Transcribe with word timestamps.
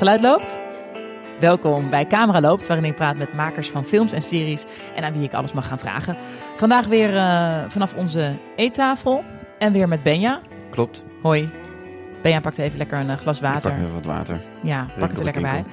Geluid 0.00 0.20
loopt? 0.20 0.60
Welkom 1.40 1.90
bij 1.90 2.06
Camera 2.06 2.40
Loopt, 2.40 2.66
waarin 2.66 2.86
ik 2.86 2.94
praat 2.94 3.16
met 3.16 3.34
makers 3.34 3.70
van 3.70 3.84
films 3.84 4.12
en 4.12 4.22
series 4.22 4.64
en 4.94 5.04
aan 5.04 5.12
wie 5.12 5.22
ik 5.22 5.34
alles 5.34 5.52
mag 5.52 5.66
gaan 5.66 5.78
vragen. 5.78 6.16
Vandaag 6.56 6.86
weer 6.86 7.14
uh, 7.14 7.58
vanaf 7.68 7.94
onze 7.94 8.32
eettafel 8.56 9.24
en 9.58 9.72
weer 9.72 9.88
met 9.88 10.02
Benja. 10.02 10.40
Klopt. 10.70 11.04
Hoi. 11.22 11.50
Benja 12.22 12.40
pakt 12.40 12.58
even 12.58 12.78
lekker 12.78 12.98
een 12.98 13.18
glas 13.18 13.40
water. 13.40 13.70
Ik 13.70 13.76
pak 13.76 13.86
even 13.86 13.94
wat 13.94 14.16
water. 14.16 14.40
Ja, 14.62 14.86
pak 14.98 15.10
het 15.10 15.18
er 15.18 15.24
lekker 15.24 15.42
bij. 15.42 15.64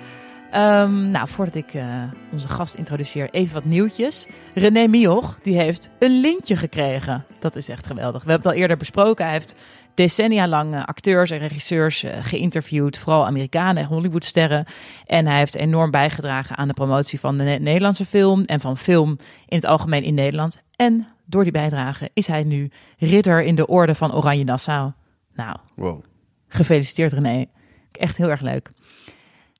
Um, 0.55 1.09
nou, 1.09 1.27
voordat 1.27 1.55
ik 1.55 1.73
uh, 1.73 2.03
onze 2.31 2.47
gast 2.47 2.73
introduceer, 2.73 3.29
even 3.31 3.53
wat 3.53 3.65
nieuwtjes. 3.65 4.27
René 4.53 4.87
Mioch, 4.87 5.39
die 5.39 5.57
heeft 5.57 5.89
een 5.99 6.19
lintje 6.19 6.55
gekregen. 6.55 7.25
Dat 7.39 7.55
is 7.55 7.69
echt 7.69 7.85
geweldig. 7.85 8.23
We 8.23 8.29
hebben 8.29 8.47
het 8.47 8.55
al 8.57 8.61
eerder 8.61 8.77
besproken. 8.77 9.25
Hij 9.25 9.33
heeft 9.33 9.55
decennia 9.93 10.47
lang 10.47 10.73
uh, 10.73 10.83
acteurs 10.83 11.31
en 11.31 11.37
regisseurs 11.37 12.03
uh, 12.03 12.11
geïnterviewd. 12.21 12.97
Vooral 12.97 13.25
Amerikanen 13.25 13.83
en 13.83 13.89
Hollywoodsterren. 13.89 14.65
En 15.05 15.25
hij 15.25 15.37
heeft 15.37 15.55
enorm 15.55 15.91
bijgedragen 15.91 16.57
aan 16.57 16.67
de 16.67 16.73
promotie 16.73 17.19
van 17.19 17.37
de 17.37 17.43
Nederlandse 17.43 18.05
film. 18.05 18.43
En 18.43 18.61
van 18.61 18.77
film 18.77 19.09
in 19.45 19.57
het 19.57 19.65
algemeen 19.65 20.03
in 20.03 20.13
Nederland. 20.13 20.61
En 20.75 21.07
door 21.25 21.43
die 21.43 21.51
bijdrage 21.51 22.09
is 22.13 22.27
hij 22.27 22.43
nu 22.43 22.71
ridder 22.97 23.43
in 23.43 23.55
de 23.55 23.67
orde 23.67 23.95
van 23.95 24.13
Oranje 24.13 24.43
Nassau. 24.43 24.91
Nou, 25.33 25.57
wow. 25.75 26.03
gefeliciteerd 26.47 27.13
René. 27.13 27.45
Echt 27.91 28.17
heel 28.17 28.29
erg 28.29 28.41
leuk. 28.41 28.71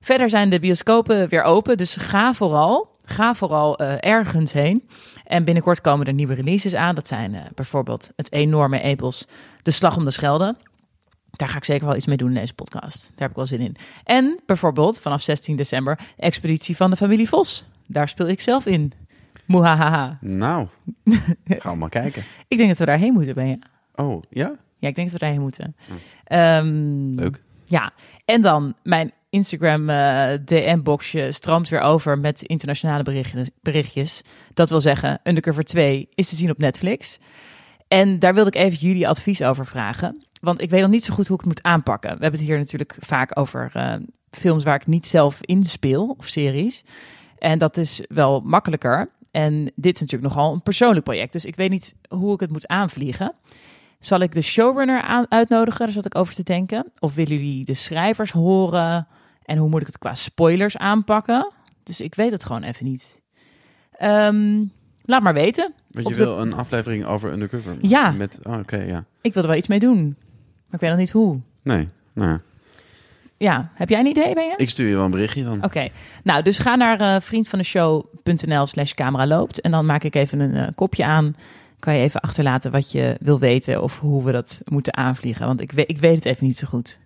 Verder 0.01 0.29
zijn 0.29 0.49
de 0.49 0.59
bioscopen 0.59 1.29
weer 1.29 1.43
open, 1.43 1.77
dus 1.77 1.95
ga 1.95 2.33
vooral, 2.33 2.95
ga 3.05 3.33
vooral 3.33 3.81
uh, 3.81 3.93
ergens 3.99 4.53
heen. 4.53 4.89
En 5.23 5.43
binnenkort 5.43 5.81
komen 5.81 6.05
er 6.05 6.13
nieuwe 6.13 6.33
releases 6.33 6.75
aan. 6.75 6.95
Dat 6.95 7.07
zijn 7.07 7.33
uh, 7.33 7.41
bijvoorbeeld 7.55 8.11
het 8.15 8.31
enorme 8.31 8.81
epos 8.81 9.25
De 9.61 9.71
Slag 9.71 9.97
om 9.97 10.05
de 10.05 10.11
Schelde. 10.11 10.55
Daar 11.31 11.47
ga 11.47 11.57
ik 11.57 11.65
zeker 11.65 11.85
wel 11.87 11.95
iets 11.95 12.05
mee 12.05 12.17
doen 12.17 12.27
in 12.27 12.33
deze 12.33 12.53
podcast. 12.53 13.01
Daar 13.01 13.19
heb 13.19 13.29
ik 13.29 13.35
wel 13.35 13.45
zin 13.45 13.59
in. 13.59 13.75
En 14.03 14.39
bijvoorbeeld 14.45 14.99
vanaf 14.99 15.21
16 15.21 15.55
december 15.55 15.95
de 15.95 16.03
Expeditie 16.23 16.75
van 16.75 16.89
de 16.89 16.95
Familie 16.95 17.29
Vos. 17.29 17.67
Daar 17.87 18.07
speel 18.07 18.27
ik 18.27 18.41
zelf 18.41 18.65
in. 18.65 18.91
Moehahaha. 19.45 20.17
Nou, 20.21 20.67
gaan 21.45 21.71
we 21.71 21.77
maar 21.77 21.89
kijken. 21.89 22.23
ik 22.47 22.57
denk 22.57 22.69
dat 22.69 22.77
we 22.77 22.85
daarheen 22.85 23.13
moeten, 23.13 23.35
ben 23.35 23.47
je? 23.47 23.59
Oh, 23.95 24.21
ja? 24.29 24.55
Ja, 24.79 24.87
ik 24.87 24.95
denk 24.95 25.11
dat 25.11 25.19
we 25.19 25.25
daarheen 25.25 25.41
moeten. 25.41 25.75
Um, 26.31 27.15
Leuk. 27.15 27.43
Ja, 27.63 27.93
en 28.25 28.41
dan 28.41 28.73
mijn 28.83 29.11
Instagram 29.37 29.89
uh, 29.89 30.29
DM-boxje 30.45 31.31
stroomt 31.31 31.69
weer 31.69 31.81
over 31.81 32.19
met 32.19 32.41
internationale 32.41 33.03
berichtjes, 33.03 33.49
berichtjes. 33.61 34.21
Dat 34.53 34.69
wil 34.69 34.81
zeggen, 34.81 35.19
Undercover 35.23 35.63
2 35.63 36.09
is 36.15 36.29
te 36.29 36.35
zien 36.35 36.49
op 36.49 36.57
Netflix. 36.57 37.17
En 37.87 38.19
daar 38.19 38.33
wilde 38.33 38.49
ik 38.49 38.55
even 38.55 38.77
jullie 38.77 39.07
advies 39.07 39.43
over 39.43 39.65
vragen. 39.65 40.25
Want 40.41 40.61
ik 40.61 40.69
weet 40.69 40.81
nog 40.81 40.89
niet 40.89 41.03
zo 41.03 41.13
goed 41.13 41.27
hoe 41.27 41.37
ik 41.37 41.45
het 41.45 41.53
moet 41.53 41.63
aanpakken. 41.63 42.09
We 42.09 42.21
hebben 42.21 42.39
het 42.39 42.49
hier 42.49 42.57
natuurlijk 42.57 42.97
vaak 42.99 43.39
over 43.39 43.71
uh, 43.75 43.93
films 44.31 44.63
waar 44.63 44.75
ik 44.75 44.87
niet 44.87 45.05
zelf 45.05 45.37
in 45.41 45.63
speel 45.63 46.15
of 46.17 46.27
series. 46.27 46.83
En 47.39 47.57
dat 47.57 47.77
is 47.77 48.01
wel 48.09 48.39
makkelijker. 48.39 49.09
En 49.31 49.71
dit 49.75 49.95
is 49.95 50.01
natuurlijk 50.01 50.33
nogal 50.33 50.53
een 50.53 50.61
persoonlijk 50.61 51.05
project. 51.05 51.31
Dus 51.31 51.45
ik 51.45 51.55
weet 51.55 51.69
niet 51.69 51.95
hoe 52.09 52.33
ik 52.33 52.39
het 52.39 52.51
moet 52.51 52.67
aanvliegen. 52.67 53.33
Zal 53.99 54.19
ik 54.19 54.33
de 54.33 54.41
showrunner 54.41 55.01
aan, 55.01 55.25
uitnodigen? 55.29 55.85
Daar 55.85 55.91
zat 55.91 56.05
ik 56.05 56.17
over 56.17 56.35
te 56.35 56.43
denken. 56.43 56.91
Of 56.99 57.15
willen 57.15 57.37
jullie 57.37 57.65
de 57.65 57.73
schrijvers 57.73 58.31
horen? 58.31 59.07
En 59.47 59.57
hoe 59.57 59.69
moet 59.69 59.81
ik 59.81 59.87
het 59.87 59.97
qua 59.97 60.15
spoilers 60.15 60.77
aanpakken? 60.77 61.51
Dus 61.83 62.01
ik 62.01 62.15
weet 62.15 62.31
het 62.31 62.43
gewoon 62.43 62.63
even 62.63 62.85
niet. 62.85 63.21
Um, 64.01 64.71
laat 65.05 65.23
maar 65.23 65.33
weten. 65.33 65.73
Want 65.91 66.07
je 66.07 66.15
wil 66.15 66.39
een 66.39 66.53
aflevering 66.53 67.05
over 67.05 67.31
Undercover? 67.31 67.77
Ja. 67.81 68.11
Met, 68.11 68.39
oh, 68.43 68.57
Oké, 68.57 68.77
ja. 68.77 69.05
Ik 69.21 69.33
wil 69.33 69.41
er 69.43 69.49
wel 69.49 69.57
iets 69.57 69.67
mee 69.67 69.79
doen. 69.79 70.15
Maar 70.65 70.73
ik 70.73 70.79
weet 70.79 70.89
nog 70.89 70.99
niet 70.99 71.11
hoe. 71.11 71.39
Nee, 71.63 71.89
nou 72.13 72.39
ja. 73.37 73.71
Heb 73.73 73.89
jij 73.89 73.99
een 73.99 74.05
idee, 74.05 74.33
ben 74.33 74.45
je? 74.45 74.53
Ik 74.57 74.69
stuur 74.69 74.87
je 74.87 74.95
wel 74.95 75.05
een 75.05 75.11
berichtje 75.11 75.43
dan. 75.43 75.57
Oké. 75.57 75.65
Okay. 75.65 75.91
Nou, 76.23 76.43
dus 76.43 76.59
ga 76.59 76.75
naar 76.75 77.01
uh, 77.01 77.19
vriendvandeshow.nl 77.19 78.67
slash 78.67 78.93
camera 78.93 79.27
loopt. 79.27 79.61
En 79.61 79.71
dan 79.71 79.85
maak 79.85 80.03
ik 80.03 80.15
even 80.15 80.39
een 80.39 80.55
uh, 80.55 80.67
kopje 80.75 81.05
aan 81.05 81.35
kan 81.79 81.95
je 81.95 82.01
even 82.01 82.21
achterlaten 82.21 82.71
wat 82.71 82.91
je 82.91 83.17
wil 83.19 83.39
weten 83.39 83.83
of 83.83 83.99
hoe 83.99 84.23
we 84.23 84.31
dat 84.31 84.61
moeten 84.65 84.97
aanvliegen? 84.97 85.45
Want 85.45 85.61
ik 85.61 85.71
weet, 85.71 85.89
ik 85.89 85.97
weet 85.97 86.15
het 86.15 86.25
even 86.25 86.45
niet 86.45 86.57
zo 86.57 86.67
goed. 86.67 86.99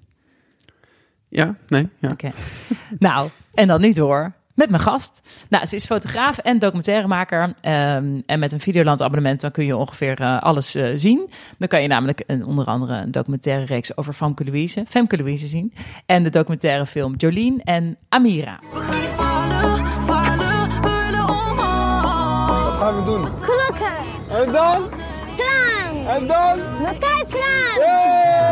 Ja, 1.32 1.56
nee. 1.68 1.90
Ja. 2.00 2.12
Oké. 2.12 2.32
nou, 3.00 3.30
en 3.54 3.68
dan 3.68 3.82
nu 3.82 3.94
door 3.94 4.34
met 4.56 4.70
mijn 4.70 4.82
gast. 4.82 5.46
Nou, 5.50 5.66
ze 5.66 5.76
is 5.76 5.86
fotograaf 5.86 6.38
en 6.38 6.60
documentairemaker. 6.60 7.44
Um, 7.44 8.24
en 8.26 8.40
met 8.40 8.52
een 8.52 8.60
Videoland 8.60 9.02
abonnement 9.02 9.42
dan 9.42 9.52
kun 9.52 9.66
je 9.66 9.76
ongeveer 9.76 10.22
uh, 10.22 10.42
alles 10.42 10.76
uh, 10.76 10.92
zien. 10.96 11.30
Dan 11.58 11.68
kan 11.68 11.82
je 11.82 11.88
namelijk 11.88 12.24
een, 12.28 12.46
onder 12.46 12.66
andere 12.66 12.94
een 12.94 13.12
documentaire 13.12 13.66
reeks 13.66 13.98
over 13.98 14.14
Famke 14.14 14.46
Louise, 14.46 14.86
Femke 14.88 15.18
Louise 15.18 15.48
zien. 15.48 15.74
En 16.06 16.24
de 16.24 16.30
documentaire 16.30 16.86
film 16.86 17.16
Jolien 17.16 17.62
en 17.64 17.98
Amira. 18.10 18.60
We 18.74 18.80
gaan 18.80 19.00
niet 19.02 19.12
vallen, 19.12 20.50
omhoog. 21.30 22.64
Wat 22.64 22.80
gaan 22.80 22.96
we 22.96 23.04
doen? 23.06 23.28
Gelukkig. 23.28 24.00
En 24.30 24.52
dan? 24.52 24.84
Slaan. 25.36 26.08
En 26.08 26.28
dan? 26.28 26.60
Elkaar 26.86 27.24
slaan. 27.28 27.80
Hey! 27.80 28.51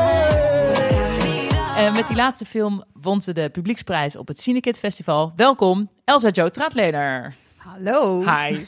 En 1.79 1.93
met 1.93 2.07
die 2.07 2.15
laatste 2.15 2.45
film 2.45 2.83
won 3.01 3.21
ze 3.21 3.33
de 3.33 3.49
publieksprijs 3.49 4.15
op 4.15 4.27
het 4.27 4.39
Cinekid 4.39 4.79
Festival. 4.79 5.33
Welkom, 5.35 5.89
Elsa 6.05 6.29
Jo 6.31 6.49
Traatlener. 6.49 7.35
Hallo. 7.57 8.19
Hi. 8.19 8.25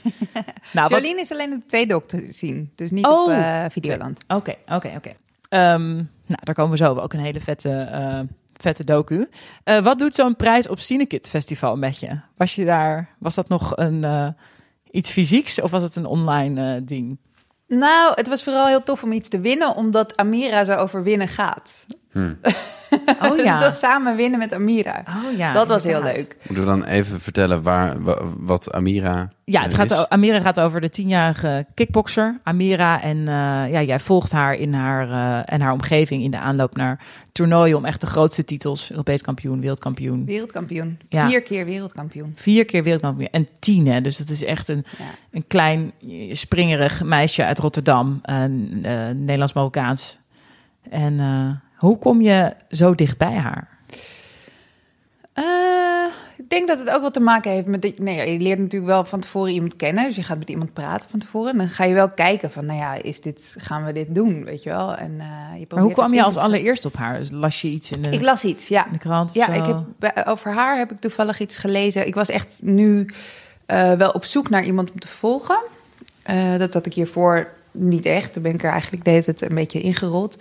nou, 0.73 0.87
wat- 0.87 0.89
Jolien 0.89 1.19
is 1.19 1.31
alleen 1.31 1.53
op 1.53 1.61
twee 1.67 1.87
dok 1.87 2.07
te 2.07 2.27
zien, 2.29 2.71
dus 2.75 2.91
niet 2.91 3.05
Oh. 3.05 3.23
op 3.23 3.29
eh, 3.29 3.65
Videoland. 3.69 4.19
Oké, 4.27 4.55
oké, 4.67 4.93
oké. 4.97 5.13
Ehm, 5.49 5.95
Nou, 6.25 6.43
daar 6.43 6.55
komen 6.55 6.71
we 6.71 6.77
zo 6.77 6.95
ook 6.95 7.13
een 7.13 7.19
hele 7.19 7.39
vette, 7.41 7.69
eh, 7.71 8.19
vette 8.57 8.83
docu. 8.83 9.29
Eh, 9.63 9.79
wat 9.79 9.99
doet 9.99 10.15
zo'n 10.15 10.35
prijs 10.35 10.67
op 10.67 10.79
Cinekid 10.79 11.29
Festival 11.29 11.77
met 11.77 11.99
je? 11.99 12.19
Was 12.35 12.55
je 12.55 12.65
daar, 12.65 13.09
was 13.19 13.35
dat 13.35 13.47
nog 13.47 13.77
een, 13.77 14.03
eh, 14.03 14.27
iets 14.91 15.11
fysieks 15.11 15.61
of 15.61 15.71
was 15.71 15.83
het 15.83 15.95
een 15.95 16.05
online 16.05 16.75
eh, 16.75 16.81
ding? 16.85 17.17
Nou, 17.67 18.11
het 18.15 18.27
was 18.27 18.43
vooral 18.43 18.67
heel 18.67 18.83
tof 18.83 19.03
om 19.03 19.11
iets 19.11 19.29
te 19.29 19.39
winnen, 19.39 19.75
omdat 19.75 20.17
Amira 20.17 20.65
zo 20.65 20.73
over 20.75 21.03
winnen 21.03 21.27
gaat. 21.27 21.85
Oh 23.23 23.35
dus 23.35 23.43
ja. 23.43 23.57
dat 23.59 23.73
samen 23.75 24.15
winnen 24.15 24.39
met 24.39 24.53
Amira. 24.53 25.03
Oh 25.07 25.37
ja, 25.37 25.53
dat 25.53 25.67
was 25.67 25.83
heel 25.83 26.03
leuk. 26.03 26.35
Moeten 26.47 26.65
we 26.65 26.69
dan 26.71 26.83
even 26.83 27.19
vertellen 27.19 27.61
waar, 27.61 28.03
wa- 28.03 28.21
wat 28.37 28.71
Amira 28.73 29.29
Ja, 29.43 29.61
het 29.61 29.73
gaat, 29.73 30.09
Amira 30.09 30.39
gaat 30.39 30.59
over 30.59 30.81
de 30.81 30.89
tienjarige 30.89 31.65
kickbokser 31.73 32.39
Amira. 32.43 33.01
En 33.01 33.17
eh, 33.17 33.71
ja, 33.71 33.81
jij 33.81 33.99
volgt 33.99 34.31
haar 34.31 34.53
in 34.53 34.73
haar, 34.73 35.09
eh, 35.09 35.53
en 35.53 35.61
haar 35.61 35.71
omgeving 35.71 36.23
in 36.23 36.31
de 36.31 36.39
aanloop 36.39 36.75
naar 36.75 36.99
toernooien 37.31 37.77
om 37.77 37.85
echt 37.85 38.01
de 38.01 38.07
grootste 38.07 38.43
titels. 38.45 38.89
Europees 38.91 39.21
kampioen, 39.21 39.59
wereldkampioen. 39.61 40.25
Wereldkampioen. 40.25 40.99
Ja. 41.09 41.27
Vier 41.29 41.41
keer 41.41 41.65
wereldkampioen. 41.65 42.31
Vier 42.35 42.65
keer 42.65 42.83
wereldkampioen 42.83 43.29
en 43.31 43.47
tien, 43.59 43.87
hè. 43.87 44.01
Dus 44.01 44.17
dat 44.17 44.29
is 44.29 44.43
echt 44.43 44.69
een, 44.69 44.85
Ja. 44.97 45.03
een 45.31 45.43
klein 45.47 45.91
eh, 46.09 46.33
springerig 46.33 47.03
meisje 47.03 47.45
uit 47.45 47.59
Rotterdam. 47.59 48.21
Nederlands-Marokkaans. 49.15 50.19
En 50.89 51.19
eh, 51.19 51.70
hoe 51.81 51.97
kom 51.97 52.21
je 52.21 52.53
zo 52.69 52.95
dicht 52.95 53.17
bij 53.17 53.33
haar? 53.35 53.67
Eh, 55.33 55.43
ik 56.37 56.49
denk 56.49 56.67
dat 56.67 56.79
het 56.79 56.89
ook 56.89 57.01
wat 57.01 57.13
te 57.13 57.19
maken 57.19 57.51
heeft 57.51 57.67
met... 57.67 57.81
dat- 57.81 57.97
Nee, 57.99 58.31
je 58.31 58.39
leert 58.39 58.59
natuurlijk 58.59 58.91
wel 58.91 59.05
van 59.05 59.19
tevoren 59.19 59.51
iemand 59.53 59.75
kennen. 59.75 60.03
Dus 60.05 60.15
je 60.15 60.23
gaat 60.23 60.37
met 60.37 60.49
iemand 60.49 60.73
praten 60.73 61.09
van 61.09 61.19
tevoren. 61.19 61.51
En 61.51 61.57
dan 61.57 61.69
ga 61.69 61.83
je 61.83 61.93
wel 61.93 62.09
kijken 62.09 62.51
van, 62.51 62.65
nou 62.65 62.79
ja, 62.79 62.93
is 62.93 63.21
dit, 63.21 63.55
gaan 63.57 63.85
we 63.85 63.91
dit 63.93 64.15
doen, 64.15 64.43
weet 64.43 64.63
je 64.63 64.69
wel? 64.69 64.95
En, 64.95 65.15
eh, 65.19 65.59
je 65.59 65.65
Maar 65.69 65.83
hoe 65.83 65.93
kwam 65.93 66.13
je 66.13 66.23
als 66.23 66.37
allereerst 66.37 66.85
op 66.85 66.95
haar? 66.95 67.17
Dus 67.19 67.29
Las 67.31 67.61
je 67.61 67.67
iets 67.67 67.91
in 67.91 68.01
de, 68.01 68.09
Ik 68.09 68.21
las 68.21 68.43
iets, 68.43 68.67
ja. 68.67 68.85
in 68.85 68.91
de 68.91 68.97
krant? 68.97 69.29
of 69.29 69.35
Ja, 69.35 69.45
zo? 69.45 69.59
ik 69.59 69.65
heb, 69.99 70.27
over 70.27 70.53
haar 70.53 70.77
heb 70.77 70.91
ik 70.91 70.99
toevallig 70.99 71.39
iets 71.39 71.57
gelezen. 71.57 72.07
Ik 72.07 72.15
was 72.15 72.29
echt 72.29 72.59
nu 72.63 73.09
eh, 73.65 73.91
wel 73.93 74.11
op 74.11 74.25
zoek 74.25 74.49
naar 74.49 74.63
iemand 74.63 74.91
om 74.91 74.99
te 74.99 75.07
volgen. 75.07 75.59
Dat 76.57 76.73
had 76.73 76.85
ik 76.85 76.93
hiervoor 76.93 77.47
niet 77.71 78.05
echt. 78.05 78.33
Daar 78.33 78.43
ben 78.43 78.53
ik 78.53 78.63
er 78.63 78.71
eigenlijk 78.71 79.05
deed 79.05 79.25
het 79.25 79.41
een 79.41 79.55
beetje 79.55 79.81
ingerold. 79.81 80.37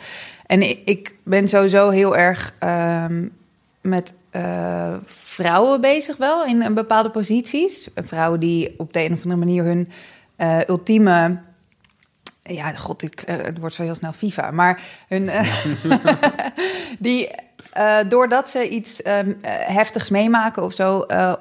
En 0.46 0.86
ik, 0.86 1.14
ben 1.22 1.48
sowieso 1.48 1.90
heel 1.90 2.16
erg 2.16 2.54
ehm, 2.58 3.26
met 3.80 4.14
eh, 4.30 4.94
vrouwen 5.04 5.80
bezig 5.80 6.16
wel 6.16 6.44
in 6.44 6.62
een 6.62 6.74
bepaalde 6.74 7.10
posities. 7.10 7.88
Vrouwen 7.94 8.40
die 8.40 8.74
op 8.76 8.92
de 8.92 9.04
een 9.04 9.12
of 9.12 9.22
andere 9.22 9.36
manier 9.36 9.64
hun 9.64 9.88
eh, 10.36 10.58
ultieme... 10.66 11.38
Ja, 12.42 12.70
god, 12.70 13.02
ik, 13.02 13.20
eh, 13.20 13.36
het 13.36 13.58
wordt 13.58 13.74
zo 13.74 13.82
heel 13.82 13.94
snel 13.94 14.12
FIFA. 14.12 14.50
Maar 14.50 14.82
hun... 15.08 15.28
eh, 15.28 15.64
die, 16.98 17.30
eh, 17.70 17.98
doordat 18.08 18.50
ze 18.50 18.68
iets 18.68 19.02
ehm, 19.02 19.32
eh, 19.40 19.52
heftigs 19.52 20.10
meemaken 20.10 20.62
of 20.62 20.72
zo... 20.72 21.00
eh, 21.00 21.32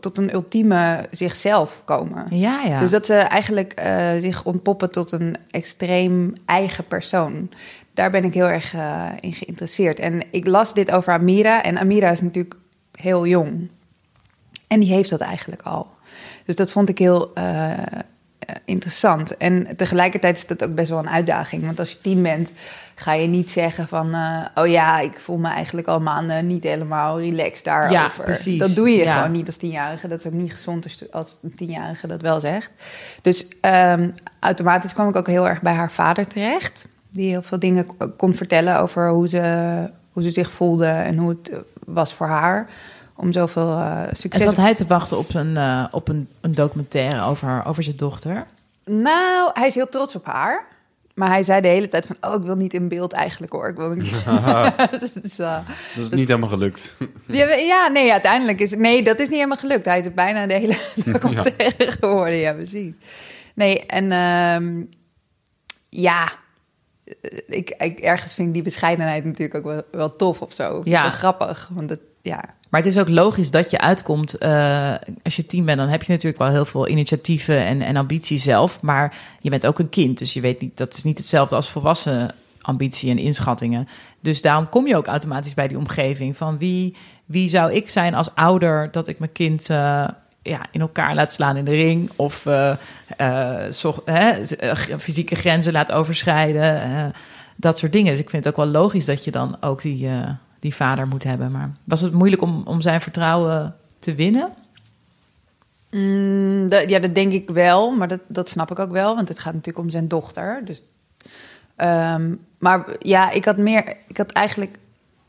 tot 0.00 0.18
een 0.18 0.34
ultieme 0.34 1.00
zichzelf 1.10 1.82
komen. 1.84 2.26
Ja, 2.30 2.62
ja. 2.62 2.80
Dus 2.80 2.90
dat 2.90 3.06
ze 3.06 3.14
eigenlijk 3.14 3.82
zich 4.18 4.44
ontpoppen 4.44 4.90
tot 4.90 5.12
een 5.12 5.36
extreem 5.50 6.32
eigen 6.46 6.86
persoon. 6.86 7.50
Daar 7.94 8.10
ben 8.10 8.24
ik 8.24 8.34
heel 8.34 8.48
erg 8.48 8.74
in 9.20 9.32
geïnteresseerd. 9.32 9.98
En 9.98 10.22
ik 10.30 10.46
las 10.46 10.74
dit 10.74 10.92
over 10.92 11.12
Amira. 11.12 11.62
En 11.62 11.78
Amira 11.78 12.10
is 12.10 12.20
natuurlijk 12.20 12.54
heel 12.92 13.26
jong. 13.26 13.70
En 14.68 14.80
die 14.80 14.92
heeft 14.92 15.10
dat 15.10 15.20
eigenlijk 15.20 15.62
al. 15.62 15.90
Dus 16.44 16.56
dat 16.56 16.72
vond 16.72 16.88
ik 16.88 16.98
heel, 16.98 17.32
interessant. 18.64 19.36
En 19.36 19.76
tegelijkertijd 19.76 20.36
is 20.36 20.46
dat 20.46 20.64
ook 20.64 20.74
best 20.74 20.90
wel 20.90 20.98
een 20.98 21.10
uitdaging. 21.10 21.64
Want 21.64 21.78
als 21.78 21.90
je 21.90 22.00
tien 22.00 22.22
bent, 22.22 22.50
ga 22.94 23.12
je 23.12 23.26
niet 23.26 23.50
zeggen 23.50 23.88
van... 23.88 24.14
eh, 24.14 24.38
oh 24.54 24.66
ja, 24.66 24.98
ik 25.00 25.20
voel 25.20 25.36
me 25.36 25.48
eigenlijk 25.48 25.86
al 25.88 26.00
maanden 26.00 26.46
niet 26.46 26.62
helemaal 26.64 27.20
relaxed 27.20 27.64
daarover. 27.64 27.92
Ja, 27.94 28.10
precies. 28.24 28.58
Dat 28.58 28.74
doe 28.74 28.88
je 28.90 29.04
Ja. 29.04 29.16
gewoon 29.16 29.32
niet 29.32 29.46
als 29.46 29.56
tienjarige. 29.56 30.08
Dat 30.08 30.18
is 30.18 30.26
ook 30.26 30.32
niet 30.32 30.52
gezond 30.52 30.84
als- 30.84 31.12
als 31.12 31.38
een 31.42 31.54
tienjarige 31.54 32.06
dat 32.06 32.20
wel 32.20 32.40
zegt. 32.40 32.72
Dus 33.22 33.46
ehm, 33.60 34.10
automatisch 34.40 34.92
kwam 34.92 35.08
ik 35.08 35.16
ook 35.16 35.26
heel 35.26 35.48
erg 35.48 35.60
bij 35.62 35.72
haar 35.74 35.90
vader 35.90 36.26
terecht. 36.26 36.84
Die 37.10 37.28
heel 37.30 37.42
veel 37.42 37.58
dingen 37.58 37.86
kon 38.16 38.34
vertellen 38.34 38.80
over 38.80 39.08
hoe 39.10 39.28
ze, 39.28 39.90
hoe 40.12 40.22
ze 40.22 40.30
zich 40.30 40.50
voelde... 40.52 40.86
en 40.86 41.16
hoe 41.16 41.28
het 41.28 41.50
eh, 41.50 41.58
was 41.86 42.14
voor 42.14 42.26
haar 42.26 42.68
om 43.16 43.32
zoveel 43.32 43.78
eh, 43.78 44.02
En 44.08 44.16
succes... 44.16 44.42
zat 44.44 44.56
hij 44.56 44.74
te 44.74 44.86
wachten 44.86 45.18
op 45.18 45.34
een, 45.34 45.58
op 45.90 46.08
een, 46.08 46.28
een 46.40 46.54
documentaire 46.54 47.22
over, 47.22 47.48
haar- 47.48 47.66
over 47.66 47.82
zijn 47.82 47.96
dochter? 47.96 48.46
Nou, 48.84 49.50
hij 49.52 49.66
is 49.66 49.74
heel 49.74 49.88
trots 49.88 50.14
op 50.16 50.26
haar. 50.26 50.64
Maar 51.14 51.28
hij 51.28 51.42
zei 51.42 51.60
de 51.60 51.68
hele 51.68 51.88
tijd 51.88 52.06
van... 52.06 52.16
oh, 52.20 52.34
ik 52.34 52.42
wil 52.46 52.56
niet 52.56 52.74
in 52.74 52.88
beeld 52.88 53.12
eigenlijk 53.12 53.52
hoor. 53.52 53.68
Ik 53.68 53.76
wil 53.76 53.88
niet... 53.90 54.10
Dus 54.90 55.00
het 55.14 55.24
is, 55.24 55.38
eh, 55.38 55.58
Dat 55.94 56.04
is 56.04 56.10
niet 56.10 56.28
helemaal 56.28 56.48
gelukt. 56.48 56.94
ja, 57.26 57.54
ja, 57.54 57.88
nee, 57.88 58.12
uiteindelijk 58.12 58.60
is 58.60 58.70
het... 58.70 58.80
Nee, 58.80 59.02
dat 59.02 59.18
is 59.18 59.26
niet 59.26 59.36
helemaal 59.36 59.56
gelukt. 59.56 59.84
Hij 59.84 59.98
is 59.98 60.14
bijna 60.14 60.46
de 60.46 60.54
hele 60.54 60.76
documentaire 61.12 61.90
geworden. 62.00 62.36
Ja, 62.38 62.52
precies. 62.52 62.94
Nee, 63.54 63.86
en 63.86 64.12
ehm, 64.12 64.82
ja... 65.88 66.28
eh, 67.04 67.38
Ik, 67.46 67.70
ik, 67.70 67.98
ergens 67.98 68.34
vind 68.34 68.48
ik 68.48 68.54
die 68.54 68.62
bescheidenheid 68.62 69.24
natuurlijk 69.24 69.54
ook 69.54 69.72
wel, 69.72 69.82
wel 69.90 70.16
tof 70.16 70.40
of 70.40 70.52
zo. 70.52 70.80
Ja. 70.84 71.02
Wel 71.02 71.10
grappig. 71.10 71.70
Want 71.72 71.90
het, 71.90 72.00
ja, 72.22 72.44
Maar 72.70 72.80
het 72.80 72.90
is 72.90 72.98
ook 72.98 73.08
logisch 73.08 73.50
dat 73.50 73.70
je 73.70 73.78
uitkomt. 73.80 74.34
eh, 74.38 74.92
als 75.22 75.36
je 75.36 75.46
tien 75.46 75.64
bent, 75.64 75.78
dan 75.78 75.88
heb 75.88 76.02
je 76.02 76.12
natuurlijk 76.12 76.42
wel 76.42 76.50
heel 76.50 76.64
veel 76.64 76.88
initiatieven 76.88 77.64
en, 77.64 77.82
en 77.82 77.96
ambitie 77.96 78.38
zelf. 78.38 78.80
Maar 78.80 79.14
je 79.40 79.50
bent 79.50 79.66
ook 79.66 79.78
een 79.78 79.88
kind, 79.88 80.18
dus 80.18 80.32
je 80.32 80.40
weet 80.40 80.60
niet, 80.60 80.76
dat 80.76 80.94
is 80.96 81.04
niet 81.04 81.18
hetzelfde 81.18 81.54
als 81.54 81.70
volwassen 81.70 82.30
ambitie 82.60 83.10
en 83.10 83.18
inschattingen. 83.18 83.88
Dus 84.20 84.42
daarom 84.42 84.68
kom 84.68 84.86
je 84.86 84.96
ook 84.96 85.06
automatisch 85.06 85.54
bij 85.54 85.68
die 85.68 85.78
omgeving 85.78 86.36
van 86.36 86.58
wie, 86.58 86.96
wie 87.24 87.48
zou 87.48 87.72
ik 87.72 87.88
zijn 87.88 88.14
als 88.14 88.34
ouder 88.34 88.88
dat 88.90 89.08
ik 89.08 89.18
mijn 89.18 89.32
kind 89.32 89.70
eh, 89.70 90.08
ja, 90.42 90.66
in 90.70 90.80
elkaar 90.80 91.14
laat 91.14 91.32
slaan 91.32 91.56
in 91.56 91.64
de 91.64 91.70
ring 91.70 92.10
of 92.16 92.46
eh, 92.46 92.74
zo- 93.70 94.02
hè, 94.04 94.34
fysieke 94.98 95.34
grenzen 95.34 95.72
laat 95.72 95.92
overschrijden. 95.92 97.12
dat 97.56 97.78
soort 97.78 97.92
dingen. 97.92 98.10
Dus 98.10 98.20
ik 98.20 98.30
vind 98.30 98.44
het 98.44 98.54
ook 98.54 98.64
wel 98.64 98.72
logisch 98.82 99.04
dat 99.04 99.24
je 99.24 99.30
dan 99.30 99.56
ook 99.60 99.82
die, 99.82 100.08
die 100.62 100.74
vader 100.74 101.06
moet 101.06 101.24
hebben. 101.24 101.50
Maar 101.50 101.70
was 101.84 102.00
het 102.00 102.12
moeilijk 102.12 102.42
om, 102.42 102.62
om 102.64 102.80
zijn 102.80 103.00
vertrouwen 103.00 103.76
te 103.98 104.14
winnen? 104.14 104.52
Mm, 105.90 106.70
ja, 106.70 106.98
dat 106.98 107.14
denk 107.14 107.32
ik 107.32 107.50
wel, 107.50 107.90
maar 107.90 108.08
dat, 108.08 108.20
dat 108.26 108.48
snap 108.48 108.70
ik 108.70 108.78
ook 108.78 108.90
wel, 108.90 109.14
want 109.14 109.28
het 109.28 109.38
gaat 109.38 109.54
natuurlijk 109.54 109.84
om 109.84 109.90
zijn 109.90 110.08
dochter. 110.08 110.62
Dus, 110.64 110.82
Ehm, 111.82 112.34
maar 112.58 112.84
ja, 112.98 113.30
ik 113.30 113.44
had 113.44 113.56
meer, 113.56 113.96
ik 114.06 114.16
had 114.16 114.32
eigenlijk, 114.32 114.78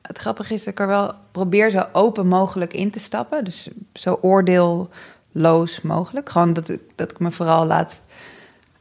het 0.02 0.18
grappige 0.18 0.54
is 0.54 0.64
dat 0.64 0.74
ik 0.74 0.80
er 0.80 0.88
wel 0.88 1.14
probeer 1.32 1.70
zo 1.70 1.88
open 1.92 2.28
mogelijk 2.28 2.74
in 2.74 2.92
te 2.92 3.00
stappen. 3.00 3.44
Dus 3.44 3.70
zo 3.94 4.20
oordeelloos 4.22 5.82
mogelijk. 5.82 6.30
Gewoon 6.30 6.54
dat 6.54 6.70
ik, 6.70 6.82
dat 6.96 7.12
ik 7.12 7.20
me 7.20 7.32
vooral 7.32 7.66
laat, 7.66 8.02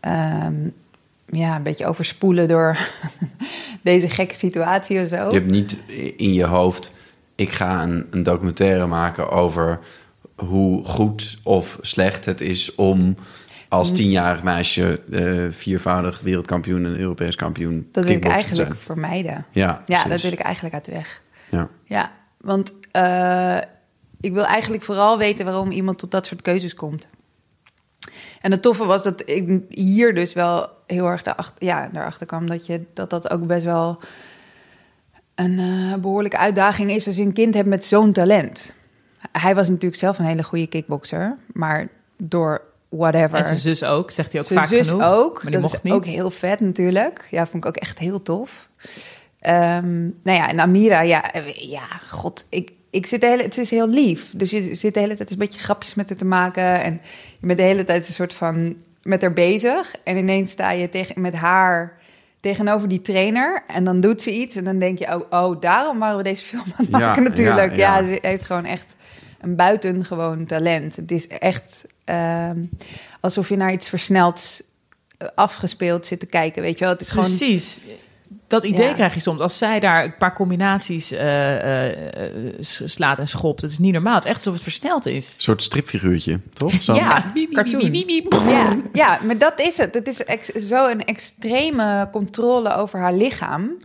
ehm, 0.01 0.69
ja, 1.33 1.57
een 1.57 1.63
beetje 1.63 1.87
overspoelen 1.87 2.49
door 2.49 2.79
deze 3.83 4.09
gekke 4.09 4.35
situatie 4.35 5.03
of 5.03 5.09
zo. 5.09 5.27
Je 5.29 5.35
hebt 5.39 5.51
niet 5.51 5.77
in 6.17 6.33
je 6.35 6.45
hoofd... 6.45 6.93
ik 7.35 7.51
ga 7.51 7.83
een, 7.83 8.07
een 8.11 8.23
documentaire 8.23 8.87
maken 8.87 9.31
over 9.31 9.79
hoe 10.37 10.85
goed 10.85 11.39
of 11.43 11.79
slecht 11.81 12.25
het 12.25 12.41
is... 12.41 12.75
om 12.75 13.17
als 13.69 13.89
Mm. 13.91 13.95
tienjarig 13.97 14.43
meisje 14.43 15.01
eh, 15.11 15.47
viervoudig 15.51 16.21
wereldkampioen 16.21 16.85
en 16.85 16.99
Europees 16.99 17.37
kampioen 17.37 17.89
Dat 17.93 18.05
wil 18.05 18.15
ik 18.15 18.25
eigenlijk 18.25 18.77
vermijden. 18.77 19.47
Ja, 19.51 19.67
Ja, 19.67 19.83
precies. 19.85 20.11
dat 20.11 20.21
wil 20.23 20.33
ik 20.33 20.39
eigenlijk 20.39 20.75
uit 20.75 20.85
de 20.85 20.93
weg. 20.93 21.23
Ja. 21.51 21.69
Ja, 21.85 22.13
want 22.41 22.73
eh, 22.91 23.59
ik 24.21 24.33
wil 24.33 24.45
eigenlijk 24.45 24.83
vooral 24.83 25.19
weten 25.19 25.45
waarom 25.45 25.71
iemand 25.71 25.99
tot 25.99 26.11
dat 26.11 26.27
soort 26.27 26.43
keuzes 26.43 26.75
komt. 26.75 27.09
En 28.41 28.51
het 28.51 28.63
toffe 28.63 28.85
was 28.85 29.03
dat 29.03 29.23
ik 29.25 29.61
hier 29.69 30.15
dus 30.15 30.33
wel 30.33 30.69
heel 30.93 31.07
erg 31.07 31.23
daarachter, 31.23 31.65
ja, 31.67 31.89
daarachter 31.93 32.27
kwam 32.27 32.49
dat, 32.49 32.67
je, 32.67 32.83
dat 32.95 33.11
dat 33.11 33.31
ook 33.31 33.47
best 33.47 33.65
wel 33.65 34.01
een 35.35 35.59
eh, 35.59 35.99
behoorlijke 35.99 36.39
uitdaging 36.39 36.91
is 36.91 37.07
als 37.07 37.17
je 37.17 37.23
een 37.23 37.33
kind 37.33 37.55
hebt 37.55 37.69
met 37.69 37.85
zo'n 37.85 38.13
talent. 38.13 38.73
Hij 39.33 39.55
was 39.55 39.69
natuurlijk 39.69 40.01
zelf 40.01 40.19
een 40.19 40.25
hele 40.25 40.43
goede 40.43 40.67
kickbokser, 40.67 41.37
maar 41.53 41.89
door 42.17 42.63
whatever. 42.89 43.39
En 43.39 43.45
zijn 43.45 43.59
zus 43.59 43.85
ook, 43.85 44.11
zegt 44.11 44.33
hij 44.33 44.41
ook 44.41 44.47
Zijn 44.47 44.59
vaak 44.59 44.69
zus 44.69 44.89
genoeg. 44.89 45.05
ook. 45.05 45.35
Maar 45.35 45.43
die 45.43 45.51
dat 45.53 45.61
mocht 45.61 45.75
is 45.75 45.83
niet. 45.83 45.93
ook 45.93 46.05
heel 46.05 46.31
vet 46.31 46.61
natuurlijk. 46.61 47.27
Ja, 47.31 47.47
vond 47.47 47.65
ik 47.65 47.69
ook 47.69 47.77
echt 47.77 47.99
heel 47.99 48.23
tof. 48.23 48.69
Ehm, 49.41 50.01
nou 50.03 50.39
ja, 50.39 50.49
en 50.49 50.61
Amira, 50.61 51.01
ja, 51.01 51.33
eh, 51.33 51.71
ja, 51.71 51.87
god, 52.09 52.47
ik, 52.49 52.73
ik 52.91 53.07
zit 53.07 53.21
de 53.21 53.27
hele, 53.27 53.43
het 53.43 53.59
is 53.59 53.71
heel 53.71 53.89
lief. 53.89 54.33
Dus 54.37 54.51
je 54.51 54.75
zit 54.75 54.95
de 54.95 55.01
hele 55.01 55.17
tijd 55.17 55.31
een 55.31 55.39
beetje 55.39 55.59
grapjes 55.59 55.95
met 55.95 56.09
haar 56.09 56.19
te 56.19 56.25
maken. 56.25 56.83
En 56.83 57.01
je 57.41 57.47
bent 57.47 57.59
de 57.59 57.65
hele 57.65 57.85
tijd 57.85 58.09
een 58.09 58.15
soort 58.15 58.35
van 58.35 58.77
met 59.03 59.21
haar 59.21 59.33
bezig. 59.33 59.95
En 60.05 60.17
ineens 60.17 60.51
sta 60.51 60.71
je 60.71 60.89
tegen, 60.89 61.21
met 61.21 61.35
haar 61.35 62.01
tegenover 62.41 62.89
die 62.89 63.01
trainer. 63.01 63.63
En 63.67 63.85
dan 63.85 64.01
doet 64.01 64.23
ze 64.23 64.33
iets. 64.33 64.57
En 64.57 64.65
dan 64.65 64.79
denk 64.79 64.99
je, 64.99 65.15
oh, 65.15 65.43
oh 65.43 65.61
daarom 65.61 65.99
waren 65.99 66.17
we 66.17 66.23
deze 66.23 66.45
film 66.45 66.63
aan 66.63 66.85
het 66.85 66.89
Ja, 66.89 66.99
maken 66.99 67.23
natuurlijk. 67.23 67.77
ja, 67.77 67.99
Ja, 67.99 67.99
ja. 67.99 68.07
ze 68.07 68.19
heeft 68.23 68.45
gewoon 68.45 68.65
echt 68.65 68.95
een 69.41 69.57
buitengewoon 69.57 70.47
talent. 70.47 70.97
Het 70.97 71.11
is 71.11 71.29
echt 71.29 71.85
ehm, 72.05 72.65
alsof 73.21 73.49
je 73.49 73.57
naar 73.57 73.73
iets 73.73 73.89
versneld 73.89 74.61
eh, 75.19 75.29
afgespeeld 75.35 76.07
zit 76.07 76.21
te 76.21 76.27
kijken. 76.27 76.63
Weet 76.63 76.79
je 76.79 76.85
wel, 76.85 76.93
het 76.93 77.03
is 77.03 77.11
gewoon... 77.11 77.25
Precies. 77.25 77.81
Dat 78.53 78.65
idee 78.65 78.87
Ja. 78.89 78.93
krijg 78.95 79.15
je 79.15 79.21
soms. 79.21 79.41
Als 79.41 79.59
zij 79.59 79.81
daar 79.81 80.05
een 80.05 80.17
paar 80.17 80.35
combinaties 80.35 81.13
eh, 81.13 81.55
eh, 81.87 82.27
eh, 82.27 82.33
slaat 82.85 83.19
en 83.19 83.29
schopt. 83.29 83.61
Dat 83.61 83.71
is 83.71 83.79
niet 83.79 83.93
normaal. 83.93 84.15
Het 84.15 84.25
is 84.25 84.29
echt 84.31 84.37
alsof 84.39 84.53
het 84.55 84.63
versneld 84.63 85.07
is. 85.07 85.27
Een 85.27 85.43
soort 85.43 85.63
stripfiguurtje, 85.63 86.41
toch? 86.53 86.73
Zo. 86.83 86.95
Ja, 86.95 87.33
Cartoon. 87.53 87.81
Ja, 88.49 88.77
ja, 88.93 89.19
maar 89.25 89.39
dat 89.39 89.61
is 89.61 89.77
het. 89.77 89.95
Het 89.95 90.09
is 90.09 90.25
ex- 90.25 90.49
zo 90.49 90.89
een 90.89 91.05
extreme 91.05 92.09
controle 92.13 92.75
over 92.77 92.99
haar 92.99 93.15
lichaam. 93.15 93.77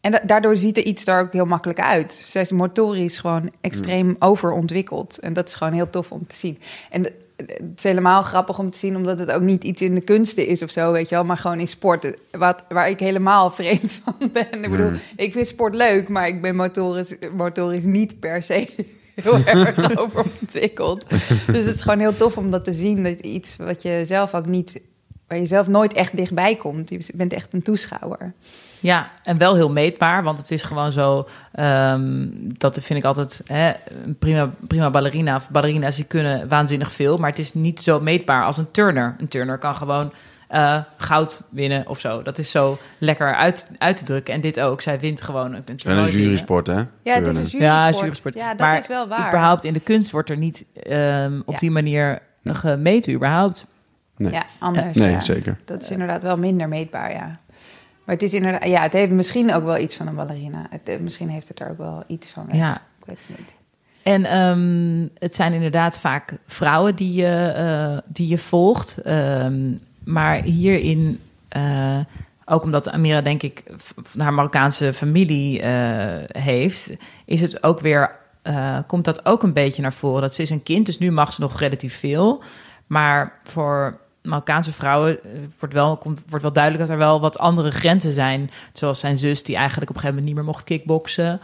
En 0.00 0.10
da- 0.10 0.22
daardoor 0.26 0.56
ziet 0.56 0.76
er 0.76 0.84
iets 0.84 1.04
daar 1.04 1.20
ook 1.20 1.32
heel 1.32 1.44
makkelijk 1.44 1.80
uit. 1.80 2.12
Zij 2.26 2.42
is 2.42 2.50
motorisch 2.50 3.18
gewoon 3.18 3.50
extreem 3.60 4.16
overontwikkeld. 4.18 5.18
En 5.18 5.32
dat 5.32 5.48
is 5.48 5.54
gewoon 5.54 5.72
heel 5.72 5.90
tof 5.90 6.12
om 6.12 6.26
te 6.26 6.36
zien. 6.36 6.58
En 6.90 7.02
d- 7.02 7.12
het 7.46 7.72
is 7.76 7.82
helemaal 7.82 8.22
grappig 8.22 8.58
om 8.58 8.70
te 8.70 8.78
zien, 8.78 8.96
omdat 8.96 9.18
het 9.18 9.30
ook 9.30 9.42
niet 9.42 9.64
iets 9.64 9.82
in 9.82 9.94
de 9.94 10.00
kunsten 10.00 10.46
is 10.46 10.62
of 10.62 10.70
zo, 10.70 10.92
weet 10.92 11.08
je 11.08 11.14
wel, 11.14 11.24
maar 11.24 11.36
gewoon 11.36 11.60
in 11.60 11.68
sport, 11.68 12.12
wat, 12.30 12.64
waar 12.68 12.88
ik 12.88 13.00
helemaal 13.00 13.50
vreemd 13.60 14.00
van 14.04 14.30
ben. 14.32 14.64
Ik 14.64 14.70
bedoel, 14.70 14.92
ik 15.16 15.32
vind 15.32 15.46
sport 15.46 15.74
leuk, 15.74 16.08
maar 16.08 16.28
ik 16.28 16.42
ben 16.42 16.56
motorisch, 16.56 17.16
motorisch 17.36 17.84
niet 17.84 18.20
per 18.20 18.42
se 18.42 18.68
heel 19.22 19.44
erg 19.44 19.98
overontwikkeld. 19.98 21.04
Dus 21.46 21.64
het 21.64 21.74
is 21.74 21.80
gewoon 21.80 21.98
heel 21.98 22.16
tof 22.16 22.36
om 22.36 22.50
dat 22.50 22.64
te 22.64 22.72
zien, 22.72 23.02
dat 23.02 23.18
iets 23.18 23.56
wat 23.56 23.82
je 23.82 24.02
zelf 24.04 24.34
ook 24.34 24.46
niet, 24.46 24.80
waar 25.26 25.38
je 25.38 25.46
zelf 25.46 25.66
nooit 25.66 25.92
echt 25.92 26.16
dichtbij 26.16 26.56
komt. 26.56 26.90
Je 26.90 27.00
bent 27.14 27.32
echt 27.32 27.52
een 27.52 27.62
toeschouwer. 27.62 28.32
Ja, 28.80 29.10
en 29.22 29.38
wel 29.38 29.54
heel 29.54 29.70
meetbaar, 29.70 30.22
want 30.22 30.38
het 30.38 30.50
is 30.50 30.62
gewoon 30.62 30.92
zo. 30.92 31.28
ehm, 31.52 32.26
dat 32.46 32.78
vind 32.80 32.98
ik 32.98 33.04
altijd 33.04 33.42
hè, 33.46 33.72
een 34.04 34.16
prima, 34.18 34.50
prima 34.66 34.90
ballerina. 34.90 35.36
Of 35.36 35.50
ballerina's 35.50 35.96
die 35.96 36.04
kunnen 36.04 36.48
waanzinnig 36.48 36.92
veel, 36.92 37.18
maar 37.18 37.30
het 37.30 37.38
is 37.38 37.54
niet 37.54 37.80
zo 37.82 38.00
meetbaar 38.00 38.44
als 38.44 38.56
een 38.58 38.70
turner. 38.70 39.14
Een 39.18 39.28
turner 39.28 39.58
kan 39.58 39.74
gewoon 39.74 40.12
eh, 40.48 40.76
goud 40.96 41.42
winnen 41.50 41.88
of 41.88 42.00
zo. 42.00 42.22
Dat 42.22 42.38
is 42.38 42.50
zo 42.50 42.78
lekker 42.98 43.34
uit, 43.34 43.70
uit 43.78 43.96
te 43.96 44.04
drukken. 44.04 44.34
En 44.34 44.40
dit 44.40 44.60
ook. 44.60 44.80
Zij 44.80 44.98
wint 45.00 45.22
gewoon 45.22 45.46
een, 45.46 45.62
Het 45.66 45.72
is 45.76 45.82
wel 45.84 45.96
een 45.98 46.10
jurysport, 46.10 46.66
hè? 46.66 46.74
Ja, 47.02 47.14
het 47.14 47.26
is 47.26 47.52
een 47.52 47.90
jurysport. 47.90 48.34
Ja, 48.34 48.48
dat 48.54 48.66
maar 48.66 48.78
is 48.78 48.86
wel 48.86 49.08
waar. 49.08 49.28
überhaupt 49.28 49.64
in 49.64 49.72
de 49.72 49.80
kunst 49.80 50.10
wordt 50.10 50.30
er 50.30 50.36
niet 50.36 50.64
ehm, 50.82 51.40
op 51.44 51.52
Ja. 51.54 51.58
die 51.58 51.70
manier 51.70 52.22
gemeten, 52.44 53.12
überhaupt. 53.12 53.66
Nee. 54.16 54.32
Ja, 54.32 54.44
anders. 54.58 54.84
Nee, 54.92 55.10
ja. 55.10 55.20
zeker. 55.20 55.58
Dat 55.64 55.82
is 55.82 55.90
inderdaad 55.90 56.22
wel 56.22 56.36
minder 56.36 56.68
meetbaar, 56.68 57.12
ja. 57.12 57.38
Maar 58.10 58.18
het 58.18 58.28
is 58.28 58.34
inderdaad, 58.34 58.64
ja, 58.64 58.82
het 58.82 58.92
heeft 58.92 59.12
misschien 59.12 59.54
ook 59.54 59.64
wel 59.64 59.78
iets 59.78 59.96
van 59.96 60.06
een 60.06 60.14
ballerina. 60.14 60.66
Het, 60.70 60.88
eh, 60.88 60.98
misschien 60.98 61.28
heeft 61.28 61.48
het 61.48 61.60
er 61.60 61.70
ook 61.70 61.78
wel 61.78 62.04
iets 62.06 62.30
van. 62.30 62.46
weg. 62.46 62.56
Ja. 62.56 62.74
Ik 62.74 63.06
weet 63.06 63.18
het 63.26 63.38
niet. 63.38 63.54
En 64.02 64.24
ehm, 64.24 65.08
het 65.18 65.34
zijn 65.34 65.52
inderdaad 65.52 66.00
vaak 66.00 66.38
vrouwen 66.46 66.94
die 66.94 67.12
je, 67.12 67.52
eh, 67.56 67.98
die 68.06 68.28
je 68.28 68.38
volgt. 68.38 68.98
Ehm, 68.98 69.72
maar 70.04 70.42
hierin, 70.42 71.20
eh, 71.48 71.98
ook 72.44 72.62
omdat 72.62 72.90
Amira 72.90 73.20
denk 73.20 73.42
ik 73.42 73.62
haar 74.18 74.34
Marokkaanse 74.34 74.92
familie 74.92 75.64
heeft, 76.26 76.90
is 77.24 77.40
het 77.40 77.62
ook 77.62 77.80
weer, 77.80 78.16
komt 78.86 79.04
dat 79.04 79.26
ook 79.26 79.42
een 79.42 79.52
beetje 79.52 79.82
naar 79.82 79.92
voren. 79.92 80.20
Dat 80.20 80.34
ze 80.34 80.42
is 80.42 80.50
een 80.50 80.62
kind, 80.62 80.86
dus 80.86 80.98
nu 80.98 81.10
mag 81.10 81.32
ze 81.32 81.40
nog 81.40 81.58
relatief 81.58 81.98
veel. 81.98 82.42
Maar 82.86 83.32
voor 83.44 83.98
Marokkaanse 84.22 84.72
vrouwen 84.72 85.24
eh, 85.24 85.30
wordt 85.58 85.74
wel, 85.74 85.96
komt, 85.96 86.22
wordt 86.28 86.42
wel 86.44 86.52
duidelijk 86.52 86.82
dat 86.84 86.92
er 86.92 86.98
wel 87.04 87.20
wat 87.20 87.38
andere 87.38 87.70
grenzen 87.70 88.12
zijn. 88.12 88.50
Zoals 88.72 89.00
zijn 89.00 89.16
zus, 89.16 89.42
die 89.42 89.56
eigenlijk 89.56 89.90
op 89.90 89.96
een 89.96 90.00
gegeven 90.02 90.22
moment 90.22 90.26
niet 90.26 90.44
meer 90.44 90.54
mocht 90.54 90.64
kickboksen. 90.64 91.40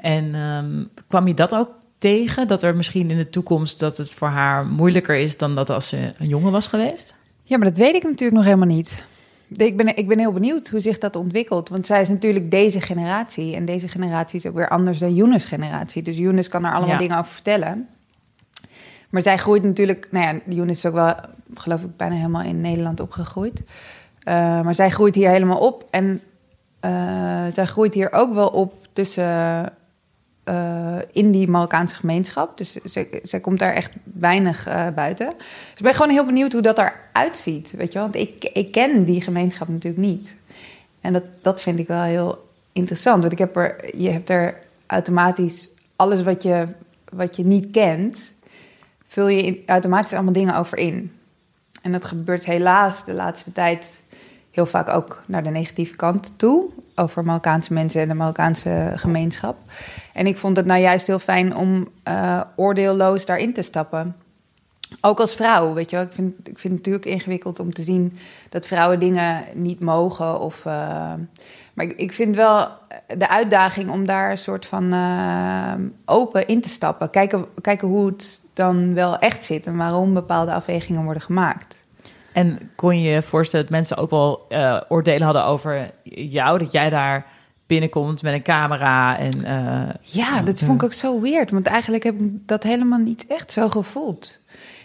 En 0.00 0.34
ehm, 0.34 0.84
kwam 1.08 1.26
je 1.26 1.34
dat 1.34 1.54
ook 1.54 1.68
tegen? 1.98 2.48
Dat 2.48 2.62
er 2.62 2.76
misschien 2.76 3.10
in 3.10 3.16
de 3.16 3.30
toekomst 3.30 3.78
dat 3.78 3.96
het 3.96 4.10
voor 4.10 4.28
haar 4.28 4.66
moeilijker 4.66 5.16
is 5.16 5.36
dan 5.36 5.54
dat 5.54 5.70
als 5.70 5.88
ze 5.88 6.12
een 6.18 6.28
jongen 6.28 6.52
was 6.52 6.66
geweest? 6.66 7.14
Ja, 7.42 7.58
maar 7.58 7.68
dat 7.68 7.78
weet 7.78 7.94
ik 7.94 8.02
natuurlijk 8.02 8.32
nog 8.36 8.44
helemaal 8.44 8.66
niet. 8.66 9.04
Ik 9.48 9.76
ben, 9.76 9.96
ik 9.96 10.08
ben 10.08 10.18
heel 10.18 10.32
benieuwd 10.32 10.68
hoe 10.68 10.80
zich 10.80 10.98
dat 10.98 11.16
ontwikkelt. 11.16 11.68
Want 11.68 11.86
zij 11.86 12.00
is 12.00 12.08
natuurlijk 12.08 12.50
deze 12.50 12.80
generatie. 12.80 13.54
En 13.54 13.64
deze 13.64 13.88
generatie 13.88 14.38
is 14.38 14.46
ook 14.46 14.54
weer 14.54 14.68
anders 14.68 14.98
dan 14.98 15.14
Younes' 15.14 15.44
generatie. 15.44 16.02
Dus 16.02 16.16
Younes 16.16 16.48
kan 16.48 16.64
er 16.64 16.72
allemaal 16.72 16.90
Ja. 16.94 16.98
dingen 16.98 17.18
over 17.18 17.32
vertellen. 17.32 17.88
Maar 19.10 19.22
zij 19.22 19.36
groeit 19.38 19.62
natuurlijk... 19.62 20.08
Nou 20.10 20.24
ja, 20.26 20.40
Younes 20.54 20.76
is 20.76 20.86
ook 20.86 20.94
wel, 20.94 21.14
geloof 21.54 21.82
ik, 21.82 21.96
bijna 21.96 22.14
helemaal 22.14 22.42
in 22.42 22.60
Nederland 22.60 23.00
opgegroeid. 23.00 23.62
Eh, 24.22 24.34
maar 24.60 24.74
zij 24.74 24.90
groeit 24.90 25.14
hier 25.14 25.30
helemaal 25.30 25.58
op. 25.58 25.84
En 25.90 26.20
eh, 26.80 26.90
zij 27.52 27.66
groeit 27.66 27.94
hier 27.94 28.12
ook 28.12 28.34
wel 28.34 28.48
op 28.48 28.74
tussen... 28.92 29.72
eh, 30.44 30.98
in 31.12 31.30
die 31.30 31.48
Marokkaanse 31.48 31.94
gemeenschap. 31.94 32.58
Dus 32.58 32.78
zij 33.22 33.40
komt 33.40 33.58
daar 33.58 33.72
echt 33.72 33.92
weinig 34.04 34.68
buiten. 34.94 35.34
Dus 35.36 35.76
ik 35.76 35.82
ben 35.82 35.94
gewoon 35.94 36.10
heel 36.10 36.26
benieuwd 36.26 36.52
hoe 36.52 36.62
dat 36.62 36.78
eruit 36.78 37.36
ziet. 37.36 37.70
Weet 37.70 37.92
je 37.92 37.98
wel? 37.98 38.10
Want 38.10 38.16
ik, 38.16 38.44
ik 38.52 38.72
ken 38.72 39.04
die 39.04 39.20
gemeenschap 39.20 39.68
natuurlijk 39.68 40.02
niet. 40.02 40.36
En 41.00 41.12
dat, 41.12 41.24
dat 41.42 41.60
vind 41.60 41.78
ik 41.78 41.86
wel 41.86 42.02
heel 42.02 42.48
interessant. 42.72 43.20
Want 43.20 43.32
ik 43.32 43.38
heb 43.38 43.56
er, 43.56 43.98
je 43.98 44.10
hebt 44.10 44.30
er 44.30 44.58
automatisch 44.86 45.70
alles 45.96 46.22
wat 46.22 46.42
je, 46.42 46.64
wat 47.12 47.36
je 47.36 47.44
niet 47.44 47.70
kent, 47.70 48.32
vul 49.16 49.28
je 49.28 49.62
automatisch 49.66 50.12
allemaal 50.12 50.32
dingen 50.32 50.56
over 50.56 50.78
in. 50.78 51.12
En 51.82 51.92
dat 51.92 52.04
gebeurt 52.04 52.44
helaas 52.44 53.04
de 53.04 53.14
laatste 53.14 53.52
tijd 53.52 54.00
heel 54.50 54.66
vaak 54.66 54.88
ook 54.88 55.22
naar 55.26 55.42
de 55.42 55.50
negatieve 55.50 55.96
kant 55.96 56.38
toe. 56.38 56.64
Over 56.94 57.24
Marokkaanse 57.24 57.72
mensen 57.72 58.00
en 58.00 58.08
de 58.08 58.14
Marokkaanse 58.14 58.92
gemeenschap. 58.94 59.56
En 60.12 60.26
ik 60.26 60.36
vond 60.36 60.56
het 60.56 60.66
nou 60.66 60.80
juist 60.80 61.06
heel 61.06 61.18
fijn 61.18 61.56
om 61.56 61.88
eh, 62.02 62.40
oordeelloos 62.56 63.26
daarin 63.26 63.52
te 63.52 63.62
stappen. 63.62 64.16
Ook 65.00 65.20
als 65.20 65.34
vrouw, 65.34 65.72
weet 65.72 65.90
je 65.90 65.96
wel. 65.96 66.04
Ik 66.04 66.12
vind, 66.12 66.32
ik 66.38 66.58
vind 66.58 66.74
het 66.74 66.86
natuurlijk 66.86 67.04
ingewikkeld 67.04 67.60
om 67.60 67.72
te 67.72 67.82
zien 67.82 68.16
dat 68.48 68.66
vrouwen 68.66 69.00
dingen 69.00 69.44
niet 69.54 69.80
mogen. 69.80 70.40
Of, 70.40 70.58
eh, 70.58 71.12
maar 71.74 71.84
ik, 71.84 71.92
ik 71.96 72.12
vind 72.12 72.36
wel 72.36 72.68
de 73.18 73.28
uitdaging 73.28 73.90
om 73.90 74.06
daar 74.06 74.30
een 74.30 74.38
soort 74.38 74.66
van 74.66 74.92
eh, 74.92 75.74
open 76.04 76.46
in 76.46 76.60
te 76.60 76.68
stappen. 76.68 77.10
Kijken, 77.10 77.46
kijken 77.60 77.88
hoe 77.88 78.06
het 78.06 78.44
dan 78.56 78.94
wel 78.94 79.18
echt 79.18 79.44
zit 79.44 79.66
en 79.66 79.76
waarom 79.76 80.14
bepaalde 80.14 80.52
afwegingen 80.52 81.04
worden 81.04 81.22
gemaakt. 81.22 81.84
En 82.32 82.70
kon 82.76 83.00
je 83.02 83.10
je 83.10 83.22
voorstellen 83.22 83.66
dat 83.66 83.74
mensen 83.74 83.96
ook 83.96 84.10
wel 84.10 84.44
eh, 84.48 84.80
oordelen 84.88 85.22
hadden 85.22 85.44
over 85.44 85.90
jou? 86.04 86.58
Dat 86.58 86.72
jij 86.72 86.90
daar 86.90 87.26
binnenkomt 87.66 88.22
met 88.22 88.34
een 88.34 88.42
camera 88.42 89.18
en... 89.18 89.44
eh, 89.44 89.94
Ja, 90.02 90.42
dat 90.42 90.58
vond 90.58 90.80
ik 90.80 90.82
ook 90.86 90.92
zo 90.92 91.20
weird. 91.20 91.50
Want 91.50 91.66
eigenlijk 91.66 92.04
heb 92.04 92.20
ik 92.20 92.30
dat 92.46 92.62
helemaal 92.62 92.98
niet 92.98 93.26
echt 93.28 93.52
zo 93.52 93.68
gevoeld. 93.68 94.38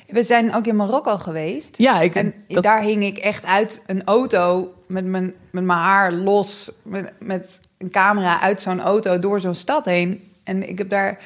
We 0.07 0.23
zijn 0.23 0.55
ook 0.55 0.65
in 0.65 0.75
Marokko 0.75 1.17
geweest. 1.17 1.77
Ja, 1.77 1.99
ik, 2.01 2.15
En 2.15 2.33
dat- 2.47 2.63
daar 2.63 2.81
hing 2.81 3.03
ik 3.03 3.17
echt 3.17 3.45
uit 3.45 3.83
een 3.85 4.03
auto 4.03 4.73
met 4.87 5.05
mijn, 5.05 5.33
met 5.51 5.63
mijn 5.63 5.79
haar 5.79 6.11
los, 6.11 6.71
met, 6.83 7.13
met 7.19 7.59
een 7.77 7.89
camera 7.91 8.39
uit 8.41 8.61
zo'n 8.61 8.81
auto 8.81 9.19
door 9.19 9.39
zo'n 9.39 9.55
stad 9.55 9.85
heen. 9.85 10.21
En 10.43 10.69
ik 10.69 10.77
heb 10.77 10.89
daar 10.89 11.17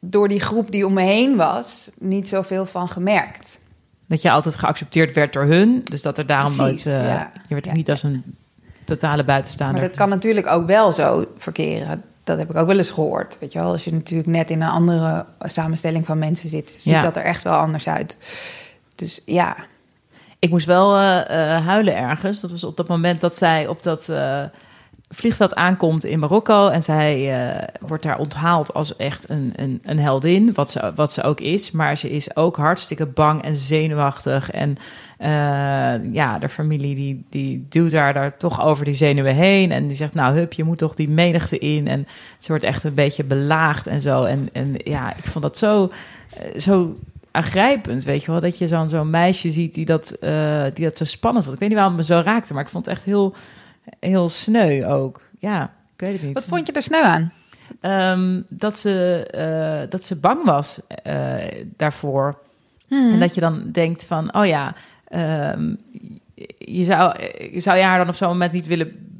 door 0.00 0.28
die 0.28 0.40
groep 0.40 0.70
die 0.70 0.86
om 0.86 0.92
me 0.92 1.02
heen 1.02 1.36
was, 1.36 1.90
niet 1.98 2.28
zoveel 2.28 2.66
van 2.66 2.88
gemerkt. 2.88 3.58
dat 4.06 4.22
je 4.22 4.30
altijd 4.30 4.56
geaccepteerd 4.56 5.14
werd 5.14 5.32
door 5.32 5.44
hun. 5.44 5.80
Dus 5.84 6.02
dat 6.02 6.18
er 6.18 6.26
daarom 6.26 6.56
Precies, 6.56 6.84
nooit... 6.84 6.98
eh, 7.00 7.06
ja. 7.08 7.32
Je 7.48 7.54
werd 7.54 7.64
Ja, 7.66 7.72
niet 7.72 7.90
als 7.90 8.02
een 8.02 8.36
totale 8.84 9.24
buitenstaander. 9.24 9.78
Maar 9.80 9.88
dat 9.88 9.98
kan 9.98 10.08
natuurlijk 10.08 10.46
ook 10.46 10.66
wel 10.66 10.92
zo 10.92 11.26
verkeren. 11.36 12.02
Dat 12.24 12.38
heb 12.38 12.50
ik 12.50 12.56
ook 12.56 12.66
wel 12.66 12.76
eens 12.78 12.90
gehoord. 12.90 13.36
Weet 13.40 13.52
je 13.52 13.58
wel, 13.58 13.70
als 13.72 13.84
je 13.84 13.92
natuurlijk 13.92 14.28
net 14.28 14.50
in 14.50 14.62
een 14.62 14.68
andere 14.68 15.24
samenstelling 15.40 16.06
van 16.06 16.18
mensen 16.18 16.48
zit, 16.48 16.70
ziet 16.70 16.92
Ja. 16.92 17.00
dat 17.00 17.16
er 17.16 17.22
echt 17.22 17.42
wel 17.42 17.52
anders 17.54 17.88
uit. 17.88 18.16
Dus 18.94 19.20
ja, 19.24 19.56
Ik 20.38 20.50
moest 20.50 20.66
wel 20.66 20.96
eh, 20.96 21.54
eh, 21.56 21.66
huilen 21.66 21.96
ergens. 21.96 22.40
Dat 22.40 22.50
was 22.50 22.64
op 22.64 22.76
dat 22.76 22.88
moment 22.88 23.20
dat 23.20 23.36
zij 23.36 23.66
op 23.66 23.82
dat 23.82 24.08
vliegveld 25.10 25.54
aankomt 25.54 26.04
in 26.04 26.18
Marokko. 26.18 26.68
En 26.68 26.82
zij 26.82 27.40
eh, 27.40 27.68
wordt 27.80 28.02
daar 28.02 28.18
onthaald 28.18 28.74
als 28.74 28.96
echt 28.96 29.28
een, 29.28 29.52
een, 29.56 29.80
een 29.84 29.98
heldin, 29.98 30.54
wat 30.54 30.70
ze, 30.70 30.92
wat 30.94 31.12
ze 31.12 31.22
ook 31.22 31.40
is. 31.40 31.70
Maar 31.70 31.96
ze 31.96 32.10
is 32.10 32.36
ook 32.36 32.56
hartstikke 32.56 33.06
bang 33.06 33.42
en 33.42 33.56
zenuwachtig. 33.56 34.50
En 34.50 34.76
eh, 35.18 36.12
ja, 36.12 36.38
de 36.38 36.48
familie 36.48 36.94
die, 36.94 37.24
die 37.28 37.66
duwt 37.68 37.92
haar 37.92 38.14
daar 38.14 38.36
toch 38.36 38.64
over 38.64 38.84
die 38.84 38.94
zenuwen 38.94 39.34
heen. 39.34 39.72
En 39.72 39.86
die 39.86 39.96
zegt, 39.96 40.14
nou 40.14 40.34
hup, 40.34 40.52
je 40.52 40.64
moet 40.64 40.78
toch 40.78 40.94
die 40.94 41.08
menigte 41.08 41.58
in. 41.58 41.88
En 41.88 42.06
ze 42.38 42.48
wordt 42.48 42.64
echt 42.64 42.84
een 42.84 42.94
beetje 42.94 43.24
belaagd 43.24 43.86
en 43.86 44.00
zo. 44.00 44.24
En, 44.24 44.48
en 44.52 44.74
ja, 44.84 45.16
ik 45.16 45.24
vond 45.24 45.44
dat 45.44 45.58
zo, 45.58 45.88
eh, 46.36 46.58
zo 46.58 46.96
aangrijpend, 47.30 48.04
weet 48.04 48.24
je 48.24 48.30
wel. 48.30 48.40
Dat 48.40 48.58
je 48.58 48.66
zo'n 48.66 48.88
zo'n 48.88 49.10
meisje 49.10 49.50
ziet 49.50 49.74
die 49.74 49.84
dat, 49.84 50.16
die 50.74 50.84
dat 50.84 50.96
zo 50.96 51.04
spannend 51.04 51.44
vond. 51.44 51.54
Ik 51.54 51.60
weet 51.60 51.68
niet 51.68 51.78
waarom 51.78 51.96
het 51.98 52.08
me 52.08 52.14
zo 52.14 52.22
raakte, 52.24 52.52
maar 52.54 52.62
ik 52.62 52.68
vond 52.68 52.86
het 52.86 52.94
echt 52.94 53.04
heel, 53.04 53.34
heel 54.00 54.28
sneu 54.28 54.86
ook. 54.86 55.20
Ja, 55.38 55.62
ik 55.94 56.00
weet 56.00 56.12
het 56.12 56.22
niet. 56.22 56.32
wat 56.32 56.44
vond 56.44 56.66
je 56.66 56.72
er 56.72 56.82
sneu 56.82 57.02
aan? 57.02 57.32
Ehm, 57.80 58.42
dat, 58.48 58.78
ze, 58.78 59.26
eh, 59.26 59.90
dat 59.90 60.04
ze 60.04 60.16
bang 60.16 60.44
was 60.44 60.80
eh, 61.02 61.64
daarvoor. 61.76 62.38
En 62.88 63.20
dat 63.20 63.34
je 63.34 63.40
dan 63.40 63.70
denkt 63.70 64.04
van, 64.04 64.34
oh 64.34 64.46
ja, 64.46 64.74
ehm, 65.08 65.74
je 66.58 66.84
zou, 66.84 67.14
zou 67.54 67.76
je 67.76 67.82
haar 67.82 67.98
dan 67.98 68.08
op 68.08 68.14
zo'n 68.14 68.28
moment 68.28 68.52
niet 68.52 68.66
willen... 68.66 69.17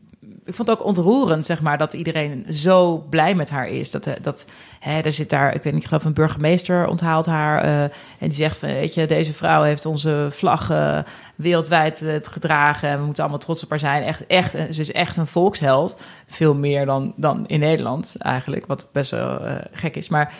Ik 0.49 0.55
vond 0.55 0.69
het 0.69 0.79
ook 0.79 0.87
ontroerend, 0.87 1.47
zeg 1.47 1.63
maar, 1.63 1.79
dat 1.79 1.93
iedereen 1.93 2.47
zo 2.49 3.05
blij 3.11 3.35
met 3.35 3.51
haar 3.51 3.69
is. 3.69 3.91
Dat, 3.91 4.07
eh, 4.07 4.13
dat 4.21 4.47
hè, 4.81 5.01
er 5.01 5.13
zit 5.13 5.31
daar, 5.31 5.55
ik 5.55 5.63
weet 5.63 5.73
niet, 5.73 5.83
ik 5.83 5.89
geloof 5.89 6.05
een 6.05 6.13
burgemeester 6.13 6.87
onthaalt 6.87 7.27
haar. 7.27 7.63
eh, 7.63 7.83
en 7.83 7.91
die 8.19 8.33
zegt 8.33 8.59
van, 8.59 8.69
weet 8.69 8.95
je, 8.95 9.07
deze 9.07 9.33
vrouw 9.33 9.63
heeft 9.63 9.87
onze 9.87 10.27
vlag 10.31 10.71
eh, 10.71 10.99
wereldwijd 11.37 12.05
gedragen. 12.23 12.89
En 12.89 12.99
we 12.99 13.05
moeten 13.05 13.23
allemaal 13.23 13.41
trots 13.41 13.63
op 13.63 13.71
haar 13.71 13.79
zijn. 13.79 14.03
Echt, 14.03 14.27
echt, 14.27 14.51
ze 14.51 14.81
is 14.81 14.93
echt 14.93 15.17
een 15.17 15.27
volksheld. 15.27 16.01
Veel 16.27 16.55
meer 16.55 16.87
dan, 16.87 17.13
dan 17.17 17.47
in 17.47 17.61
Nederland 17.61 18.17
eigenlijk, 18.19 18.67
wat 18.67 18.89
best 18.93 19.11
wel 19.11 19.41
gek 19.73 19.97
is. 19.97 20.09
Maar 20.09 20.33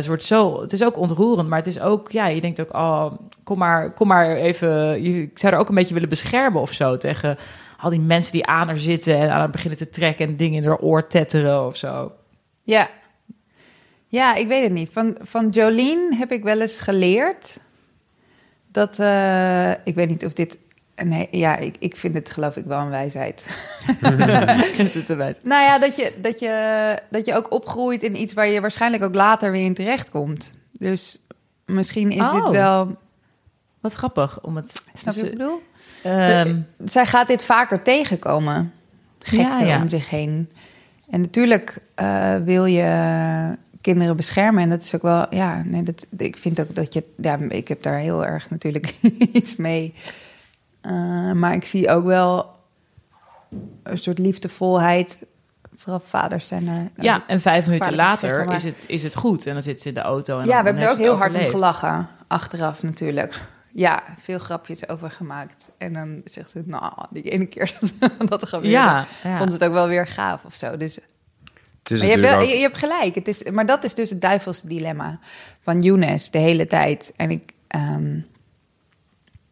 ze 0.00 0.04
wordt 0.06 0.24
zo, 0.24 0.60
het 0.60 0.72
is 0.72 0.84
ook 0.84 0.98
ontroerend, 0.98 1.48
maar 1.48 1.58
het 1.58 1.66
is 1.66 1.80
ook, 1.80 2.10
ja, 2.10 2.26
je 2.26 2.40
denkt 2.40 2.60
ook, 2.60 2.74
oh, 2.74 3.12
kom 3.42 3.58
maar, 3.58 3.92
kom 3.92 4.08
maar 4.08 4.36
even. 4.36 5.04
Ik 5.04 5.38
zou 5.38 5.52
er 5.52 5.58
ook 5.58 5.68
een 5.68 5.74
beetje 5.74 5.94
willen 5.94 6.08
beschermen 6.08 6.60
of 6.60 6.72
zo 6.72 6.96
tegen 6.96 7.38
al 7.80 7.90
die 7.90 8.00
mensen 8.00 8.32
die 8.32 8.46
aan 8.46 8.66
haar 8.66 8.78
zitten 8.78 9.16
en 9.16 9.30
aan 9.30 9.38
haar 9.38 9.50
beginnen 9.50 9.78
te 9.78 9.88
trekken 9.90 10.26
en 10.26 10.36
dingen 10.36 10.62
in 10.62 10.68
haar 10.68 10.78
oor 10.78 11.06
tetteren 11.06 11.66
of 11.66 11.76
zo. 11.76 12.12
Ja. 12.62 12.88
Ja, 14.06 14.34
ik 14.34 14.46
weet 14.46 14.62
het 14.62 14.72
niet. 14.72 14.90
Van, 14.92 15.16
van 15.20 15.48
Jolien 15.48 16.14
heb 16.14 16.32
ik 16.32 16.42
wel 16.42 16.60
eens 16.60 16.78
geleerd 16.78 17.58
dat. 18.72 18.98
eh, 18.98 19.70
ik 19.70 19.94
weet 19.94 20.08
niet 20.08 20.24
of 20.24 20.32
dit. 20.32 20.58
Nee, 21.04 21.28
ja, 21.30 21.56
ik, 21.56 21.76
ik 21.78 21.96
vind 21.96 22.14
het 22.14 22.30
geloof 22.30 22.56
ik 22.56 22.64
wel 22.64 22.80
een 22.80 22.90
wijsheid. 22.90 23.44
Is 24.78 24.94
het 24.94 25.10
erbij? 25.10 25.36
Nou 25.42 25.62
ja, 25.62 25.78
dat 25.78 25.96
je, 25.96 26.12
dat, 26.22 26.38
je, 26.40 26.98
dat 27.10 27.26
je 27.26 27.34
ook 27.34 27.52
opgroeit 27.52 28.02
in 28.02 28.20
iets 28.20 28.32
waar 28.32 28.46
je 28.48 28.60
waarschijnlijk 28.60 29.02
ook 29.02 29.14
later 29.14 29.50
weer 29.52 29.64
in 29.64 29.74
terecht 29.74 30.10
komt. 30.10 30.52
Dus 30.72 31.22
misschien 31.66 32.10
is 32.10 32.30
dit 32.30 32.42
Oh. 32.42 32.50
wel. 32.50 32.96
Wat 33.80 33.92
grappig 33.92 34.40
om 34.42 34.56
het. 34.56 34.70
Snap 34.70 34.86
je 34.94 35.04
dus, 35.04 35.14
wat 35.14 35.24
ik 35.32 35.38
bedoel? 35.38 35.62
Ehm, 36.02 36.60
Zij 36.84 37.06
gaat 37.06 37.28
dit 37.28 37.42
vaker 37.44 37.82
tegenkomen. 37.82 38.72
Gekte 39.18 39.44
Ja, 39.44 39.60
ja. 39.60 39.82
om 39.82 39.88
zich 39.88 40.10
heen. 40.10 40.50
En 41.10 41.20
natuurlijk 41.20 41.78
eh, 41.94 42.36
wil 42.44 42.64
je 42.64 43.56
kinderen 43.80 44.16
beschermen. 44.16 44.62
En 44.62 44.68
dat 44.68 44.82
is 44.82 44.94
ook 44.94 45.02
wel, 45.02 45.34
ja, 45.34 45.62
nee, 45.64 45.82
dat, 45.82 46.06
ik 46.16 46.36
vind 46.36 46.60
ook 46.60 46.74
dat 46.74 46.94
je, 46.94 47.04
ja, 47.16 47.38
ik 47.48 47.68
heb 47.68 47.82
daar 47.82 47.98
heel 47.98 48.26
erg 48.26 48.50
natuurlijk 48.50 48.94
iets 49.32 49.56
mee. 49.56 49.94
Eh, 50.80 51.32
maar 51.32 51.54
ik 51.54 51.66
zie 51.66 51.88
ook 51.90 52.04
wel 52.04 52.50
een 53.82 53.98
soort 53.98 54.18
liefdevolheid. 54.18 55.18
Vooral 55.76 56.02
vaders 56.04 56.46
zijn 56.46 56.68
er. 56.68 57.04
ja, 57.04 57.24
en 57.26 57.40
vijf 57.40 57.66
minuten 57.66 57.94
later 57.94 58.28
zeggen, 58.28 58.46
maar- 58.46 58.54
is, 58.54 58.64
het, 58.64 58.84
is 58.86 59.02
het 59.02 59.16
goed. 59.16 59.46
En 59.46 59.52
dan 59.52 59.62
zit 59.62 59.82
ze 59.82 59.88
in 59.88 59.94
de 59.94 60.00
auto. 60.00 60.38
En 60.38 60.46
ja, 60.46 60.50
dan, 60.50 60.60
we 60.60 60.64
hebben 60.64 60.82
er 60.82 60.90
ook 60.90 60.98
heel 60.98 61.16
hard 61.16 61.34
om 61.34 61.44
gelachen. 61.44 62.08
Achteraf 62.26 62.82
natuurlijk. 62.82 63.40
Ja, 63.72 64.02
veel 64.20 64.38
grapjes 64.38 64.88
over 64.88 65.10
gemaakt. 65.10 65.68
En 65.78 65.92
dan 65.92 66.20
zegt 66.24 66.50
ze, 66.50 66.62
nou, 66.66 66.92
die 67.10 67.22
ene 67.22 67.46
keer 67.46 67.72
dat, 67.98 68.28
dat 68.30 68.42
er 68.42 68.48
gebeurde, 68.48 68.70
Ja, 68.76 69.06
ja. 69.24 69.36
vond 69.36 69.50
ze 69.52 69.56
het 69.58 69.66
ook 69.66 69.72
wel 69.72 69.88
weer 69.88 70.06
gaaf 70.06 70.44
of 70.44 70.54
zo. 70.54 70.76
Dus 70.76 70.94
Het 70.94 71.90
is 71.90 71.98
maar 71.98 72.06
je, 72.08 72.12
hebt 72.12 72.22
natuurlijk 72.22 72.32
wel, 72.32 72.40
ook- 72.40 72.48
je, 72.48 72.54
je 72.56 72.62
hebt 72.62 72.76
gelijk. 72.78 73.14
Het 73.14 73.28
is, 73.28 73.42
maar 73.50 73.66
dat 73.66 73.84
is 73.84 73.94
dus 73.94 74.10
het 74.10 74.20
duivelse 74.20 74.66
dilemma 74.66 75.18
van 75.60 75.80
Younes 75.80 76.30
de 76.30 76.38
hele 76.38 76.66
tijd. 76.66 77.12
En 77.16 77.30
ik, 77.30 77.52
ehm, 77.68 78.16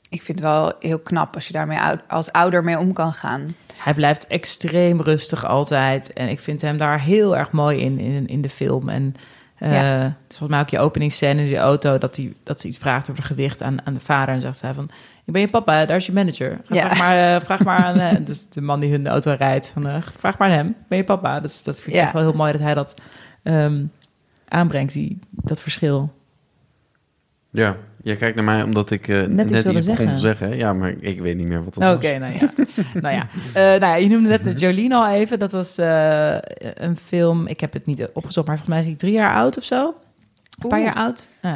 ik 0.09 0.23
vind 0.23 0.39
het 0.39 0.41
wel 0.49 0.73
heel 0.81 0.99
knap 0.99 1.35
als 1.35 1.47
je 1.47 1.53
daarmee 1.53 1.79
als 2.09 2.33
ouder 2.33 2.65
mee 2.65 2.79
om 2.79 2.93
kan 2.93 3.13
gaan. 3.15 3.49
Hij 3.77 3.95
blijft 3.95 4.27
extreem 4.27 5.01
rustig 5.03 5.45
altijd. 5.47 6.13
En 6.13 6.29
ik 6.29 6.41
vind 6.41 6.61
hem 6.61 6.77
daar 6.77 7.01
heel 7.01 7.37
erg 7.37 7.51
mooi 7.51 7.79
in, 7.81 7.99
in, 7.99 8.27
in 8.27 8.41
de 8.43 8.49
film. 8.49 8.89
En 8.89 9.15
eh, 9.59 9.73
Ja. 9.73 9.83
het 9.83 10.13
is 10.29 10.37
volgens 10.37 10.49
mij 10.51 10.61
ook 10.61 10.69
je 10.69 10.79
openingsscène 10.79 11.43
in 11.43 11.49
de 11.51 11.57
auto... 11.57 11.99
dat, 11.99 12.17
hij, 12.17 12.35
dat 12.43 12.61
ze 12.61 12.69
iets 12.69 12.79
vraagt 12.79 13.11
over 13.11 13.23
gewicht 13.23 13.63
aan, 13.63 13.87
aan 13.87 13.95
de 13.95 14.01
vader. 14.01 14.35
En 14.35 14.41
zegt 14.41 14.61
hij 14.61 14.75
van, 14.75 14.91
ik 15.25 15.33
ben 15.33 15.41
je 15.43 15.49
papa, 15.49 15.87
daar 15.87 15.97
is 15.97 16.07
je 16.07 16.13
manager. 16.13 16.61
Ga- 16.65 16.75
Ja. 16.75 16.81
Vraag, 16.87 16.99
maar, 16.99 17.35
eh, 17.35 17.41
vraag 17.45 17.65
maar 17.65 17.77
aan 17.85 17.99
eh, 17.99 18.17
dus 18.27 18.49
de 18.49 18.61
man 18.61 18.81
die 18.81 18.91
hun 18.91 19.07
auto 19.09 19.35
rijdt. 19.39 19.71
Van, 19.71 19.87
eh, 19.89 19.97
vraag 20.17 20.39
maar 20.39 20.49
aan 20.51 20.55
hem, 20.57 20.77
ben 20.89 20.99
je 20.99 21.05
papa? 21.05 21.41
Dat, 21.41 21.51
is- 21.51 21.63
dat 21.63 21.75
vind 21.77 21.87
ik 21.89 21.95
Ja. 21.95 22.03
echt 22.03 22.13
wel 22.13 22.23
heel 22.23 22.33
mooi 22.33 22.53
dat 22.53 22.61
hij 22.61 22.75
dat 22.75 22.95
ehm, 23.43 23.85
aanbrengt, 24.49 24.93
die, 24.93 25.19
dat 25.31 25.61
verschil. 25.63 26.13
Ja. 27.51 27.77
Je 28.03 28.17
kijkt 28.17 28.37
naar 28.37 28.45
mij 28.45 28.63
omdat 28.63 28.91
ik 28.91 29.09
eh, 29.09 29.23
net, 29.23 29.51
iets 29.51 29.63
begon 29.63 29.83
zeggen. 29.83 30.09
te 30.09 30.15
zeggen. 30.15 30.57
Ja, 30.57 30.73
maar 30.73 30.95
ik 31.01 31.21
weet 31.21 31.37
niet 31.37 31.47
meer 31.47 31.65
wat 31.65 31.75
dat 31.75 31.95
Oké, 31.95 32.19
nou 32.19 32.33
ja. 32.33 32.49
nou 33.03 33.15
ja. 33.15 33.27
Eh, 33.55 33.63
nou 33.81 33.81
ja, 33.81 33.95
je 33.95 34.09
noemde 34.09 34.29
net 34.29 34.61
Jolene 34.61 34.95
al 34.95 35.09
even. 35.09 35.39
Dat 35.39 35.53
was 35.53 35.79
eh, 35.79 36.37
een 36.75 36.97
film, 36.97 37.47
ik 37.47 37.61
heb 37.61 37.73
het 37.73 37.87
niet 37.87 38.09
opgezocht, 38.13 38.47
maar 38.47 38.57
volgens 38.57 38.69
mij 38.69 38.79
is 38.79 38.87
hij 38.87 38.97
drie 38.97 39.13
jaar 39.13 39.35
oud 39.35 39.57
of 39.57 39.65
zo. 39.65 39.95
Een 40.59 40.69
paar 40.69 40.79
Oeh. 40.79 40.89
jaar 40.89 40.97
oud. 40.97 41.29
Eh, 41.41 41.51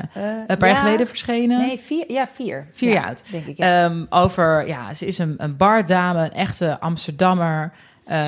een 0.46 0.56
paar 0.58 0.68
jaar 0.68 0.76
ja. 0.76 0.82
geleden 0.82 1.06
verschenen. 1.06 1.58
Nee, 1.58 1.80
vier. 1.84 2.04
Ja, 2.12 2.28
vier. 2.34 2.66
Vier 2.72 2.88
Ja, 2.88 2.94
jaar 2.94 3.06
oud. 3.06 3.30
Denk 3.30 3.46
ik, 3.46 3.56
ja. 3.56 3.84
Ehm, 3.84 4.04
over, 4.10 4.66
ja, 4.66 4.94
ze 4.94 5.06
is 5.06 5.18
een, 5.18 5.34
een 5.38 5.56
bardame, 5.56 6.22
een 6.24 6.32
echte 6.32 6.80
Amsterdammer. 6.80 7.72
eh, 8.04 8.18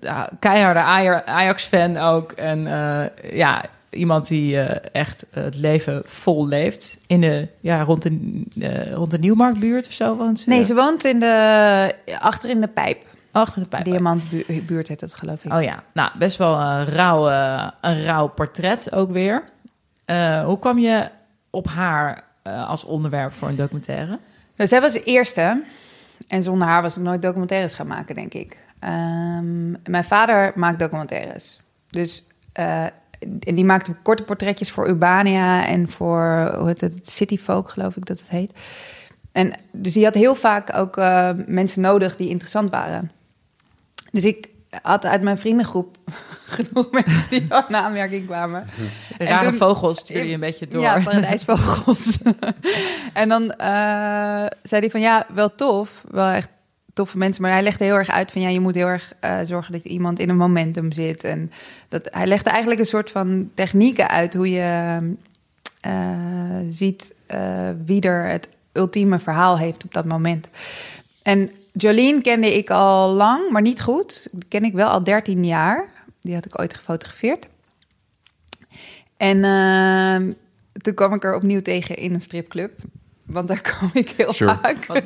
ja, 0.00 0.28
keiharde 0.38 0.80
Aj- 0.80 1.22
Ajax-fan 1.24 1.96
ook. 1.96 2.32
En 2.32 2.66
eh, 2.66 3.36
ja, 3.36 3.62
iemand 3.92 4.28
die 4.28 4.60
eh, 4.60 4.88
echt 4.92 5.26
het 5.30 5.54
leven 5.54 6.02
vol 6.04 6.46
leeft. 6.46 6.96
In 7.06 7.20
de, 7.20 7.48
ja, 7.60 7.82
rond 7.82 8.02
de, 8.02 8.42
eh, 8.60 8.92
rond 8.92 9.10
de 9.10 9.18
Nieuwmarktbuurt 9.18 9.86
of 9.86 9.92
zo 9.92 10.16
woont 10.16 10.40
ze. 10.40 10.48
nee, 10.48 10.64
ze 10.64 10.74
woont 10.74 11.04
in 11.04 11.20
de, 11.20 11.94
achter 12.18 12.50
in 12.50 12.60
de 12.60 12.68
pijp. 12.68 13.04
Achter 13.32 13.62
de 13.62 13.68
pijp. 13.68 13.84
Diamantbuurt 13.84 14.88
heet 14.88 15.00
het, 15.00 15.14
geloof 15.14 15.44
ik. 15.44 15.52
Oh 15.52 15.62
ja, 15.62 15.82
nou, 15.92 16.10
best 16.18 16.36
wel 16.36 16.60
een 16.60 16.84
rauw, 16.84 17.28
eh, 17.28 17.70
een 17.80 18.04
rauw 18.04 18.26
portret 18.28 18.92
ook 18.92 19.10
weer. 19.10 19.42
Eh, 20.04 20.44
hoe 20.44 20.58
kwam 20.58 20.78
je 20.78 21.08
op 21.50 21.66
haar 21.66 22.24
eh, 22.42 22.68
als 22.68 22.84
onderwerp 22.84 23.32
voor 23.32 23.48
een 23.48 23.56
documentaire? 23.56 24.18
Dus 24.56 24.68
zij 24.68 24.80
was 24.80 24.92
de 24.92 25.02
eerste. 25.02 25.62
En 26.28 26.42
zonder 26.42 26.68
haar 26.68 26.82
was 26.82 26.96
ik 26.96 27.02
nooit 27.02 27.22
documentaires 27.22 27.74
gaan 27.74 27.86
maken, 27.86 28.14
denk 28.14 28.34
ik. 28.34 28.56
Ehm, 28.78 29.70
mijn 29.70 30.04
vader 30.04 30.52
maakt 30.54 30.78
documentaires. 30.78 31.60
Dus 31.90 32.26
eh, 32.52 32.84
die 33.28 33.64
maakte 33.64 33.94
korte 34.02 34.22
portretjes 34.22 34.70
voor 34.70 34.88
Urbania 34.88 35.66
en 35.66 35.90
voor 35.90 36.54
hoe 36.58 36.66
heet 36.66 36.80
het, 36.80 37.10
City 37.10 37.38
Folk, 37.38 37.68
geloof 37.68 37.96
ik 37.96 38.04
dat 38.06 38.18
het 38.18 38.30
heet. 38.30 38.52
En 39.32 39.52
dus 39.72 39.92
die 39.92 40.04
had 40.04 40.14
heel 40.14 40.34
vaak 40.34 40.76
ook 40.76 40.96
eh, 40.96 41.30
mensen 41.46 41.80
nodig 41.80 42.16
die 42.16 42.28
interessant 42.28 42.70
waren. 42.70 43.10
Dus 44.12 44.24
ik 44.24 44.48
had 44.82 45.04
uit 45.04 45.22
mijn 45.22 45.38
vriendengroep 45.38 45.96
genoeg 46.56 46.90
mensen 46.90 47.30
die 47.30 47.54
al 47.54 47.64
in 47.68 47.74
aanmerking 47.76 48.26
kwamen. 48.26 48.66
De 49.18 49.24
En 49.24 49.26
rare 49.26 49.48
toen- 49.48 49.58
vogels 49.58 50.02
je 50.06 50.32
een 50.32 50.40
beetje 50.40 50.68
door. 50.68 50.82
Ja, 50.82 51.00
paradijsvogels. 51.02 52.18
en 53.12 53.28
dan 53.28 53.50
eh, 53.52 54.46
zei 54.62 54.80
hij 54.80 54.90
van 54.90 55.00
ja, 55.00 55.26
wel 55.34 55.54
tof, 55.54 56.04
wel 56.10 56.28
echt 56.28 56.48
toffe 56.92 57.18
mensen. 57.18 57.42
Maar 57.42 57.52
hij 57.52 57.62
legde 57.62 57.84
heel 57.84 57.94
erg 57.94 58.10
uit 58.10 58.32
van 58.32 58.40
ja, 58.42 58.48
je 58.48 58.60
moet 58.60 58.74
heel 58.74 58.86
erg 58.86 59.12
eh, 59.20 59.38
zorgen 59.44 59.72
dat 59.72 59.84
iemand 59.84 60.18
in 60.18 60.28
een 60.28 60.36
momentum 60.36 60.92
zit. 60.92 61.24
En 61.24 61.52
dat, 61.88 62.08
hij 62.10 62.26
legde 62.26 62.50
eigenlijk 62.50 62.80
een 62.80 62.86
soort 62.86 63.10
van 63.10 63.50
technieken 63.54 64.08
uit 64.08 64.34
hoe 64.34 64.50
je 64.50 64.98
eh, 65.80 65.92
ziet 66.68 67.14
eh, 67.26 67.68
wie 67.84 68.00
er 68.00 68.24
het 68.28 68.48
ultieme 68.72 69.18
verhaal 69.18 69.58
heeft 69.58 69.84
op 69.84 69.92
dat 69.94 70.04
moment. 70.04 70.48
En 71.22 71.50
Jolene 71.72 72.20
kende 72.20 72.56
ik 72.56 72.70
al 72.70 73.10
lang, 73.12 73.50
maar 73.50 73.62
niet 73.62 73.80
goed. 73.82 74.28
Die 74.32 74.44
ken 74.48 74.62
ik 74.64 74.72
wel 74.72 74.88
al 74.88 75.04
13 75.04 75.44
jaar. 75.44 75.84
Die 76.20 76.34
had 76.34 76.44
ik 76.44 76.60
ooit 76.60 76.74
gefotografeerd. 76.74 77.48
En 79.16 79.44
ehm, 79.44 80.32
toen 80.72 80.94
kwam 80.94 81.14
ik 81.14 81.24
er 81.24 81.34
opnieuw 81.34 81.62
tegen 81.62 81.96
in 81.96 82.14
een 82.14 82.20
stripclub. 82.20 82.72
Want 83.26 83.48
daar 83.48 83.60
kom 83.78 83.90
ik 83.92 84.08
heel 84.16 84.32
Sure. 84.32 84.58
vaak. 84.62 84.86
Wat- 84.86 85.02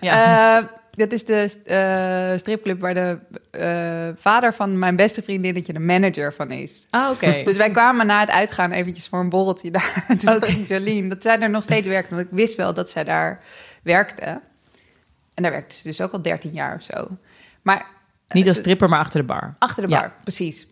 ja. 0.00 0.70
Eh, 0.94 1.00
dat 1.00 1.12
is 1.12 1.24
de 1.24 1.58
eh, 1.64 2.38
stripclub 2.38 2.80
waar 2.80 2.94
de 2.94 3.18
eh, 3.50 4.08
vader 4.16 4.54
van 4.54 4.78
mijn 4.78 4.96
beste 4.96 5.22
vriendinnetje 5.22 5.72
de 5.72 5.78
manager 5.80 6.32
van 6.32 6.50
is. 6.50 6.86
ah, 6.90 7.10
oké. 7.10 7.42
Dus 7.44 7.56
wij 7.56 7.70
kwamen 7.70 8.06
na 8.06 8.20
het 8.20 8.30
uitgaan 8.30 8.70
eventjes 8.70 9.08
voor 9.08 9.20
een 9.20 9.28
borreltje 9.28 9.70
daar. 9.70 10.04
Ik 10.46 10.68
Jolien, 10.68 11.08
dat 11.08 11.22
zij 11.22 11.40
er 11.40 11.50
nog 11.50 11.62
steeds 11.62 11.88
werkte. 11.88 12.14
Want 12.14 12.26
ik 12.26 12.32
wist 12.36 12.54
wel 12.56 12.74
dat 12.74 12.90
zij 12.90 13.04
daar 13.04 13.40
werkte. 13.82 14.40
En 15.34 15.42
daar 15.42 15.52
werkte 15.52 15.76
ze 15.76 15.82
dus 15.82 16.00
ook 16.00 16.12
al 16.12 16.22
13 16.22 16.52
jaar 16.52 16.74
of 16.74 16.82
zo. 16.82 17.08
Maar 17.62 17.86
Niet 18.28 18.48
als 18.48 18.56
stripper, 18.56 18.88
maar 18.88 18.98
achter 18.98 19.20
de 19.20 19.26
bar. 19.26 19.54
Achter 19.58 19.82
de 19.82 19.88
Ja. 19.92 20.00
bar, 20.00 20.12
precies. 20.22 20.66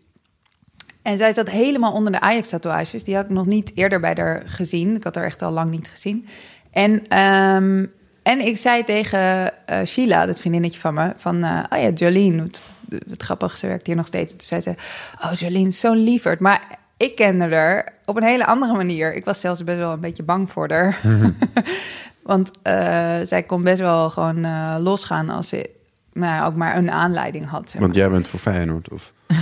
En 1.01 1.17
zij 1.17 1.33
zat 1.33 1.49
helemaal 1.49 1.91
onder 1.93 2.11
de 2.11 2.19
Ajax-tatoeages. 2.19 3.03
Die 3.03 3.15
had 3.15 3.23
ik 3.23 3.29
nog 3.29 3.45
niet 3.45 3.71
eerder 3.75 3.99
bij 3.99 4.13
haar 4.15 4.43
gezien. 4.45 4.95
Ik 4.95 5.03
had 5.03 5.15
haar 5.15 5.23
echt 5.25 5.41
al 5.41 5.51
lang 5.51 5.71
niet 5.71 5.87
gezien. 5.87 6.27
En, 6.71 7.07
ehm, 7.07 7.85
en 8.23 8.39
ik 8.45 8.57
zei 8.57 8.83
tegen 8.83 9.51
eh, 9.67 9.85
Sheila, 9.85 10.25
dat 10.25 10.39
vriendinnetje 10.39 10.79
van 10.79 10.93
me... 10.93 11.11
van, 11.17 11.43
eh, 11.43 11.63
oh 11.69 11.79
ja, 11.79 11.89
Jolene, 11.89 12.41
wat, 12.41 12.63
wat 13.07 13.23
grappig, 13.23 13.57
ze 13.57 13.67
werkt 13.67 13.87
hier 13.87 13.95
nog 13.95 14.05
steeds. 14.05 14.31
Toen 14.31 14.41
zei 14.41 14.61
ze, 14.61 14.75
oh 15.23 15.33
Jolene, 15.33 15.67
is 15.67 15.79
zo'n 15.79 16.03
lieverd. 16.03 16.39
Maar 16.39 16.61
ik 16.97 17.15
kende 17.15 17.55
haar 17.55 17.93
op 18.05 18.17
een 18.17 18.23
hele 18.23 18.45
andere 18.45 18.73
manier. 18.73 19.15
Ik 19.15 19.25
was 19.25 19.39
zelfs 19.39 19.63
best 19.63 19.77
wel 19.77 19.91
een 19.91 19.99
beetje 19.99 20.23
bang 20.23 20.51
voor 20.51 20.71
haar. 20.71 20.99
Want 22.23 22.51
eh, 22.61 23.19
zij 23.23 23.43
kon 23.43 23.63
best 23.63 23.79
wel 23.79 24.09
gewoon 24.09 24.47
losgaan 24.81 25.29
als 25.29 25.47
ze 25.47 25.69
nou, 26.13 26.33
ja, 26.33 26.45
ook 26.45 26.55
maar 26.55 26.77
een 26.77 26.91
aanleiding 26.91 27.49
had. 27.49 27.69
zeg 27.69 27.81
Want 27.81 27.95
jij 27.95 28.09
bent 28.09 28.27
voor 28.27 28.39
Feyenoord, 28.39 28.89
of? 28.89 29.13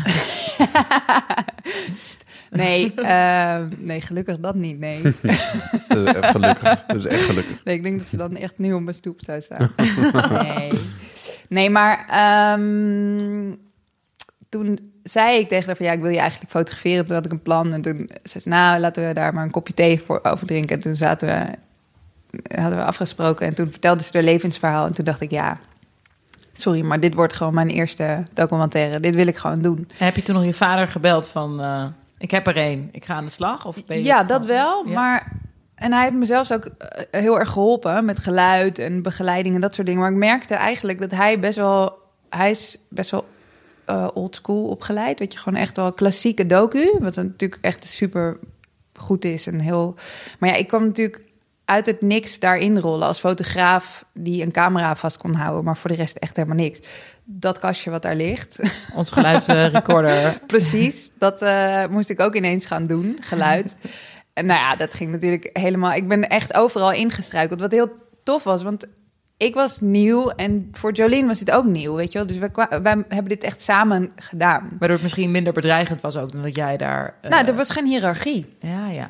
Nee, 2.51 2.93
eh, 2.93 3.57
nee, 3.77 4.01
gelukkig 4.01 4.39
dat 4.39 4.55
niet. 4.55 4.79
Nee. 4.79 5.01
Dat 5.87 5.97
is 5.97 6.13
echt 6.13 6.25
gelukkig. 6.25 6.83
Dat 6.87 6.95
is 6.95 7.05
echt 7.05 7.23
gelukkig. 7.23 7.63
nee, 7.63 7.75
ik 7.75 7.83
denk 7.83 7.97
dat 7.97 8.07
ze 8.07 8.17
dan 8.17 8.35
echt 8.35 8.57
nu 8.57 8.73
op 8.73 8.81
mijn 8.81 8.95
stoep 8.95 9.21
zou 9.21 9.41
staan. 9.41 9.71
Nee, 10.31 10.71
nee 11.49 11.69
maar 11.69 12.05
ehm, 12.09 13.55
toen 14.49 14.91
zei 15.03 15.39
ik 15.39 15.47
tegen 15.47 15.65
haar 15.65 15.75
van 15.75 15.85
ja, 15.85 15.91
ik 15.91 16.01
wil 16.01 16.11
je 16.11 16.19
eigenlijk 16.19 16.51
fotograferen. 16.51 17.05
Toen 17.05 17.15
had 17.15 17.25
ik 17.25 17.31
een 17.31 17.41
plan 17.41 17.73
en 17.73 17.81
toen 17.81 18.09
zei 18.23 18.43
ze 18.43 18.49
nou, 18.49 18.79
laten 18.79 19.07
we 19.07 19.13
daar 19.13 19.33
maar 19.33 19.43
een 19.43 19.51
kopje 19.51 19.73
thee 19.73 20.01
voor 20.01 20.19
over 20.23 20.47
drinken. 20.47 20.75
En 20.75 20.81
toen 20.81 20.95
zaten 20.95 21.27
we, 21.27 21.55
hadden 22.55 22.77
we 22.79 22.85
afgesproken 22.85 23.47
en 23.47 23.55
toen 23.55 23.71
vertelde 23.71 24.03
ze 24.03 24.09
haar 24.13 24.23
levensverhaal. 24.23 24.85
En 24.85 24.93
toen 24.93 25.05
dacht 25.05 25.21
ik 25.21 25.31
ja, 25.31 25.57
sorry, 26.53 26.81
maar 26.81 26.99
dit 26.99 27.13
wordt 27.13 27.33
gewoon 27.33 27.53
mijn 27.53 27.69
eerste 27.69 28.23
documentaire. 28.33 28.99
Dit 28.99 29.15
wil 29.15 29.27
ik 29.27 29.37
gewoon 29.37 29.61
doen. 29.61 29.87
En 29.97 30.05
heb 30.05 30.15
je 30.15 30.21
toen 30.21 30.35
nog 30.35 30.45
je 30.45 30.53
vader 30.53 30.87
gebeld 30.87 31.27
van... 31.27 31.61
eh, 31.61 31.85
ik 32.21 32.31
heb 32.31 32.47
er 32.47 32.57
één, 32.57 32.89
ik 32.91 33.05
ga 33.05 33.13
aan 33.13 33.25
de 33.25 33.31
slag? 33.31 33.65
Of 33.65 33.85
ben 33.85 33.97
je 33.97 34.03
Ja, 34.03 34.23
dat 34.23 34.45
wel. 34.45 34.87
Ja. 34.87 34.93
Maar 34.93 35.31
en 35.75 35.93
hij 35.93 36.03
heeft 36.03 36.15
me 36.15 36.25
zelfs 36.25 36.51
ook 36.51 36.65
eh, 36.65 37.21
heel 37.21 37.39
erg 37.39 37.49
geholpen 37.49 38.05
met 38.05 38.19
geluid 38.19 38.79
en 38.79 39.01
begeleiding 39.01 39.55
en 39.55 39.61
dat 39.61 39.73
soort 39.73 39.87
dingen. 39.87 40.01
Maar 40.01 40.11
ik 40.11 40.17
merkte 40.17 40.53
eigenlijk 40.53 40.99
dat 40.99 41.11
hij 41.11 41.39
best 41.39 41.57
wel, 41.57 41.99
hij 42.29 42.51
is 42.51 42.77
best 42.89 43.11
wel 43.11 43.25
eh 43.85 44.07
old 44.13 44.35
school 44.35 44.67
opgeleid. 44.67 45.19
Weet 45.19 45.33
je, 45.33 45.39
gewoon 45.39 45.59
echt 45.59 45.75
wel 45.75 45.93
klassieke 45.93 46.45
docu, 46.45 46.91
wat 46.99 47.15
natuurlijk 47.15 47.61
echt 47.61 47.85
super 47.85 48.37
goed 48.93 49.25
is 49.25 49.47
en 49.47 49.59
heel. 49.59 49.95
Maar 50.39 50.49
ja, 50.49 50.55
ik 50.55 50.67
kwam 50.67 50.85
natuurlijk 50.85 51.21
uit 51.65 51.85
het 51.85 52.01
niks 52.01 52.39
daarin 52.39 52.79
rollen 52.79 53.07
als 53.07 53.19
fotograaf 53.19 54.05
die 54.13 54.43
een 54.43 54.51
camera 54.51 54.95
vast 54.95 55.17
kon 55.17 55.33
houden, 55.33 55.63
maar 55.63 55.77
voor 55.77 55.89
de 55.89 55.95
rest 55.95 56.17
echt 56.17 56.35
helemaal 56.35 56.57
niks. 56.57 56.79
Dat 57.33 57.59
kastje 57.59 57.89
wat 57.89 58.01
daar 58.01 58.15
ligt, 58.15 58.59
Ons 58.95 59.11
geluidsrecorder. 59.11 60.39
Precies, 60.47 61.11
dat 61.17 61.41
eh, 61.41 61.87
moest 61.87 62.09
ik 62.09 62.19
ook 62.19 62.35
ineens 62.35 62.65
gaan 62.65 62.87
doen, 62.87 63.17
geluid. 63.19 63.77
en 64.33 64.45
nou 64.45 64.59
ja, 64.59 64.75
dat 64.75 64.93
ging 64.93 65.11
natuurlijk 65.11 65.49
helemaal... 65.53 65.93
Ik 65.93 66.07
ben 66.07 66.29
echt 66.29 66.53
overal 66.53 66.91
ingestruikeld, 66.91 67.59
wat 67.59 67.71
heel 67.71 67.91
tof 68.23 68.43
was, 68.43 68.63
want 68.63 68.87
ik 69.37 69.53
was 69.53 69.79
nieuw 69.79 70.29
en 70.29 70.69
voor 70.71 70.91
Jolien 70.91 71.27
was 71.27 71.39
dit 71.39 71.51
ook 71.51 71.65
nieuw, 71.65 71.95
weet 71.95 72.11
je 72.11 72.17
wel. 72.17 72.27
Dus 72.27 72.37
wij, 72.37 73.03
hebben 73.07 73.29
dit 73.29 73.43
echt 73.43 73.61
samen 73.61 74.11
gedaan. 74.15 74.67
Waardoor 74.69 74.89
het 74.89 75.01
misschien 75.01 75.31
minder 75.31 75.53
bedreigend 75.53 76.01
was 76.01 76.17
ook 76.17 76.31
dan 76.31 76.41
dat 76.41 76.55
jij 76.55 76.77
daar... 76.77 77.15
eh, 77.21 77.29
nou, 77.29 77.45
er 77.45 77.55
was 77.55 77.69
geen 77.69 77.85
hiërarchie. 77.85 78.55
Ja, 78.59 78.89
ja. 78.89 79.07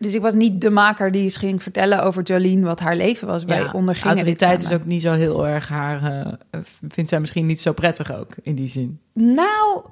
Dus 0.00 0.14
ik 0.14 0.20
was 0.20 0.34
niet 0.34 0.60
de 0.60 0.70
maker 0.70 1.12
die 1.12 1.22
eens 1.22 1.36
ging 1.36 1.62
vertellen 1.62 2.02
over 2.02 2.22
Jolien 2.22 2.62
wat 2.62 2.80
haar 2.80 2.96
leven 2.96 3.26
was. 3.26 3.44
Wij 3.44 3.60
ja. 3.60 3.70
ondergingen 3.72 4.16
dit 4.16 4.26
Autoriteit 4.26 4.62
is 4.62 4.72
ook 4.72 4.86
niet 4.86 5.02
zo 5.02 5.12
heel 5.12 5.46
erg 5.46 5.68
haar... 5.68 6.02
eh, 6.50 6.60
vindt 6.88 7.10
zij 7.10 7.20
misschien 7.20 7.46
niet 7.46 7.60
zo 7.60 7.72
prettig 7.72 8.12
ook, 8.12 8.34
in 8.42 8.54
die 8.54 8.68
zin. 8.68 9.00
Nou, 9.12 9.84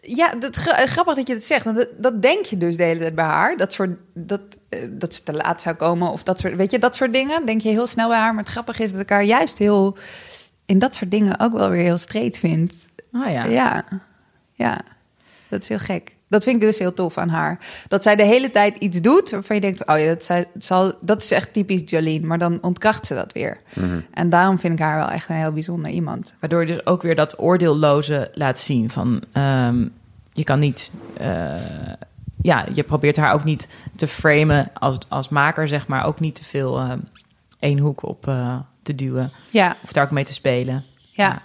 ja, 0.00 0.34
dat, 0.34 0.56
gra- 0.56 0.86
grappig 0.86 1.14
dat 1.14 1.28
je 1.28 1.34
dat 1.34 1.42
zegt. 1.42 1.64
Want 1.64 1.76
dat, 1.76 1.88
dat 1.98 2.22
denk 2.22 2.44
je 2.44 2.56
dus 2.56 2.76
de 2.76 2.82
hele 2.82 3.00
tijd 3.00 3.14
bij 3.14 3.24
haar. 3.24 3.56
Dat, 3.56 3.72
soort, 3.72 3.98
dat, 4.14 4.40
eh, 4.68 4.80
dat 4.90 5.14
ze 5.14 5.22
te 5.22 5.32
laat 5.32 5.62
zou 5.62 5.76
komen 5.76 6.10
of 6.10 6.22
dat 6.22 6.38
soort, 6.38 6.56
weet 6.56 6.70
je, 6.70 6.78
dat 6.78 6.96
soort 6.96 7.12
dingen. 7.12 7.46
Denk 7.46 7.60
je 7.60 7.68
heel 7.68 7.86
snel 7.86 8.08
bij 8.08 8.18
haar. 8.18 8.34
Maar 8.34 8.42
het 8.42 8.52
grappige 8.52 8.82
is 8.82 8.92
dat 8.92 9.00
ik 9.00 9.10
haar 9.10 9.24
juist 9.24 9.58
heel 9.58 9.96
in 10.66 10.78
dat 10.78 10.94
soort 10.94 11.10
dingen 11.10 11.40
ook 11.40 11.52
wel 11.52 11.70
weer 11.70 11.82
heel 11.82 11.98
streed 11.98 12.38
vind. 12.38 12.88
Ah 13.12 13.32
ja. 13.32 13.44
Ja, 13.44 13.84
ja, 14.52 14.80
dat 15.48 15.62
is 15.62 15.68
heel 15.68 15.78
gek. 15.78 16.16
Dat 16.28 16.44
vind 16.44 16.56
ik 16.56 16.62
dus 16.62 16.78
heel 16.78 16.94
tof 16.94 17.18
aan 17.18 17.28
haar. 17.28 17.58
Dat 17.88 18.02
zij 18.02 18.16
de 18.16 18.24
hele 18.24 18.50
tijd 18.50 18.76
iets 18.76 19.00
doet 19.00 19.30
waarvan 19.30 19.56
je 19.56 19.62
denkt... 19.62 19.86
oh 19.86 19.98
ja, 19.98 20.06
dat, 20.06 20.24
zij, 20.24 20.46
zal, 20.58 20.92
dat 21.00 21.22
is 21.22 21.30
echt 21.30 21.52
typisch 21.52 21.82
Jolene. 21.84 22.26
Maar 22.26 22.38
dan 22.38 22.58
ontkracht 22.62 23.06
ze 23.06 23.14
dat 23.14 23.32
weer. 23.32 23.60
En 24.10 24.30
daarom 24.30 24.58
vind 24.58 24.72
ik 24.72 24.78
haar 24.78 24.96
wel 24.96 25.08
echt 25.10 25.28
een 25.28 25.36
heel 25.36 25.52
bijzonder 25.52 25.90
iemand. 25.90 26.34
Waardoor 26.40 26.60
je 26.60 26.66
dus 26.66 26.86
ook 26.86 27.02
weer 27.02 27.14
dat 27.14 27.38
oordeelloze 27.40 28.30
laat 28.34 28.58
zien 28.58 28.90
van... 28.90 29.22
ehm, 29.32 29.86
je 30.32 30.44
kan 30.44 30.58
niet... 30.58 30.90
eh, 31.16 31.54
ja, 32.42 32.66
je 32.72 32.82
probeert 32.82 33.16
haar 33.16 33.32
ook 33.32 33.44
niet 33.44 33.68
te 33.96 34.06
framen 34.08 34.70
als, 34.74 34.98
als 35.08 35.28
maker, 35.28 35.68
zeg 35.68 35.86
maar. 35.86 36.04
Ook 36.04 36.20
niet 36.20 36.34
te 36.34 36.44
veel 36.44 36.78
eh, 36.78 36.92
één 37.58 37.78
hoek 37.78 38.02
op 38.02 38.28
eh, 38.28 38.56
te 38.82 38.94
duwen. 38.94 39.30
Ja, 39.50 39.76
Of 39.84 39.92
daar 39.92 40.04
ook 40.04 40.10
mee 40.10 40.24
te 40.24 40.32
spelen. 40.32 40.84
ja. 41.10 41.42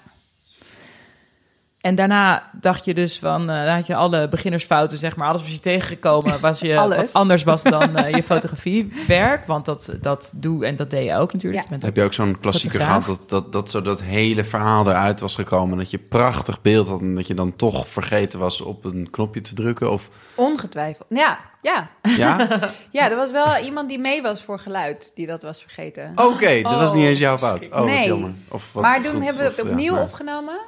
En 1.84 1.96
daarna 1.96 2.50
dacht 2.52 2.86
je 2.86 2.94
dus 2.94 3.20
van, 3.20 3.50
eh 3.50 3.66
dan 3.66 3.76
had 3.76 3.88
je 3.88 3.96
alle 3.96 4.28
beginnersfouten, 4.28 4.98
zeg 4.98 5.16
maar, 5.16 5.28
alles 5.28 5.42
was 5.42 5.52
je 5.52 5.60
tegengekomen, 5.60 6.40
was 6.40 6.60
je 6.60 6.78
Alles. 6.80 6.98
wat 6.98 7.14
anders 7.14 7.44
was 7.44 7.64
dan 7.64 7.96
eh, 7.96 8.16
je 8.16 8.24
fotografiewerk, 8.34 9.46
want 9.46 9.66
dat, 9.66 9.90
dat 10.02 10.34
doe 10.36 10.66
en 10.66 10.76
dat 10.76 10.90
deed 10.90 11.06
je 11.06 11.16
ook 11.16 11.34
natuurlijk. 11.34 11.56
Ja. 11.56 11.62
Je 11.64 11.70
bent 11.70 11.82
Heb 11.82 11.96
je 11.96 12.04
ook 12.04 12.14
zo'n 12.14 12.40
klassieker 12.40 12.80
Fotograaf. 12.80 13.04
gehad 13.04 13.20
dat, 13.20 13.30
dat, 13.30 13.52
dat 13.52 13.72
zo 13.72 13.82
dat 13.82 14.02
hele 14.02 14.44
verhaal 14.44 14.90
eruit 14.90 15.20
was 15.20 15.36
gekomen? 15.36 15.78
Dat 15.78 15.92
je 15.92 15.98
prachtig 15.98 16.62
beeld 16.62 16.88
had 16.88 17.00
en 17.00 17.16
dat 17.16 17.28
je 17.28 17.34
dan 17.34 17.56
toch 17.56 17.88
vergeten 17.88 18.40
was 18.40 18.62
op 18.62 18.86
een 18.86 19.08
knopje 19.12 19.42
te 19.42 19.54
drukken? 19.54 19.92
Of 19.92 20.10
Ongetwijfeld. 20.36 21.08
Ja, 21.10 21.40
ja. 21.62 21.90
ja? 22.18 22.48
Ja, 22.92 23.10
er 23.10 23.16
was 23.16 23.32
wel 23.32 23.58
iemand 23.64 23.90
die 23.90 24.00
mee 24.00 24.22
was 24.22 24.42
voor 24.42 24.60
geluid, 24.60 25.12
die 25.16 25.28
dat 25.28 25.42
was 25.44 25.62
vergeten. 25.62 26.12
Oké, 26.16 26.62
dat 26.62 26.76
was 26.76 26.94
niet 26.94 27.06
eens 27.06 27.20
jouw 27.20 27.38
fout. 27.38 27.66
Oh, 27.66 27.74
wat 27.78 27.86
Nee. 27.86 28.08
jammer. 28.08 28.32
Of 28.48 28.70
wat 28.74 28.84
maar 28.84 29.02
toen 29.02 29.12
goed, 29.14 29.24
hebben 29.24 29.44
we 29.44 29.48
het 29.50 29.58
ja, 29.58 29.64
opnieuw 29.72 29.94
maar- 29.94 30.02
opgenomen. 30.04 30.60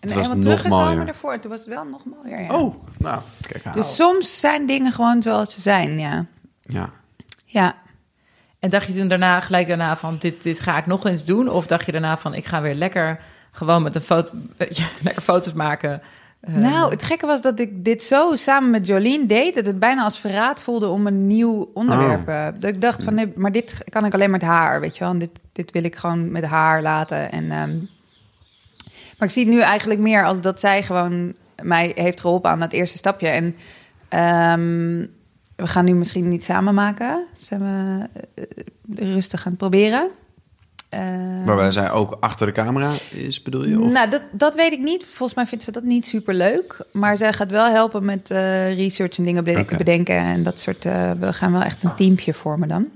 En 0.00 0.08
Het 0.08 0.16
was 0.16 0.26
helemaal 0.26 0.36
nog 0.36 0.44
teruggekomen 0.44 0.86
mooier. 0.96 1.08
ervoor. 1.08 1.32
En 1.32 1.40
toen 1.40 1.50
was 1.50 1.60
het 1.60 1.68
wel 1.68 1.84
nog 1.84 2.02
mooier, 2.04 2.40
ja. 2.40 2.54
Oh, 2.54 2.74
nou, 2.98 3.20
kijk 3.48 3.66
aan. 3.66 3.72
Dus 3.72 3.96
soms 3.96 4.40
zijn 4.40 4.66
dingen 4.66 4.92
gewoon 4.92 5.22
zoals 5.22 5.54
ze 5.54 5.60
zijn, 5.60 5.98
ja. 5.98 6.26
Ja. 6.62 6.90
Ja. 7.44 7.74
En 8.58 8.70
dacht 8.70 8.86
je 8.86 8.92
toen 8.94 9.08
daarna, 9.08 9.40
gelijk 9.40 9.66
daarna 9.68 9.96
van, 9.96 10.16
dit, 10.18 10.42
dit 10.42 10.60
ga 10.60 10.76
ik 10.78 10.86
nog 10.86 11.06
eens 11.06 11.24
doen? 11.24 11.48
Of 11.48 11.66
dacht 11.66 11.86
je 11.86 11.92
daarna 11.92 12.16
van, 12.16 12.34
ik 12.34 12.44
ga 12.44 12.60
weer 12.60 12.74
lekker 12.74 13.20
gewoon 13.52 13.82
met 13.82 13.94
een 13.94 14.00
foto, 14.00 14.34
ja, 14.68 14.86
lekker 15.02 15.22
foto's 15.22 15.52
maken? 15.52 16.02
Eh, 16.40 16.54
Nou, 16.54 16.90
het 16.90 17.02
gekke 17.02 17.26
was 17.26 17.42
dat 17.42 17.58
ik 17.58 17.84
dit 17.84 18.02
zo 18.02 18.36
samen 18.36 18.70
met 18.70 18.86
Jolien 18.86 19.26
deed... 19.26 19.54
dat 19.54 19.66
het 19.66 19.78
bijna 19.78 20.02
als 20.04 20.18
verraad 20.18 20.60
voelde 20.62 20.88
om 20.88 21.06
een 21.06 21.26
nieuw 21.26 21.70
onderwerp. 21.74 22.28
Oh. 22.28 22.46
eh, 22.46 22.52
Dat 22.60 22.70
ik 22.70 22.80
dacht 22.80 23.02
van, 23.02 23.14
nee, 23.14 23.32
maar 23.36 23.52
dit 23.52 23.84
kan 23.90 24.04
ik 24.04 24.14
alleen 24.14 24.30
met 24.30 24.42
haar, 24.42 24.80
weet 24.80 24.94
je 24.96 25.00
wel. 25.04 25.12
En 25.12 25.18
dit, 25.18 25.30
dit 25.52 25.70
wil 25.70 25.84
ik 25.84 25.96
gewoon 25.96 26.30
met 26.32 26.44
haar 26.44 26.82
laten. 26.82 27.32
En, 27.32 27.50
ehm, 27.50 27.76
maar 29.18 29.28
ik 29.28 29.34
zie 29.34 29.44
het 29.44 29.54
nu 29.54 29.60
eigenlijk 29.60 30.00
meer 30.00 30.24
als 30.24 30.40
dat 30.40 30.60
zij 30.60 30.82
gewoon 30.82 31.34
mij 31.62 31.92
heeft 31.94 32.20
geholpen 32.20 32.50
aan 32.50 32.60
dat 32.60 32.72
eerste 32.72 32.98
stapje. 32.98 33.28
En 33.28 33.56
ehm, 34.08 35.06
we 35.56 35.66
gaan 35.66 35.84
nu 35.84 35.94
misschien 35.94 36.28
niet 36.28 36.44
samen 36.44 36.74
maken. 36.74 37.26
Zijn 37.36 37.60
we 37.60 38.06
eh, 38.34 38.44
rustig 39.14 39.40
aan 39.44 39.50
het 39.50 39.58
proberen. 39.60 40.08
Eh, 40.88 41.00
Waarbij 41.44 41.70
zij 41.70 41.90
ook 41.90 42.16
achter 42.20 42.46
de 42.46 42.52
camera 42.52 42.90
is, 43.10 43.42
bedoel 43.42 43.64
je? 43.66 43.80
Of? 43.80 43.92
nou, 43.92 44.10
dat, 44.10 44.22
dat 44.32 44.54
weet 44.54 44.72
ik 44.72 44.80
niet. 44.80 45.04
Volgens 45.04 45.34
mij 45.34 45.46
vindt 45.46 45.64
ze 45.64 45.70
dat 45.70 45.82
niet 45.82 46.06
super 46.06 46.34
leuk. 46.34 46.78
Maar 46.92 47.16
zij 47.16 47.32
gaat 47.32 47.50
wel 47.50 47.66
helpen 47.70 48.04
met 48.04 48.30
eh, 48.30 48.76
research 48.76 49.18
en 49.18 49.24
dingen 49.24 49.48
Oké. 49.58 49.76
bedenken. 49.76 50.16
En 50.16 50.42
dat 50.42 50.60
soort. 50.60 50.84
eh, 50.84 51.10
we 51.12 51.32
gaan 51.32 51.52
wel 51.52 51.62
echt 51.62 51.82
een 51.82 51.94
teampje 51.94 52.34
vormen 52.34 52.68
dan. 52.68 52.88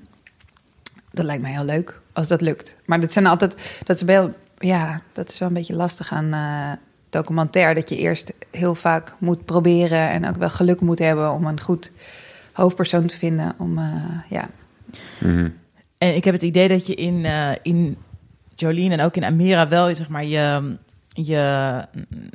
Dat 1.11 1.24
lijkt 1.24 1.42
mij 1.42 1.50
heel 1.52 1.64
leuk 1.64 2.00
als 2.12 2.28
dat 2.28 2.40
lukt. 2.40 2.76
Maar 2.85 3.00
dat 3.00 3.12
zijn 3.12 3.26
altijd. 3.26 3.80
Dat 3.85 3.96
is 3.96 4.02
wel. 4.02 4.35
Ja, 4.62 5.01
dat 5.12 5.29
is 5.29 5.38
wel 5.38 5.48
een 5.48 5.55
beetje 5.55 5.75
lastig 5.75 6.12
aan 6.12 6.33
eh, 6.33 6.72
documentaire. 7.11 7.75
Dat 7.75 7.88
je 7.88 7.96
eerst 7.96 8.33
heel 8.51 8.75
vaak 8.75 9.14
moet 9.18 9.44
proberen. 9.44 10.11
En 10.11 10.29
ook 10.29 10.37
wel 10.37 10.51
geluk 10.51 10.81
moet 10.81 10.98
hebben 10.98 11.33
om 11.33 11.46
een 11.46 11.61
goed 11.61 11.92
hoofdpersoon 12.53 13.07
te 13.07 13.18
vinden. 13.18 13.55
Om 13.59 13.79
eh, 13.79 13.94
ja. 14.29 14.48
Mhm. 15.18 15.48
En 15.98 16.14
ik 16.14 16.25
heb 16.25 16.35
het 16.35 16.42
idee 16.42 16.68
dat 16.68 16.87
je 16.87 16.94
in, 16.94 17.25
eh, 17.25 17.51
in 17.62 17.96
Jolien 18.55 18.92
en 18.92 19.01
ook 19.01 19.16
in 19.16 19.25
Amira 19.25 19.68
wel 19.68 19.94
zeg 19.94 20.09
maar, 20.09 20.25
je, 20.25 20.77
je, 21.09 21.85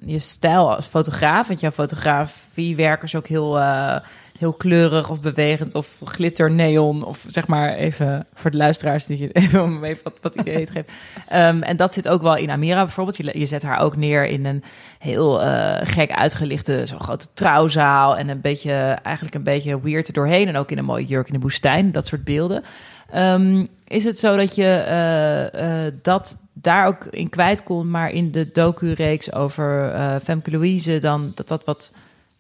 je 0.06 0.20
stijl 0.20 0.76
als 0.76 0.88
fotograaf. 0.88 1.48
Want 1.48 1.60
jouw 1.60 1.72
fotografiewerk 1.72 3.04
is 3.04 3.16
ook 3.16 3.28
heel, 3.28 3.60
eh, 3.60 4.00
heel 4.38 4.54
kleurig 4.54 5.10
of 5.10 5.22
bewegend 5.22 5.76
of 5.76 5.98
glitter 6.04 6.52
neon. 6.52 7.04
Of 7.04 7.26
zeg 7.28 7.48
maar 7.48 7.74
even 7.74 8.28
voor 8.34 8.52
de 8.52 8.58
luisteraars 8.58 9.06
die 9.06 9.20
je 9.20 9.32
even 9.42 9.64
om 9.64 9.84
even 9.84 10.04
wat, 10.04 10.18
wat 10.22 10.36
idee 10.36 10.66
te 10.66 10.72
geven. 10.72 10.90
Ehm, 11.28 11.62
en 11.62 11.78
dat 11.78 11.94
zit 11.94 12.08
ook 12.08 12.22
wel 12.22 12.36
in 12.36 12.52
Amira 12.52 12.84
bijvoorbeeld. 12.84 13.18
Je, 13.18 13.40
je 13.40 13.46
zet 13.46 13.64
haar 13.64 13.80
ook 13.80 13.96
neer 13.96 14.26
in 14.26 14.46
een 14.46 14.64
heel 15.00 15.42
eh, 15.42 15.88
gek 15.88 16.12
uitgelichte, 16.12 16.86
zo'n 16.86 17.00
grote 17.00 17.28
trouwzaal. 17.34 18.18
En 18.18 18.30
een 18.30 18.42
beetje, 18.42 18.72
eigenlijk 19.04 19.36
een 19.36 19.44
beetje 19.44 19.82
weird 19.82 20.14
doorheen. 20.14 20.48
En 20.48 20.58
ook 20.58 20.72
in 20.72 20.78
een 20.78 20.86
mooie 20.86 21.06
jurk 21.06 21.28
in 21.28 21.34
de 21.34 21.40
woestijn. 21.40 21.92
Dat 21.92 22.08
soort 22.08 22.24
beelden. 22.24 22.64
Ehm, 23.12 23.66
is 23.88 24.04
het 24.04 24.20
zo 24.20 24.36
dat 24.36 24.56
je 24.56 24.64
eh, 24.64 25.86
eh, 25.86 25.94
dat 26.02 26.38
daar 26.54 26.88
ook 26.88 27.06
in 27.06 27.30
kwijt 27.30 27.64
kon, 27.64 27.90
maar 27.90 28.12
in 28.12 28.32
de 28.32 28.52
docu-reeks 28.52 29.34
over 29.34 29.92
Femke 30.24 30.52
Louise 30.52 31.00
dan 31.00 31.32
dat 31.36 31.48
dat 31.48 31.64
wat 31.66 31.92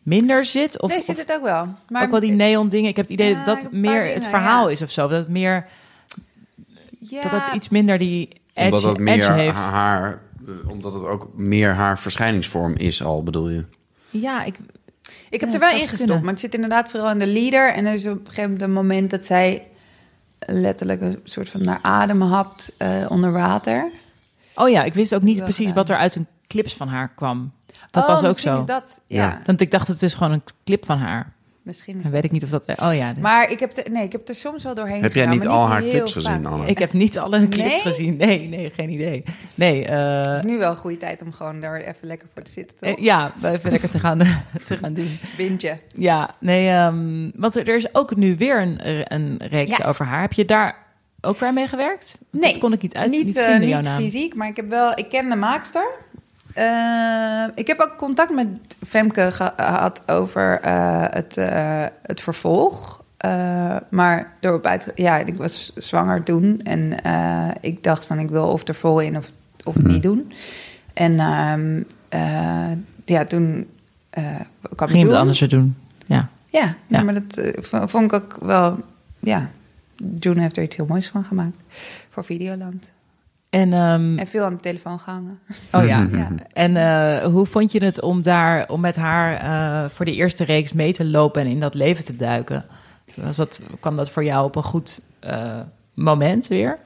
minder 0.07 0.45
zit? 0.45 0.81
Of, 0.81 0.89
nee, 0.89 1.01
zit 1.01 1.17
het 1.17 1.31
ook 1.33 1.43
wel. 1.43 1.67
Maar 1.89 2.03
ook 2.03 2.11
wel 2.11 2.19
die 2.19 2.31
neon 2.31 2.69
dingen? 2.69 2.89
Ik 2.89 2.95
heb 2.95 3.05
het 3.05 3.13
idee 3.13 3.29
Ja, 3.35 3.43
dat 3.43 3.61
dat 3.61 3.71
meer 3.71 4.13
het 4.13 4.27
verhaal 4.27 4.65
ja. 4.65 4.71
is 4.71 4.81
of 4.81 4.91
zo. 4.91 5.07
Dat 5.07 5.19
het 5.19 5.27
meer 5.29 5.65
ja, 6.99 7.21
dat 7.21 7.31
het 7.31 7.53
iets 7.53 7.69
minder 7.69 7.97
die 7.97 8.29
edge, 8.53 8.75
Omdat 8.75 8.83
het 8.91 8.99
meer 8.99 9.13
edge 9.17 9.31
heeft. 9.31 9.57
haar... 9.57 10.21
eh, 10.47 10.69
Omdat 10.69 10.93
het 10.93 11.03
ook 11.03 11.29
meer 11.35 11.73
haar 11.73 11.99
verschijningsvorm 11.99 12.73
is 12.75 13.03
al, 13.03 13.23
bedoel 13.23 13.49
je? 13.49 13.63
Ja, 14.09 14.43
ik, 14.43 14.57
Ik 15.29 15.39
heb 15.39 15.49
Ja, 15.49 15.55
er 15.55 15.59
wel 15.61 15.79
in 15.79 15.87
gestopt, 15.87 16.21
maar 16.21 16.31
het 16.31 16.39
zit 16.39 16.53
inderdaad 16.53 16.89
vooral 16.91 17.11
in 17.11 17.19
de 17.19 17.27
leader. 17.27 17.73
En 17.73 17.85
er 17.85 17.93
is 17.93 18.05
op 18.05 18.11
een 18.11 18.19
gegeven 18.25 18.43
moment 18.43 18.61
een 18.61 18.73
moment 18.73 19.11
dat 19.11 19.25
zij 19.25 19.67
letterlijk 20.39 21.01
een 21.01 21.19
soort 21.23 21.49
van 21.49 21.61
naar 21.61 21.79
adem 21.81 22.21
hapt 22.21 22.71
eh, 22.77 23.05
onder 23.09 23.31
water. 23.31 23.91
oh 24.55 24.69
ja, 24.69 24.83
ik 24.83 24.93
wist 24.93 25.15
ook 25.15 25.21
niet 25.21 25.37
precies 25.43 25.57
gedaan. 25.57 25.73
wat 25.73 25.89
er 25.89 25.97
uit 25.97 26.15
een 26.15 26.27
clips 26.47 26.73
van 26.73 26.87
haar 26.87 27.11
kwam. 27.15 27.51
Dat 27.91 28.03
Oh, 28.03 28.09
was 28.09 28.19
ook 28.19 28.25
misschien 28.27 28.51
zo. 28.53 28.59
Is 28.59 28.65
dat, 28.65 29.01
ja, 29.07 29.23
Ja. 29.23 29.41
Want 29.45 29.61
ik 29.61 29.71
dacht, 29.71 29.87
het 29.87 30.01
is 30.01 30.13
gewoon 30.13 30.31
een 30.33 30.43
clip 30.65 30.85
van 30.85 30.97
haar. 30.97 31.33
misschien 31.63 31.97
is 31.97 32.03
Dan 32.03 32.11
weet 32.11 32.23
ik 32.23 32.31
niet 32.31 32.43
of 32.43 32.49
dat... 32.49 32.81
Oh 32.81 32.95
ja. 32.95 33.13
Maar 33.19 33.51
ik 33.51 33.59
heb, 33.59 33.77
er, 33.77 33.91
nee, 33.91 34.03
ik 34.03 34.11
heb 34.11 34.29
er 34.29 34.35
soms 34.35 34.63
wel 34.63 34.75
doorheen 34.75 35.01
Heb 35.01 35.13
jij 35.13 35.25
niet 35.25 35.47
al 35.47 35.67
haar 35.67 35.81
clips 35.81 36.13
vaak. 36.13 36.23
gezien, 36.23 36.45
Anne? 36.45 36.65
ik 36.65 36.77
heb 36.77 36.93
niet 36.93 37.19
alle 37.19 37.39
clips 37.47 37.57
Nee? 37.57 37.79
gezien. 37.79 38.15
Nee, 38.17 38.47
nee, 38.47 38.69
geen 38.69 38.89
idee. 38.89 39.23
Nee, 39.55 39.85
eh, 39.85 40.17
Het 40.33 40.45
is 40.45 40.51
nu 40.51 40.57
wel 40.57 40.69
een 40.69 40.75
goede 40.77 40.97
tijd 40.97 41.21
om 41.21 41.31
gewoon 41.33 41.61
daar 41.61 41.75
even 41.81 42.07
lekker 42.07 42.27
voor 42.33 42.43
te 42.43 42.51
zitten, 42.51 42.77
toch? 42.77 42.89
eh, 42.97 43.03
ja, 43.03 43.33
even 43.43 43.71
lekker 43.71 43.89
te 43.89 43.99
gaan, 43.99 44.17
te 44.65 44.77
gaan 44.77 44.93
doen. 44.93 45.19
Bintje. 45.37 45.77
Ja, 45.95 46.29
nee, 46.39 46.69
ehm, 46.69 47.29
want 47.35 47.55
er, 47.55 47.69
er 47.69 47.75
is 47.75 47.95
ook 47.95 48.15
nu 48.15 48.35
weer 48.37 48.61
een, 48.61 48.79
een 49.13 49.37
reeks 49.51 49.77
Ja. 49.77 49.85
over 49.85 50.05
haar. 50.05 50.21
Heb 50.21 50.33
je 50.33 50.45
daar 50.45 50.85
ook 51.21 51.37
weer 51.39 51.53
mee 51.53 51.67
gewerkt? 51.67 52.17
Want 52.31 52.43
Nee, 52.43 52.51
dat 52.51 52.61
kon 52.61 52.73
ik 52.73 52.81
niet 52.81 52.95
uit 52.95 53.11
niet, 53.11 53.25
niet 53.25 53.37
eh, 53.37 53.43
vinden, 53.43 53.61
niet 53.61 53.69
jouw 53.69 53.81
naam. 53.81 54.01
fysiek, 54.01 54.35
maar 54.35 54.47
ik 54.47 54.55
heb 54.55 54.69
wel, 54.69 54.91
ik 54.95 55.09
ken 55.09 55.29
de 55.29 55.35
maakster. 55.35 55.87
Eh, 56.57 57.43
ik 57.55 57.67
heb 57.67 57.79
ook 57.79 57.95
contact 57.97 58.33
met 58.33 58.47
Femke 58.87 59.31
gehad 59.31 60.03
over 60.07 60.59
eh, 60.61 61.03
het, 61.09 61.37
eh, 61.37 61.85
het 62.03 62.21
vervolg. 62.21 63.03
Eh, 63.17 63.75
maar 63.89 64.33
doorop 64.39 64.65
uit, 64.65 64.91
ja, 64.95 65.17
ik 65.17 65.35
was 65.35 65.73
zwanger 65.75 66.23
toen 66.23 66.61
en 66.63 67.03
eh, 67.03 67.49
ik 67.61 67.83
dacht 67.83 68.05
van 68.05 68.19
ik 68.19 68.29
wil 68.29 68.47
of 68.47 68.67
er 68.67 68.75
vol 68.75 68.99
in 68.99 69.17
of, 69.17 69.31
of 69.63 69.73
het 69.73 69.83
niet 69.87 70.03
doen. 70.03 70.31
En 70.93 71.19
ehm, 71.19 71.81
eh, 72.09 72.71
ja, 73.05 73.25
toen 73.25 73.67
eh 74.09 74.25
kwam 74.75 74.87
Ging 74.89 75.01
je 75.01 75.07
het 75.07 75.17
anders 75.17 75.39
doen? 75.39 75.75
Ja. 76.05 76.29
Ja, 76.49 76.59
ja. 76.59 76.75
Ja. 76.87 77.03
maar 77.03 77.13
dat 77.13 77.41
vond 77.89 78.03
ik 78.03 78.13
ook 78.13 78.37
wel, 78.41 78.79
ja. 79.19 79.49
June 80.19 80.41
heeft 80.41 80.57
er 80.57 80.63
iets 80.63 80.75
heel 80.75 80.85
moois 80.85 81.07
van 81.07 81.23
gemaakt 81.23 81.57
voor 82.09 82.25
Videoland. 82.25 82.91
En, 83.49 83.73
ehm, 83.73 84.17
En 84.17 84.27
veel 84.27 84.43
aan 84.43 84.53
de 84.55 84.59
telefoon 84.61 84.99
gehangen. 84.99 85.39
oh 85.71 85.85
ja. 85.85 86.07
Ja. 86.11 86.29
En 86.53 86.77
eh, 86.77 87.25
hoe 87.25 87.45
vond 87.45 87.71
je 87.71 87.83
het 87.83 88.01
om 88.01 88.21
daar, 88.21 88.69
om 88.69 88.79
met 88.79 88.95
haar 88.95 89.33
eh, 89.35 89.89
voor 89.89 90.05
de 90.05 90.13
eerste 90.13 90.43
reeks 90.43 90.73
mee 90.73 90.93
te 90.93 91.05
lopen 91.05 91.41
en 91.41 91.47
in 91.47 91.59
dat 91.59 91.73
leven 91.73 92.03
te 92.03 92.15
duiken? 92.15 92.65
Was 93.15 93.35
dat, 93.35 93.61
kwam 93.79 93.95
dat 93.97 94.09
voor 94.09 94.23
jou 94.23 94.45
op 94.45 94.55
een 94.55 94.63
goed 94.63 95.01
eh, 95.19 95.59
moment 95.93 96.47
weer? 96.47 96.77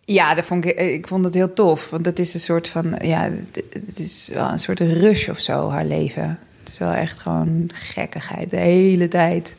Ja, 0.00 0.34
dat 0.34 0.44
vond 0.44 0.64
ik, 0.64 0.78
ik 0.78 1.06
vond 1.08 1.24
het 1.24 1.34
heel 1.34 1.52
tof. 1.52 1.90
Want 1.90 2.06
het 2.06 2.18
is 2.18 2.34
een 2.34 2.40
soort 2.40 2.68
van, 2.68 2.94
ja, 3.02 3.22
het- 3.22 3.64
het 3.86 3.98
is 3.98 4.30
wel 4.34 4.48
een 4.50 4.60
soort 4.60 4.80
rush 4.80 5.28
of 5.28 5.38
zo, 5.38 5.70
haar 5.70 5.84
leven. 5.84 6.38
Het 6.60 6.68
is 6.72 6.78
wel 6.78 6.92
echt 6.92 7.18
gewoon 7.18 7.70
gekkigheid. 7.72 8.50
De 8.50 8.56
hele 8.56 9.08
tijd 9.08 9.56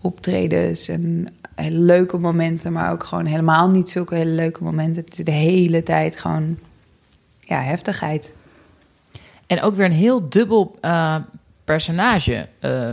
optredens 0.00 0.88
en 0.88 1.26
hele 1.60 1.78
leuke 1.78 2.18
momenten, 2.18 2.72
maar 2.72 2.92
ook 2.92 3.04
gewoon 3.04 3.26
helemaal 3.26 3.70
niet 3.70 3.90
zulke 3.90 4.14
hele 4.14 4.30
leuke 4.30 4.64
momenten. 4.64 5.04
Het 5.04 5.18
is 5.18 5.24
de 5.24 5.30
hele 5.30 5.82
tijd 5.82 6.16
gewoon, 6.16 6.58
ja, 7.40 7.60
heftigheid. 7.60 8.34
En 9.46 9.62
ook 9.62 9.74
weer 9.74 9.86
een 9.86 9.92
heel 9.92 10.28
dubbel 10.28 10.76
eh, 10.80 11.16
personage. 11.64 12.48
eh, 12.58 12.90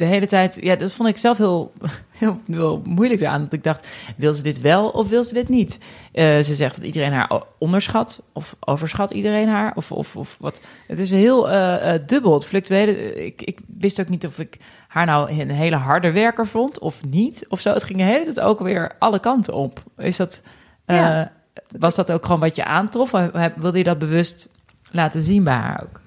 de 0.00 0.06
hele 0.06 0.26
tijd, 0.26 0.58
ja, 0.60 0.76
dat 0.76 0.92
vond 0.94 1.08
ik 1.08 1.16
zelf 1.16 1.38
heel, 1.38 1.72
heel, 2.18 2.40
heel 2.46 2.82
moeilijk 2.84 3.24
aan. 3.24 3.42
Dat 3.44 3.52
ik 3.52 3.62
dacht, 3.62 3.86
wil 4.16 4.34
ze 4.34 4.42
dit 4.42 4.60
wel 4.60 4.88
of 4.88 5.08
wil 5.08 5.24
ze 5.24 5.34
dit 5.34 5.48
niet? 5.48 5.78
Eh, 6.12 6.24
ze 6.38 6.54
zegt 6.54 6.74
dat 6.74 6.84
iedereen 6.84 7.12
haar 7.12 7.42
onderschat 7.58 8.24
of 8.32 8.56
overschat 8.60 9.10
iedereen 9.10 9.48
haar. 9.48 9.72
Of, 9.74 9.92
of, 9.92 10.16
of 10.16 10.36
wat. 10.40 10.60
Het 10.86 10.98
is 10.98 11.10
heel 11.10 11.50
eh, 11.50 11.98
dubbel. 12.06 12.32
Het 12.32 12.46
fluctueerde. 12.46 13.14
Ik, 13.24 13.42
ik 13.42 13.58
wist 13.78 14.00
ook 14.00 14.08
niet 14.08 14.26
of 14.26 14.38
ik 14.38 14.56
haar 14.88 15.06
nou 15.06 15.30
een 15.40 15.50
hele 15.50 15.76
harde 15.76 16.12
werker 16.12 16.46
vond 16.46 16.78
of 16.78 17.04
niet. 17.04 17.46
Of 17.48 17.60
zo. 17.60 17.72
Het 17.72 17.82
ging 17.84 17.98
de 17.98 18.04
hele 18.04 18.24
tijd 18.24 18.40
ook 18.40 18.60
weer 18.60 18.92
alle 18.98 19.20
kanten 19.20 19.54
op. 19.54 19.82
Is 19.96 20.16
dat, 20.16 20.42
Ja. 20.86 21.32
was 21.78 21.94
dat 21.94 22.12
ook 22.12 22.24
gewoon 22.24 22.40
wat 22.40 22.56
je 22.56 22.64
aantrof? 22.64 23.10
Wilde 23.56 23.78
je 23.78 23.84
dat 23.84 23.98
bewust 23.98 24.48
laten 24.90 25.22
zien 25.22 25.44
bij 25.44 25.54
haar 25.54 25.82
ook? 25.82 26.00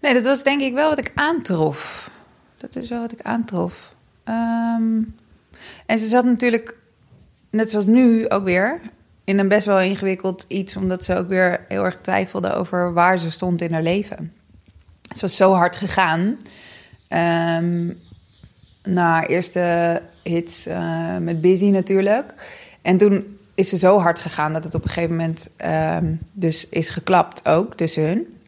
Nee, 0.00 0.14
dat 0.14 0.24
was 0.24 0.42
denk 0.42 0.60
ik 0.60 0.74
wel 0.74 0.88
wat 0.88 0.98
ik 0.98 1.12
aantrof. 1.14 2.09
Dat 2.60 2.76
is 2.76 2.88
wel 2.88 3.00
wat 3.00 3.12
ik 3.12 3.20
aantrof. 3.22 3.94
Ehm, 4.24 5.02
en 5.86 5.98
ze 5.98 6.06
zat 6.06 6.24
natuurlijk, 6.24 6.76
net 7.50 7.70
zoals 7.70 7.86
nu 7.86 8.28
ook 8.28 8.44
weer, 8.44 8.80
in 9.24 9.38
een 9.38 9.48
best 9.48 9.66
wel 9.66 9.80
ingewikkeld 9.80 10.44
iets, 10.48 10.76
omdat 10.76 11.04
ze 11.04 11.16
ook 11.16 11.28
weer 11.28 11.64
heel 11.68 11.84
erg 11.84 12.00
twijfelde 12.00 12.52
over 12.52 12.92
waar 12.92 13.18
ze 13.18 13.30
stond 13.30 13.60
in 13.60 13.72
haar 13.72 13.82
leven. 13.82 14.32
Ze 15.14 15.20
was 15.20 15.36
zo 15.36 15.52
hard 15.52 15.76
gegaan. 15.76 16.38
Ehm 17.08 17.88
na 18.82 19.12
haar 19.12 19.26
eerste 19.26 20.02
hits 20.22 20.66
eh, 20.66 21.16
met 21.16 21.40
Busy 21.40 21.66
natuurlijk. 21.66 22.34
En 22.82 22.96
toen 22.96 23.38
is 23.54 23.68
ze 23.68 23.76
zo 23.76 23.98
hard 23.98 24.18
gegaan 24.18 24.52
dat 24.52 24.64
het 24.64 24.74
op 24.74 24.84
een 24.84 24.90
gegeven 24.90 25.16
moment 25.16 25.48
ehm, 25.56 26.14
dus 26.32 26.68
is 26.68 26.88
geklapt 26.88 27.48
ook 27.48 27.74
tussen 27.74 28.02
hun. 28.02 28.39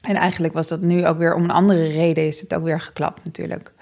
En 0.00 0.14
eigenlijk 0.14 0.52
was 0.54 0.68
dat 0.68 0.80
nu 0.80 1.06
ook 1.06 1.18
weer 1.18 1.34
om 1.34 1.42
een 1.44 1.50
andere 1.50 1.88
reden 1.88 2.26
is 2.26 2.40
het 2.40 2.54
ook 2.54 2.64
weer 2.64 2.80
geklapt 2.80 3.24
natuurlijk. 3.24 3.72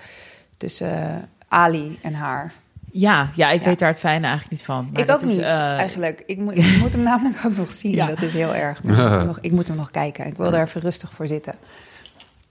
Tussen 0.57 0.93
eh, 0.99 1.17
Ali 1.49 1.99
en 2.03 2.15
haar. 2.15 2.53
Ja, 2.91 3.31
ja 3.35 3.51
ik 3.51 3.61
Ja. 3.61 3.67
weet 3.67 3.79
daar 3.79 3.89
het 3.89 3.99
fijne 3.99 4.27
eigenlijk 4.27 4.51
niet 4.51 4.65
van. 4.65 4.89
Maar 4.93 5.03
ik 5.03 5.11
ook 5.11 5.23
is, 5.23 5.29
niet, 5.31 5.39
eh, 5.39 5.77
eigenlijk. 5.77 6.23
Ik 6.27 6.39
moet, 6.39 6.57
ik 6.65 6.79
moet 6.79 6.93
hem 6.93 7.03
namelijk 7.03 7.45
ook 7.45 7.57
nog 7.57 7.73
zien. 7.73 7.95
Ja. 7.95 8.07
Dat 8.07 8.23
is 8.23 8.33
heel 8.33 8.55
erg. 8.55 8.83
Maar 8.83 8.93
ik, 8.97 9.01
moet 9.03 9.11
hem 9.17 9.27
nog, 9.27 9.39
ik 9.41 9.53
moet 9.53 9.69
hem 9.69 9.77
nog 9.77 9.91
kijken. 9.91 10.27
Ik 10.27 10.37
wil 10.37 10.51
daar 10.51 10.67
even 10.67 10.81
rustig 10.81 11.13
voor 11.13 11.27
zitten. 11.27 11.55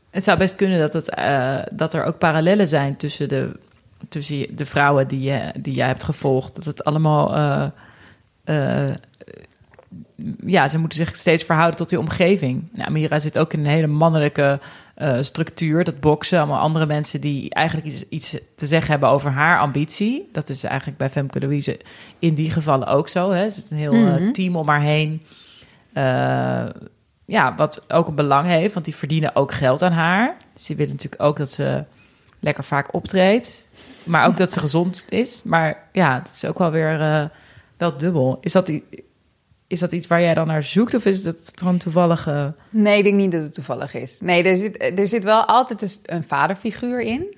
Het 0.09 0.23
zou 0.23 0.37
best 0.37 0.55
kunnen 0.55 0.79
dat, 0.79 0.93
het, 0.93 1.09
eh, 1.09 1.57
dat 1.71 1.93
er 1.93 2.03
ook 2.03 2.17
parallellen 2.17 2.67
zijn 2.67 2.97
tussen 2.97 3.29
de, 3.29 3.59
tussen 4.09 4.55
de 4.55 4.65
vrouwen 4.65 5.07
die, 5.07 5.21
je, 5.21 5.53
die 5.59 5.73
jij 5.73 5.87
hebt 5.87 6.03
gevolgd. 6.03 6.55
Dat 6.55 6.65
het 6.65 6.83
allemaal. 6.83 7.71
Ja, 10.45 10.67
ze 10.67 10.77
moeten 10.77 10.97
zich 10.97 11.15
steeds 11.15 11.43
verhouden 11.43 11.75
tot 11.77 11.89
die 11.89 11.99
omgeving. 11.99 12.69
En 12.75 12.85
Amira 12.85 13.19
zit 13.19 13.37
ook 13.37 13.53
in 13.53 13.59
een 13.59 13.65
hele 13.65 13.87
mannelijke 13.87 14.59
eh, 14.95 15.17
structuur. 15.21 15.83
Dat 15.83 15.99
boksen, 15.99 16.37
allemaal 16.37 16.59
andere 16.59 16.85
mensen 16.85 17.21
die 17.21 17.49
eigenlijk 17.53 17.87
iets, 17.87 18.03
iets 18.09 18.37
te 18.55 18.65
zeggen 18.65 18.91
hebben 18.91 19.09
over 19.09 19.31
haar 19.31 19.59
ambitie. 19.59 20.29
Dat 20.31 20.49
is 20.49 20.63
eigenlijk 20.63 20.97
bij 20.97 21.09
Femke 21.09 21.39
Louise 21.39 21.79
in 22.19 22.33
die 22.33 22.51
gevallen 22.51 22.87
ook 22.87 23.07
zo. 23.09 23.31
Hè? 23.31 23.43
Er 23.43 23.51
zit 23.51 23.71
een 23.71 23.77
heel 23.77 23.93
eh, 23.93 23.99
Mhm. 24.15 24.31
team 24.31 24.55
om 24.55 24.67
haar 24.67 24.81
heen. 24.81 25.21
Eh, 25.93 26.65
ja, 27.25 27.55
wat 27.55 27.85
ook 27.91 28.07
een 28.07 28.15
belang 28.15 28.47
heeft, 28.47 28.73
want 28.73 28.85
die 28.85 28.95
verdienen 28.95 29.35
ook 29.35 29.51
geld 29.51 29.81
aan 29.81 29.91
haar. 29.91 30.35
Dus 30.53 30.65
die 30.65 30.75
willen 30.75 30.91
natuurlijk 30.93 31.21
ook 31.23 31.37
dat 31.37 31.51
ze 31.51 31.83
lekker 32.39 32.63
vaak 32.63 32.93
optreedt. 32.93 33.69
Maar 34.03 34.27
ook 34.27 34.37
dat 34.37 34.51
ze 34.53 34.59
gezond 34.59 35.05
is. 35.09 35.41
Maar 35.43 35.83
ja, 35.91 36.19
dat 36.19 36.33
is 36.33 36.45
ook 36.45 36.57
wel 36.57 36.71
weer 36.71 37.29
wel 37.77 37.97
dubbel. 37.97 38.37
Is 38.41 38.51
dat, 38.51 38.67
i- 38.69 38.83
is 39.67 39.79
dat 39.79 39.91
iets 39.91 40.07
waar 40.07 40.21
jij 40.21 40.33
dan 40.33 40.47
naar 40.47 40.63
zoekt? 40.63 40.93
Of 40.93 41.05
is 41.05 41.25
het 41.25 41.51
gewoon 41.55 41.77
toevallig... 41.77 42.27
eh, 42.27 42.47
Nee, 42.69 42.97
ik 42.97 43.03
denk 43.03 43.15
niet 43.15 43.31
dat 43.31 43.41
het 43.41 43.53
toevallig 43.53 43.93
is. 43.93 44.19
Nee, 44.21 44.43
er 44.43 44.57
zit, 44.57 44.99
er 44.99 45.07
zit 45.07 45.23
wel 45.23 45.45
altijd 45.45 45.99
een, 46.05 46.23
vaderfiguur 46.23 47.01
in. 47.01 47.35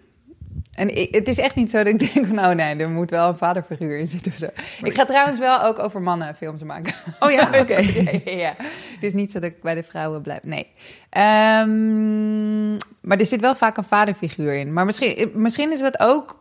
En 0.74 0.98
ik- 0.98 1.16
het 1.16 1.28
is 1.28 1.38
echt 1.38 1.56
niet 1.56 1.70
zo 1.72 1.84
dat 1.84 1.88
ik 1.94 2.00
denk 2.14 2.26
van... 2.28 2.40
oh 2.40 2.50
nee, 2.50 2.76
er 2.76 2.90
moet 2.90 3.10
wel 3.10 3.28
een 3.30 3.38
vaderfiguur 3.38 3.98
in 3.98 4.08
zitten 4.08 4.32
of 4.32 4.38
zo. 4.38 4.48
Ik 4.84 4.94
ga 4.96 5.06
trouwens 5.06 5.40
wel 5.40 5.64
ook 5.64 5.80
over 5.80 6.02
mannen 6.02 6.36
films 6.36 6.64
maken. 6.64 6.94
Oh 7.20 7.32
ja, 7.32 7.50
oké. 7.62 7.78
ja, 7.78 8.12
ja, 8.26 8.32
ja. 8.38 8.54
Het 8.94 9.04
is 9.04 9.14
niet 9.14 9.32
zo 9.32 9.40
dat 9.40 9.50
ik 9.52 9.62
bij 9.62 9.76
de 9.76 9.84
vrouwen 9.84 10.22
blijf. 10.22 10.44
Nee. 10.44 10.68
Ehm, 11.10 12.72
maar 13.02 13.18
er 13.18 13.26
zit 13.26 13.40
wel 13.42 13.56
vaak 13.56 13.78
een 13.78 13.84
vaderfiguur 13.84 14.54
in. 14.54 14.74
Maar 14.74 14.86
misschien, 14.86 15.32
misschien 15.34 15.72
is 15.72 15.80
dat 15.82 16.00
ook... 16.00 16.40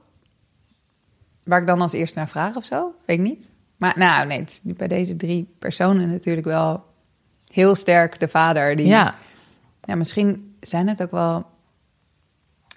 waar 1.44 1.61
ik 1.61 1.66
dan 1.66 1.81
als 1.81 1.92
eerste 1.92 2.18
naar 2.18 2.29
vraag 2.29 2.57
of 2.57 2.64
zo. 2.64 2.94
Weet 3.05 3.18
ik 3.18 3.24
niet. 3.24 3.48
Maar 3.78 3.94
nou, 3.96 4.26
nee, 4.26 4.38
het 4.38 4.50
is 4.50 4.60
nu 4.62 4.74
bij 4.74 4.88
deze 4.88 5.16
drie 5.16 5.54
personen 5.58 6.10
natuurlijk 6.10 6.46
wel 6.46 6.84
heel 7.50 7.74
sterk 7.74 8.20
de 8.20 8.28
vader. 8.28 8.76
Die, 8.76 8.86
ja, 8.86 9.14
ja, 9.82 9.94
misschien 9.94 10.56
zijn 10.60 10.88
het 10.88 11.02
ook 11.02 11.10
wel 11.10 11.46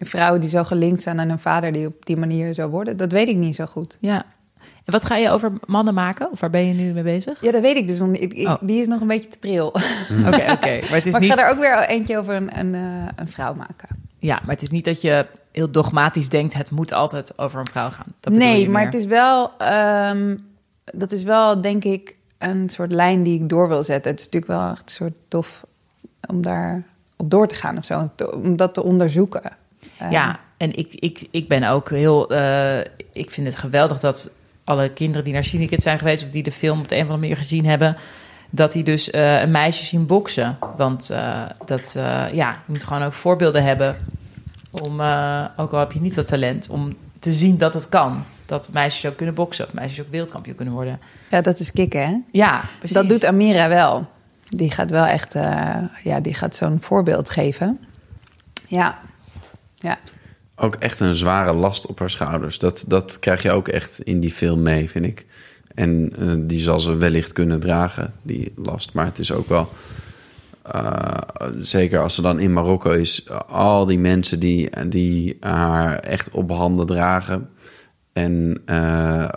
vrouwen 0.06 0.40
die 0.40 0.50
zo 0.50 0.64
gelinkt 0.64 1.02
zijn 1.02 1.20
aan 1.20 1.30
hun 1.30 1.40
vader 1.40 1.72
die 1.72 1.88
op 1.88 2.06
die 2.06 2.18
manier 2.18 2.54
zo 2.54 2.70
worden. 2.70 2.98
Dat 2.98 3.12
weet 3.12 3.28
ik 3.28 3.36
niet 3.36 3.56
zo 3.56 3.66
goed. 3.66 3.98
ja. 4.00 4.26
En 4.86 4.92
wat 4.94 5.06
ga 5.06 5.16
je 5.16 5.30
over 5.30 5.52
mannen 5.66 5.94
maken? 5.94 6.32
Of 6.32 6.40
waar 6.40 6.50
ben 6.50 6.68
je 6.68 6.74
nu 6.74 6.94
mee 6.94 7.04
bezig? 7.04 7.42
Ja, 7.42 7.52
dat 7.52 7.62
weet 7.62 7.78
ik 7.78 7.88
dus 7.88 8.00
nog 8.00 8.10
niet. 8.10 8.48
Oh. 8.48 8.56
Die 8.62 8.82
is 8.82 8.88
nog 8.88 9.02
een 9.02 9.08
beetje 9.08 9.30
te 9.30 9.40
pril. 9.40 9.68
Oké, 10.28 10.52
oké. 10.52 10.80
Maar 10.80 10.90
het 10.90 11.06
is 11.06 11.12
maar 11.12 11.22
ik 11.22 11.30
niet... 11.30 11.32
ga 11.32 11.46
er 11.46 11.52
ook 11.52 11.60
weer 11.60 11.80
eentje 11.80 12.18
over 12.18 12.36
een, 12.36 12.60
een, 12.60 12.76
eh, 12.76 13.08
een 13.16 13.28
vrouw 13.28 13.54
maken. 13.54 13.88
Ja, 14.20 14.40
maar 14.42 14.54
het 14.54 14.62
is 14.62 14.70
niet 14.70 14.86
dat 14.86 15.02
je 15.02 15.26
heel 15.52 15.72
dogmatisch 15.72 16.30
denkt... 16.30 16.54
het 16.54 16.72
moet 16.72 16.94
altijd 16.94 17.38
over 17.40 17.60
een 17.60 17.68
vrouw 17.68 17.90
gaan. 17.90 18.14
Dat 18.20 18.34
nee, 18.34 18.70
maar 18.70 18.86
het 18.86 18.94
is 18.94 19.06
wel... 19.06 19.52
ehm, 19.58 20.36
dat 20.84 21.12
is 21.12 21.24
wel, 21.24 21.62
denk 21.62 21.84
ik, 21.84 22.16
een 22.38 22.70
soort 22.70 22.92
lijn 22.92 23.24
die 23.24 23.42
ik 23.42 23.50
door 23.50 23.68
wil 23.68 23.84
zetten. 23.84 24.12
Het 24.12 24.20
is 24.20 24.26
natuurlijk 24.26 24.52
wel 24.52 24.72
echt 24.72 24.82
een 24.82 24.90
soort 24.90 25.16
tof 25.28 25.64
om 26.28 26.42
daar 26.42 26.84
op 27.16 27.30
door 27.30 27.48
te 27.48 27.56
gaan 27.56 27.78
of 27.78 27.86
zo. 27.86 28.10
om 28.34 28.56
dat 28.56 28.74
te 28.74 28.84
onderzoeken. 28.84 29.42
Ehm, 29.98 30.12
Ja, 30.12 30.40
en 30.58 30.76
ik, 30.78 30.94
ik, 30.94 31.28
ik 31.32 31.48
ben 31.48 31.64
ook 31.64 31.90
heel. 31.90 32.30
eh, 32.30 32.80
ik 33.12 33.32
vind 33.32 33.48
het 33.48 33.58
geweldig 33.58 34.00
dat 34.00 34.32
alle 34.64 34.90
kinderen 34.90 35.24
die 35.24 35.34
naar 35.34 35.44
Syndicate 35.44 35.82
zijn 35.82 35.98
geweest. 35.98 36.24
of 36.24 36.30
die 36.30 36.44
de 36.44 36.52
film 36.52 36.80
op 36.80 36.88
de 36.88 36.96
een 36.96 37.02
of 37.02 37.08
andere 37.08 37.22
manier 37.28 37.38
gezien 37.44 37.66
hebben. 37.66 37.98
dat 38.54 38.72
die 38.72 38.84
dus 38.84 39.10
eh, 39.10 39.42
een 39.42 39.52
meisje 39.52 39.86
zien 39.86 40.06
boksen. 40.06 40.58
Want 40.78 41.10
eh, 41.10 41.42
dat, 41.66 41.94
eh, 41.98 42.34
ja, 42.34 42.50
je 42.52 42.58
moet 42.66 42.84
gewoon 42.84 43.04
ook 43.04 43.14
voorbeelden 43.14 43.64
hebben. 43.64 43.98
om, 44.86 45.00
eh, 45.02 45.46
ook 45.58 45.72
al 45.74 45.80
heb 45.80 45.92
je 45.92 46.02
niet 46.02 46.16
dat 46.16 46.28
talent, 46.28 46.70
om 46.70 46.96
te 47.20 47.34
zien 47.34 47.58
dat 47.58 47.74
het 47.74 47.90
kan. 47.90 48.24
Dat 48.52 48.70
meisjes 48.72 49.12
ook 49.12 49.18
kunnen 49.18 49.36
boksen. 49.36 49.66
of 49.66 49.74
meisjes 49.74 50.06
ook 50.06 50.12
wereldkampioen 50.12 50.56
kunnen 50.56 50.74
worden. 50.74 51.00
ja, 51.30 51.42
dat 51.42 51.60
is 51.60 51.72
kicken, 51.72 52.02
hè? 52.08 52.18
Ja, 52.32 52.62
precies. 52.78 52.96
Dat 52.96 53.10
doet 53.10 53.26
Amira 53.26 53.70
wel. 53.70 54.08
Die 54.50 54.72
gaat 54.72 54.90
wel 54.90 55.06
echt, 55.06 55.36
eh, 55.36 55.76
ja, 56.04 56.20
die 56.20 56.34
gaat 56.34 56.56
zo'n 56.56 56.78
voorbeeld 56.82 57.30
geven. 57.30 57.80
Ja, 58.68 59.00
ja. 59.76 60.00
Ook 60.56 60.76
echt 60.76 61.00
een 61.00 61.14
zware 61.14 61.54
last 61.54 61.86
op 61.86 62.00
haar 62.00 62.10
schouders. 62.10 62.60
Dat, 62.60 62.84
dat 62.88 63.20
krijg 63.20 63.42
je 63.42 63.52
ook 63.52 63.68
echt 63.68 64.00
in 64.02 64.20
die 64.20 64.32
film 64.32 64.62
mee, 64.62 64.90
vind 64.90 65.06
ik. 65.06 65.26
En 65.76 66.14
eh, 66.18 66.34
die 66.40 66.60
zal 66.60 66.80
ze 66.80 66.96
wellicht 66.96 67.34
kunnen 67.34 67.60
dragen, 67.60 68.14
die 68.22 68.54
last. 68.56 68.94
Maar 68.94 69.06
het 69.06 69.20
is 69.20 69.32
ook 69.32 69.50
wel... 69.50 69.70
eh, 70.62 71.14
zeker 71.58 72.00
als 72.00 72.16
ze 72.16 72.22
dan 72.22 72.40
in 72.40 72.54
Marokko 72.54 72.92
is... 72.92 73.30
al 73.48 73.86
die 73.86 74.00
mensen 74.00 74.40
die, 74.40 74.88
die 74.88 75.38
haar 75.40 76.00
echt 76.00 76.30
op 76.32 76.50
handen 76.52 76.86
dragen... 76.86 77.50
en 78.14 78.62
eh, 78.66 79.28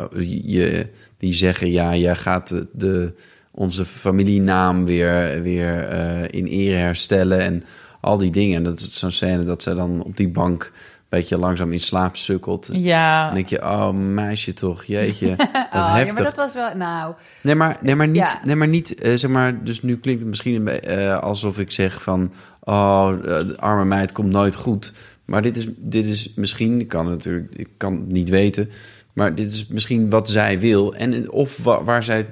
je, 0.44 0.90
die 1.18 1.34
zeggen... 1.34 1.70
ja, 1.70 1.96
jij 1.96 2.16
gaat 2.16 2.64
de, 2.72 3.12
onze 3.50 3.84
familienaam 3.84 4.84
weer, 4.84 5.42
weer 5.42 5.88
eh, 5.88 6.22
in 6.30 6.46
ere 6.46 6.76
herstellen... 6.76 7.40
en 7.40 7.64
al 8.00 8.18
die 8.18 8.30
dingen. 8.30 8.56
En 8.56 8.62
dat 8.62 8.80
is 8.80 8.98
zo'n 8.98 9.10
scène 9.10 9.44
dat 9.44 9.62
ze 9.62 9.74
dan 9.74 10.02
op 10.02 10.16
die 10.16 10.28
bank... 10.28 10.62
een 10.64 11.20
beetje 11.20 11.38
langzaam 11.38 11.72
in 11.72 11.80
slaap 11.80 12.16
sukkelt. 12.16 12.68
Ja, 12.72 13.24
Dan 13.24 13.34
denk 13.34 13.48
je, 13.48 13.62
oh 13.62 13.90
meisje 13.90 14.52
toch, 14.52 14.84
jeetje, 14.84 15.28
wat 15.36 15.38
Oh, 15.54 15.70
ja, 15.72 15.94
heftig. 15.94 16.14
maar 16.14 16.22
dat 16.22 16.36
was 16.36 16.54
wel, 16.54 16.74
nou, 16.74 17.14
Nee, 17.40 17.54
maar, 17.54 17.78
nee, 17.82 17.94
maar 17.94 18.08
niet, 18.08 18.16
Ja. 18.16 18.40
nee, 18.44 18.56
maar 18.56 18.68
niet 18.68 18.94
eh, 18.94 19.14
zeg 19.14 19.30
maar, 19.30 19.64
dus 19.64 19.82
nu 19.82 19.96
klinkt 19.96 20.20
het 20.20 20.28
misschien 20.28 20.82
alsof 21.20 21.58
ik 21.58 21.70
zeg 21.72 22.02
van, 22.02 22.32
oh, 22.60 23.22
de 23.22 23.54
arme 23.58 23.84
meid 23.84 24.12
komt 24.12 24.32
nooit 24.32 24.54
goed. 24.54 24.92
Maar 25.24 25.42
dit 25.42 25.56
is, 25.56 25.68
dit 25.76 26.06
is 26.06 26.32
misschien, 26.36 26.80
ik 26.80 26.88
kan 26.88 27.06
het 27.06 27.16
natuurlijk, 27.16 27.54
ik 27.54 27.68
kan 27.76 27.92
het 27.94 28.12
niet 28.12 28.28
weten, 28.28 28.70
maar 29.12 29.34
dit 29.34 29.52
is 29.52 29.66
misschien 29.66 30.10
wat 30.10 30.30
zij 30.30 30.58
wil 30.60 30.94
en 30.94 31.30
of 31.30 31.58
wa- 31.62 31.84
waar 31.84 32.02
zij 32.02 32.26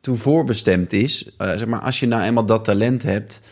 toe 0.00 0.16
voorbestemd 0.16 0.92
is. 0.92 1.30
Eh, 1.38 1.48
zeg 1.48 1.66
maar, 1.66 1.80
als 1.80 2.00
je 2.00 2.06
nou 2.06 2.22
eenmaal 2.22 2.46
dat 2.46 2.64
talent 2.64 3.02
hebt, 3.02 3.42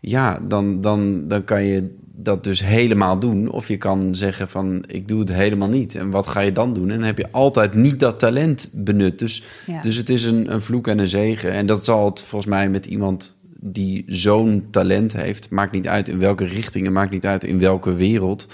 ja, 0.00 0.40
dan, 0.48 0.80
dan, 0.80 1.28
dan 1.28 1.44
kan 1.44 1.64
je 1.64 1.94
dat 2.14 2.44
dus 2.44 2.64
helemaal 2.64 3.18
doen. 3.18 3.50
Of 3.50 3.68
je 3.68 3.76
kan 3.76 4.14
zeggen 4.14 4.48
van, 4.48 4.84
ik 4.86 5.08
doe 5.08 5.20
het 5.20 5.32
helemaal 5.32 5.68
niet. 5.68 5.94
En 5.94 6.10
wat 6.10 6.26
ga 6.26 6.40
je 6.40 6.52
dan 6.52 6.74
doen? 6.74 6.90
En 6.90 6.96
dan 6.96 7.06
heb 7.06 7.18
je 7.18 7.30
altijd 7.30 7.74
niet 7.74 8.00
dat 8.00 8.18
talent 8.18 8.70
benut. 8.74 9.18
Dus, 9.18 9.42
Ja. 9.66 9.82
dus 9.82 9.96
het 9.96 10.08
is 10.08 10.24
een, 10.24 10.52
een 10.52 10.62
vloek 10.62 10.88
en 10.88 10.98
een 10.98 11.08
zegen. 11.08 11.52
En 11.52 11.66
dat 11.66 11.84
zal 11.84 12.04
het 12.04 12.22
volgens 12.22 12.50
mij 12.50 12.70
met 12.70 12.86
iemand 12.86 13.36
die 13.64 14.04
zo'n 14.06 14.66
talent 14.70 15.12
heeft... 15.12 15.50
maakt 15.50 15.72
niet 15.72 15.88
uit 15.88 16.08
in 16.08 16.18
welke 16.18 16.44
richting, 16.44 16.84
het 16.84 16.94
maakt 16.94 17.10
niet 17.10 17.26
uit 17.26 17.44
in 17.44 17.58
welke 17.58 17.94
wereld... 17.94 18.46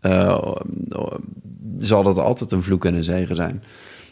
eh, 0.00 0.52
zal 1.78 2.02
dat 2.02 2.18
altijd 2.18 2.52
een 2.52 2.62
vloek 2.62 2.84
en 2.84 2.94
een 2.94 3.04
zegen 3.04 3.36
zijn. 3.36 3.62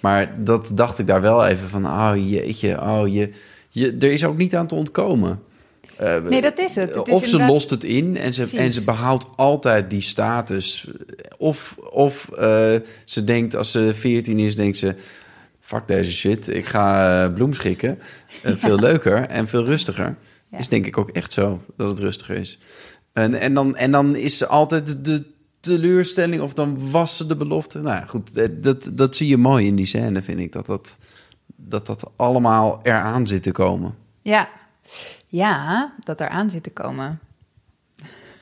Maar 0.01 0.45
dat 0.45 0.71
dacht 0.75 0.99
ik 0.99 1.07
daar 1.07 1.21
wel 1.21 1.47
even 1.47 1.69
van, 1.69 1.87
oh 1.87 2.13
jeetje, 2.17 2.81
oh 2.83 3.09
je... 3.13 3.31
je 3.71 3.97
er 4.01 4.13
is 4.13 4.25
ook 4.25 4.37
niet 4.37 4.55
aan 4.57 4.67
te 4.67 4.75
ontkomen. 4.75 5.41
Eh, 5.97 6.17
Nee, 6.23 6.41
dat 6.41 6.59
is 6.59 6.75
het. 6.75 6.95
Het 6.95 7.07
is 7.07 7.13
of 7.13 7.21
ze 7.21 7.25
inderdaad- 7.25 7.51
lost 7.51 7.71
het 7.71 7.85
in 7.85 8.17
en 8.17 8.35
ze, 8.35 8.41
Precies. 8.41 8.59
en 8.59 8.73
ze 8.73 8.85
behoudt 8.85 9.27
altijd 9.37 9.91
die 9.91 10.03
status. 10.03 10.91
Of, 11.39 11.77
of 11.91 12.29
eh, 12.29 12.75
ze 13.05 13.25
denkt, 13.25 13.57
als 13.57 13.71
ze 13.71 13.91
14 13.95 14.39
is, 14.39 14.57
denkt 14.57 14.79
ze... 14.79 14.95
Fuck 15.69 15.87
deze 15.87 16.13
shit, 16.13 16.49
ik 16.49 16.67
ga 16.67 17.23
eh, 17.25 17.33
bloem 17.33 17.53
schikken. 17.53 17.99
Eh, 18.43 18.53
Veel 18.57 18.79
leuker 18.79 19.27
en 19.29 19.49
veel 19.49 19.65
rustiger. 19.65 20.17
Ja. 20.51 20.59
Is 20.59 20.69
denk 20.69 20.87
ik 20.87 20.99
ook 20.99 21.11
echt 21.11 21.33
zo, 21.33 21.61
dat 21.77 21.89
het 21.89 21.99
rustiger 21.99 22.37
is. 22.37 22.59
En, 23.13 23.35
en, 23.35 23.55
dan, 23.55 23.77
en 23.77 23.91
dan 23.91 24.17
is 24.17 24.39
ze 24.39 24.47
altijd 24.47 25.05
de 25.05 25.25
teleurstelling... 25.61 26.43
of 26.43 26.53
dan 26.55 26.91
was 26.91 27.17
ze 27.17 27.27
de 27.27 27.37
belofte. 27.37 27.81
Nou 27.81 27.97
ja, 27.97 28.05
goed, 28.07 28.37
eh, 28.37 28.49
dat, 28.53 28.91
dat 28.93 29.17
zie 29.17 29.29
je 29.29 29.37
mooi 29.37 29.67
in 29.67 29.75
die 29.77 29.87
scène, 29.87 30.23
vind 30.23 30.39
ik. 30.41 30.53
Dat 30.53 30.67
dat, 30.67 30.99
dat, 31.57 31.87
dat 31.87 32.11
allemaal 32.17 32.81
eraan 32.83 33.27
zit 33.27 33.43
te 33.43 33.53
komen. 33.53 33.95
ja. 34.23 34.49
Ja, 35.27 35.93
dat 35.99 36.21
er 36.21 36.29
aan 36.29 36.51
zit 36.51 36.63
te 36.63 36.71
komen. 36.71 37.21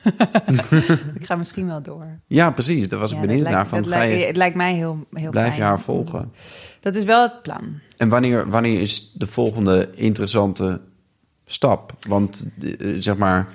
ik 1.19 1.25
ga 1.25 1.35
misschien 1.35 1.67
wel 1.67 1.81
door. 1.81 2.19
Ja, 2.27 2.51
precies. 2.51 2.87
Daar 2.87 2.99
was 2.99 3.09
Ja, 3.11 3.15
ik 3.15 3.21
dat 3.21 3.29
benieuwd 3.29 3.47
lijkt- 3.49 3.57
naar. 3.57 3.67
Van, 3.67 3.81
dat 3.81 3.91
ga 3.91 3.97
lijkt- 3.97 4.19
je, 4.21 4.25
het 4.27 4.35
lijkt 4.35 4.55
mij 4.55 4.73
heel, 4.73 5.05
heel 5.13 5.31
blijf 5.31 5.55
je 5.55 5.61
haar 5.61 5.79
volgen? 5.79 6.31
Dat 6.93 6.95
is 6.95 7.03
wel 7.03 7.21
het 7.21 7.41
plan. 7.41 7.63
En 7.97 8.09
wanneer, 8.09 8.49
wanneer 8.49 8.81
is 8.81 9.11
de 9.13 9.27
volgende 9.27 9.89
interessante 9.95 10.81
stap? 11.45 11.93
Want 12.07 12.45
eh, 12.61 12.95
zeg 12.99 13.17
maar, 13.17 13.47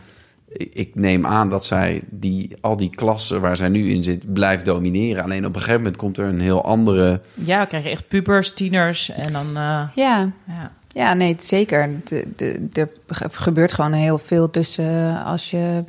ik 0.57 0.95
neem 0.95 1.27
aan 1.27 1.51
dat 1.51 1.65
zij 1.65 2.03
die, 2.11 2.57
al 2.61 2.77
die 2.77 2.91
klassen 2.91 3.41
waar 3.41 3.57
zij 3.57 3.69
nu 3.69 3.91
in 3.91 4.03
zit, 4.03 4.33
blijft 4.33 4.65
domineren. 4.65 5.23
Alleen 5.25 5.47
op 5.47 5.55
een 5.55 5.61
gegeven 5.61 5.81
moment 5.81 5.97
komt 5.97 6.19
er 6.19 6.25
een 6.25 6.41
heel 6.41 6.65
andere. 6.65 7.21
Ja, 7.35 7.61
we 7.61 7.67
krijgen 7.67 7.91
echt 7.91 8.09
pubers, 8.09 8.53
tieners 8.53 9.11
en 9.11 9.33
dan... 9.33 9.47
eh, 9.47 9.89
Ja, 9.95 10.31
ja. 10.47 10.73
ja 10.89 11.15
nee, 11.15 11.37
zeker. 11.39 11.91
De, 12.05 12.27
de, 12.37 12.69
er 12.73 12.89
gebeurt 13.31 13.73
gewoon 13.73 13.93
heel 13.93 14.19
veel 14.19 14.51
tussen 14.51 15.09
eh, 15.09 15.27
als 15.27 15.51
je 15.51 15.85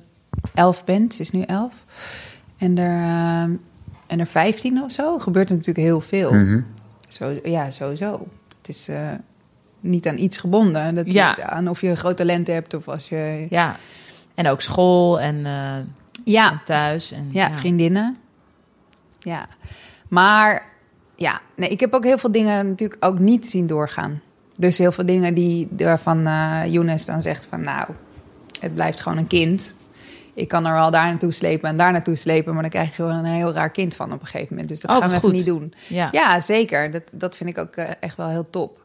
elf 0.53 0.83
bent. 0.85 1.13
Ze 1.13 1.21
is 1.21 1.31
nu 1.31 1.41
elf. 1.41 1.73
En 2.57 2.77
er, 2.77 2.97
eh, 3.01 3.41
en 4.07 4.19
er 4.19 4.27
vijftien 4.27 4.81
of 4.81 4.91
zo. 4.91 5.19
Gebeurt 5.19 5.49
er 5.49 5.55
natuurlijk 5.55 5.87
heel 5.87 6.01
veel. 6.01 6.33
Mhm. 6.33 6.61
Zo, 7.13 7.39
ja, 7.43 7.71
sowieso. 7.71 8.27
Het 8.57 8.69
is 8.69 8.87
eh, 8.87 9.09
niet 9.79 10.07
aan 10.07 10.17
iets 10.17 10.37
gebonden. 10.37 10.95
Dat, 10.95 11.11
Ja. 11.11 11.39
Aan 11.41 11.67
of 11.67 11.81
je 11.81 11.87
een 11.87 11.97
groot 11.97 12.17
talent 12.17 12.47
hebt 12.47 12.73
of 12.73 12.87
als 12.87 13.09
je... 13.09 13.47
ja. 13.49 13.75
En 14.35 14.47
ook 14.47 14.61
school 14.61 15.19
en, 15.19 15.45
eh, 15.45 15.77
Ja, 16.23 16.51
en 16.51 16.61
thuis. 16.65 17.11
En, 17.11 17.29
Ja, 17.31 17.53
vriendinnen. 17.53 18.17
Ja. 19.19 19.45
Maar 20.07 20.65
ja, 21.15 21.41
nee, 21.55 21.69
ik 21.69 21.79
heb 21.79 21.93
ook 21.93 22.03
heel 22.03 22.17
veel 22.17 22.31
dingen 22.31 22.67
natuurlijk 22.67 23.05
ook 23.05 23.19
niet 23.19 23.47
zien 23.47 23.67
doorgaan. 23.67 24.21
Dus 24.57 24.77
heel 24.77 24.91
veel 24.91 25.05
dingen 25.05 25.33
die 25.33 25.67
waarvan 25.77 26.27
eh 26.27 26.61
Younes 26.65 27.05
dan 27.05 27.21
zegt 27.21 27.45
van 27.45 27.61
nou, 27.61 27.87
het 28.59 28.73
blijft 28.73 29.01
gewoon 29.01 29.17
een 29.17 29.27
kind. 29.27 29.75
Ik 30.33 30.47
kan 30.47 30.65
er 30.65 30.73
wel 30.73 30.91
daar 30.91 31.05
naartoe 31.07 31.31
slepen 31.31 31.69
en 31.69 31.77
daar 31.77 31.91
naartoe 31.91 32.15
slepen, 32.15 32.53
maar 32.53 32.61
dan 32.61 32.71
krijg 32.71 32.87
je 32.87 32.93
gewoon 32.95 33.13
een 33.15 33.25
heel 33.25 33.53
raar 33.53 33.71
kind 33.71 33.95
van 33.95 34.13
op 34.13 34.19
een 34.21 34.25
gegeven 34.27 34.47
moment. 34.49 34.67
Dus 34.67 34.79
dat 34.79 34.91
Oh, 34.91 34.97
gaan 34.97 35.07
we 35.09 35.15
even 35.15 35.27
goed. 35.27 35.37
niet 35.37 35.45
doen. 35.45 35.73
Ja. 35.87 36.07
Ja, 36.11 36.39
zeker. 36.39 36.91
Dat, 36.91 37.03
dat 37.11 37.35
vind 37.37 37.49
ik 37.49 37.57
ook 37.57 37.75
eh, 37.75 37.89
echt 37.99 38.17
wel 38.17 38.27
heel 38.29 38.47
top. 38.49 38.81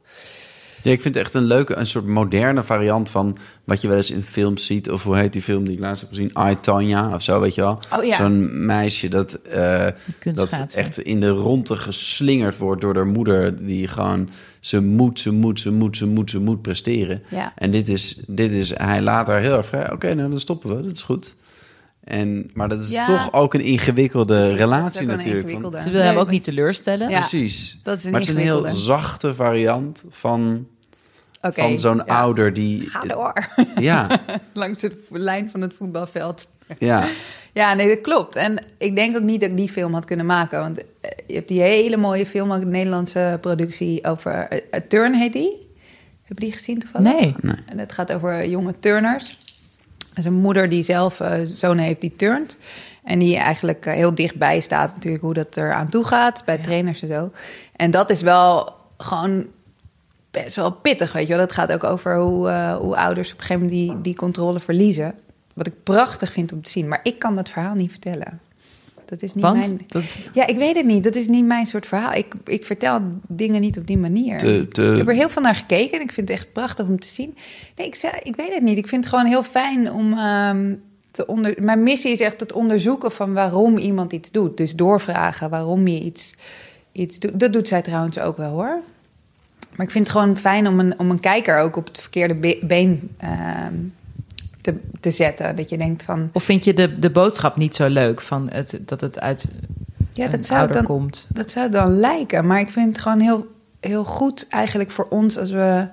Ja, 0.83 0.93
ik 0.93 1.01
vind 1.01 1.15
het 1.15 1.25
echt 1.25 1.35
een 1.35 1.45
leuke, 1.45 1.75
een 1.77 1.87
soort 1.87 2.07
moderne 2.07 2.63
variant 2.63 3.11
van 3.11 3.37
wat 3.65 3.81
je 3.83 3.89
wel 3.89 3.97
eens 3.97 4.11
in 4.11 4.25
films 4.25 4.67
ziet. 4.67 4.91
Of 4.91 5.03
hoe 5.03 5.17
heet 5.17 5.33
die 5.33 5.43
film 5.43 5.65
die 5.65 5.75
ik 5.75 5.81
laatst 5.81 6.01
heb 6.01 6.11
gezien? 6.11 6.33
I, 6.51 6.55
Tanya 6.61 7.15
of 7.15 7.23
zo, 7.23 7.41
weet 7.41 7.55
je 7.55 7.61
wel. 7.61 7.79
Oh 7.97 8.05
ja. 8.05 8.17
Zo'n 8.17 8.67
meisje 8.67 9.09
dat, 9.09 9.35
eh, 9.35 9.87
dat 10.35 10.75
echt 10.75 10.99
in 10.99 11.21
de 11.21 11.29
ronde 11.29 11.77
geslingerd 11.77 12.57
wordt 12.59 12.81
door 12.81 12.95
haar 12.95 13.07
moeder. 13.07 13.67
Die 13.67 13.89
gewoon, 13.89 14.31
ze 14.61 14.83
moet, 14.83 15.21
ze 15.21 15.33
moet, 15.33 15.61
ze 15.61 15.71
moet, 15.73 15.97
ze 15.97 16.07
moet, 16.07 16.31
ze 16.31 16.41
moet 16.41 16.63
presteren. 16.63 17.23
Ja. 17.29 17.53
En 17.57 17.71
dit 17.71 17.89
is, 17.89 18.21
dit 18.27 18.51
is, 18.51 18.79
hij 18.79 19.01
laat 19.03 19.27
haar 19.27 19.41
heel 19.41 19.57
erg 19.57 19.67
vrij. 19.67 19.93
Oké, 19.93 20.15
nou 20.15 20.31
dan 20.31 20.41
stoppen 20.41 20.77
we, 20.77 20.83
dat 20.83 20.93
is 20.93 21.03
goed. 21.03 21.35
En, 22.05 22.51
maar 22.55 22.69
dat 22.69 22.81
is 22.81 22.91
Ja. 22.91 23.05
toch 23.05 23.33
ook 23.33 23.55
een 23.55 23.61
ingewikkelde 23.61 24.37
Precies, 24.39 24.57
relatie 24.57 25.01
een 25.01 25.07
natuurlijk. 25.07 25.61
Want-. 25.61 25.83
Ze 25.83 25.91
wil 25.91 26.01
hem 26.03 26.17
ook 26.17 26.31
niet 26.31 26.43
teleurstellen. 26.43 27.09
Ja. 27.09 27.19
Precies. 27.19 27.81
Dat 27.83 27.99
is 27.99 28.05
een 28.05 28.11
maar 28.11 28.21
het 28.21 28.29
is 28.29 28.35
een 28.35 28.41
heel 28.41 28.71
zachte 28.71 29.35
variant 29.35 30.05
van, 30.09 30.67
van 31.41 31.79
zo'n 31.79 31.97
ja. 31.97 32.03
ouder 32.21 32.53
die... 32.53 32.89
Ga 32.89 33.01
door. 33.01 33.49
Ja, 33.81 34.21
Langs 34.55 34.81
de 34.81 34.93
lijn 35.11 35.51
van 35.51 35.61
het 35.61 35.75
voetbalveld. 35.77 36.49
ja. 36.79 37.09
Ja, 37.59 37.75
nee, 37.75 37.89
dat 37.89 38.01
klopt. 38.01 38.37
En 38.37 38.59
ik 38.77 38.97
denk 38.97 39.17
ook 39.17 39.23
niet 39.23 39.41
dat 39.41 39.51
ik 39.51 39.57
die 39.57 39.69
film 39.69 39.93
had 39.93 40.05
kunnen 40.05 40.27
maken. 40.27 40.61
Want 40.61 40.79
eh, 40.79 41.11
je 41.27 41.35
hebt 41.35 41.49
die 41.49 41.61
hele 41.61 41.97
mooie 41.97 42.27
film, 42.27 42.53
ook 42.53 42.61
een 42.63 42.69
Nederlandse 42.69 43.39
productie 43.41 44.05
over... 44.05 44.33
eh, 44.33 44.59
eh, 44.71 44.83
Turn 44.89 45.15
heet 45.15 45.33
die. 45.33 45.67
Heb 46.23 46.39
je 46.39 46.45
die 46.45 46.53
gezien 46.53 46.79
toevallig? 46.79 47.13
Nee. 47.13 47.35
En 47.67 47.79
het 47.79 47.93
gaat 47.93 48.13
over 48.13 48.49
jonge 48.49 48.75
turners. 48.79 49.39
Dat 50.09 50.19
is 50.19 50.25
een 50.25 50.35
moeder 50.35 50.69
die 50.69 50.83
zelf 50.83 51.21
eh, 51.21 51.33
zoon 51.45 51.79
heeft 51.79 52.01
die 52.01 52.17
turnt. 52.17 52.59
En 53.05 53.19
die 53.19 53.37
eigenlijk 53.37 53.85
heel 53.85 54.15
dichtbij 54.15 54.61
staat 54.61 54.95
natuurlijk 54.95 55.23
hoe 55.23 55.35
dat 55.35 55.57
er 55.57 55.73
aan 55.73 55.89
toe 55.89 56.05
gaat. 56.05 56.43
Bij 56.45 56.59
trainers 56.59 57.03
en 57.03 57.09
zo. 57.09 57.31
En 57.77 57.91
dat 57.91 58.11
is 58.11 58.21
wel 58.23 58.75
gewoon 58.99 59.47
best 60.31 60.57
wel 60.57 60.73
pittig, 60.73 61.13
weet 61.13 61.27
je 61.27 61.29
wel. 61.37 61.47
Dat 61.47 61.53
gaat 61.53 61.73
ook 61.73 61.85
over 61.85 62.17
hoe, 62.17 62.49
eh, 62.49 62.77
hoe 62.77 62.97
ouders 62.97 63.33
op 63.33 63.39
een 63.39 63.45
gegeven 63.45 63.63
moment 63.67 63.81
die, 63.81 64.01
die 64.01 64.17
controle 64.17 64.61
verliezen. 64.61 65.15
Wat 65.59 65.67
ik 65.67 65.83
prachtig 65.83 66.33
vind 66.33 66.53
om 66.53 66.63
te 66.63 66.71
zien. 66.71 66.89
Maar 66.89 67.01
ik 67.03 67.19
kan 67.19 67.37
dat 67.37 67.49
verhaal 67.49 67.75
niet 67.75 67.91
vertellen. 67.91 68.41
Dat 69.05 69.23
is 69.23 69.35
niet 69.35 69.45
Want? 69.45 69.59
mijn... 69.59 69.81
Dat, 69.87 70.19
Ja, 70.35 70.47
ik 70.47 70.57
weet 70.57 70.77
het 70.77 70.85
niet. 70.85 71.05
Dat 71.05 71.15
is 71.15 71.27
niet 71.29 71.45
mijn 71.47 71.67
soort 71.67 71.87
verhaal. 71.87 72.13
Ik, 72.13 72.35
ik 72.45 72.65
vertel 72.65 73.01
dingen 73.29 73.61
niet 73.61 73.79
op 73.79 73.87
die 73.87 73.99
manier. 73.99 74.39
Te- 74.39 74.67
te- 74.73 74.91
Ik 74.93 74.99
heb 74.99 75.09
er 75.09 75.15
heel 75.15 75.29
veel 75.29 75.43
naar 75.43 75.55
gekeken 75.55 75.99
en 75.99 76.05
ik 76.05 76.13
vind 76.13 76.29
het 76.29 76.39
echt 76.39 76.53
prachtig 76.53 76.87
om 76.87 77.01
te 77.01 77.09
zien. 77.09 77.37
Nee, 77.77 77.87
ik, 77.87 77.95
zei, 77.95 78.13
ik 78.23 78.37
weet 78.37 78.55
het 78.55 78.63
niet. 78.63 78.79
Ik 78.79 78.89
vind 78.89 79.05
het 79.05 79.15
gewoon 79.15 79.29
heel 79.31 79.43
fijn 79.43 79.93
om 79.93 80.13
ehm, 80.19 80.75
te 81.11 81.27
onder. 81.27 81.55
Mijn 81.61 81.83
missie 81.83 82.13
is 82.13 82.21
echt 82.21 82.41
het 82.41 82.53
onderzoeken 82.53 83.13
van 83.13 83.33
waarom 83.33 83.77
iemand 83.77 84.13
iets 84.13 84.31
doet. 84.31 84.57
Dus 84.57 84.75
doorvragen 84.75 85.51
waarom 85.51 85.87
je 85.87 86.01
iets, 86.01 86.35
iets 86.93 87.19
doet. 87.19 87.41
Dat 87.41 87.53
doet 87.53 87.69
zij 87.69 87.83
trouwens 87.83 88.19
ook 88.19 88.37
wel 88.37 88.51
hoor. 88.51 88.81
Maar 89.77 89.87
ik 89.87 89.93
vind 89.93 90.07
het 90.09 90.17
gewoon 90.17 90.37
fijn 90.37 90.67
om 90.67 90.81
een, 90.81 90.99
om 90.99 91.11
een 91.11 91.21
kijker 91.21 91.59
ook 91.59 91.77
op 91.77 91.87
het 91.87 91.99
verkeerde 91.99 92.35
be- 92.35 92.61
been 92.63 93.11
ehm, 93.19 93.75
te, 94.61 94.75
te 95.01 95.11
zetten. 95.11 95.57
Dat 95.57 95.71
je 95.71 95.79
denkt 95.79 96.03
van. 96.03 96.31
of 96.33 96.43
vind 96.43 96.65
je 96.65 96.75
de, 96.75 96.99
de 96.99 97.11
boodschap 97.11 97.57
niet 97.57 97.75
zo 97.77 97.87
leuk 97.89 98.21
van 98.21 98.51
het, 98.51 98.79
dat 98.85 99.01
het 99.01 99.21
uit 99.21 99.49
Ja, 100.13 100.25
een 100.25 100.31
dat 100.31 100.47
zou 100.47 100.59
ouder 100.59 100.77
dan, 100.77 100.85
komt? 100.85 101.27
Dat 101.35 101.51
zou 101.51 101.71
dan 101.71 101.99
lijken. 101.99 102.47
Maar 102.47 102.61
ik 102.61 102.71
vind 102.71 102.87
het 102.93 103.01
gewoon 103.03 103.21
heel, 103.21 103.47
heel 103.81 104.05
goed 104.05 104.47
eigenlijk 104.49 104.91
voor 104.91 105.07
ons 105.11 105.39
als 105.39 105.51
we 105.51 105.89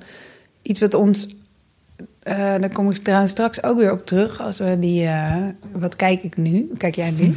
iets 0.61 0.79
wat 0.79 0.93
ons. 0.93 1.27
eh 2.19 2.37
daar 2.37 2.69
kom 2.73 2.89
ik 2.89 2.97
trouwens 2.97 3.31
straks 3.31 3.63
ook 3.63 3.77
weer 3.77 3.91
op 3.91 4.05
terug. 4.05 4.41
Als 4.41 4.57
we 4.57 4.79
die. 4.79 5.05
eh, 5.05 5.35
wat 5.71 5.95
kijk 5.95 6.23
ik 6.23 6.37
nu? 6.37 6.69
Kijk 6.77 6.95
jij 6.95 7.11
nu? 7.11 7.35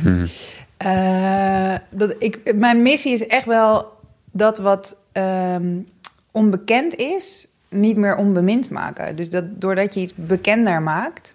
Eh, 0.77 1.75
dat 1.91 2.15
ik, 2.19 2.55
mijn 2.55 2.83
missie 2.83 3.13
is 3.13 3.27
echt 3.27 3.45
wel 3.45 3.87
dat 4.33 4.59
wat 4.59 4.97
ehm, 5.13 5.77
onbekend 6.31 6.95
is, 6.97 7.47
niet 7.69 7.97
meer 7.97 8.17
onbemind 8.17 8.71
maken. 8.71 9.17
Dus 9.17 9.31
dat 9.31 9.45
doordat 9.61 9.95
je 9.95 10.01
iets 10.01 10.13
bekender 10.15 10.83
maakt, 10.83 11.35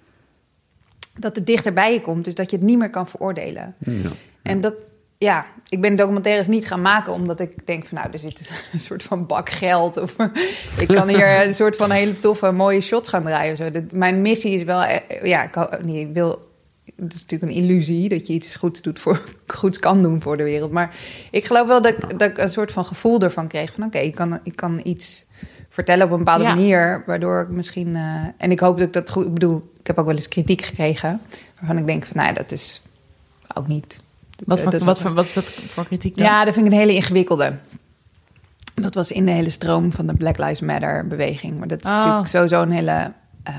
dat 1.19 1.35
het 1.35 1.45
dichterbij 1.45 1.93
je 1.93 2.01
komt. 2.01 2.23
Dus 2.25 2.35
dat 2.35 2.49
je 2.51 2.57
het 2.57 2.65
niet 2.65 2.77
meer 2.77 2.89
kan 2.89 3.07
veroordelen. 3.07 3.75
Ja. 3.77 4.09
En 4.41 4.61
dat, 4.61 4.73
ja, 5.17 5.45
ik 5.69 5.81
ben 5.81 5.95
documentaires 5.95 6.47
niet 6.47 6.67
gaan 6.67 6.81
maken 6.81 7.13
omdat 7.13 7.39
ik 7.39 7.67
denk 7.67 7.85
van 7.85 7.97
nou, 7.97 8.09
er 8.11 8.19
zit 8.19 8.49
een 8.71 8.79
soort 8.89 9.03
van 9.03 9.25
bak 9.25 9.49
geld. 9.49 9.97
Of 10.01 10.15
ik 10.77 10.87
kan 10.87 11.07
hier 11.07 11.45
een 11.47 11.55
soort 11.55 11.75
van 11.75 11.91
hele 11.91 12.19
toffe, 12.19 12.51
mooie 12.51 12.81
shots 12.81 13.09
gaan 13.09 13.23
draaien. 13.23 13.51
Of 13.51 13.57
zo. 13.57 13.71
Dat, 13.71 13.91
mijn 13.91 14.21
missie 14.21 14.53
is 14.53 14.63
wel, 14.63 14.83
eh, 14.83 15.23
ja, 15.23 15.43
ik, 15.83 16.07
wil. 16.13 16.51
Het 16.95 17.13
is 17.13 17.21
natuurlijk 17.21 17.51
een 17.51 17.63
illusie 17.63 18.09
dat 18.09 18.27
je 18.27 18.33
iets 18.33 18.55
goeds, 18.55 18.81
doet 18.81 18.99
voor, 18.99 19.23
goeds 19.47 19.79
kan 19.79 20.01
doen 20.01 20.21
voor 20.21 20.37
de 20.37 20.43
wereld. 20.43 20.71
Maar 20.71 20.95
ik 21.31 21.45
geloof 21.45 21.67
wel 21.67 21.81
dat, 21.81 21.93
ik- 21.93 22.19
dat 22.19 22.29
ik 22.29 22.37
een 22.37 22.49
soort 22.49 22.71
van 22.71 22.85
gevoel 22.85 23.19
ervan 23.21 23.47
kreeg. 23.47 23.73
Van 23.73 23.83
oké, 23.83 23.97
ik, 23.97 24.15
kan, 24.15 24.39
ik 24.43 24.55
kan 24.55 24.81
iets 24.83 25.25
vertellen 25.73 26.05
op 26.05 26.11
een 26.11 26.17
bepaalde 26.17 26.43
Ja. 26.43 26.53
manier. 26.53 27.03
Waardoor 27.05 27.41
ik 27.41 27.49
misschien. 27.49 27.95
eh, 27.95 28.01
en 28.37 28.51
ik 28.51 28.59
hoop 28.59 28.77
dat 28.77 28.87
ik 28.87 28.93
dat 28.93 29.09
goed. 29.09 29.25
Ik 29.25 29.33
bedoel, 29.33 29.71
ik 29.79 29.87
heb 29.87 29.97
ook 29.99 30.05
wel 30.05 30.15
eens 30.15 30.27
kritiek 30.27 30.61
gekregen. 30.61 31.21
Waarvan 31.59 31.77
ik 31.77 31.85
denk 31.85 32.05
van 32.05 32.15
nou, 32.17 32.27
ja, 32.27 32.33
dat 32.33 32.51
is 32.51 32.81
ook 33.53 33.67
niet. 33.67 34.01
Wat, 34.45 34.61
voor, 34.61 34.79
wat, 34.79 35.01
voor, 35.01 35.13
wat 35.13 35.25
is 35.25 35.33
dat 35.33 35.43
voor 35.45 35.85
kritiek 35.85 36.15
dan? 36.17 36.25
ja, 36.25 36.45
dat 36.45 36.53
vind 36.53 36.65
ik 36.65 36.71
een 36.71 36.77
hele 36.79 36.93
ingewikkelde. 36.95 37.53
Dat 38.73 38.93
was 38.93 39.11
in 39.11 39.25
de 39.25 39.31
hele 39.31 39.49
stroom 39.49 39.91
van 39.91 40.07
de 40.07 40.13
Black 40.15 40.37
Lives 40.37 40.61
Matter 40.61 41.07
beweging. 41.07 41.57
Maar 41.59 41.67
dat 41.67 41.83
is 41.83 41.89
Oh. 41.91 41.97
natuurlijk 41.97 42.27
sowieso 42.27 42.61
een 42.61 42.71
hele 42.71 43.11
eh, 43.43 43.55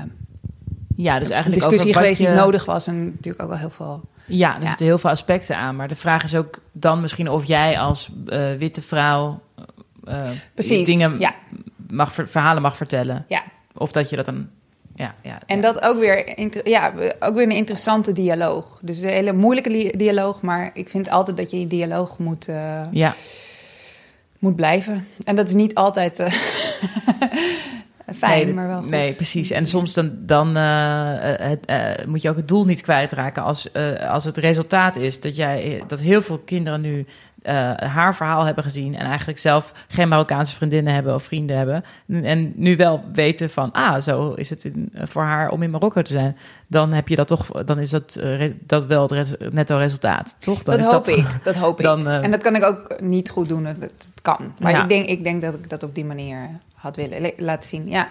Ja, 0.95 1.19
dus 1.19 1.29
eigenlijk 1.29 1.61
discussie 1.61 1.89
over 1.89 2.01
geweest 2.01 2.19
je- 2.21 2.27
die 2.27 2.35
nodig 2.35 2.65
was. 2.65 2.87
En 2.87 3.05
natuurlijk 3.05 3.43
ook 3.43 3.49
wel 3.49 3.57
heel 3.57 3.69
veel... 3.69 4.01
Ja, 4.25 4.55
er 4.55 4.61
Ja. 4.61 4.67
zitten 4.67 4.85
heel 4.85 4.97
veel 4.97 5.09
aspecten 5.09 5.57
aan. 5.57 5.75
Maar 5.75 5.87
de 5.87 5.95
vraag 5.95 6.23
is 6.23 6.35
ook 6.35 6.59
dan 6.71 7.01
misschien 7.01 7.29
of 7.29 7.45
jij 7.45 7.79
als 7.79 8.11
eh, 8.27 8.53
witte 8.57 8.81
vrouw 8.81 9.41
Precies, 10.53 10.85
dingen 10.85 11.19
ja. 11.19 11.33
Mag, 11.95 12.13
ver- 12.13 12.27
verhalen 12.29 12.61
mag 12.61 12.75
vertellen. 12.77 13.25
Ja, 13.27 13.43
Of 13.77 13.91
dat 13.91 14.09
je 14.09 14.15
dat 14.15 14.25
dan... 14.25 14.47
Ja, 14.95 15.15
ja, 15.21 15.39
en 15.45 15.55
ja. 15.55 15.61
dat 15.61 15.81
ook 15.83 15.99
weer, 15.99 16.39
ja, 16.63 16.93
ook 17.19 17.33
weer 17.35 17.43
een 17.43 17.51
interessante 17.51 18.11
dialoog. 18.11 18.79
Dus 18.81 19.01
een 19.01 19.09
hele 19.09 19.33
moeilijke 19.33 19.69
li- 19.69 19.91
dialoog. 19.97 20.41
Maar 20.41 20.69
ik 20.73 20.89
vind 20.89 21.09
altijd 21.09 21.37
dat 21.37 21.51
je 21.51 21.57
in 21.57 21.67
dialoog 21.67 22.17
moet, 22.17 22.47
eh, 22.47 22.81
Ja, 22.91 23.15
moet 24.39 24.55
blijven. 24.55 25.07
En 25.23 25.35
dat 25.35 25.47
is 25.47 25.53
niet 25.53 25.75
altijd 25.75 26.19
eh, 26.19 26.31
fijn, 28.17 28.45
nee, 28.45 28.53
maar 28.53 28.67
wel 28.67 28.81
goed. 28.81 28.89
Nee, 28.89 29.13
precies. 29.13 29.51
En 29.51 29.65
soms 29.65 29.93
dan, 29.93 30.11
dan 30.17 30.57
eh, 30.57 31.13
het, 31.19 32.05
moet 32.07 32.21
je 32.21 32.29
ook 32.29 32.35
het 32.35 32.47
doel 32.47 32.65
niet 32.65 32.81
kwijtraken 32.81 33.43
als, 33.43 33.69
als 34.09 34.23
het 34.23 34.37
resultaat 34.37 34.95
is 34.95 35.19
dat, 35.19 35.35
jij, 35.35 35.83
dat 35.87 35.99
heel 35.99 36.21
veel 36.21 36.37
kinderen 36.37 36.81
nu 36.81 37.05
eh, 37.45 37.71
haar 37.89 38.15
verhaal 38.15 38.43
hebben 38.45 38.63
gezien 38.63 38.95
en 38.95 39.05
eigenlijk 39.05 39.39
zelf 39.39 39.73
geen 39.87 40.07
Marokkaanse 40.07 40.55
vriendinnen 40.55 40.93
hebben 40.93 41.13
of 41.13 41.23
vrienden 41.23 41.57
hebben. 41.57 41.83
En, 42.07 42.23
en 42.23 42.53
nu 42.55 42.75
wel 42.75 43.03
weten 43.13 43.49
van, 43.49 43.71
ah, 43.71 44.01
zo 44.01 44.31
is 44.33 44.49
het 44.49 44.63
in, 44.65 44.91
voor 44.93 45.23
haar 45.23 45.49
om 45.49 45.63
in 45.63 45.69
Marokko 45.69 46.01
te 46.01 46.13
zijn. 46.13 46.37
Dan 46.67 46.91
heb 46.93 47.07
je 47.07 47.15
dat 47.15 47.27
toch, 47.27 47.47
dan 47.65 47.79
is 47.79 47.89
dat, 47.89 48.15
eh, 48.15 48.51
dat 48.65 48.85
wel 48.85 49.01
het 49.01 49.11
res- 49.11 49.35
netto 49.51 49.77
resultaat, 49.77 50.35
toch? 50.39 50.63
Dan 50.63 50.77
dat 50.77 50.85
is 50.85 50.91
hoop 50.91 51.07
ik, 51.07 51.43
dat 51.43 51.55
hoop 51.55 51.79
ik. 51.79 51.85
eh, 51.85 52.23
en 52.23 52.31
dat 52.31 52.41
kan 52.41 52.55
ik 52.55 52.63
ook 52.63 53.01
niet 53.01 53.29
goed 53.29 53.47
doen, 53.47 53.63
dat, 53.63 53.79
dat 53.79 54.11
kan. 54.21 54.53
Maar 54.59 54.71
Ja. 54.71 54.83
ik, 54.83 54.89
denk, 54.89 55.09
ik 55.09 55.23
denk 55.23 55.41
dat 55.41 55.53
ik 55.53 55.69
dat 55.69 55.83
op 55.83 55.95
die 55.95 56.05
manier 56.05 56.37
had 56.73 56.95
willen 56.95 57.21
le- 57.21 57.33
laten 57.37 57.69
zien, 57.69 57.87
ja. 57.89 58.09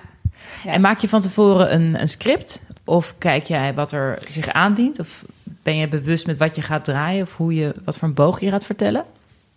ja. 0.65 0.73
En 0.73 0.81
maak 0.81 0.99
je 0.99 1.09
van 1.09 1.21
tevoren 1.21 1.75
een, 1.75 2.01
een 2.01 2.09
script? 2.09 2.67
Of 2.85 3.15
kijk 3.19 3.45
jij 3.45 3.75
wat 3.75 3.93
er 3.93 4.19
zich 4.29 4.49
aandient? 4.53 5.01
Of 5.01 5.25
Ben 5.63 5.77
je 5.77 5.89
bewust 5.89 6.27
met 6.27 6.37
wat 6.37 6.57
je 6.57 6.63
gaat 6.63 6.85
draaien 6.85 7.23
of 7.23 7.37
hoe 7.37 7.55
je, 7.55 7.75
wat 7.85 7.99
voor 7.99 8.09
een 8.09 8.15
boog 8.15 8.41
je 8.41 8.51
gaat 8.51 8.65
vertellen? 8.65 9.05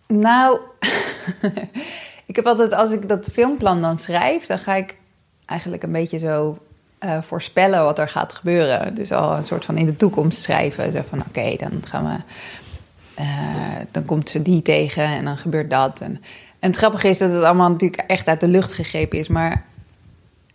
Nou, 0.08 0.58
ik 2.26 2.36
heb 2.36 2.46
altijd, 2.46 2.72
als 2.72 2.90
ik 2.90 3.08
dat 3.08 3.28
filmplan 3.32 3.82
dan 3.82 3.98
schrijf, 3.98 4.46
dan 4.46 4.58
ga 4.58 4.74
ik 4.74 4.96
eigenlijk 5.46 5.82
een 5.82 5.92
beetje 5.92 6.18
zo 6.18 6.58
eh, 6.98 7.22
voorspellen 7.22 7.84
wat 7.84 7.98
er 7.98 8.08
gaat 8.08 8.32
gebeuren. 8.32 8.94
Dus 8.94 9.12
al 9.12 9.36
een 9.36 9.44
soort 9.44 9.64
van 9.64 9.76
in 9.76 9.86
de 9.86 9.96
toekomst 9.96 10.42
schrijven. 10.42 10.92
Zo 10.92 11.00
van, 11.08 11.22
oké, 11.26 11.56
dan 11.56 11.82
gaan 11.84 12.04
we... 12.04 12.16
eh, 13.14 13.76
dan 13.90 14.04
komt 14.04 14.28
ze 14.28 14.42
die 14.42 14.62
tegen 14.62 15.04
en 15.04 15.24
dan 15.24 15.36
gebeurt 15.36 15.70
dat. 15.70 16.00
En, 16.00 16.22
en 16.58 16.68
het 16.70 16.76
grappige 16.76 17.08
is 17.08 17.18
dat 17.18 17.32
het 17.32 17.42
allemaal 17.42 17.70
natuurlijk 17.70 18.02
echt 18.06 18.26
uit 18.26 18.40
de 18.40 18.48
lucht 18.48 18.72
gegrepen 18.72 19.18
is. 19.18 19.28
Maar 19.28 19.64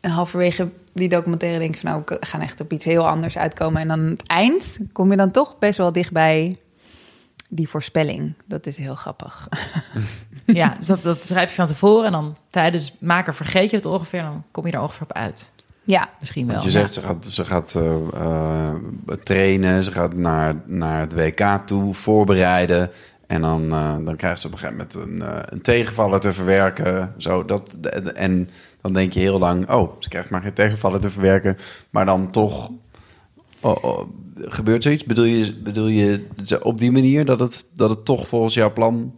halverwege 0.01 0.69
die 0.93 1.09
documentaire 1.09 1.59
denk 1.59 1.73
ik 1.73 1.81
van... 1.81 1.89
nou, 1.89 2.03
we 2.05 2.17
gaan 2.19 2.41
echt 2.41 2.61
op 2.61 2.71
iets 2.71 2.85
heel 2.85 3.07
anders 3.07 3.37
uitkomen. 3.37 3.81
En 3.81 3.87
dan 3.87 3.99
aan 3.99 4.09
het 4.09 4.23
eind 4.27 4.77
kom 4.91 5.11
je 5.11 5.17
dan 5.17 5.31
toch 5.31 5.59
best 5.59 5.77
wel 5.77 5.91
dichtbij 5.91 6.57
die 7.55 7.69
voorspelling. 7.69 8.33
Dat 8.45 8.65
is 8.65 8.77
heel 8.77 8.95
grappig. 8.95 9.47
Ja, 10.45 10.75
dus 10.77 10.87
dat, 10.87 11.03
dat 11.03 11.21
schrijf 11.21 11.49
je 11.49 11.55
van 11.55 11.67
tevoren 11.67 12.05
en 12.05 12.11
dan 12.11 12.37
tijdens 12.49 12.93
maken 12.99 13.33
vergeet 13.33 13.69
je 13.69 13.75
het 13.75 13.85
ongeveer. 13.85 14.19
En 14.19 14.25
dan 14.25 14.43
kom 14.51 14.65
je 14.65 14.71
er 14.71 14.81
ongeveer 14.81 15.03
op 15.03 15.13
uit. 15.13 15.51
Ja, 15.83 16.09
Misschien 16.19 16.47
wel. 16.47 16.55
Want 16.55 16.71
je 16.71 16.79
ja. 16.79 16.79
zegt, 16.79 16.93
ze 16.93 17.01
gaat, 17.01 17.25
ze 17.25 17.45
gaat 17.45 17.75
eh, 17.75 17.95
eh, 18.13 18.75
trainen, 19.23 19.83
ze 19.83 19.91
gaat 19.91 20.13
naar, 20.13 20.55
naar 20.65 20.99
het 20.99 21.13
WK 21.13 21.59
toe, 21.65 21.93
voorbereiden. 21.93 22.91
En 23.27 23.41
dan, 23.41 23.71
eh, 23.71 23.95
dan 24.05 24.15
krijgt 24.15 24.41
ze 24.41 24.47
op 24.47 24.53
een 24.53 24.59
gegeven 24.59 24.87
moment 24.95 25.21
een, 25.21 25.53
een 25.53 25.61
tegenvaller 25.61 26.19
te 26.19 26.33
verwerken. 26.33 27.13
Zo, 27.17 27.45
dat, 27.45 27.75
en 28.13 28.49
dan 28.81 28.93
denk 28.93 29.13
je 29.13 29.19
heel 29.19 29.39
lang, 29.39 29.69
oh, 29.69 29.93
ze 29.99 30.09
krijgt 30.09 30.29
maar 30.29 30.41
geen 30.41 30.53
tegenvaller 30.53 30.99
te 30.99 31.09
verwerken. 31.09 31.57
Maar 31.89 32.05
dan 32.05 32.31
toch, 32.31 32.71
oh, 33.63 33.83
oh, 33.83 34.01
gebeurt 34.37 34.83
zoiets? 34.83 35.03
Bedoel 35.03 35.25
je, 35.25 35.53
bedoel 35.53 35.87
je 35.87 36.25
op 36.61 36.77
die 36.77 36.91
manier 36.91 37.25
dat 37.25 37.39
het, 37.39 37.65
dat 37.75 37.89
het 37.89 38.05
toch 38.05 38.27
volgens 38.27 38.53
jouw 38.53 38.73
plan 38.73 39.13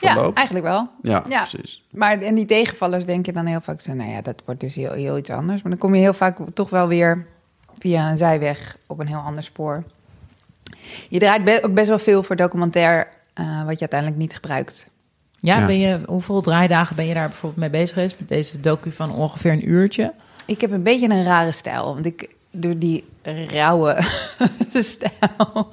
ja 0.00 0.30
eigenlijk 0.34 0.66
wel. 0.66 0.88
Ja, 1.02 1.24
Ja. 1.28 1.46
precies. 1.46 1.82
Maar 1.90 2.18
en 2.20 2.34
die 2.34 2.44
tegenvallers 2.44 3.06
denk 3.06 3.26
je 3.26 3.32
dan 3.32 3.46
heel 3.46 3.60
vaak 3.60 3.80
zo, 3.80 3.92
nou 3.94 4.10
ja, 4.10 4.20
dat 4.22 4.42
wordt 4.44 4.60
dus 4.60 4.74
heel, 4.74 4.92
heel 4.92 5.18
iets 5.18 5.30
anders. 5.30 5.62
Maar 5.62 5.70
dan 5.70 5.80
kom 5.80 5.94
je 5.94 6.00
heel 6.00 6.12
vaak 6.14 6.38
toch 6.54 6.70
wel 6.70 6.88
weer 6.88 7.26
via 7.78 8.10
een 8.10 8.16
zijweg 8.16 8.76
op 8.86 8.98
een 9.00 9.06
heel 9.06 9.18
ander 9.18 9.42
spoor. 9.42 9.84
Je 11.08 11.18
draait 11.18 11.44
be- 11.44 11.60
ook 11.62 11.74
best 11.74 11.88
wel 11.88 11.98
veel 11.98 12.22
voor 12.22 12.36
documentair, 12.36 13.08
eh, 13.34 13.64
wat 13.64 13.74
je 13.74 13.80
uiteindelijk 13.80 14.20
niet 14.20 14.34
gebruikt. 14.34 14.86
Ja, 15.36 15.58
Ja. 15.58 15.66
Ben 15.66 15.78
je, 15.78 15.98
hoeveel 16.06 16.40
draaidagen 16.40 16.96
ben 16.96 17.06
je 17.06 17.14
daar 17.14 17.28
bijvoorbeeld 17.28 17.60
mee 17.60 17.80
bezig 17.80 17.94
geweest? 17.94 18.16
Met 18.18 18.28
deze 18.28 18.60
docu 18.60 18.90
van 18.90 19.12
ongeveer 19.14 19.52
een 19.52 19.68
uurtje. 19.68 20.12
Ik 20.46 20.60
heb 20.60 20.70
een 20.70 20.82
beetje 20.82 21.10
een 21.10 21.24
rare 21.24 21.52
stijl, 21.52 21.84
want 21.94 22.06
ik 22.06 22.28
doe 22.54 22.78
die 22.78 23.04
rauwe 23.50 23.98
stijl, 24.72 25.68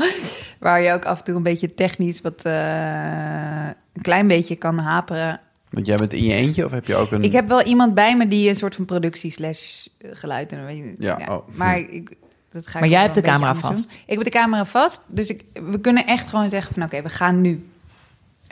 waar 0.59 0.81
je 0.81 0.91
ook 0.91 1.05
af 1.05 1.17
en 1.17 1.23
toe 1.23 1.35
een 1.35 1.43
beetje 1.43 1.73
technisch 1.73 2.21
wat 2.21 2.41
eh, 2.41 3.65
een 3.93 4.01
klein 4.01 4.27
beetje 4.27 4.55
kan 4.55 4.77
haperen. 4.77 5.39
Want 5.69 5.85
jij 5.85 5.95
bent 5.95 6.13
in 6.13 6.23
je 6.23 6.33
eentje 6.33 6.65
of 6.65 6.71
heb 6.71 6.85
je 6.85 6.95
ook 6.95 7.11
een... 7.11 7.23
Ik 7.23 7.31
heb 7.31 7.47
wel 7.47 7.61
iemand 7.61 7.93
bij 7.93 8.17
me 8.17 8.27
die 8.27 8.49
een 8.49 8.55
soort 8.55 8.75
van 8.75 8.85
productie 8.85 9.31
slash 9.31 9.85
geluid 9.99 10.51
en 10.51 10.65
weet 10.65 10.77
je, 10.77 10.91
Ja, 10.95 11.19
oh. 11.29 11.47
maar 11.55 11.77
ik, 11.79 12.15
dat 12.49 12.67
ga 12.67 12.73
ik 12.73 12.79
Maar 12.79 12.89
jij 12.89 13.01
hebt 13.01 13.15
de 13.15 13.21
camera 13.21 13.55
vast. 13.55 13.89
doen. 13.93 14.01
Ik 14.05 14.15
heb 14.15 14.23
de 14.23 14.39
camera 14.39 14.65
vast, 14.65 15.01
dus 15.07 15.29
ik, 15.29 15.43
we 15.53 15.79
kunnen 15.79 16.05
echt 16.05 16.29
gewoon 16.29 16.49
zeggen 16.49 16.73
van 16.73 16.83
oké, 16.83 17.01
we 17.01 17.09
gaan 17.09 17.41
nu. 17.41 17.65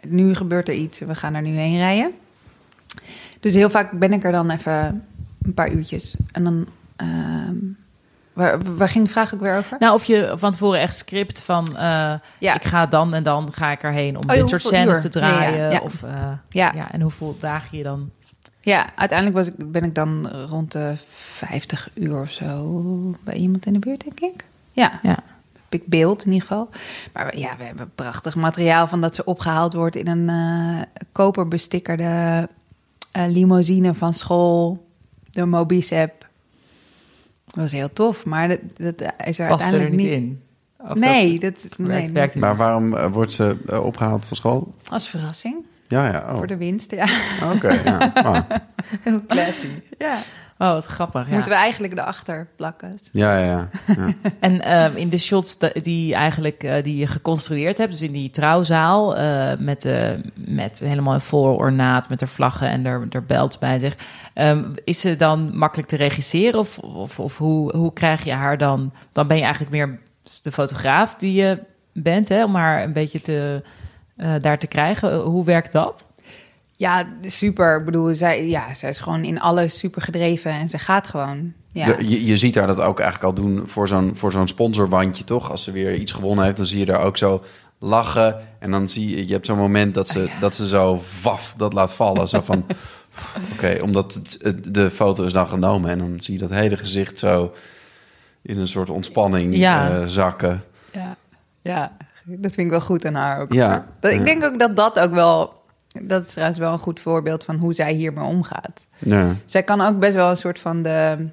Nu 0.08 0.36
gebeurt 0.36 0.68
er 0.68 0.74
iets, 0.74 1.00
we 1.00 1.16
gaan 1.16 1.34
er 1.34 1.42
nu 1.42 1.50
heen 1.52 1.78
rijden. 1.78 2.12
Dus 3.40 3.54
heel 3.54 3.70
vaak 3.70 3.92
ben 3.92 4.14
ik 4.14 4.24
er 4.24 4.32
dan 4.32 4.50
even 4.50 5.06
een 5.42 5.54
paar 5.54 5.72
uurtjes 5.72 6.16
en 6.32 6.44
dan. 6.44 6.68
ehm, 6.96 7.56
waar, 8.34 8.76
waar 8.76 8.90
ging 8.90 9.06
de 9.06 9.12
vraag 9.12 9.34
ook 9.34 9.40
weer 9.40 9.58
over? 9.58 9.78
Nou, 9.80 9.94
of 9.94 10.04
je 10.04 10.34
van 10.36 10.52
tevoren 10.52 10.80
echt 10.80 10.98
script 10.98 11.42
van... 11.42 11.66
eh, 11.78 12.14
Ja. 12.40 12.54
ik 12.56 12.64
ga 12.64 12.86
dan 12.86 13.14
en 13.14 13.24
dan 13.24 13.54
ga 13.54 13.72
ik 13.72 13.84
erheen 13.84 14.16
om 14.18 14.30
Oh, 14.30 14.36
dit 14.36 14.50
soort 14.50 14.62
scènes 14.62 14.96
uur? 14.96 15.02
te 15.02 15.10
draaien. 15.10 15.58
Ja, 15.60 15.66
ja, 15.66 15.72
ja. 15.72 15.80
Of, 15.80 16.04
eh, 16.04 16.32
Ja. 16.50 16.72
ja. 16.76 16.92
en 16.92 17.02
hoeveel 17.02 17.36
dagen 17.40 17.78
je 17.78 17.84
dan... 17.84 18.10
Ja, 18.62 18.86
uiteindelijk 18.96 19.38
was 19.38 19.48
ik, 19.48 19.72
ben 19.72 19.84
ik 19.84 19.96
dan 19.96 20.30
rond 20.50 20.72
de 20.72 20.94
50 21.18 21.90
uur 21.94 22.22
of 22.22 22.32
zo 22.32 22.82
bij 23.24 23.34
iemand 23.36 23.66
in 23.66 23.74
de 23.74 23.80
buurt, 23.80 24.04
denk 24.04 24.20
ik. 24.20 24.46
Ja, 24.72 25.00
Ja. 25.02 25.18
heb 25.70 25.82
ik 25.82 25.88
beeld 25.88 26.26
in 26.26 26.32
ieder 26.32 26.48
geval. 26.48 26.70
Maar 27.14 27.38
ja, 27.38 27.56
we 27.58 27.64
hebben 27.64 27.92
prachtig 27.96 28.36
materiaal 28.36 28.88
van 28.88 29.02
dat 29.02 29.16
ze 29.16 29.26
opgehaald 29.26 29.74
wordt 29.74 29.96
in 29.96 30.08
een 30.08 30.30
eh 30.30 30.82
koperbestikkerde 31.12 32.48
limousine 33.28 33.94
van 33.94 34.14
school. 34.14 34.88
Door 35.32 35.48
Mobicep. 35.48 36.28
Dat 37.50 37.64
was 37.64 37.72
heel 37.72 37.94
tof, 37.94 38.26
maar 38.26 38.48
dat, 38.48 38.60
dat 38.78 39.02
is 39.26 39.40
er 39.40 39.48
Past 39.48 39.72
er 39.72 39.80
uiteindelijk 39.80 39.90
niet 39.90 40.00
niet... 40.00 40.10
in? 40.10 40.42
Of 40.88 40.96
nee, 40.96 41.40
dat 41.40 41.54
dat, 41.62 41.76
werkt, 41.78 42.04
nee, 42.04 42.12
werkt 42.12 42.34
niet. 42.34 42.44
Maar 42.44 42.56
waarom 42.56 42.96
eh, 42.96 43.12
wordt 43.12 43.34
ze 43.34 43.58
eh, 43.68 43.86
opgehaald 43.86 44.26
van 44.26 44.38
school? 44.38 44.74
als 44.90 45.10
verrassing 45.10 45.56
Ja, 45.88 46.08
ja. 46.12 46.26
Oh. 46.30 46.38
voor 46.38 46.48
de 46.48 46.58
winst. 46.58 46.92
Ja, 46.92 47.08
Oké, 47.54 47.74
ja. 47.84 48.12
Oh. 48.26 48.40
Heel 49.02 49.26
classy. 49.28 49.68
ja. 49.98 50.18
Oh, 50.62 50.72
wat 50.72 50.86
grappig. 50.86 51.28
Ja. 51.28 51.34
moeten 51.34 51.52
we 51.52 51.58
eigenlijk 51.58 51.94
erachter 51.94 52.48
plakken. 52.56 52.96
ja, 53.12 53.38
ja, 53.38 53.68
ja. 53.88 54.08
En 54.40 54.62
ehm, 54.62 54.96
in 54.96 55.10
de 55.10 55.18
shots 55.18 55.58
die, 55.82 56.14
eigenlijk, 56.14 56.64
eh, 56.64 56.84
die 56.84 56.98
je 56.98 57.08
geconstrueerd 57.08 57.78
hebt, 57.78 57.92
dus 57.92 58.02
in 58.02 58.12
die 58.12 58.30
trouwzaal, 58.30 59.18
eh, 59.18 59.58
met, 59.60 59.86
eh, 59.86 60.10
met 60.36 60.80
helemaal 60.80 61.20
vol 61.20 61.56
ornaat, 61.56 62.10
met 62.10 62.20
haar 62.20 62.30
vlaggen 62.30 62.70
en 62.70 62.86
er, 62.86 63.08
er 63.10 63.26
belt 63.26 63.60
bij 63.60 63.80
zich. 63.80 63.96
ehm, 64.34 64.64
is 64.84 65.00
ze 65.00 65.16
dan 65.16 65.58
makkelijk 65.58 65.88
te 65.88 65.96
regisseren? 65.96 66.60
Of, 66.60 66.78
of, 66.78 67.20
of 67.20 67.38
hoe, 67.38 67.76
hoe 67.76 67.94
krijg 67.94 68.24
je 68.24 68.34
haar 68.34 68.58
dan? 68.58 68.94
Dan 69.12 69.28
ben 69.28 69.38
je 69.38 69.44
eigenlijk 69.44 69.72
meer 69.72 70.00
de 70.42 70.52
fotograaf 70.52 71.16
die 71.16 71.34
je 71.34 71.60
bent, 71.94 72.30
hè, 72.30 72.44
om 72.44 72.56
haar 72.56 72.84
een 72.84 72.94
beetje 72.94 73.22
te, 73.22 73.64
eh, 74.16 74.34
daar 74.42 74.60
te 74.60 74.68
krijgen. 74.68 75.20
Hoe 75.20 75.46
werkt 75.46 75.72
dat? 75.72 76.09
Ja, 76.80 77.08
super. 77.22 77.80
Ik 77.80 77.86
bedoel, 77.86 78.16
zij, 78.16 78.48
ja, 78.48 78.74
zij 78.74 78.90
is 78.90 79.00
gewoon 79.00 79.24
in 79.24 79.40
alles 79.40 79.78
super 79.80 80.02
gedreven 80.02 80.52
en 80.52 80.70
ze 80.70 80.78
gaat 80.78 81.08
gewoon. 81.08 81.54
Ja, 81.72 81.86
De- 81.94 82.10
je, 82.10 82.26
je 82.26 82.38
ziet 82.38 82.56
haar 82.56 82.68
dat 82.68 82.80
ook 82.80 83.00
eigenlijk 83.00 83.30
al 83.38 83.44
doen 83.44 83.64
voor 83.68 83.88
zo'n, 83.88 84.12
voor 84.16 84.32
zo'n 84.32 84.48
sponsorbandje, 84.48 85.24
toch? 85.24 85.50
Als 85.52 85.64
ze 85.64 85.72
weer 85.72 85.96
iets 85.96 86.12
gewonnen 86.12 86.44
heeft, 86.46 86.58
dan 86.58 86.66
zie 86.66 86.80
je 86.80 86.86
daar 86.86 87.02
ook 87.02 87.18
zo 87.18 87.44
lachen. 87.80 88.40
En 88.60 88.72
dan 88.72 88.90
zie 88.90 89.10
je, 89.10 89.28
je 89.28 89.34
hebt 89.34 89.46
zo'n 89.46 89.58
moment 89.58 89.94
dat 89.94 90.08
ze, 90.10 90.30
dat 90.40 90.56
ze 90.56 90.68
zo 90.68 91.02
vaf 91.20 91.54
dat 91.58 91.74
laat 91.74 91.94
vallen. 91.94 92.28
Zo 92.28 92.42
van, 92.42 92.66
oké, 93.54 93.78
omdat 93.82 94.14
het, 94.42 94.74
de 94.74 94.90
foto 94.90 95.24
is 95.24 95.34
dan 95.34 95.48
genomen. 95.48 95.90
En 95.90 95.98
dan 95.98 96.20
zie 96.20 96.34
je 96.34 96.40
dat 96.40 96.50
hele 96.50 96.78
gezicht 96.78 97.20
zo 97.20 97.54
in 98.42 98.58
een 98.60 98.68
soort 98.68 98.90
ontspanning 98.90 99.56
Ja. 99.58 99.90
eh, 99.92 100.06
zakken. 100.08 100.64
ja, 100.92 101.16
ja, 101.62 101.92
dat 102.24 102.54
vind 102.54 102.66
ik 102.66 102.70
wel 102.70 102.82
goed 102.82 103.06
aan 103.06 103.14
haar 103.16 103.42
ook. 103.42 103.54
Ja, 103.54 103.86
Dat, 104.00 104.12
ja. 104.12 104.18
ik 104.20 104.26
denk 104.26 104.44
ook 104.44 104.60
dat 104.60 104.76
dat 104.76 105.00
ook 105.00 105.12
wel... 105.14 105.58
Dat 106.04 106.26
is 106.26 106.32
trouwens 106.32 106.60
wel 106.60 106.74
een 106.74 106.80
goed 106.80 107.00
voorbeeld 107.00 107.44
van 107.44 107.56
hoe 107.56 107.74
zij 107.74 107.94
hiermee 107.94 108.24
omgaat. 108.24 108.88
Ja. 108.98 109.36
Zij 109.46 109.64
kan 109.64 109.82
ook 109.82 110.00
best 110.00 110.16
wel 110.16 110.30
een 110.30 110.38
soort 110.38 110.60
van 110.60 110.82
de 110.82 111.28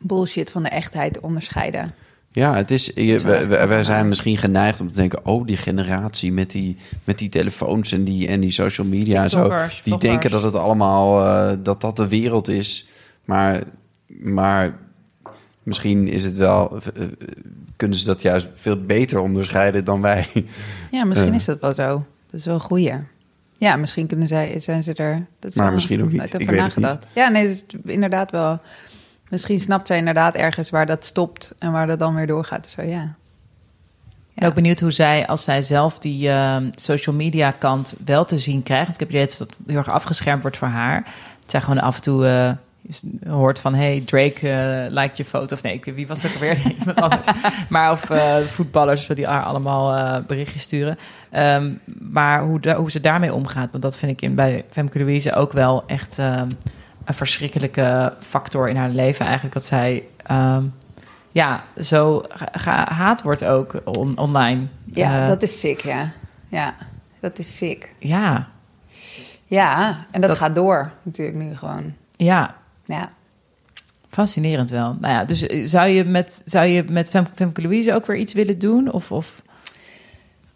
bullshit 0.00 0.50
van 0.50 0.62
de 0.62 0.68
echtheid 0.68 1.20
onderscheiden. 1.20 1.94
Ja, 2.30 2.54
het 2.54 2.70
is, 2.70 2.90
je, 2.94 3.20
wij 3.68 3.82
zijn 3.82 4.08
misschien 4.08 4.36
geneigd 4.36 4.80
om 4.80 4.92
te 4.92 4.98
denken... 4.98 5.24
oh, 5.24 5.46
die 5.46 5.56
generatie 5.56 6.32
met 6.32 6.50
die, 6.50 6.76
met 7.04 7.18
die 7.18 7.28
telefoons 7.28 7.92
en 7.92 8.04
die, 8.04 8.28
en 8.28 8.40
die 8.40 8.50
social 8.50 8.86
media 8.86 9.22
en 9.22 9.30
zo... 9.30 9.42
Die 9.42 9.50
vloggers. 9.50 9.82
denken 9.98 10.30
dat 10.30 10.42
het 10.42 10.54
allemaal, 10.54 11.24
eh, 11.24 11.56
dat 11.62 11.80
dat 11.80 11.96
de 11.96 12.08
wereld 12.08 12.48
is. 12.48 12.88
Maar, 13.24 13.62
maar 14.06 14.78
misschien 15.62 16.08
is 16.08 16.24
het 16.24 16.36
wel... 16.38 16.78
eh, 16.94 17.04
kunnen 17.76 17.98
ze 17.98 18.04
dat 18.04 18.22
juist 18.22 18.48
veel 18.54 18.84
beter 18.84 19.18
onderscheiden 19.18 19.84
dan 19.84 20.00
wij. 20.00 20.26
Ja, 20.90 21.04
misschien 21.04 21.34
is 21.34 21.44
dat 21.44 21.60
wel 21.60 21.74
zo. 21.74 22.04
Dat 22.30 22.40
is 22.40 22.46
wel 22.46 22.54
een 22.54 22.60
goeie. 22.60 22.94
Ja, 23.58 23.76
misschien 23.76 24.06
kunnen 24.06 24.28
zij, 24.28 24.60
zijn 24.60 24.82
ze 24.82 24.94
er... 24.94 25.26
Dat 25.38 25.50
is 25.50 25.56
Maar 25.56 25.72
misschien 25.72 26.02
ook 26.02 26.12
niet. 26.12 26.22
Ik 26.22 26.34
over 26.34 26.38
weet 26.38 26.48
het 26.48 26.58
nagedacht. 26.58 27.06
Ja, 27.12 27.28
nee, 27.28 27.48
is 27.48 27.64
inderdaad 27.84 28.30
wel... 28.30 28.60
Misschien 29.28 29.60
snapt 29.60 29.86
zij 29.86 29.98
inderdaad 29.98 30.34
ergens 30.34 30.70
waar 30.70 30.86
dat 30.86 31.04
stopt... 31.04 31.54
en 31.58 31.72
waar 31.72 31.86
dat 31.86 31.98
dan 31.98 32.14
weer 32.14 32.26
doorgaat. 32.26 32.62
Dus 32.62 32.72
zo, 32.72 32.82
ja. 32.82 33.16
Ik 34.36 34.42
ben 34.42 34.48
ook 34.48 34.54
benieuwd 34.54 34.80
hoe 34.80 34.90
zij, 34.90 35.26
als 35.26 35.44
zij 35.44 35.62
zelf 35.62 35.98
die 35.98 36.30
ehm, 36.30 36.70
social 36.74 37.16
media 37.16 37.50
kant 37.50 37.96
wel 38.04 38.24
te 38.24 38.38
zien 38.38 38.62
krijgt. 38.62 38.86
Want 38.86 38.94
ik 38.94 39.00
heb 39.00 39.10
idee 39.10 39.26
dat 39.26 39.38
dat 39.38 39.56
heel 39.66 39.76
erg 39.76 39.90
afgeschermd 39.90 40.42
wordt 40.42 40.56
voor 40.56 40.68
haar. 40.68 40.96
Het 41.40 41.50
zij 41.50 41.60
gewoon 41.60 41.80
af 41.80 41.96
en 41.96 42.02
toe 42.02 42.26
eh, 42.26 42.50
je 42.88 43.28
hoort 43.30 43.58
van... 43.58 43.74
hey, 43.74 44.02
Drake 44.06 44.48
eh 44.50 44.90
lijkt 44.92 45.16
je 45.16 45.24
foto. 45.24 45.54
Of 45.54 45.62
nee, 45.62 45.80
wie 45.84 46.06
was 46.06 46.22
het 46.22 46.26
ook 46.34 46.34
alweer? 46.40 46.58
Iemand 46.78 47.00
anders. 47.00 47.26
Maar 47.68 47.92
of 47.92 48.10
eh, 48.10 48.36
voetballers 48.36 49.06
die 49.06 49.26
haar 49.26 49.42
allemaal 49.42 49.96
eh, 49.96 50.24
berichtjes 50.26 50.62
sturen. 50.62 50.98
Ehm, 51.30 51.72
maar 52.00 52.42
hoe, 52.42 52.72
hoe 52.76 52.90
ze 52.90 53.00
daarmee 53.00 53.34
omgaat. 53.34 53.70
Want 53.70 53.82
dat 53.82 53.98
vind 53.98 54.12
ik 54.12 54.22
in, 54.22 54.34
bij 54.34 54.64
Femke 54.70 54.98
Louise 54.98 55.34
ook 55.34 55.52
wel 55.52 55.84
echt... 55.86 56.18
ehm, 56.18 56.50
een 57.04 57.14
verschrikkelijke 57.14 58.12
factor 58.20 58.68
in 58.68 58.76
haar 58.76 58.88
leven 58.88 59.24
eigenlijk. 59.24 59.54
Dat 59.54 59.64
zij... 59.64 60.02
ehm, 60.22 60.62
ja, 61.32 61.64
zo 61.80 62.22
gehaat 62.52 63.22
wordt 63.22 63.44
ook 63.44 63.80
on- 63.84 64.18
online. 64.18 64.66
Ja, 64.84 65.24
dat 65.24 65.42
is 65.42 65.60
sick, 65.60 65.80
ja. 65.80 66.12
Ja, 66.48 66.74
dat 67.20 67.38
is 67.38 67.56
sick. 67.56 67.94
Ja, 67.98 68.48
Ja, 69.44 69.88
en 70.10 70.20
dat, 70.20 70.30
Dat- 70.30 70.38
gaat 70.38 70.54
door 70.54 70.90
natuurlijk 71.02 71.38
nu 71.38 71.56
gewoon. 71.56 71.94
ja. 72.16 72.54
Ja, 72.86 73.12
Fascinerend 74.10 74.70
wel. 74.70 74.96
Nou 75.00 75.14
ja, 75.14 75.24
dus 75.24 75.46
eh, 75.46 75.66
zou 75.66 75.88
je 75.88 76.04
met, 76.04 76.42
zou 76.44 76.66
je 76.66 76.84
met 76.90 77.08
Fem, 77.10 77.24
Femke 77.34 77.62
Louise 77.62 77.94
ook 77.94 78.06
weer 78.06 78.16
iets 78.16 78.32
willen 78.32 78.58
doen? 78.58 78.92
Of, 78.92 79.12
of, 79.12 79.42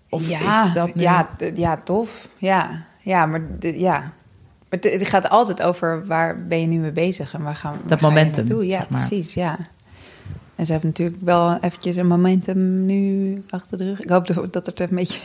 of 0.09 0.29
ja, 0.29 0.67
is 0.67 0.73
dat 0.73 0.95
nu... 0.95 1.03
ja, 1.03 1.31
ja, 1.55 1.81
tof. 1.85 2.29
Ja, 2.39 2.85
ja 3.01 3.27
maar 3.27 3.41
ja. 3.61 3.99
Maar 3.99 4.79
het, 4.81 4.85
het 4.93 5.07
gaat 5.09 5.29
altijd 5.31 5.63
over 5.63 6.07
waar 6.07 6.47
ben 6.47 6.61
je 6.61 6.67
nu 6.67 6.79
mee 6.79 6.93
bezig 6.93 7.35
en 7.35 7.43
waar 7.43 7.55
gaan 7.55 7.73
waar 7.73 7.89
Dat 7.89 8.01
momentum? 8.01 8.63
Ja, 8.63 8.79
zeg 8.79 8.89
maar. 8.89 9.07
precies, 9.07 9.35
ja. 9.35 9.59
En 10.57 10.67
ze 10.67 10.73
heeft 10.73 10.85
natuurlijk 10.85 11.19
wel 11.23 11.59
eventjes 11.61 11.97
een 11.97 12.07
momentum 12.07 12.85
nu 12.87 13.43
achter 13.51 13.79
de 13.79 13.85
rug. 13.85 14.01
Ik 14.01 14.09
hoop 14.11 14.27
dat- 14.27 14.53
dat 14.53 14.67
het 14.67 14.81
een 14.81 14.89
beetje 14.91 15.21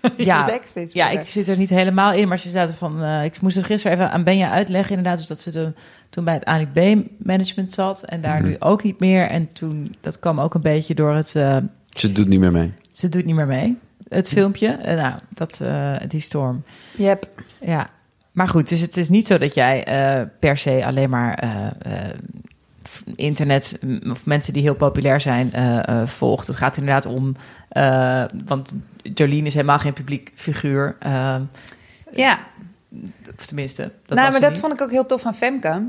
Ja, 0.16 0.44
relaxed 0.44 0.76
is. 0.84 0.92
ja, 0.92 1.08
ik 1.10 1.28
zit 1.28 1.48
er 1.48 1.56
niet 1.56 1.70
helemaal 1.70 2.12
in, 2.12 2.28
maar 2.28 2.38
ze 2.38 2.50
zaten 2.50 2.74
van. 2.74 3.02
eh, 3.02 3.24
ik 3.24 3.40
moest 3.40 3.56
het 3.56 3.64
gisteren 3.64 3.96
even 3.96 4.10
aan 4.12 4.24
Benja 4.24 4.50
uitleggen, 4.50 4.90
inderdaad. 4.96 5.18
Dus 5.18 5.26
dat 5.26 5.40
ze 5.40 5.50
de, 5.50 5.72
toen 6.10 6.24
bij 6.24 6.34
het 6.34 6.44
ANIB 6.44 7.06
management 7.18 7.72
zat 7.72 8.02
en 8.02 8.20
daar 8.20 8.42
nu 8.42 8.56
ook 8.58 8.82
niet 8.82 9.00
meer. 9.00 9.26
En 9.26 9.48
toen, 9.48 9.94
dat 10.00 10.18
kwam 10.18 10.40
ook 10.40 10.54
een 10.54 10.60
beetje 10.62 10.94
door 10.94 11.14
het. 11.14 11.34
eh, 11.34 11.56
Ze 11.90 12.12
doet 12.12 12.28
niet 12.28 12.40
meer 12.40 12.52
mee. 12.52 12.72
ze 12.90 13.08
doet 13.08 13.24
niet 13.24 13.34
meer 13.34 13.46
mee, 13.46 13.78
het 14.08 14.28
filmpje. 14.28 14.68
Eh, 14.68 14.96
nou, 14.96 15.14
dat, 15.28 15.60
eh, 15.62 15.94
die 16.08 16.20
storm. 16.20 16.62
Yep. 16.96 17.28
Ja, 17.60 17.86
maar 18.32 18.48
goed, 18.48 18.68
dus 18.68 18.80
het 18.80 18.96
is 18.96 19.08
niet 19.08 19.26
zo 19.26 19.38
dat 19.38 19.54
jij 19.54 19.84
eh, 19.84 20.26
per 20.38 20.56
se 20.56 20.82
alleen 20.84 21.10
maar 21.10 21.34
eh, 21.34 21.66
eh, 21.66 22.14
internet 23.16 23.78
of 24.10 24.26
mensen 24.26 24.52
die 24.52 24.62
heel 24.62 24.74
populair 24.74 25.20
zijn 25.20 25.52
eh, 25.52 25.88
eh, 25.88 26.06
volgt. 26.06 26.46
Het 26.46 26.56
gaat 26.56 26.76
inderdaad 26.76 27.06
om, 27.06 27.36
eh, 27.68 28.24
want 28.46 28.74
Jolien 29.02 29.46
is 29.46 29.54
helemaal 29.54 29.78
geen 29.78 29.92
publiek 29.92 30.30
figuur. 30.34 30.96
eh, 30.98 31.36
Ja, 32.12 32.38
of 33.38 33.46
tenminste, 33.46 33.82
dat 34.06 34.18
nou, 34.18 34.30
maar 34.30 34.40
dat 34.40 34.50
niet. 34.50 34.60
vond 34.60 34.72
ik 34.72 34.80
ook 34.80 34.90
heel 34.90 35.06
tof 35.06 35.20
van 35.20 35.34
Femke. 35.34 35.88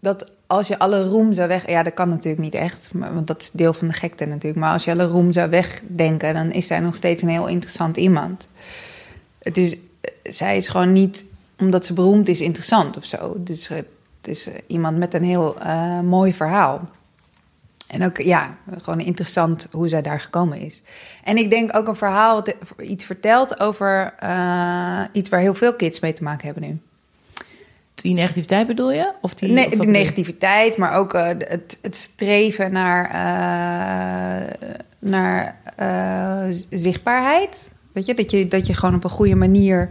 Dat 0.00 0.30
als 0.46 0.68
je 0.68 0.78
alle 0.78 1.04
roem 1.04 1.32
zou 1.32 1.48
weg... 1.48 1.68
Ja, 1.68 1.82
dat 1.82 1.94
kan 1.94 2.08
natuurlijk 2.08 2.42
niet 2.42 2.54
echt, 2.54 2.88
maar, 2.92 3.14
want 3.14 3.26
dat 3.26 3.42
is 3.42 3.50
deel 3.50 3.72
van 3.72 3.88
de 3.88 3.94
gekte 3.94 4.24
natuurlijk. 4.24 4.60
Maar 4.60 4.72
als 4.72 4.84
je 4.84 4.90
alle 4.90 5.04
roem 5.04 5.32
zou 5.32 5.50
wegdenken... 5.50 6.34
dan 6.34 6.50
is 6.52 6.66
zij 6.66 6.80
nog 6.80 6.94
steeds 6.96 7.22
een 7.22 7.28
heel 7.28 7.46
interessant 7.46 7.96
iemand. 7.96 8.48
Het 9.42 9.56
is, 9.56 9.76
zij 10.22 10.56
is 10.56 10.68
gewoon 10.68 10.92
niet, 10.92 11.24
omdat 11.58 11.86
ze 11.86 11.92
beroemd 11.92 12.28
is, 12.28 12.40
interessant 12.40 12.96
of 12.96 13.04
zo. 13.04 13.34
Dus 13.38 13.68
het 13.68 13.86
is 14.22 14.48
iemand 14.66 14.98
met 14.98 15.14
een 15.14 15.24
heel 15.24 15.58
eh, 15.60 16.00
mooi 16.00 16.34
verhaal. 16.34 16.88
En 17.90 18.04
ook, 18.04 18.18
ja, 18.18 18.56
gewoon 18.82 19.00
interessant 19.00 19.66
hoe 19.70 19.88
zij 19.88 20.02
daar 20.02 20.20
gekomen 20.20 20.58
is. 20.58 20.82
En 21.24 21.36
ik 21.36 21.50
denk 21.50 21.76
ook 21.76 21.88
een 21.88 21.96
verhaal 21.96 22.34
wat 22.34 22.54
iets 22.78 23.04
vertelt 23.04 23.60
over 23.60 24.14
eh, 24.18 25.00
iets 25.12 25.28
waar 25.28 25.40
heel 25.40 25.54
veel 25.54 25.74
kids 25.74 26.00
mee 26.00 26.12
te 26.12 26.22
maken 26.22 26.44
hebben 26.44 26.62
nu. 26.62 26.78
Die 27.94 28.14
negativiteit 28.14 28.66
bedoel 28.66 28.92
je? 28.92 29.12
Of 29.20 29.34
die, 29.34 29.52
Nee, 29.52 29.66
of 29.66 29.78
de 29.78 29.86
negativiteit, 29.86 30.76
maar 30.76 30.92
ook 30.92 31.14
eh, 31.14 31.26
het, 31.26 31.78
het 31.82 31.96
streven 31.96 32.72
naar, 32.72 33.04
eh, 33.10 34.74
naar 34.98 35.56
zichtbaarheid. 36.70 37.70
Weet 37.92 38.06
je? 38.06 38.14
Dat, 38.14 38.30
je, 38.30 38.48
dat 38.48 38.66
je 38.66 38.74
gewoon 38.74 38.94
op 38.94 39.04
een 39.04 39.10
goede 39.10 39.34
manier 39.34 39.90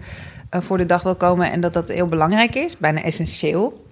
voor 0.49 0.77
de 0.77 0.85
dag 0.85 1.03
wil 1.03 1.15
komen 1.15 1.51
en 1.51 1.59
dat 1.59 1.73
dat 1.73 1.87
heel 1.87 2.07
belangrijk 2.07 2.55
is, 2.55 2.77
bijna 2.77 3.03
essentieel. 3.03 3.85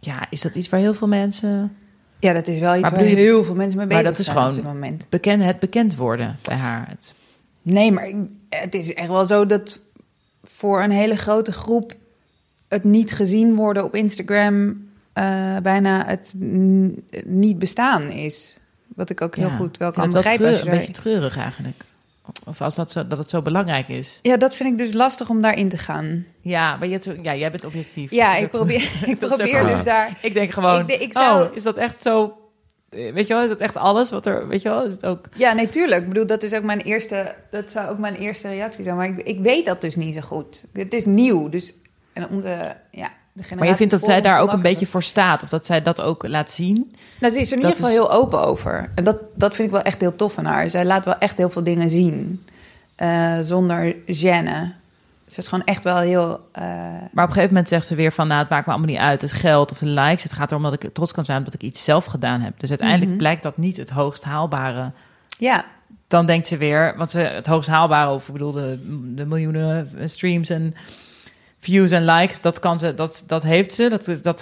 Ja, 0.00 0.26
is 0.30 0.40
dat 0.40 0.54
iets 0.54 0.68
waar 0.68 0.80
heel 0.80 0.94
veel 0.94 1.08
mensen... 1.08 1.76
Ja, 2.18 2.32
dat 2.32 2.48
is 2.48 2.58
wel 2.58 2.72
iets 2.72 2.82
Maar 2.82 2.90
waar 2.94 3.04
je- 3.04 3.14
heel 3.14 3.44
veel 3.44 3.54
mensen 3.54 3.76
mee 3.78 3.86
maar 3.86 3.96
bezig 3.96 4.10
dat 4.10 4.18
is 4.18 4.24
zijn 4.24 4.36
gewoon- 4.36 4.50
op 4.52 4.56
dit 4.62 4.64
moment. 4.72 5.06
Bekend, 5.08 5.42
het 5.42 5.58
bekend 5.58 5.96
worden 5.96 6.36
bij 6.42 6.56
haar. 6.56 6.88
Het, 6.88 7.14
Nee, 7.62 7.92
maar 7.92 8.08
het 8.48 8.74
is 8.74 8.94
echt 8.94 9.08
wel 9.08 9.26
zo 9.26 9.46
dat 9.46 9.80
voor 10.42 10.82
een 10.82 10.90
hele 10.90 11.16
grote 11.16 11.52
groep 11.52 11.92
het 12.68 12.84
niet 12.84 13.12
gezien 13.12 13.54
worden 13.54 13.84
op 13.84 13.94
Instagram 13.94 14.82
eh, 15.12 15.56
bijna 15.62 16.04
het 16.06 16.34
niet 17.26 17.58
bestaan 17.58 18.02
is. 18.02 18.56
Wat 18.94 19.10
ik 19.10 19.20
ook 19.20 19.36
heel 19.36 19.48
ja. 19.48 19.56
goed 19.56 19.76
wel 19.76 19.90
kan 19.90 20.10
begrijpen. 20.10 20.48
als 20.48 20.58
je 20.60 20.64
Een 20.64 20.70
beetje 20.78 20.92
treurig 20.92 21.36
eigenlijk. 21.38 21.84
Of 22.46 22.60
als 22.60 22.74
dat, 22.74 22.90
zo, 22.90 23.06
dat 23.06 23.18
het 23.18 23.30
zo 23.30 23.42
belangrijk 23.42 23.88
is. 23.88 24.18
Ja, 24.22 24.36
dat 24.36 24.54
vind 24.54 24.68
ik 24.70 24.78
dus 24.78 24.92
lastig 24.92 25.28
om 25.28 25.40
daarin 25.40 25.68
te 25.68 25.78
gaan. 25.78 26.26
Ja, 26.40 26.76
maar 26.76 26.86
je 26.88 26.92
hebt 26.92 27.10
ja, 27.22 27.34
jij 27.34 27.50
bent 27.50 27.64
objectief. 27.64 28.10
Ja, 28.10 28.36
ik 28.36 28.50
probeer, 28.50 28.90
ik 29.06 29.22
ook 29.24 29.28
probeer 29.28 29.66
dus 29.72 29.84
daar... 29.84 30.18
Ik 30.22 30.34
denk 30.34 30.50
gewoon, 30.50 30.80
Ik 30.80 30.88
de- 30.88 30.98
ik 30.98 31.12
zou- 31.12 31.48
oh, 31.48 31.56
is 31.56 31.62
dat 31.62 31.76
echt 31.76 32.00
zo... 32.00 32.38
Weet 32.88 33.26
je 33.26 33.34
wel, 33.34 33.42
is 33.42 33.48
dat 33.48 33.60
echt 33.60 33.76
alles 33.76 34.10
wat 34.10 34.26
er... 34.26 34.48
Weet 34.48 34.62
je 34.62 34.68
wel, 34.68 34.84
is 34.84 34.92
het 34.92 35.06
ook... 35.06 35.28
Ja, 35.36 35.52
nee, 35.52 35.68
tuurlijk. 35.68 36.02
Ik 36.02 36.08
bedoel, 36.08 36.26
dat 36.26 36.42
is 36.42 36.52
ook 36.54 36.62
mijn 36.62 36.80
eerste... 36.80 37.34
Dat 37.50 37.70
zou 37.70 37.90
ook 37.90 37.98
mijn 37.98 38.14
eerste 38.14 38.48
reactie 38.48 38.84
zijn. 38.84 38.96
Maar 38.96 39.06
ik, 39.08 39.18
ik 39.26 39.40
weet 39.40 39.66
dat 39.66 39.80
dus 39.80 39.96
niet 39.96 40.14
zo 40.14 40.20
goed. 40.20 40.64
Het 40.72 40.92
is 40.92 41.04
nieuw, 41.04 41.48
dus... 41.48 41.74
En 42.12 42.28
onze, 42.28 42.76
ja, 42.90 43.10
Maar 43.56 43.66
je 43.68 43.76
vindt 43.76 43.92
dat 43.92 44.04
zij 44.04 44.20
daar 44.20 44.38
ook 44.40 44.52
een 44.52 44.62
beetje 44.62 44.86
voor 44.86 45.02
staat? 45.02 45.42
Of 45.42 45.48
dat 45.48 45.66
zij 45.66 45.82
dat 45.82 46.00
ook 46.00 46.26
laat 46.28 46.50
zien? 46.50 46.94
Nou, 47.20 47.32
ze 47.32 47.40
is 47.40 47.46
er 47.52 47.52
in 47.56 47.58
ieder 47.62 47.76
geval 47.76 47.90
is- 47.90 47.96
heel 47.96 48.12
open 48.12 48.40
over. 48.46 48.90
En 48.94 49.04
dat, 49.04 49.16
dat 49.34 49.54
vind 49.54 49.68
ik 49.68 49.74
wel 49.74 49.82
echt 49.84 50.00
heel 50.00 50.16
tof 50.16 50.32
van 50.32 50.44
haar. 50.44 50.70
Zij 50.70 50.84
laat 50.84 51.04
wel 51.04 51.18
echt 51.18 51.36
heel 51.38 51.50
veel 51.50 51.62
dingen 51.64 51.90
zien. 51.90 52.44
eh, 52.94 53.38
zonder 53.42 53.94
gêne. 54.06 54.72
Ze 55.26 55.38
is 55.40 55.46
gewoon 55.46 55.64
echt 55.64 55.84
wel 55.84 55.96
heel... 55.96 56.48
eh, 56.52 56.62
Maar 56.64 57.00
op 57.10 57.16
een 57.16 57.22
gegeven 57.26 57.48
moment 57.48 57.68
zegt 57.68 57.86
ze 57.86 57.94
weer 57.94 58.12
van... 58.12 58.26
nou, 58.28 58.40
het 58.40 58.48
maakt 58.50 58.66
me 58.66 58.72
allemaal 58.72 58.90
niet 58.90 59.00
uit, 59.00 59.20
het 59.20 59.32
geld 59.32 59.70
of 59.70 59.78
de 59.78 59.88
likes. 59.88 60.22
Het 60.22 60.32
gaat 60.32 60.50
erom 60.50 60.62
dat 60.62 60.72
ik 60.82 60.94
trots 60.94 61.12
kan 61.12 61.24
zijn 61.24 61.38
omdat 61.38 61.54
ik 61.54 61.62
iets 61.62 61.84
zelf 61.84 62.04
gedaan 62.04 62.40
heb. 62.40 62.60
Dus 62.60 62.68
uiteindelijk 62.68 63.08
Mhm. 63.10 63.18
blijkt 63.18 63.42
dat 63.42 63.56
niet 63.56 63.76
het 63.76 63.90
hoogst 63.90 64.24
haalbare. 64.24 64.90
ja, 65.38 65.64
Dan 66.08 66.26
denkt 66.26 66.46
ze 66.46 66.56
weer... 66.56 66.94
Want 66.96 67.10
ze, 67.10 67.18
het 67.18 67.46
hoogst 67.46 67.68
haalbare, 67.68 68.10
of 68.10 68.26
ik 68.26 68.32
bedoel 68.32 68.52
de, 68.52 68.78
de 69.14 69.26
miljoenen 69.26 69.90
streams 70.04 70.48
en 70.50 70.74
views 71.64 71.90
en 71.90 72.04
likes... 72.04 72.40
dat, 72.40 72.58
kan 72.58 72.78
ze, 72.78 72.94
dat, 72.94 73.24
dat 73.26 73.42
heeft 73.42 73.72
ze. 73.72 73.88
Dat, 73.88 74.18
dat, 74.22 74.40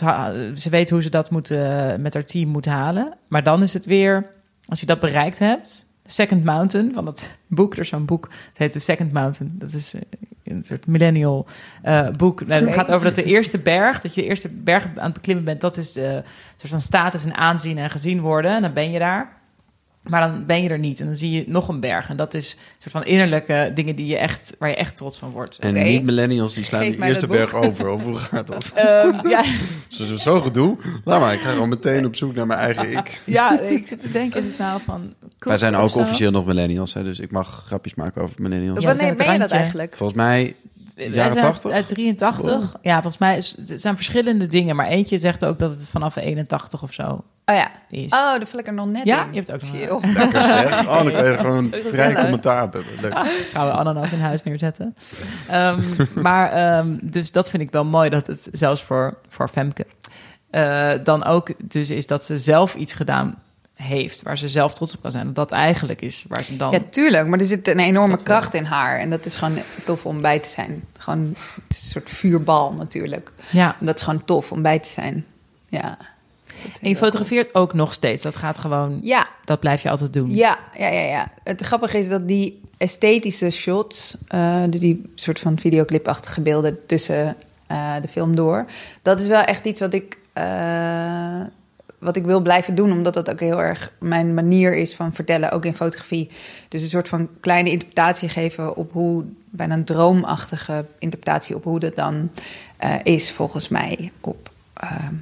ze 0.59 0.71
weet 0.71 0.91
hoe 0.91 1.03
ze 1.03 1.11
dat 1.11 1.31
moet, 1.31 1.51
eh, 1.51 1.95
met 1.99 2.15
haar 2.15 2.25
team 2.25 2.49
moet 2.49 2.67
halen. 2.67 3.15
Maar 3.29 3.43
dan 3.43 3.63
is 3.63 3.73
het 3.73 3.85
weer... 3.85 4.27
Als 4.65 4.81
je 4.81 4.87
dat 4.87 5.01
bereikt 5.01 5.39
hebt... 5.39 5.91
Second 6.07 6.45
Mountain, 6.45 6.93
van 6.95 7.05
dat 7.05 7.27
boek. 7.47 7.73
Er 7.73 7.81
is 7.81 7.89
zo'n 7.89 8.05
boek, 8.05 8.25
het 8.25 8.59
heet 8.59 8.73
The 8.73 8.79
Second 8.79 9.13
Mountain. 9.13 9.55
Dat 9.59 9.73
is 9.73 9.95
eh, 9.95 10.01
een 10.45 10.65
soort 10.65 10.87
millennial 10.87 11.47
eh, 11.83 12.09
boek. 12.11 12.47
Nou, 12.47 12.65
het 12.65 12.75
gaat 12.75 12.91
over 12.91 13.05
dat 13.05 13.15
de 13.15 13.25
eerste 13.25 13.59
berg, 13.59 14.01
dat 14.01 14.15
je 14.15 14.21
de 14.21 14.29
eerste 14.29 14.49
berg 14.49 14.85
aan 14.85 15.05
het 15.05 15.13
beklimmen 15.13 15.45
bent... 15.45 15.61
dat 15.61 15.77
is 15.77 15.93
de 15.93 16.23
soort 16.57 16.71
van 16.71 16.81
status 16.81 17.25
en 17.25 17.35
aanzien 17.35 17.79
en 17.79 17.91
gezien 17.91 18.21
worden. 18.21 18.55
En 18.55 18.63
dan 18.63 18.73
ben 18.73 18.91
je 18.91 18.99
daar. 18.99 19.42
Maar 20.03 20.21
dan 20.21 20.47
ben 20.47 20.63
je 20.63 20.69
er 20.69 20.79
niet. 20.79 21.01
En 21.01 21.07
dan 21.07 21.17
zie 21.17 21.31
je 21.31 21.45
nog 21.47 21.69
een 21.69 21.81
berg. 21.81 22.09
En 22.09 22.17
dat 22.17 22.35
is 22.35 22.53
een 22.53 22.59
soort 22.79 22.93
van 22.93 23.05
innerlijke 23.05 23.71
dingen 23.75 23.97
die 23.97 24.07
je 24.07 24.17
echt, 24.17 24.55
waar 24.59 24.69
je 24.69 24.75
echt 24.75 24.97
trots 24.97 25.19
van 25.19 25.31
wordt. 25.31 25.59
En 25.59 25.85
niet 25.85 26.03
millennials 26.03 26.55
die 26.55 26.65
slaan 26.65 26.99
mij 26.99 27.09
eerste 27.09 27.27
berg 27.27 27.55
over. 27.55 27.89
Of 27.89 28.03
hoe 28.03 28.17
gaat 28.17 28.47
dat? 28.47 28.73
Ehm, 28.75 29.29
ja, 29.29 29.45
Ze 29.89 30.07
doen 30.07 30.19
zo 30.19 30.41
gedoe. 30.41 30.77
Laat 31.05 31.21
maar, 31.21 31.33
ik 31.33 31.41
ga 31.41 31.51
gewoon 31.51 31.69
meteen 31.69 32.05
op 32.05 32.17
zoek 32.17 32.35
naar 32.35 32.47
mijn 32.47 32.59
eigen 32.59 32.91
ik. 32.91 33.21
ja, 33.25 33.61
ik 33.61 33.87
zit 33.87 34.01
te 34.01 34.11
denken, 34.11 34.41
is 34.41 34.47
het 34.47 34.59
nou 34.59 34.81
van... 34.85 35.15
Wij 35.39 35.59
zijn 35.59 35.77
ook 35.77 35.95
officieel 35.95 36.31
nog 36.31 36.47
millennials, 36.47 36.95
hè, 36.95 37.03
dus 37.03 37.21
ik 37.21 37.31
mag 37.31 37.63
grapjes 37.67 37.95
maken 37.95 38.23
over 38.23 38.35
millennials. 38.39 38.81
Ja, 38.81 38.85
zijn 38.85 38.97
wanneer 38.97 39.27
ben 39.27 39.33
je 39.33 39.39
dat 39.39 39.51
eigenlijk? 39.51 39.97
Volgens 39.97 40.19
mij 40.19 40.55
jaren 40.95 41.33
zijn 41.33 41.45
80. 41.45 41.71
Uit 41.71 41.89
83. 41.89 42.73
Ja, 42.83 42.93
volgens 42.93 43.19
mij 43.19 43.37
is, 43.37 43.55
het 43.57 43.81
zijn 43.81 43.95
verschillende 43.97 44.47
dingen. 44.47 44.77
Maar 44.77 44.87
eentje 44.87 45.19
zegt 45.19 45.45
ook 45.45 45.59
dat 45.59 45.71
het 45.71 45.89
vanaf 45.89 46.17
81 46.17 46.83
of 46.83 46.93
zo 46.93 47.25
Oh 47.47 47.57
ja. 47.57 47.71
is. 47.89 48.05
Oh, 48.05 48.11
daar 48.11 48.47
val 48.47 48.59
ik 48.59 48.67
er 48.67 48.73
nog 48.73 48.87
net 48.87 49.05
Ja, 49.05 49.25
in. 49.25 49.29
je 49.33 49.37
hebt 49.37 49.53
ook 49.53 49.61
nog 49.61 49.71
Chill. 49.71 50.13
Lekker 50.15 50.45
zeg. 50.45 50.81
Oh, 50.81 50.87
dan 50.87 51.13
kan 51.13 51.25
je 51.25 51.31
er 51.31 51.39
gewoon 51.39 51.75
vrij 51.85 52.15
commentaar 52.15 52.63
op 52.63 52.73
hebben. 52.73 52.93
Leuk. 53.01 53.13
Gaan 53.53 53.67
we 53.67 53.73
ananas 53.73 54.13
in 54.13 54.21
huis 54.21 54.43
neerzetten. 54.43 54.97
Ehm, 55.49 55.81
maar 56.23 56.53
ehm, 56.53 56.99
dus 57.03 57.31
dat 57.31 57.51
vind 57.51 57.63
ik 57.63 57.71
wel 57.71 57.85
mooi 57.85 58.11
dat 58.11 58.27
het 58.27 58.49
zelfs 58.53 58.83
voor, 58.83 59.19
voor 59.29 59.49
Femke 59.49 59.87
eh, 60.51 60.93
dan 61.05 61.25
ook 61.25 61.51
dus 61.73 61.91
is 61.91 62.07
dat 62.07 62.25
ze 62.25 62.39
zelf 62.39 62.75
iets 62.75 62.93
gedaan 62.93 63.35
heeft 63.75 64.23
waar 64.23 64.39
ze 64.39 64.49
zelf 64.49 64.75
trots 64.75 64.95
op 64.95 65.03
kan 65.03 65.11
zijn. 65.11 65.27
Dat 65.27 65.35
dat 65.35 65.53
eigenlijk 65.53 66.01
is 66.01 66.25
waar 66.29 66.43
ze 66.43 66.57
dan. 66.57 66.71
Ja, 66.71 66.81
tuurlijk. 66.91 67.27
Maar 67.29 67.39
er 67.39 67.45
zit 67.45 67.69
een 67.69 67.79
enorme 67.79 68.15
Dat 68.15 68.23
kracht 68.23 68.55
in 68.55 68.65
haar. 68.65 68.99
En 68.99 69.11
dat 69.11 69.25
is 69.25 69.35
gewoon 69.35 69.59
tof 69.85 70.07
om 70.07 70.21
bij 70.21 70.39
te 70.39 70.49
zijn. 70.49 70.85
Gewoon 70.99 71.35
het 71.69 71.77
is 71.77 71.83
een 71.83 71.91
soort 71.91 72.11
vuurbal 72.11 72.73
natuurlijk. 72.73 73.33
ja. 73.51 73.77
En 73.81 73.87
dat 73.87 73.97
is 73.97 74.03
gewoon 74.03 74.25
tof 74.25 74.53
om 74.53 74.63
bij 74.63 74.79
te 74.79 74.89
zijn. 74.89 75.27
Ja. 75.69 75.99
En 76.81 76.89
je 76.89 76.97
fotografeert 76.97 77.55
ook 77.55 77.75
nog 77.75 77.93
steeds. 77.93 78.23
Dat 78.23 78.37
gaat 78.37 78.59
gewoon. 78.59 78.99
Ja, 79.03 79.27
Dat 79.45 79.61
blijf 79.61 79.83
je 79.83 79.91
altijd 79.91 80.13
doen. 80.13 80.35
Ja, 80.35 80.59
ja, 80.79 80.89
ja, 80.89 81.01
ja. 81.01 81.33
Het 81.45 81.61
grappige 81.61 81.99
is 81.99 82.09
dat 82.09 82.29
die 82.29 82.61
esthetische 82.77 83.51
shots, 83.51 84.17
eh, 84.29 84.63
dus 84.69 84.81
die 84.81 85.13
soort 85.15 85.41
van 85.41 85.59
videoclipachtige 85.59 86.41
beelden 86.41 86.87
tussen 86.87 87.37
eh, 87.67 87.95
de 88.03 88.09
film 88.09 88.37
door, 88.37 88.67
dat 89.03 89.21
is 89.21 89.27
wel 89.27 89.43
echt 89.43 89.65
iets 89.65 89.81
wat 89.81 89.93
ik, 89.93 90.19
eh, 90.33 91.41
wat 92.03 92.17
ik 92.17 92.25
wil 92.25 92.41
blijven 92.41 92.75
doen, 92.75 92.93
omdat 92.93 93.15
dat 93.15 93.31
ook 93.31 93.41
heel 93.41 93.63
erg 93.63 93.93
mijn 93.99 94.35
manier 94.35 94.77
is 94.77 94.95
van 94.95 95.13
vertellen, 95.13 95.51
ook 95.53 95.65
in 95.65 95.75
fotografie. 95.75 96.31
Dus 96.69 96.83
een 96.83 96.89
soort 96.89 97.09
van 97.09 97.29
kleine 97.41 97.71
interpretatie 97.71 98.29
geven 98.29 98.77
op 98.77 98.93
hoe, 98.93 99.25
bijna 99.51 99.75
een 99.75 99.85
droomachtige 99.85 100.85
interpretatie 100.99 101.55
op 101.57 101.65
hoe 101.65 101.79
dat 101.81 101.95
dan 101.97 102.31
eh, 102.77 102.95
is 103.03 103.33
volgens 103.33 103.69
mij 103.69 104.11
op. 104.21 104.51
ehm, 104.75 105.15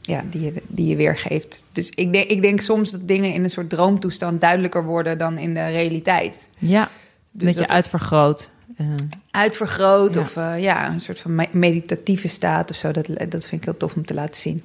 ja, 0.00 0.22
die, 0.30 0.40
je, 0.40 0.52
die 0.66 0.86
je 0.86 0.96
weergeeft. 0.96 1.64
Dus 1.72 1.90
ik 1.94 2.12
denk, 2.12 2.30
ik 2.30 2.42
denk 2.42 2.60
soms 2.60 2.90
dat 2.90 3.08
dingen 3.08 3.32
in 3.32 3.44
een 3.44 3.50
soort 3.50 3.70
droomtoestand 3.70 4.40
duidelijker 4.40 4.84
worden 4.84 5.18
dan 5.18 5.38
in 5.38 5.54
de 5.54 5.66
realiteit. 5.68 6.46
Ja. 6.58 6.88
Dus 7.30 7.44
dat 7.46 7.54
je 7.54 7.60
dat- 7.60 7.70
uitvergroot. 7.70 8.50
eh, 8.76 8.86
Uitvergroot 9.30 10.14
Ja. 10.14 10.20
of 10.20 10.36
eh, 10.36 10.54
ja, 10.62 10.88
een 10.92 11.00
soort 11.00 11.18
van 11.18 11.34
me- 11.34 11.48
meditatieve 11.50 12.28
staat 12.28 12.70
of 12.70 12.76
zo. 12.76 12.90
Dat, 12.92 13.06
dat 13.06 13.44
vind 13.46 13.52
ik 13.52 13.64
heel 13.64 13.76
tof 13.76 13.94
om 13.94 14.04
te 14.06 14.14
laten 14.14 14.40
zien. 14.40 14.62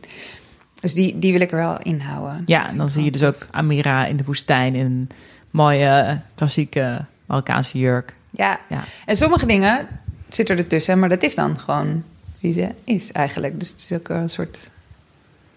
Dus 0.79 0.93
die, 0.93 1.19
die 1.19 1.31
wil 1.31 1.41
ik 1.41 1.51
er 1.51 1.57
wel 1.57 1.79
inhouden. 1.79 2.43
Ja, 2.45 2.69
en 2.69 2.77
dan 2.77 2.89
zie 2.89 3.03
je 3.03 3.11
dus 3.11 3.23
ook 3.23 3.47
Amira 3.51 4.05
in 4.05 4.17
de 4.17 4.23
woestijn 4.23 4.75
in 4.75 4.85
een 4.85 5.09
mooie 5.51 6.19
klassieke 6.35 7.05
Marokkaanse 7.25 7.77
jurk. 7.77 8.13
Ja. 8.29 8.59
Ja. 8.69 8.81
En 9.05 9.15
sommige 9.15 9.45
dingen 9.45 9.87
zitten 10.29 10.57
ertussen, 10.57 10.99
maar 10.99 11.09
dat 11.09 11.23
is 11.23 11.35
dan 11.35 11.59
gewoon 11.59 12.03
wie 12.39 12.53
ze 12.53 12.69
is 12.83 13.11
eigenlijk. 13.11 13.59
Dus 13.59 13.69
het 13.69 13.81
is 13.81 13.91
ook 13.97 14.09
een 14.09 14.29
soort... 14.29 14.69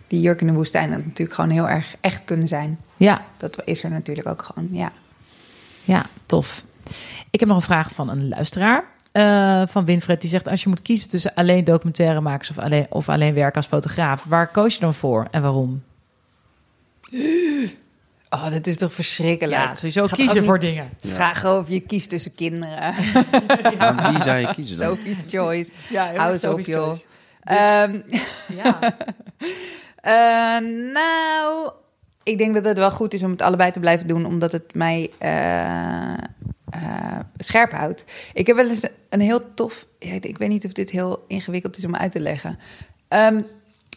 Die 0.07 0.20
jurk 0.20 0.41
in 0.41 0.47
de 0.47 0.53
woestijn 0.53 0.93
had 0.93 1.05
natuurlijk 1.05 1.35
gewoon 1.35 1.51
heel 1.51 1.68
erg 1.68 1.95
echt 2.01 2.20
kunnen 2.25 2.49
zijn. 2.49 2.79
Ja, 2.97 3.25
Dat 3.37 3.62
is 3.64 3.85
er 3.85 3.91
natuurlijk 3.91 4.29
ook 4.29 4.43
gewoon, 4.43 4.68
ja. 4.73 4.93
ja, 5.85 6.07
tof. 6.27 6.64
Ik 7.31 7.41
heb 7.41 7.49
nog 7.49 7.59
een 7.59 7.62
vraag 7.62 7.91
van 7.93 8.09
een 8.09 8.29
luisteraar. 8.29 8.85
Eh, 9.13 9.63
van 9.67 9.85
Winfred, 9.85 10.21
die 10.21 10.31
zegt: 10.31 10.49
Als 10.49 10.63
je 10.63 10.69
moet 10.69 10.83
kiezen 10.83 11.09
tussen 11.09 11.35
alleen 11.35 11.65
documentairemakers 11.65 12.51
of 12.51 12.59
alleen, 12.59 12.87
of 12.89 13.09
alleen 13.09 13.35
werken 13.35 13.57
als 13.57 13.67
fotograaf, 13.67 14.25
waar 14.29 14.51
koos 14.51 14.75
je 14.75 14.81
dan 14.81 14.95
voor 14.95 15.27
en 15.31 15.43
waarom? 15.43 15.83
Oh, 18.35 18.51
dat 18.51 18.67
is 18.67 18.77
toch 18.77 18.93
verschrikkelijk. 18.95 19.63
Ja, 19.63 19.75
sowieso 19.75 20.07
Gaat 20.07 20.19
kiezen 20.19 20.45
voor 20.45 20.59
dingen. 20.59 20.91
Vragen 21.15 21.59
of 21.59 21.69
je 21.69 21.81
kiest 21.81 22.09
tussen 22.09 22.35
kinderen. 22.35 22.95
Maar 23.79 24.13
wie 24.13 24.23
zou 24.23 24.39
je 24.39 24.53
kiezen 24.55 24.79
dan? 24.79 24.97
Sophie's 24.97 25.25
choice. 25.29 25.71
Ja, 25.91 26.15
Hou 26.15 26.31
eens 26.31 26.45
op, 26.45 26.51
Sophie's 26.51 26.67
joh. 26.67 26.85
choice. 26.85 27.05
Ehm, 27.43 28.01
Ja, 28.57 28.79
Eh, 30.01 30.59
nou, 30.93 31.71
ik 32.23 32.39
denk 32.39 32.55
dat 32.55 32.65
het 32.65 32.79
wel 32.79 32.91
goed 32.91 33.15
is 33.15 33.23
om 33.23 33.31
het 33.31 33.43
allebei 33.43 33.71
te 33.71 33.81
blijven 33.81 34.07
doen, 34.07 34.25
omdat 34.27 34.53
het 34.53 34.75
mij 34.75 35.11
eh, 35.19 36.13
eh, 36.73 37.18
scherp 37.37 37.73
houdt. 37.73 38.05
Ik 38.33 38.47
heb 38.47 38.57
wel 38.57 38.68
eens 38.68 38.87
een 39.09 39.20
heel 39.20 39.55
tof. 39.55 39.87
Ik 39.99 40.39
weet 40.39 40.49
niet 40.49 40.64
of 40.64 40.73
dit 40.73 40.91
heel 40.91 41.25
ingewikkeld 41.29 41.77
is 41.77 41.85
om 41.85 41.97
uit 41.97 42.11
te 42.11 42.20
leggen. 42.20 42.59
Ehm, 43.09 43.43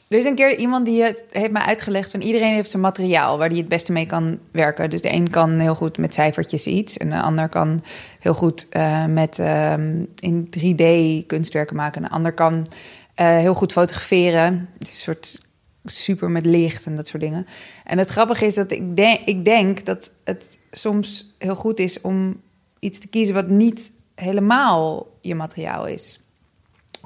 er 0.07 0.17
is 0.17 0.25
een 0.25 0.35
keer 0.35 0.57
iemand 0.57 0.85
die 0.85 1.01
heeft- 1.01 1.51
mij 1.51 1.61
uitgelegd 1.61 2.11
van 2.11 2.21
iedereen 2.21 2.53
heeft 2.53 2.69
zijn 2.69 2.81
materiaal 2.81 3.37
waar 3.37 3.47
hij 3.47 3.57
het 3.57 3.67
beste 3.67 3.91
mee 3.91 4.05
kan 4.05 4.39
werken. 4.51 4.89
Dus 4.89 5.01
de 5.01 5.13
een 5.13 5.29
kan 5.29 5.59
heel 5.59 5.75
goed 5.75 5.97
met 5.97 6.13
cijfertjes 6.13 6.67
iets 6.67 6.97
en 6.97 7.09
de 7.09 7.21
ander 7.21 7.49
kan 7.49 7.83
heel 8.19 8.33
goed 8.33 8.69
eh, 8.69 9.05
met 9.05 9.39
ehm, 9.39 10.03
in 10.19 10.49
3D 10.49 10.83
kunstwerken 11.27 11.75
maken. 11.75 12.01
En 12.01 12.07
de 12.09 12.15
ander 12.15 12.33
kan 12.33 12.67
eh, 13.15 13.37
heel 13.37 13.53
goed 13.53 13.71
fotograferen. 13.71 14.69
Is 14.79 14.89
een 14.89 14.95
soort 14.95 15.41
super 15.85 16.29
met 16.29 16.45
licht 16.45 16.85
en 16.85 16.95
dat 16.95 17.07
soort 17.07 17.23
dingen. 17.23 17.47
En 17.83 17.97
het 17.97 18.09
grappige 18.09 18.45
is 18.45 18.55
dat 18.55 18.71
ik, 18.71 18.81
ik 19.25 19.45
denk 19.45 19.85
dat 19.85 20.11
het 20.23 20.57
soms 20.71 21.33
heel 21.37 21.55
goed 21.55 21.79
is 21.79 22.01
om 22.01 22.41
iets 22.79 22.99
te 22.99 23.07
kiezen 23.07 23.33
wat 23.33 23.49
niet 23.49 23.91
helemaal 24.15 25.07
je 25.21 25.35
materiaal 25.35 25.85
is. 25.85 26.19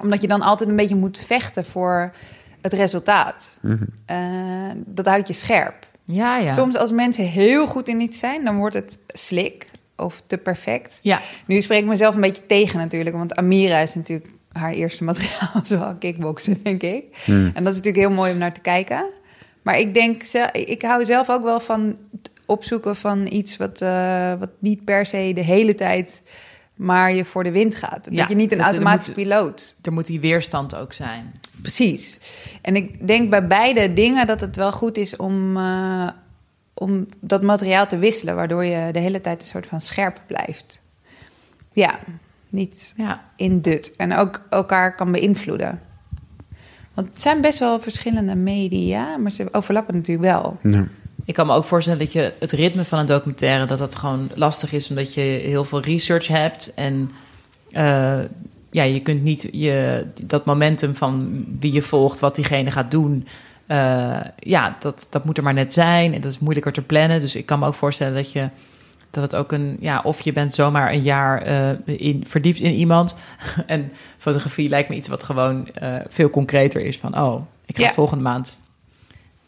Omdat 0.02 0.20
je 0.20 0.28
dan 0.28 0.40
altijd 0.40 0.68
een 0.68 0.76
beetje 0.76 0.96
moet 0.96 1.18
vechten 1.18 1.64
voor 1.64 2.12
het 2.60 2.72
resultaat. 2.72 3.60
Eh, 4.06 4.16
dat 4.76 5.06
houdt 5.06 5.28
je 5.28 5.34
scherp. 5.34 5.86
ja, 6.04 6.36
ja. 6.36 6.52
Soms 6.52 6.76
als 6.76 6.90
mensen 6.92 7.24
heel 7.24 7.66
goed 7.66 7.88
in 7.88 8.00
iets 8.00 8.18
zijn, 8.18 8.44
dan 8.44 8.56
wordt 8.56 8.74
het 8.74 8.98
slik 9.08 9.70
of 9.96 10.22
te 10.26 10.38
perfect. 10.38 10.98
Ja, 11.02 11.20
Nu 11.46 11.60
spreek 11.60 11.80
ik 11.80 11.88
mezelf 11.88 12.14
een 12.14 12.20
beetje 12.20 12.46
tegen 12.46 12.78
natuurlijk, 12.78 13.16
want 13.16 13.36
Amira 13.36 13.78
is 13.78 13.94
natuurlijk 13.94 14.30
haar 14.52 14.72
eerste 14.72 15.04
materiaal, 15.04 15.60
zowel 15.64 15.94
kickboksen, 15.94 16.62
denk 16.62 16.82
ik. 16.82 17.04
En 17.26 17.52
dat 17.64 17.72
is 17.72 17.80
natuurlijk 17.80 17.96
heel 17.96 18.10
mooi 18.10 18.32
om 18.32 18.38
naar 18.38 18.52
te 18.52 18.60
kijken. 18.60 19.06
Maar 19.62 19.78
ik 19.78 19.94
denk, 19.94 20.22
ik 20.52 20.82
hou 20.82 21.04
zelf 21.04 21.30
ook 21.30 21.42
wel 21.42 21.60
van 21.60 21.96
opzoeken 22.50 22.96
van 22.96 23.26
iets 23.30 23.56
wat, 23.56 23.80
eh, 23.82 24.32
wat 24.38 24.50
niet 24.58 24.84
per 24.84 25.06
se 25.06 25.32
de 25.34 25.40
hele 25.44 25.74
tijd 25.74 26.22
maar 26.74 27.12
je 27.12 27.24
voor 27.24 27.44
de 27.44 27.50
wind 27.50 27.74
gaat. 27.74 28.04
Dat 28.04 28.14
Ja, 28.14 28.24
je 28.28 28.34
niet 28.34 28.52
een 28.52 28.58
dat 28.58 28.66
er 28.66 28.72
automatische 28.72 29.12
moet- 29.16 29.22
piloot. 29.22 29.76
er 29.82 29.92
moet 29.92 30.06
die 30.06 30.20
weerstand 30.20 30.76
ook 30.76 30.92
zijn. 30.92 31.32
Precies. 31.62 32.18
En 32.62 32.76
ik 32.76 33.06
denk 33.06 33.30
bij 33.30 33.46
beide 33.46 33.92
dingen 33.92 34.26
dat 34.26 34.40
het 34.40 34.56
wel 34.56 34.72
goed 34.72 34.96
is 34.96 35.16
om, 35.16 35.56
eh, 35.56 36.08
om 36.74 37.06
dat 37.20 37.42
materiaal 37.42 37.86
te 37.86 37.98
wisselen, 37.98 38.34
waardoor 38.34 38.64
je 38.64 38.92
de 38.92 38.98
hele 38.98 39.20
tijd 39.20 39.40
een 39.40 39.46
soort 39.46 39.66
van 39.66 39.80
scherp 39.80 40.20
blijft. 40.26 40.80
Ja, 41.72 41.98
niet 42.48 42.94
Ja, 42.96 43.24
in 43.36 43.60
dut. 43.60 43.96
En 43.96 44.14
ook 44.16 44.42
elkaar 44.50 44.94
kan 44.94 45.12
beïnvloeden. 45.12 45.80
Want 46.94 47.08
het 47.08 47.20
zijn 47.22 47.40
best 47.40 47.58
wel 47.58 47.80
verschillende 47.80 48.34
media, 48.36 49.16
maar 49.16 49.30
ze 49.30 49.48
overlappen 49.52 49.94
natuurlijk 49.94 50.32
wel. 50.32 50.56
Ja. 50.62 50.86
Ik 51.30 51.36
kan 51.36 51.46
me 51.46 51.54
ook 51.54 51.64
voorstellen 51.64 51.98
dat 51.98 52.12
je 52.12 52.32
het 52.38 52.52
ritme 52.52 52.84
van 52.84 52.98
een 52.98 53.06
documentaire... 53.06 53.66
dat 53.66 53.78
dat 53.78 53.96
gewoon 53.96 54.30
lastig 54.34 54.72
is 54.72 54.88
omdat 54.88 55.14
je 55.14 55.20
heel 55.20 55.64
veel 55.64 55.80
research 55.80 56.26
hebt. 56.26 56.74
En 56.74 57.10
eh, 57.70 58.18
ja, 58.70 58.82
je 58.82 59.00
kunt 59.00 59.22
niet 59.22 59.48
je, 59.52 60.06
dat 60.22 60.44
momentum 60.44 60.94
van 60.94 61.44
wie 61.60 61.72
je 61.72 61.82
volgt... 61.82 62.18
wat 62.18 62.34
diegene 62.34 62.70
gaat 62.70 62.90
doen... 62.90 63.26
eh, 63.66 64.20
ja, 64.38 64.76
dat, 64.80 65.06
dat 65.10 65.24
moet 65.24 65.36
er 65.36 65.42
maar 65.42 65.54
net 65.54 65.72
zijn. 65.72 66.14
En 66.14 66.20
dat 66.20 66.30
is 66.30 66.38
moeilijker 66.38 66.72
te 66.72 66.82
plannen. 66.82 67.20
Dus 67.20 67.36
ik 67.36 67.46
kan 67.46 67.58
me 67.58 67.66
ook 67.66 67.74
voorstellen 67.74 68.14
dat 68.14 68.32
je... 68.32 68.48
Dat 69.10 69.22
het 69.22 69.36
ook 69.36 69.52
een, 69.52 69.76
ja, 69.80 70.00
of 70.04 70.20
je 70.20 70.32
bent 70.32 70.54
zomaar 70.54 70.92
een 70.92 71.02
jaar 71.02 71.42
eh, 71.42 71.68
in, 71.84 72.24
verdiept 72.26 72.60
in 72.60 72.72
iemand. 72.72 73.16
en 73.66 73.92
fotografie 74.18 74.68
lijkt 74.68 74.88
me 74.88 74.94
iets 74.96 75.08
wat 75.08 75.22
gewoon 75.22 75.68
veel 76.08 76.30
concreter 76.30 76.84
is. 76.84 76.98
Van, 76.98 77.18
oh, 77.18 77.42
ik 77.66 77.76
ga 77.76 77.82
Ja. 77.82 77.92
volgende 77.92 78.24
maand 78.24 78.60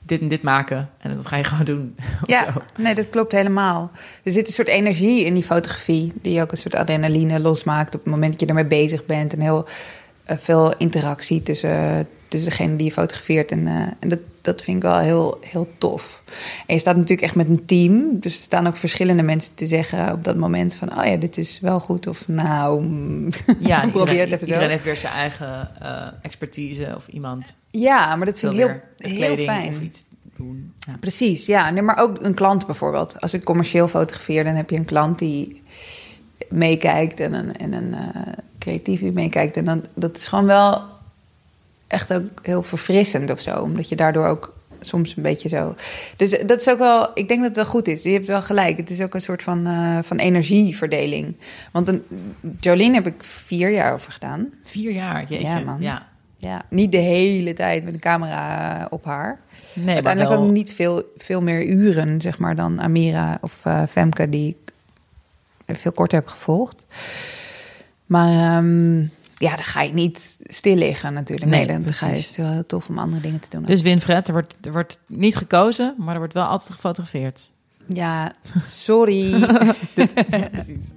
dit 0.02 0.20
en 0.20 0.28
dit 0.28 0.42
maken. 0.42 0.90
En 0.98 1.16
dat 1.16 1.26
ga 1.26 1.36
je 1.36 1.44
gewoon 1.52 1.64
doen. 1.64 1.96
Ja, 2.26 2.46
nee, 2.76 2.94
dat 2.94 3.10
klopt 3.10 3.32
helemaal. 3.32 3.90
Er 4.22 4.32
zit 4.32 4.46
een 4.46 4.52
soort 4.52 4.68
energie 4.68 5.24
in 5.24 5.34
die 5.34 5.42
fotografie, 5.42 6.12
die 6.22 6.42
ook 6.42 6.50
een 6.50 6.58
soort 6.58 6.74
adrenaline 6.74 7.40
losmaakt 7.40 7.94
op 7.94 8.02
het 8.02 8.12
moment 8.12 8.30
dat 8.30 8.40
je 8.40 8.46
ermee 8.46 8.64
bezig 8.64 9.06
bent. 9.06 9.32
En 9.32 9.40
heel 9.40 9.66
eh, 10.24 10.36
veel 10.36 10.76
interactie 10.76 11.42
tussen, 11.42 12.08
tussen 12.28 12.50
degene 12.50 12.76
die 12.76 12.86
je 12.86 12.92
fotografeert. 12.92 13.50
En, 13.50 13.66
eh, 13.66 13.74
en 14.00 14.08
dat, 14.08 14.18
dat 14.42 14.62
vind 14.62 14.76
ik 14.76 14.82
wel 14.82 14.98
heel, 14.98 15.38
heel 15.40 15.68
tof. 15.78 16.22
En 16.66 16.74
je 16.74 16.80
staat 16.80 16.96
natuurlijk 16.96 17.22
echt 17.22 17.34
met 17.34 17.48
een 17.48 17.64
team. 17.64 18.20
Dus 18.20 18.36
er 18.36 18.42
staan 18.42 18.66
ook 18.66 18.76
verschillende 18.76 19.22
mensen 19.22 19.54
te 19.54 19.66
zeggen 19.66 20.12
op 20.12 20.24
dat 20.24 20.36
moment 20.36 20.74
van... 20.74 20.98
oh 20.98 21.04
ja, 21.04 21.16
dit 21.16 21.38
is 21.38 21.60
wel 21.60 21.80
goed 21.80 22.06
of 22.06 22.28
nou, 22.28 22.84
Ja, 23.60 23.80
probeer 23.80 24.00
iedereen, 24.00 24.18
het 24.18 24.32
even 24.32 24.46
zo. 24.46 24.52
iedereen 24.52 24.70
heeft 24.70 24.84
weer 24.84 24.96
zijn 24.96 25.12
eigen 25.12 25.70
eh, 25.80 26.06
expertise 26.22 26.92
of 26.96 27.06
iemand 27.06 27.58
Ja, 27.70 28.16
maar 28.16 28.26
dat 28.26 28.38
vind 28.38 28.52
ik 28.52 28.58
heel, 28.58 28.80
heel 28.96 29.36
fijn. 29.36 29.68
of 29.68 29.80
iets 29.80 30.04
doen. 30.36 30.72
Ja. 30.78 30.96
Precies, 31.00 31.46
ja. 31.46 31.70
Nee, 31.70 31.82
maar 31.82 31.98
ook 31.98 32.22
een 32.22 32.34
klant 32.34 32.66
bijvoorbeeld. 32.66 33.20
Als 33.20 33.34
ik 33.34 33.44
commercieel 33.44 33.88
fotografeer, 33.88 34.44
dan 34.44 34.54
heb 34.54 34.70
je 34.70 34.76
een 34.76 34.84
klant 34.84 35.18
die 35.18 35.62
meekijkt 36.48 37.20
en 37.20 37.32
een, 37.32 37.56
en 37.56 37.72
een 37.72 37.94
eh, 37.94 38.32
creatief 38.58 39.00
die 39.00 39.12
meekijkt. 39.12 39.56
En 39.56 39.64
dan, 39.64 39.84
dat 39.94 40.16
is 40.16 40.26
gewoon 40.26 40.46
wel 40.46 40.91
echt 41.92 42.12
ook 42.14 42.38
heel 42.42 42.62
verfrissend 42.62 43.30
of 43.30 43.40
zo. 43.40 43.60
Omdat 43.60 43.88
je 43.88 43.96
daardoor 43.96 44.26
ook 44.26 44.52
soms 44.80 45.16
een 45.16 45.22
beetje 45.22 45.48
zo... 45.48 45.74
Dus 46.16 46.38
dat 46.46 46.60
is 46.60 46.68
ook 46.68 46.78
wel... 46.78 47.10
Ik 47.14 47.28
denk 47.28 47.40
dat 47.40 47.48
het 47.48 47.56
wel 47.56 47.64
goed 47.64 47.88
is. 47.88 48.02
Je 48.02 48.12
hebt 48.12 48.26
wel 48.26 48.42
gelijk. 48.42 48.76
Het 48.76 48.90
is 48.90 49.00
ook 49.00 49.14
een 49.14 49.20
soort 49.20 49.42
van, 49.42 49.66
eh, 49.66 49.98
van 50.02 50.16
energieverdeling. 50.16 51.36
Want 51.72 51.88
een, 51.88 52.02
Jolene 52.60 52.94
heb 52.94 53.06
ik 53.06 53.24
vier 53.24 53.70
jaar 53.70 53.92
over 53.92 54.12
gedaan. 54.12 54.48
Vier 54.64 54.92
jaar, 54.92 55.24
jeetje. 55.28 55.46
Ja, 55.46 55.60
man. 55.60 55.76
Ja. 55.80 56.10
Ja, 56.36 56.62
niet 56.68 56.92
de 56.92 56.98
hele 56.98 57.52
tijd 57.52 57.84
met 57.84 57.94
een 57.94 58.00
camera 58.00 58.86
op 58.90 59.04
haar. 59.04 59.40
Nee, 59.74 59.94
Uiteindelijk 59.94 60.34
wel, 60.34 60.44
ook 60.44 60.50
niet 60.52 60.72
veel, 60.72 61.12
veel 61.16 61.40
meer 61.40 61.64
uren, 61.66 62.20
zeg 62.20 62.38
maar, 62.38 62.56
dan 62.56 62.80
Amira 62.80 63.38
of 63.40 63.58
eh, 63.62 63.82
Femke, 63.88 64.28
die 64.28 64.56
ik 65.66 65.76
veel 65.76 65.92
korter 65.92 66.18
heb 66.18 66.28
gevolgd. 66.28 66.86
Maar 68.06 68.56
ehm, 68.56 69.04
ja, 69.42 69.54
dan 69.54 69.64
ga 69.64 69.82
je 69.82 69.92
niet 69.92 70.38
stil 70.42 70.74
liggen 70.74 71.12
natuurlijk. 71.12 71.50
Nee, 71.50 71.66
Nee, 71.66 71.80
dan 71.80 71.92
ga 71.92 72.06
je, 72.06 72.14
het 72.14 72.30
is 72.30 72.36
wel 72.36 72.50
heel 72.50 72.66
tof 72.66 72.88
om 72.88 72.98
andere 72.98 73.22
dingen 73.22 73.40
te 73.40 73.50
doen. 73.50 73.62
Dus 73.64 73.82
Winfred, 73.82 74.26
er 74.26 74.32
wordt, 74.32 74.56
er 74.62 74.72
wordt 74.72 75.00
niet 75.06 75.36
gekozen, 75.36 75.94
maar 75.98 76.12
er 76.12 76.18
wordt 76.18 76.34
wel 76.34 76.44
altijd 76.44 76.70
gefotografeerd. 76.70 77.50
Ja, 77.86 78.32
sorry. 78.58 79.46
Precies. 80.52 80.92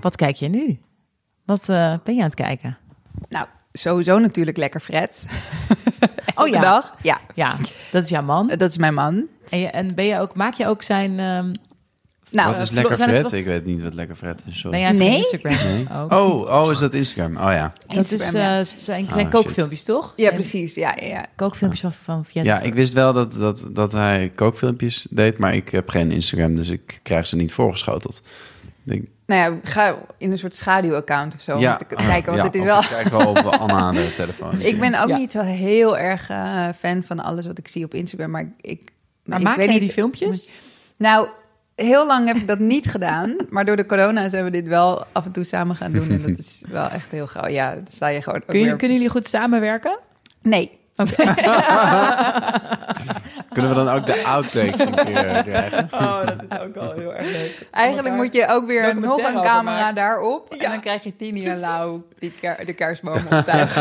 Wat 0.00 0.16
kijk 0.16 0.36
je 0.36 0.48
nu? 0.48 0.80
Wat 1.44 1.68
eh, 1.68 1.94
ben 2.04 2.14
je 2.14 2.20
aan 2.20 2.26
het 2.26 2.34
kijken? 2.34 2.78
nou, 3.28 3.46
sowieso 3.72 4.18
natuurlijk 4.18 4.56
lekker 4.56 4.80
Fred. 4.80 5.22
Oh 6.34 6.46
Elke 6.46 6.60
dag. 6.60 6.94
Ja, 7.02 7.18
Ja, 7.34 7.56
dat 7.90 8.02
is 8.02 8.08
jouw 8.08 8.22
man. 8.22 8.46
dat 8.46 8.70
is 8.70 8.78
mijn 8.78 8.94
man. 8.94 9.26
En, 9.48 9.58
je, 9.58 9.66
en 9.66 9.94
ben 9.94 10.04
je 10.04 10.18
ook, 10.18 10.34
maak 10.34 10.54
je 10.54 10.66
ook 10.66 10.82
zijn... 10.82 11.18
ehm 11.18 11.50
Nou, 12.32 12.52
Wat 12.52 12.60
is 12.62 12.70
lekker 12.70 12.96
zijn 12.96 13.08
het 13.08 13.18
Fred? 13.18 13.30
Flo- 13.30 13.38
Ik 13.38 13.44
weet 13.44 13.64
niet 13.64 13.82
wat 13.82 13.94
lekker 13.94 14.16
Fred 14.16 14.38
is. 14.38 14.44
ben 14.44 14.54
Sorry. 14.54 14.78
jij 14.78 14.94
zijn 14.94 15.08
Nee? 15.08 15.16
Instagram? 15.18 15.56
Nee. 15.66 15.86
Oh, 16.20 16.62
oh, 16.62 16.72
is 16.72 16.78
dat 16.78 16.94
Instagram? 16.94 17.36
Oh 17.36 17.52
ja. 17.52 17.72
dat 17.86 18.04
is 18.04 18.12
Instagram, 18.12 18.40
eh, 18.58 18.64
zijn, 18.76 19.04
zijn 19.06 19.24
Ah, 19.24 19.30
kookfilmpjes, 19.30 19.84
toch? 19.84 20.12
ja, 20.16 20.30
precies. 20.30 20.74
Ja, 20.74 20.96
ja, 21.00 21.06
ja. 21.06 21.26
Kookfilmpjes 21.36 21.80
van, 21.80 21.92
van 21.92 22.24
Viet. 22.24 22.44
Ja, 22.44 22.60
ik 22.60 22.74
wist 22.74 22.92
wel 22.92 23.12
dat, 23.12 23.32
dat, 23.32 23.64
dat 23.70 23.92
hij 23.92 24.32
kookfilmpjes 24.34 25.06
deed, 25.10 25.38
maar 25.38 25.54
ik 25.54 25.68
heb 25.70 25.88
geen 25.88 26.12
Instagram, 26.12 26.56
dus 26.56 26.68
ik 26.68 27.00
krijg 27.02 27.26
ze 27.26 27.36
niet 27.36 27.52
voorgeschoteld. 27.52 28.20
Ik 28.84 29.08
Nou 29.26 29.52
ja, 29.52 29.58
ga 29.62 29.96
in 30.18 30.30
een 30.30 30.38
soort 30.38 30.54
schaduwaccount 30.56 31.34
of 31.34 31.40
zo. 31.40 31.58
ja, 31.58 31.72
om 31.72 31.78
te 31.78 31.84
kijken, 31.94 32.24
want 32.32 32.36
ja, 32.36 32.44
het 32.44 32.54
is 32.54 32.62
wel... 32.62 32.80
Ik 32.80 32.86
kijk 32.88 33.08
wel 33.08 33.26
op 33.28 33.36
Anna 33.38 33.92
de 33.92 34.12
telefoon. 34.16 34.60
Ik 34.60 34.78
ben 34.80 35.02
ook 35.02 35.08
Ja. 35.08 35.16
niet 35.16 35.32
zo 35.32 35.40
heel 35.40 35.98
erg 35.98 36.30
eh, 36.30 36.68
fan 36.78 37.02
van 37.02 37.20
alles 37.20 37.46
wat 37.46 37.58
ik 37.58 37.68
zie 37.68 37.84
op 37.84 37.94
Instagram, 37.94 38.30
maar 38.30 38.52
ik. 38.60 38.90
Maar 39.24 39.38
ik 39.38 39.44
maak 39.44 39.56
weet 39.56 39.64
jij 39.64 39.74
niet, 39.74 39.84
die 39.84 39.92
filmpjes? 39.92 40.50
Nou, 40.96 41.28
heel 41.76 42.06
lang 42.06 42.26
heb 42.26 42.36
ik 42.36 42.46
dat 42.46 42.58
niet 42.58 42.86
gedaan. 42.90 43.36
Maar 43.50 43.64
door 43.64 43.76
de 43.76 43.86
corona 43.86 44.28
zijn 44.28 44.44
we 44.44 44.50
dit 44.50 44.66
wel 44.68 45.04
af 45.12 45.24
en 45.24 45.32
toe 45.32 45.44
samen 45.44 45.76
gaan 45.76 45.92
doen. 45.92 46.10
En 46.10 46.20
dat 46.22 46.38
is 46.46 46.62
wel 46.70 46.88
echt 46.88 47.10
heel 47.10 47.26
gauw. 47.26 47.48
Ja, 47.48 47.74
dan 47.74 47.84
sta 47.90 48.08
je 48.08 48.22
gewoon 48.22 48.40
ook 48.40 48.46
Kun 48.46 48.58
je, 48.58 48.64
weer- 48.64 48.76
kunnen 48.76 48.96
jullie 48.96 49.12
goed 49.12 49.26
samenwerken? 49.26 49.98
Nee. 50.42 50.80
Kunnen 53.52 53.70
we 53.70 53.84
dan 53.84 53.88
ook 53.88 54.06
de 54.06 54.24
outtakes 54.24 54.80
een 54.86 54.94
keer 54.94 55.16
eh, 55.26 55.42
krijgen? 55.52 55.88
Oh, 55.92 56.26
dat 56.26 56.42
is 56.50 56.58
ook 56.58 56.74
wel 56.74 56.92
heel 56.92 57.14
erg 57.14 57.26
leuk. 57.32 57.66
Eigenlijk 57.70 58.14
moet 58.14 58.34
je 58.34 58.46
ook 58.48 58.66
weer 58.66 59.00
nog 59.00 59.16
een 59.16 59.24
camera 59.42 59.62
maakt. 59.62 59.96
daarop. 59.96 60.54
Ja, 60.58 60.64
En 60.64 60.70
dan 60.70 60.80
krijg 60.80 61.02
je 61.02 61.16
Tini 61.16 61.46
en 61.46 61.58
Lau 61.60 62.02
die 62.18 62.32
ker- 62.40 62.66
de 62.66 62.72
kerstboom 62.72 63.14
is 63.16 63.44
echt 63.46 63.76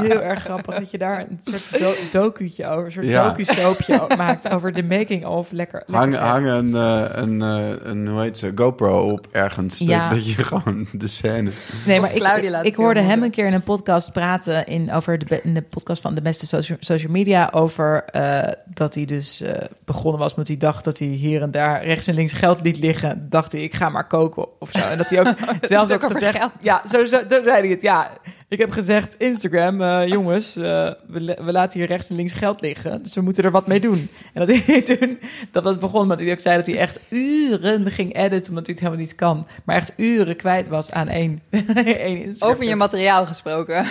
heel 0.00 0.22
erg 0.22 0.42
grappig 0.42 0.74
dat 0.78 0.90
je 0.90 0.98
daar 0.98 1.18
een 1.20 1.40
soort 1.42 1.78
do 1.80 1.94
docu'tje 2.10 2.66
over, 2.66 2.84
een 2.84 2.92
soort 2.92 3.06
Ja. 3.06 3.28
docu-soapje 3.28 4.00
maakt 4.16 4.48
over 4.48 4.72
de 4.72 4.82
making 4.84 5.24
of 5.26 5.50
lekker. 5.50 5.82
lekker 5.86 6.18
Hang, 6.20 6.44
een, 6.44 6.74
eh, 6.74 7.02
een, 7.10 7.42
eh, 7.42 7.90
een, 7.90 8.08
hoe 8.08 8.20
heet 8.20 8.38
ze, 8.38 8.52
GoPro 8.54 9.10
op 9.10 9.26
ergens. 9.30 9.78
dat- 9.78 9.88
Ja. 9.88 10.08
Dat, 10.08 10.26
je 10.34 10.44
gewoon 10.44 10.86
de 10.92 11.06
scène... 11.06 11.50
Nee, 11.86 12.00
maar 12.00 12.14
ik, 12.14 12.62
ik 12.62 12.74
hoorde 12.74 13.00
hem 13.00 13.22
een 13.22 13.30
keer 13.30 13.46
in 13.46 13.52
een 13.52 13.62
podcast 13.62 14.12
praten 14.12 14.66
in, 14.66 14.92
over 14.92 15.18
de, 15.18 15.40
in 15.42 15.54
de 15.54 15.62
podcast 15.62 16.02
van 16.02 16.14
de 16.14 16.22
beste 16.26 16.46
social, 16.46 16.78
social 16.80 17.12
media 17.12 17.48
over 17.52 18.04
eh, 18.04 18.52
dat 18.64 18.94
hij 18.94 19.04
dus 19.04 19.40
eh, 19.40 19.54
begonnen 19.84 20.20
was 20.20 20.34
met 20.34 20.48
hij 20.48 20.56
dacht 20.56 20.84
dat 20.84 20.98
hij 20.98 21.08
hier 21.08 21.42
en 21.42 21.50
daar 21.50 21.84
rechts 21.84 22.06
en 22.06 22.14
links 22.14 22.32
geld 22.32 22.60
liet 22.60 22.78
liggen. 22.78 23.26
Dacht 23.28 23.52
hij, 23.52 23.60
ik 23.62 23.74
ga 23.74 23.88
maar 23.88 24.06
koken 24.06 24.60
of 24.60 24.70
zo. 24.70 24.78
En 24.78 24.98
dat 24.98 25.08
hij 25.08 25.20
ook 25.20 25.34
zelfs 25.60 25.92
ook 25.92 26.06
gezegd, 26.12 26.38
geld. 26.38 26.52
ja, 26.60 26.82
zo, 26.86 27.04
zo, 27.04 27.18
zo 27.28 27.42
zei 27.42 27.60
hij 27.60 27.68
het. 27.68 27.82
Ja, 27.82 28.10
ik 28.48 28.58
heb 28.58 28.70
gezegd, 28.70 29.14
Instagram, 29.18 29.80
eh, 29.80 30.06
jongens, 30.08 30.54
we, 30.54 31.36
laten 31.38 31.78
hier 31.78 31.88
rechts 31.88 32.10
en 32.10 32.16
links 32.16 32.32
geld 32.32 32.60
liggen, 32.60 33.02
dus 33.02 33.14
we 33.14 33.20
moeten 33.20 33.44
er 33.44 33.50
wat 33.50 33.66
mee 33.66 33.80
doen. 33.80 34.08
En 34.32 34.46
dat 34.46 34.56
hij 34.56 34.82
toen, 34.96 35.18
dat 35.50 35.62
was 35.62 35.78
begonnen 35.78 36.08
met 36.08 36.18
hij 36.18 36.32
ook 36.32 36.40
zei 36.40 36.56
dat 36.56 36.66
hij 36.66 36.78
echt 36.78 37.00
uren 37.08 37.90
ging 37.90 38.16
editen, 38.16 38.48
omdat 38.48 38.66
hij 38.66 38.74
het 38.74 38.84
helemaal 38.84 39.04
niet 39.04 39.14
kan, 39.14 39.46
maar 39.64 39.76
echt 39.76 39.92
uren 39.96 40.36
kwijt 40.36 40.68
was 40.68 40.90
aan 40.90 41.08
één, 41.08 41.42
één 41.84 42.22
Instagram. 42.22 42.54
Over 42.54 42.68
je 42.68 42.76
materiaal 42.76 43.26
gesproken. 43.26 43.86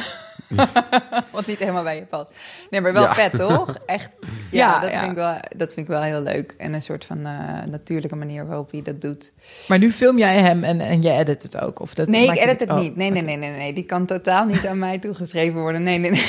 Wat 1.31 1.45
niet 1.45 1.59
helemaal 1.59 1.83
bij 1.83 1.95
je 1.95 2.05
past. 2.05 2.25
Nee, 2.69 2.81
maar 2.81 2.93
wel 2.93 3.03
Ja. 3.03 3.13
vet, 3.13 3.37
toch? 3.37 3.77
Echt. 3.85 4.09
Ja, 4.51 4.73
Ja, 4.73 4.79
dat, 4.79 4.91
ja. 4.91 4.99
Vind 4.99 5.11
ik 5.11 5.17
wel, 5.17 5.33
dat 5.57 5.73
vind 5.73 5.87
ik 5.87 5.87
wel 5.87 6.01
heel 6.01 6.21
leuk. 6.21 6.55
En 6.57 6.73
een 6.73 6.81
soort 6.81 7.05
van 7.05 7.25
eh, 7.25 7.65
natuurlijke 7.69 8.15
manier 8.15 8.47
waarop 8.47 8.71
hij 8.71 8.81
dat 8.81 9.01
doet. 9.01 9.31
Maar 9.67 9.79
nu 9.79 9.91
film 9.91 10.17
jij 10.17 10.39
hem 10.39 10.63
en, 10.63 10.81
en 10.81 11.01
jij 11.01 11.19
edit 11.19 11.43
het 11.43 11.61
ook? 11.61 11.79
Of 11.79 11.93
dat 11.93 12.07
nee, 12.07 12.27
ik 12.27 12.37
edit 12.37 12.61
het 12.61 12.69
oh, 12.69 12.79
niet. 12.79 12.95
Nee, 12.95 13.11
nee, 13.11 13.21
nee, 13.21 13.37
nee, 13.37 13.51
nee. 13.51 13.73
Die 13.73 13.83
kan 13.83 14.05
totaal 14.05 14.45
niet 14.45 14.67
aan 14.67 14.79
mij 14.79 14.99
toegeschreven 14.99 15.59
worden. 15.61 15.81
Nee, 15.81 15.97
nee, 15.97 16.11
nee. 16.11 16.25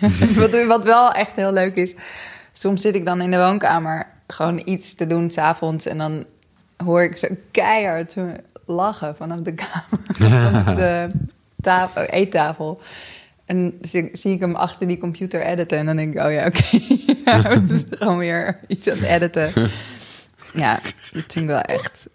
wat, 0.50 0.64
wat 0.64 0.84
wel 0.84 1.12
echt 1.12 1.36
heel 1.36 1.52
leuk 1.52 1.76
is. 1.76 1.94
Soms 2.52 2.82
zit 2.82 2.94
ik 2.94 3.06
dan 3.06 3.20
in 3.20 3.30
de 3.30 3.36
woonkamer 3.36 4.06
gewoon 4.26 4.62
iets 4.64 4.94
te 4.94 5.06
doen 5.06 5.30
s'avonds. 5.30 5.86
En 5.86 5.98
dan 5.98 6.24
hoor 6.84 7.02
ik 7.02 7.16
zo 7.16 7.28
keihard 7.50 8.14
lachen 8.64 9.16
vanaf 9.16 9.40
de 9.40 9.54
kamer. 9.54 10.42
vanaf 10.42 10.76
de 10.76 11.06
tafel, 11.60 12.02
eettafel. 12.02 12.80
En 13.48 13.78
zie, 13.80 14.08
zie 14.12 14.32
ik 14.32 14.40
hem 14.40 14.54
achter 14.54 14.86
die 14.88 14.98
computer 14.98 15.40
editen. 15.42 15.78
En 15.78 15.86
dan 15.86 15.96
denk 15.96 16.14
ik, 16.14 16.20
oh 16.24 16.32
ja, 16.32 16.46
oké. 16.46 16.62
ja, 17.24 17.42
het 17.60 17.70
is 17.70 17.84
gewoon 17.90 18.18
weer 18.18 18.60
iets 18.66 18.88
aan 18.90 18.96
het 18.98 19.06
editen. 19.08 19.52
Ja, 20.54 20.80
dat 21.12 21.22
vind 21.28 21.34
ik 21.36 21.46
wel 21.46 21.60
echt... 21.60 22.06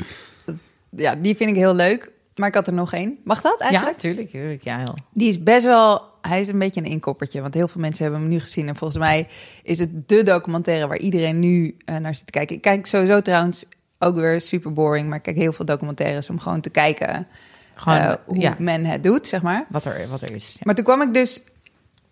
dat- 0.46 0.56
Ja, 0.90 1.16
die 1.16 1.36
vind 1.36 1.50
ik 1.50 1.56
heel 1.56 1.76
leuk. 1.76 2.12
Maar 2.36 2.48
ik 2.48 2.54
had 2.56 2.68
er 2.68 2.74
nog 2.74 2.94
één. 2.94 3.18
Mag 3.24 3.42
dat 3.42 3.56
Ja, 3.60 3.66
eigenlijk? 3.66 3.98
tuurlijk. 3.98 4.30
tuurlijk 4.30 4.64
ja, 4.64 4.78
heel. 4.78 4.96
Die 5.14 5.30
is 5.30 5.44
best 5.44 5.64
wel... 5.64 6.02
Hij 6.22 6.42
is 6.42 6.48
een 6.48 6.60
beetje 6.60 6.80
een 6.80 6.86
inkoppertje. 6.90 7.42
Want 7.42 7.54
heel 7.54 7.68
veel 7.68 7.82
mensen 7.82 8.04
hebben 8.04 8.22
hem 8.22 8.30
nu 8.30 8.40
gezien. 8.40 8.68
En 8.68 8.76
volgens 8.76 9.00
mij 9.00 9.28
is 9.64 9.80
het 9.80 10.08
de 10.10 10.24
documentaire 10.24 10.88
waar 10.88 10.98
iedereen 10.98 11.40
nu 11.40 11.78
eh, 11.86 11.98
naar 11.98 12.16
zit 12.16 12.26
te 12.26 12.32
kijken. 12.32 12.56
Ik 12.56 12.62
kijk 12.62 12.86
sowieso 12.86 13.22
trouwens 13.22 13.66
ook 14.00 14.16
weer 14.16 14.42
super 14.42 14.74
boring. 14.74 15.08
Maar 15.08 15.18
ik 15.18 15.24
kijk 15.24 15.38
heel 15.38 15.54
veel 15.54 15.66
documentaires 15.66 16.30
om 16.30 16.40
gewoon 16.40 16.62
te 16.62 16.70
kijken... 16.70 17.28
Gewoon, 17.84 18.00
eh, 18.00 18.14
hoe 18.26 18.40
ja, 18.40 18.56
men 18.58 18.86
het 18.86 19.04
doet, 19.04 19.28
zeg 19.28 19.42
maar. 19.42 19.66
wat 19.70 19.86
er, 19.86 20.08
wat 20.10 20.22
er 20.22 20.36
is. 20.36 20.52
Ja. 20.54 20.60
Maar 20.64 20.76
toen 20.76 20.84
kwam 20.84 21.02
ik 21.02 21.14
dus... 21.14 21.44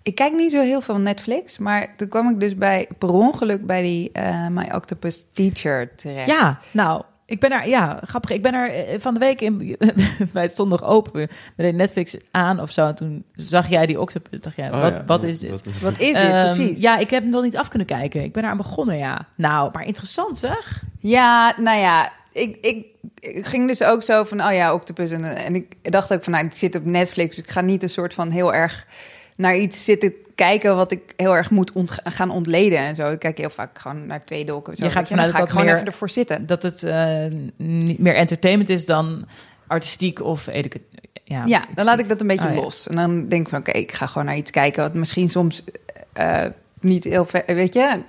Ik 0.03 0.15
kijk 0.15 0.33
niet 0.33 0.51
zo 0.51 0.61
heel 0.61 0.81
veel 0.81 0.97
Netflix. 0.97 1.57
Maar 1.57 1.87
toen 1.95 2.07
kwam 2.07 2.29
ik 2.29 2.39
dus 2.39 2.55
bij, 2.55 2.87
per 2.97 3.09
ongeluk 3.13 3.65
bij 3.65 3.81
die 3.81 4.11
eh, 4.11 4.47
My 4.47 4.69
Octopus 4.75 5.25
Teacher 5.33 5.95
terecht. 5.95 6.27
Ja, 6.27 6.59
nou, 6.71 7.01
ik 7.25 7.39
ben 7.39 7.51
er, 7.51 7.67
ja, 7.67 7.99
grappig. 8.05 8.29
Ik 8.31 8.41
ben 8.41 8.53
er 8.53 8.73
eh, 8.73 8.99
van 8.99 9.13
de 9.13 9.19
week 9.19 9.41
in, 9.41 9.57
bij 10.33 10.41
het 10.41 10.51
stond 10.51 10.69
nog 10.69 10.83
open. 10.83 11.11
We 11.21 11.29
deden 11.55 11.75
Netflix 11.75 12.15
aan 12.31 12.59
of 12.61 12.71
zo. 12.71 12.87
En 12.87 12.95
toen 12.95 13.23
zag 13.35 13.69
jij 13.69 13.85
die 13.85 13.99
octopus. 14.01 14.39
Dacht 14.41 14.55
jij, 14.55 14.71
Oh 14.71 14.81
wat, 14.81 14.91
ja, 14.93 15.03
wat 15.05 15.23
is 15.23 15.39
dit? 15.39 15.49
dat- 15.49 15.79
Wat 15.81 15.99
is 15.99 16.13
dit 16.13 16.15
Ehm, 16.15 16.45
precies? 16.45 16.79
Ja, 16.79 16.97
ik 16.97 17.09
heb 17.09 17.21
hem 17.23 17.31
nog 17.31 17.43
niet 17.43 17.57
af 17.57 17.67
kunnen 17.67 17.87
kijken. 17.87 18.23
Ik 18.23 18.33
ben 18.33 18.43
eraan 18.43 18.57
begonnen, 18.57 18.97
ja. 18.97 19.27
Nou, 19.35 19.69
maar 19.73 19.83
interessant 19.85 20.37
zeg. 20.37 20.83
Ja, 20.99 21.53
nou 21.57 21.79
ja, 21.79 22.11
ik, 22.31 22.57
ik, 22.61 22.85
ik 23.19 23.45
ging 23.45 23.67
dus 23.67 23.83
ook 23.83 24.03
zo 24.03 24.23
van, 24.23 24.41
oh 24.43 24.53
ja, 24.53 24.73
Octopus. 24.73 25.11
En, 25.11 25.35
en 25.35 25.55
ik 25.55 25.91
dacht 25.91 26.13
ook 26.13 26.23
van, 26.23 26.33
nou, 26.33 26.45
het 26.45 26.57
zit 26.57 26.75
op 26.75 26.85
Netflix. 26.85 27.35
Dus 27.35 27.45
ik 27.45 27.51
ga 27.51 27.61
niet 27.61 27.83
een 27.83 27.89
soort 27.89 28.13
van 28.13 28.29
heel 28.29 28.53
erg 28.53 28.85
naar 29.35 29.57
iets 29.57 29.83
zitten 29.83 30.13
kijken... 30.35 30.75
wat 30.75 30.91
ik 30.91 31.13
heel 31.15 31.35
erg 31.35 31.49
moet 31.49 31.71
ont- 31.71 31.99
gaan 32.03 32.29
ontleden 32.29 32.77
en 32.79 32.95
zo. 32.95 33.11
Ik 33.11 33.19
kijk 33.19 33.37
heel 33.37 33.49
vaak 33.49 33.79
gewoon 33.79 34.05
naar 34.05 34.25
twee 34.25 34.45
dokken. 34.45 34.75
Zo, 34.75 34.83
Je 34.85 34.91
gaat 34.91 35.07
vanuit 35.07 35.27
dan 35.27 35.37
ga 35.37 35.43
ik 35.43 35.49
gewoon 35.49 35.65
meer- 35.65 35.73
even 35.75 35.85
ervoor 35.87 36.09
zitten. 36.09 36.45
Dat 36.45 36.63
het 36.63 36.83
eh, 36.83 37.25
niet 37.57 37.99
meer 37.99 38.15
entertainment 38.15 38.69
is 38.69 38.85
dan 38.85 39.25
artistiek 39.67 40.21
of 40.23 40.47
educatief. 40.47 40.87
Ja, 41.23 41.43
Ja, 41.45 41.63
dan 41.75 41.85
laat 41.85 41.99
ik 41.99 42.09
dat 42.09 42.21
een 42.21 42.27
beetje 42.27 42.47
Oh, 42.47 42.53
ja. 42.55 42.61
los. 42.61 42.87
En 42.87 42.95
dan 42.95 43.27
denk 43.27 43.43
ik 43.43 43.49
van, 43.49 43.59
oké, 43.59 43.71
ik 43.71 43.91
ga 43.91 44.05
gewoon 44.05 44.25
naar 44.25 44.37
iets 44.37 44.51
kijken... 44.51 44.83
wat 44.83 44.93
misschien 44.93 45.29
soms 45.29 45.63
eh, 46.13 46.45
niet 46.79 47.03
heel, 47.03 47.27
weet 47.45 47.73
je, 47.73 48.01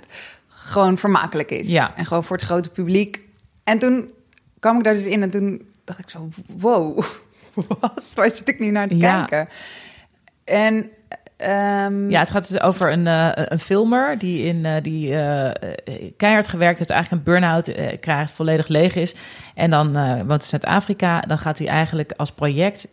gewoon 0.48 0.98
vermakelijk 0.98 1.50
is. 1.50 1.68
Ja. 1.68 1.92
En 1.96 2.06
gewoon 2.06 2.24
voor 2.24 2.36
het 2.36 2.44
grote 2.44 2.70
publiek. 2.70 3.20
En 3.64 3.78
toen 3.78 4.10
kwam 4.58 4.76
ik 4.78 4.84
daar 4.84 4.94
dus 4.94 5.04
in 5.04 5.22
en 5.22 5.30
toen 5.30 5.66
dacht 5.84 5.98
ik 5.98 6.08
zo, 6.10 6.28
wow, 6.46 7.02
wat? 7.80 8.02
Waar 8.14 8.30
zit 8.30 8.48
ik 8.48 8.58
nu 8.58 8.70
naar 8.70 8.88
te 8.88 8.96
Ja. 8.96 9.24
kijken? 9.24 9.54
En 10.44 10.90
ehm, 11.36 12.10
Ja, 12.10 12.18
het 12.20 12.30
gaat 12.30 12.48
dus 12.48 12.60
over 12.60 12.92
een, 12.92 13.06
eh, 13.06 13.30
een 13.34 13.58
filmer 13.58 14.18
die, 14.18 14.44
in, 14.44 14.64
eh, 14.64 14.82
die 14.82 15.16
eh, 15.16 16.10
keihard 16.16 16.48
gewerkt 16.48 16.78
heeft, 16.78 16.90
eigenlijk 16.90 17.26
een 17.26 17.32
burn-out 17.32 17.72
krijgt, 18.00 18.30
volledig 18.32 18.68
leeg 18.68 18.94
is. 18.94 19.14
En 19.54 19.70
dan 19.70 19.92
woont 20.26 20.42
in 20.42 20.48
Zuid-Afrika. 20.48 21.20
Dan 21.20 21.38
gaat 21.38 21.58
hij 21.58 21.68
eigenlijk 21.68 22.12
als 22.12 22.32
project 22.32 22.88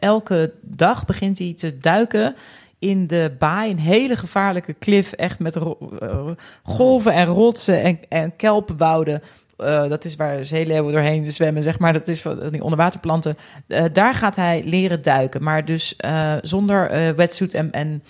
elke 0.00 0.52
dag 0.62 1.04
begint 1.06 1.38
hij 1.38 1.54
te 1.56 1.78
duiken 1.78 2.34
in 2.78 3.06
de 3.06 3.34
baai. 3.38 3.70
Een 3.70 3.78
hele 3.78 4.16
gevaarlijke 4.16 4.72
klif, 4.72 5.12
echt 5.12 5.38
met 5.38 5.58
golven 6.62 7.12
en 7.12 7.26
rotsen 7.26 7.82
en, 7.82 7.98
en 8.08 8.36
kelpenwouden. 8.36 9.22
Eh, 9.64 9.88
dat 9.88 10.04
is 10.04 10.16
waar 10.16 10.44
zeeleeuwen 10.44 10.92
doorheen 10.92 11.30
zwemmen, 11.30 11.62
zeg 11.62 11.78
maar. 11.78 11.92
Dat 11.92 12.08
is 12.08 12.22
van 12.22 12.48
die 12.48 12.62
onderwaterplanten. 12.62 13.34
Eh, 13.66 13.84
daar 13.92 14.14
gaat 14.14 14.36
hij 14.36 14.62
leren 14.64 15.02
duiken. 15.02 15.42
Maar 15.42 15.64
dus 15.64 15.96
eh, 15.96 16.34
zonder 16.40 16.90
eh 16.90 17.10
wetsuit 17.10 17.54
en, 17.54 17.72
en 17.72 18.02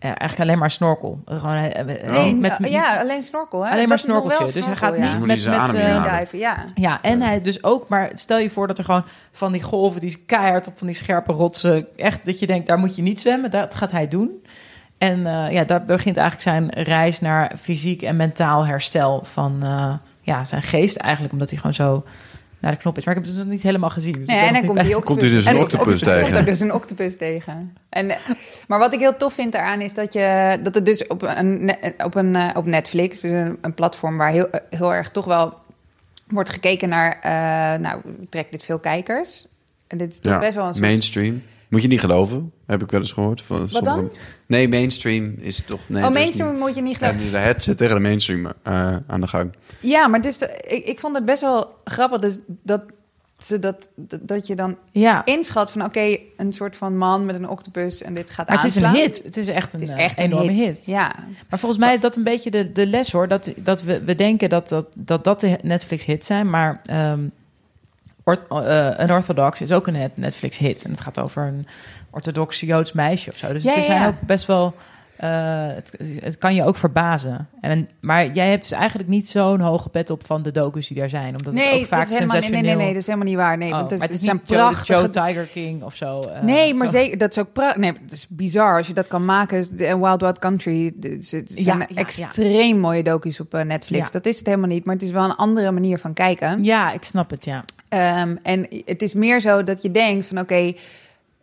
eh, 0.00 0.08
eigenlijk 0.08 0.40
alleen 0.40 0.58
maar 0.58 0.70
snorkel. 0.70 1.22
Gewoon, 1.24 1.54
nee, 2.06 2.34
met, 2.34 2.56
ja, 2.60 3.00
alleen 3.00 3.22
snorkel. 3.22 3.64
Hè? 3.64 3.70
alleen 3.70 3.88
maar 3.88 3.96
Dat 3.96 4.06
snorkeltje. 4.06 4.52
Dus 4.52 4.66
hij 4.66 4.76
gaat 4.76 4.96
ja. 4.96 5.00
niet 5.00 5.26
met... 5.26 5.46
met 5.46 5.74
eh. 5.74 6.02
Meediven, 6.02 6.38
ja. 6.38 6.64
ja, 6.74 7.02
en 7.02 7.20
hij 7.22 7.42
dus 7.42 7.64
ook, 7.64 7.88
maar 7.88 8.10
stel 8.14 8.38
je 8.38 8.50
voor 8.50 8.66
dat 8.66 8.78
er 8.78 8.84
gewoon 8.84 9.04
van 9.32 9.52
die 9.52 9.62
golven, 9.62 10.00
die 10.00 10.22
keihard 10.26 10.66
op 10.66 10.78
van 10.78 10.86
die 10.86 10.96
scherpe 10.96 11.32
rotsen, 11.32 11.86
echt 11.96 12.24
dat 12.24 12.38
je 12.38 12.46
denkt, 12.46 12.66
daar 12.66 12.78
moet 12.78 12.96
je 12.96 13.02
niet 13.02 13.20
zwemmen, 13.20 13.50
dat 13.50 13.74
gaat 13.74 13.90
hij 13.90 14.08
doen. 14.08 14.42
En 14.98 15.26
eh, 15.26 15.52
ja, 15.52 15.64
daar 15.64 15.84
begint 15.84 16.16
eigenlijk 16.16 16.70
zijn 16.72 16.84
reis 16.84 17.20
naar 17.20 17.52
fysiek 17.58 18.02
en 18.02 18.16
mentaal 18.16 18.66
herstel 18.66 19.24
van 19.24 19.58
eh, 19.62 19.94
ja, 20.20 20.44
zijn 20.44 20.62
geest 20.62 20.96
eigenlijk, 20.96 21.32
omdat 21.32 21.48
hij 21.50 21.58
gewoon 21.58 21.74
zo 21.74 22.04
naar 22.58 22.72
de 22.72 22.78
knop 22.78 22.96
is. 22.96 23.04
Maar 23.04 23.14
ik 23.16 23.20
heb 23.20 23.28
het 23.28 23.36
dus 23.38 23.44
nog 23.44 23.54
niet 23.54 23.62
helemaal 23.62 23.90
gezien. 23.90 24.12
dus 24.12 24.26
en 24.26 24.52
dan 24.52 24.62
komt, 24.64 24.74
bij- 24.74 24.82
die 24.84 25.00
Komt 25.00 25.20
hij 25.20 25.30
dus 25.30 25.44
een 25.44 25.50
en- 25.56 25.58
octopus 25.62 26.00
er 26.00 26.06
tegen? 26.06 26.22
Komt 26.22 26.36
er 26.36 26.44
dus 26.44 26.60
een 26.60 26.72
octopus 26.72 27.16
tegen. 27.16 27.76
En, 27.88 28.10
maar 28.68 28.78
wat 28.78 28.92
ik 28.92 29.00
heel 29.00 29.16
tof 29.16 29.32
vind 29.34 29.52
daaraan 29.52 29.80
is 29.80 29.94
dat, 29.94 30.12
je, 30.12 30.58
dat 30.62 30.74
het 30.74 30.86
dus 30.86 31.06
op, 31.06 31.22
een, 31.22 31.76
op, 32.04 32.14
een, 32.14 32.36
eh, 32.36 32.48
op 32.56 32.66
Netflix, 32.66 33.20
dus 33.20 33.30
een, 33.30 33.58
een 33.60 33.74
platform 33.74 34.16
waar 34.16 34.30
heel, 34.30 34.50
eh, 34.50 34.60
heel 34.78 34.94
erg 34.94 35.10
toch 35.10 35.24
wel 35.24 35.54
wordt 36.28 36.50
gekeken 36.50 36.88
naar, 36.88 37.18
eh, 37.22 37.80
nou, 37.80 38.00
trekt 38.30 38.52
dit 38.52 38.64
veel 38.64 38.78
kijkers? 38.78 39.46
En 39.86 39.98
dit 39.98 40.12
is 40.12 40.20
toch 40.20 40.32
Ja, 40.32 40.38
best 40.38 40.54
wel 40.54 40.66
een 40.66 40.74
soort... 40.74 40.84
mainstream. 40.84 41.42
Moet 41.70 41.82
je 41.82 41.88
niet 41.88 42.00
geloven, 42.00 42.52
heb 42.66 42.82
ik 42.82 42.90
wel 42.90 43.00
eens 43.00 43.12
gehoord. 43.12 43.42
Van 43.42 43.68
sommige- 43.68 43.96
dan? 43.96 44.10
Nee, 44.46 44.68
mainstream 44.68 45.34
is 45.38 45.62
toch... 45.66 45.80
Nee, 45.88 46.04
oh, 46.04 46.10
mainstream 46.12 46.50
niet- 46.50 46.60
moet 46.60 46.74
je 46.74 46.82
niet 46.82 46.98
Ja, 47.00 47.06
geloven. 47.08 47.30
de 47.30 47.36
het 47.38 47.62
zit 47.64 47.76
tegen 47.76 47.94
de 47.94 48.00
mainstream 48.00 48.46
eh, 48.62 48.96
aan 49.06 49.20
de 49.20 49.26
gang. 49.26 49.52
Ja, 49.80 50.08
maar 50.08 50.20
het 50.20 50.28
is 50.28 50.38
de- 50.38 50.58
ik, 50.68 50.84
ik 50.86 50.98
vond 51.00 51.16
het 51.16 51.24
best 51.24 51.40
wel 51.40 51.74
grappig 51.84 52.18
dus 52.18 52.38
dat, 52.62 52.82
ze 53.44 53.58
dat, 53.58 53.88
dat, 53.96 54.20
dat 54.22 54.46
je 54.46 54.54
dan 54.56 54.76
Ja, 54.90 55.24
inschat 55.24 55.70
van... 55.72 55.84
oké, 55.84 56.16
een 56.36 56.52
soort 56.52 56.76
van 56.76 56.96
man 56.96 57.24
met 57.26 57.34
een 57.34 57.48
octopus 57.48 58.02
en 58.02 58.14
dit 58.14 58.30
gaat 58.30 58.48
maar 58.48 58.56
het 58.56 58.66
is 58.66 58.74
een 58.76 58.84
aanslaan. 58.84 59.02
hit. 59.04 59.22
Het 59.24 59.36
is 59.36 59.46
echt 59.48 59.72
een, 59.72 59.80
Het 59.80 59.88
is 59.88 59.94
eh, 59.94 60.04
echt 60.04 60.18
een 60.18 60.24
enorme 60.24 60.52
hit. 60.52 60.76
hit. 60.76 60.86
Ja, 60.86 61.14
Maar 61.50 61.58
volgens 61.58 61.80
mij 61.80 61.94
is 61.94 62.00
dat 62.00 62.16
een 62.16 62.24
beetje 62.24 62.50
de, 62.50 62.72
de 62.72 62.86
les 62.86 63.12
hoor. 63.12 63.28
Dat, 63.28 63.52
dat 63.56 63.82
we, 63.82 64.04
we 64.04 64.14
denken 64.14 64.48
dat 64.48 64.68
dat, 64.68 64.86
dat, 64.94 65.24
dat 65.24 65.40
de 65.40 65.58
Netflix-hits 65.62 66.26
zijn. 66.26 66.50
Maar 66.50 66.80
ehm 66.84 67.20
eh, 67.24 67.24
een 68.24 69.12
orthodox 69.12 69.60
is 69.60 69.72
ook 69.72 69.86
een 69.86 69.92
net- 69.92 70.16
Netflix-hit. 70.16 70.84
En 70.84 70.90
het 70.90 71.00
gaat 71.00 71.18
over 71.20 71.42
een 71.46 71.66
orthodox 72.10 72.60
Joods 72.60 72.92
meisje 72.92 73.30
of 73.30 73.36
zo. 73.36 73.52
Dus 73.52 73.62
Ja, 73.62 73.76
er 73.76 73.82
zijn 73.82 74.00
ja. 74.00 74.06
ook 74.06 74.20
best 74.20 74.46
wel 74.46 74.74
eh, 74.76 74.82
het, 75.26 75.96
het 76.20 76.38
kan 76.38 76.54
je 76.54 76.64
ook 76.64 76.76
verbazen. 76.76 77.48
En, 77.60 77.88
maar 78.00 78.26
jij 78.32 78.48
hebt 78.50 78.62
dus 78.62 78.70
eigenlijk 78.78 79.08
niet 79.08 79.28
zo'n 79.30 79.60
hoge 79.60 79.88
pet 79.88 80.10
op 80.10 80.26
van 80.26 80.42
de 80.42 80.50
docus 80.50 80.86
die 80.88 80.96
daar 80.96 81.08
zijn. 81.08 81.36
Omdat 81.36 81.54
het 81.54 81.72
ook 81.72 81.86
vaak 81.86 82.08
helemaal, 82.08 82.08
nee, 82.08 82.10
nee, 82.10 82.10
nee, 82.10 82.30
sensationeel... 82.40 82.76
nee, 82.76 82.86
dat 82.86 82.96
is 82.96 83.06
helemaal 83.06 83.28
niet 83.28 83.36
waar. 83.36 83.56
Nee, 83.56 83.70
Oh, 83.72 83.78
want 83.78 83.90
het, 83.90 83.98
maar 84.00 84.08
is, 84.08 84.14
het 84.14 84.22
is 84.22 84.28
het 84.30 84.38
niet 84.40 84.48
Joe, 84.50 84.58
prachtige... 84.58 84.92
Joe 84.92 85.10
Tiger 85.10 85.44
King 85.46 85.82
of 85.82 85.96
zo. 85.96 86.18
eh, 86.18 86.42
Nee, 86.42 86.74
maar 86.74 86.86
zo. 86.86 86.92
zeker, 86.92 87.18
dat 87.18 87.30
is 87.30 87.38
ook 87.38 87.52
prachtig. 87.52 87.76
Nee, 87.82 87.92
het 88.02 88.12
is 88.12 88.26
bizar 88.28 88.76
als 88.76 88.86
je 88.86 88.92
dat 88.92 89.06
kan 89.06 89.24
maken. 89.24 89.56
Dus 89.56 89.68
de- 89.68 89.86
En 89.86 90.00
Wild 90.00 90.20
Wild 90.20 90.38
Country, 90.38 90.92
het 91.00 91.24
zijn 91.24 91.78
ja, 91.78 91.86
ja. 91.88 91.94
extreem 91.94 92.78
mooie 92.78 93.02
docu's 93.02 93.40
op 93.40 93.54
eh, 93.54 93.62
Netflix. 93.62 94.10
Dat 94.10 94.26
is 94.26 94.38
het 94.38 94.46
helemaal 94.46 94.68
niet, 94.68 94.84
maar 94.84 94.94
het 94.94 95.04
is 95.04 95.10
wel 95.10 95.24
een 95.24 95.36
andere 95.36 95.70
manier 95.70 95.98
van 95.98 96.12
kijken. 96.12 96.64
Ja, 96.64 96.92
ik 96.92 97.04
snap 97.04 97.30
het, 97.30 97.44
ja. 97.44 97.64
Ehm, 97.88 98.36
en 98.42 98.66
het 98.84 99.02
is 99.02 99.14
meer 99.14 99.40
zo 99.40 99.64
dat 99.64 99.82
je 99.82 99.90
denkt 99.90 100.26
van 100.26 100.38
oké, 100.38 100.72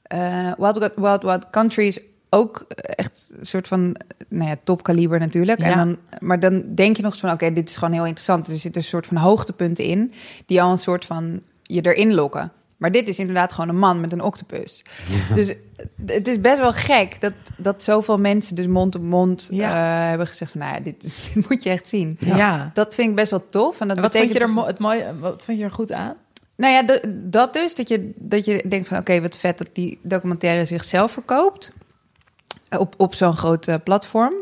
eh, 0.04 0.52
Wild, 0.58 0.78
Wild, 0.78 0.94
Wild 0.96 1.24
Wild 1.24 1.50
Country 1.50 1.86
is 1.88 2.00
ook 2.30 2.66
echt 2.82 3.30
een 3.40 3.46
soort 3.46 3.68
van 3.68 3.96
nou 4.30 4.50
ja, 4.50 4.56
topkaliber 4.64 5.20
natuurlijk. 5.20 5.60
En 5.60 5.78
dan, 5.78 5.98
maar 6.20 6.40
dan 6.40 6.64
denk 6.76 6.96
je 6.96 7.02
nog 7.02 7.12
eens 7.12 7.22
van 7.22 7.32
oké, 7.32 7.54
dit 7.54 7.70
is 7.70 7.78
gewoon 7.78 7.94
heel 7.94 8.06
interessant. 8.06 8.48
Er 8.48 8.56
zitten 8.58 8.82
een 8.82 8.88
soort 8.88 9.08
van 9.08 9.18
hoogtepunten 9.18 9.84
in 9.84 10.14
die 10.46 10.62
al 10.62 10.72
een 10.72 10.78
soort 10.78 11.06
van 11.06 11.42
je 11.64 11.82
erin 11.82 12.14
lokken. 12.14 12.52
Maar 12.78 12.92
dit 12.92 13.10
is 13.10 13.20
inderdaad 13.20 13.54
gewoon 13.54 13.70
een 13.70 13.80
man 13.80 14.02
met 14.02 14.12
een 14.12 14.22
octopus. 14.22 14.82
Dus 15.36 15.54
het 16.06 16.28
is 16.28 16.42
best 16.42 16.60
wel 16.60 16.74
gek 16.74 17.22
dat, 17.22 17.34
dat 17.58 17.84
zoveel 17.84 18.18
mensen 18.18 18.56
dus 18.56 18.68
mond 18.68 18.96
op 18.96 19.02
mond 19.02 19.48
Ja. 19.52 19.70
eh, 20.04 20.10
hebben 20.10 20.28
gezegd 20.28 20.52
van 20.52 20.60
nou 20.62 20.74
ja, 20.74 20.80
dit, 20.80 21.04
is, 21.04 21.18
dit 21.34 21.50
moet 21.50 21.64
je 21.64 21.70
echt 21.70 21.88
zien. 21.88 22.18
Ja. 22.20 22.72
Dat 22.74 22.96
vind 22.96 23.10
ik 23.10 23.16
best 23.16 23.30
wel 23.32 23.46
tof. 23.50 23.80
En 23.80 23.88
dat 23.88 23.98
En 23.98 24.04
wat, 24.04 24.18
vond 24.18 24.32
je 24.32 24.40
er 24.40 24.46
dus- 24.46 24.66
het 24.66 24.80
mooie, 24.80 25.20
wat 25.20 25.44
vond 25.44 25.58
je 25.58 25.64
er 25.64 25.72
goed 25.72 25.92
aan? 25.92 26.16
nou 26.56 26.74
ja, 26.74 27.00
dat 27.12 27.54
dus. 27.54 27.76
Dat 27.76 27.88
je, 27.90 28.12
dat 28.16 28.46
je 28.46 28.64
denkt 28.70 28.88
van 28.88 28.98
oké, 28.98 29.22
wat 29.22 29.38
vet 29.38 29.58
dat 29.58 29.70
die 29.74 30.00
documentaire 30.04 30.66
zichzelf 30.66 31.12
verkoopt. 31.12 31.72
Op, 32.78 32.94
op 32.98 33.14
zo'n 33.14 33.38
groot 33.38 33.68
eh, 33.68 33.76
platform. 33.84 34.34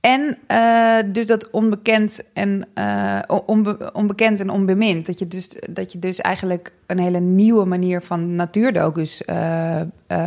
En 0.00 0.38
eh, 0.46 0.98
dus 1.06 1.26
dat 1.26 1.50
onbekend 1.50 2.20
en, 2.32 2.66
eh, 2.74 3.18
onbe- 3.46 3.90
onbekend 3.92 4.40
en 4.40 4.50
onbemind. 4.50 5.06
Dat 5.06 5.18
je, 5.18 5.28
dus, 5.28 5.48
dat 5.70 5.92
je 5.92 5.98
dus 5.98 6.20
eigenlijk 6.20 6.72
een 6.86 6.98
hele 6.98 7.20
nieuwe 7.20 7.64
manier 7.64 8.02
van 8.02 8.34
natuurdocus 8.34 9.26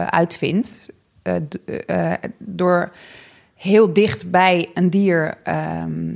uitvindt. 0.09 0.85
Door 2.37 2.91
heel 3.55 3.93
dicht 3.93 4.31
bij 4.31 4.69
een 4.73 4.89
dier 4.89 5.37
ehm, 5.43 6.13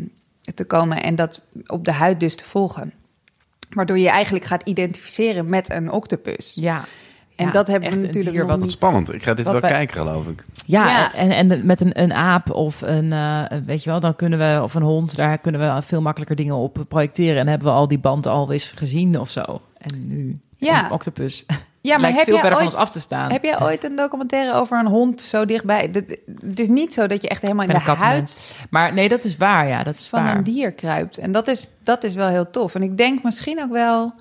te 0.53 0.65
komen 0.65 1.03
en 1.03 1.15
dat 1.15 1.41
op 1.65 1.85
de 1.85 1.91
huid 1.91 2.19
dus 2.19 2.35
te 2.35 2.43
volgen. 2.43 2.93
Waardoor 3.69 3.97
je 3.97 4.09
eigenlijk 4.09 4.45
gaat 4.45 4.69
identificeren 4.69 5.49
met 5.49 5.71
een 5.71 5.91
octopus. 5.91 6.51
Ja. 6.55 6.85
En 7.41 7.47
Ja, 7.47 7.51
dat 7.53 7.67
hebben 7.67 7.89
we 7.89 7.95
natuurlijk 7.95 8.29
dier 8.31 8.39
nog 8.39 8.49
wat- 8.49 8.59
niet. 8.59 8.71
Spannend. 8.71 9.13
Ik 9.13 9.23
ga 9.23 9.33
dit 9.33 9.43
Wat 9.45 9.53
wel 9.53 9.61
wij- 9.61 9.71
kijken, 9.71 9.97
geloof 10.07 10.27
ik. 10.27 10.43
Ja, 10.65 10.87
Ja. 10.89 11.13
En, 11.13 11.31
en 11.51 11.65
met 11.65 11.81
een, 11.81 12.01
een 12.01 12.13
aap 12.13 12.51
of 12.51 12.81
een, 12.81 13.13
eh, 13.13 13.43
weet 13.65 13.83
je 13.83 13.89
wel, 13.89 13.99
dan 13.99 14.15
kunnen 14.15 14.39
we, 14.39 14.59
of 14.63 14.73
een 14.73 14.81
hond, 14.81 15.15
daar 15.15 15.37
kunnen 15.37 15.75
we 15.75 15.81
veel 15.81 16.01
makkelijker 16.01 16.35
dingen 16.35 16.55
op 16.55 16.85
projecteren. 16.87 17.37
En 17.39 17.47
hebben 17.47 17.67
we 17.67 17.73
al 17.73 17.87
die 17.87 17.99
band 17.99 18.27
al 18.27 18.51
eens 18.51 18.71
gezien 18.75 19.19
of 19.19 19.29
zo. 19.29 19.61
En 19.77 20.07
nu, 20.07 20.39
Ja. 20.55 20.85
een 20.85 20.91
octopus. 20.91 21.45
Ja, 21.83 21.91
maar 21.91 22.01
lijkt 22.01 22.15
heb 22.17 22.25
veel 22.25 22.33
jij 22.33 22.43
verder 22.43 22.59
ooit, 22.59 22.71
van 22.71 22.79
ons 22.79 22.87
af 22.89 22.93
te 22.93 22.99
staan. 22.99 23.31
Heb 23.31 23.43
jij 23.43 23.61
ooit 23.61 23.83
een 23.83 23.95
documentaire 23.95 24.53
over 24.53 24.79
een 24.79 24.85
hond 24.87 25.21
zo 25.21 25.45
dichtbij? 25.45 25.91
Dat- 25.91 26.17
Het 26.45 26.59
is 26.59 26.67
niet 26.67 26.93
zo 26.93 27.07
dat 27.07 27.21
je 27.21 27.27
echt 27.29 27.41
helemaal 27.41 27.63
in 27.63 27.69
de 27.69 27.75
een 27.91 27.97
huid. 27.97 28.59
Maar 28.69 28.93
nee, 28.93 29.09
dat 29.09 29.23
is 29.23 29.37
waar, 29.37 29.67
ja, 29.67 29.83
dat 29.83 29.95
is 29.95 30.07
van 30.07 30.23
waar. 30.23 30.35
een 30.35 30.43
dier 30.43 30.71
kruipt. 30.71 31.17
En 31.17 31.31
dat 31.31 31.47
is, 31.47 31.67
dat 31.83 32.03
is 32.03 32.13
wel 32.13 32.27
heel 32.27 32.49
tof. 32.49 32.75
En 32.75 32.81
ik 32.83 32.97
denk 32.97 33.23
misschien 33.23 33.61
ook 33.61 33.71
wel, 33.71 34.13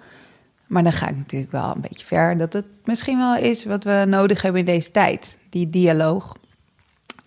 maar 0.70 0.82
dan 0.82 0.92
ga 0.92 1.08
ik 1.08 1.16
natuurlijk 1.16 1.52
wel 1.52 1.72
een 1.74 1.80
beetje 1.80 2.06
ver, 2.06 2.36
dat 2.36 2.52
het 2.52 2.64
misschien 2.84 3.18
wel 3.18 3.36
is 3.36 3.64
wat 3.64 3.84
we 3.84 4.04
nodig 4.08 4.42
hebben 4.42 4.60
in 4.60 4.66
deze 4.66 4.90
tijd. 4.90 5.38
Die 5.48 5.70
dialoog. 5.70 6.36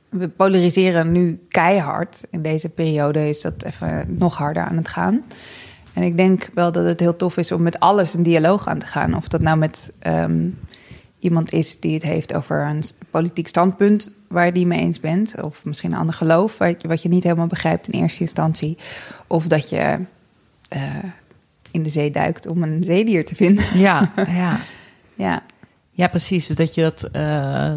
We 0.09 0.29
polariseren 0.29 1.11
nu 1.11 1.45
keihard. 1.47 2.21
In 2.29 2.41
deze 2.41 2.69
periode 2.69 3.29
is 3.29 3.41
dat 3.41 3.63
even 3.63 4.05
nog 4.07 4.37
harder 4.37 4.63
aan 4.63 4.77
het 4.77 4.87
gaan. 4.87 5.23
En 5.93 6.03
ik 6.03 6.17
denk 6.17 6.49
wel 6.53 6.71
dat 6.71 6.85
het 6.85 6.99
heel 6.99 7.15
tof 7.15 7.37
is 7.37 7.51
om 7.51 7.61
met 7.61 7.79
alles 7.79 8.13
een 8.13 8.23
dialoog 8.23 8.67
aan 8.67 8.79
te 8.79 8.85
gaan. 8.85 9.15
Of 9.15 9.27
dat 9.27 9.41
nou 9.41 9.57
met 9.57 9.91
ehm, 9.99 10.47
iemand 11.19 11.51
is 11.51 11.79
die 11.79 11.93
het 11.93 12.03
heeft 12.03 12.33
over 12.33 12.65
een 12.67 12.83
politiek 13.09 13.47
standpunt 13.47 14.15
waar 14.27 14.45
je 14.45 14.51
niet 14.51 14.67
mee 14.67 14.79
eens 14.79 14.99
bent. 14.99 15.41
Of 15.41 15.65
misschien 15.65 15.91
een 15.91 15.97
ander 15.97 16.15
geloof 16.15 16.57
wat 16.57 16.81
je, 16.81 16.87
wat 16.87 17.01
je 17.01 17.09
niet 17.09 17.23
helemaal 17.23 17.47
begrijpt 17.47 17.87
in 17.87 17.99
eerste 17.99 18.21
instantie. 18.21 18.77
Of 19.27 19.47
dat 19.47 19.69
je 19.69 19.99
eh, 20.69 20.81
in 21.73 21.83
de 21.83 21.89
zee 21.89 22.11
duikt 22.11 22.47
om 22.47 22.63
een 22.63 22.83
zeedier 22.83 23.25
te 23.25 23.35
vinden. 23.35 23.65
Ja, 23.79 24.11
ja. 24.27 24.59
ja. 25.25 25.41
ja, 25.91 26.07
precies. 26.07 26.47
Dus 26.47 26.55
dat 26.55 26.73
je 26.75 26.81
dat 26.81 27.03
eh, 27.03 27.73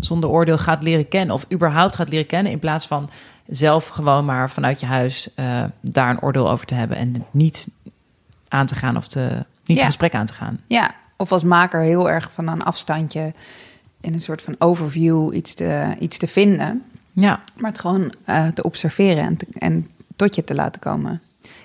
zonder 0.00 0.30
oordeel 0.30 0.58
gaat 0.58 0.82
leren 0.82 1.08
kennen. 1.08 1.34
Of 1.34 1.46
überhaupt 1.52 1.96
gaat 1.96 2.08
leren 2.08 2.26
kennen. 2.26 2.52
In 2.52 2.58
plaats 2.58 2.86
van 2.86 3.10
zelf 3.46 3.88
gewoon 3.88 4.24
maar 4.24 4.50
vanuit 4.50 4.80
je 4.80 4.86
huis 4.86 5.28
eh, 5.34 5.64
daar 5.80 6.10
een 6.10 6.22
oordeel 6.22 6.50
over 6.50 6.66
te 6.66 6.74
hebben. 6.74 6.96
En 6.96 7.24
niet 7.30 7.68
aan 8.48 8.66
te 8.66 8.74
gaan 8.74 8.96
of 8.96 9.08
te, 9.08 9.20
niet 9.64 9.76
Ja. 9.76 9.80
een 9.82 9.86
gesprek 9.86 10.14
aan 10.14 10.26
te 10.26 10.32
gaan. 10.34 10.60
ja, 10.66 10.90
of 11.16 11.32
als 11.32 11.44
maker 11.44 11.80
heel 11.80 12.10
erg 12.10 12.30
van 12.32 12.48
een 12.48 12.62
afstandje 12.62 13.32
in 14.00 14.12
een 14.12 14.20
soort 14.20 14.42
van 14.42 14.54
overview 14.58 15.34
iets 15.34 15.54
te, 15.54 15.94
iets 15.98 16.18
te 16.18 16.26
vinden. 16.26 16.82
Ja. 17.12 17.40
Maar 17.58 17.70
het 17.70 17.80
gewoon 17.80 18.12
eh, 18.24 18.46
te 18.46 18.62
observeren 18.62 19.24
en, 19.24 19.36
te- 19.36 19.46
en 19.58 19.88
tot 20.16 20.34
je 20.34 20.44
te 20.44 20.54
laten 20.54 20.80
komen. 20.80 21.20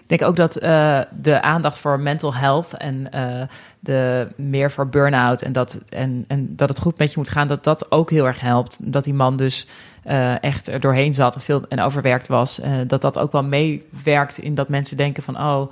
Denk 0.06 0.22
ook 0.22 0.36
dat 0.36 0.56
eh, 0.56 1.00
de 1.22 1.42
aandacht 1.42 1.80
voor 1.80 2.00
mental 2.00 2.36
health 2.36 2.74
en 2.74 3.12
eh, 3.12 3.42
de 3.80 4.28
meer 4.36 4.72
voor 4.72 4.88
burn-out 4.88 5.42
en 5.42 5.52
dat, 5.52 5.80
en, 5.90 6.26
en 6.28 6.56
dat 6.56 6.70
het 6.70 6.80
goed 6.80 6.98
met 6.98 7.10
je 7.12 7.18
moet 7.18 7.30
gaan, 7.30 7.48
dat 7.48 7.64
dat 7.64 7.92
ook 7.92 8.10
heel 8.10 8.26
erg 8.26 8.40
helpt. 8.40 8.78
Dat 8.82 9.04
die 9.04 9.14
man 9.14 9.38
dus 9.38 9.68
eh, 10.04 10.44
echt 10.44 10.68
er 10.68 10.80
doorheen 10.80 11.14
zat 11.14 11.36
en 11.36 11.42
veel 11.42 11.68
en 11.70 11.82
overwerkt 11.82 12.28
was. 12.28 12.62
dat 12.88 13.02
dat 13.02 13.20
ook 13.20 13.32
wel 13.32 13.44
meewerkt 13.44 14.38
in 14.38 14.56
dat 14.56 14.70
mensen 14.70 14.98
denken 14.98 15.24
van 15.24 15.40
oh, 15.40 15.72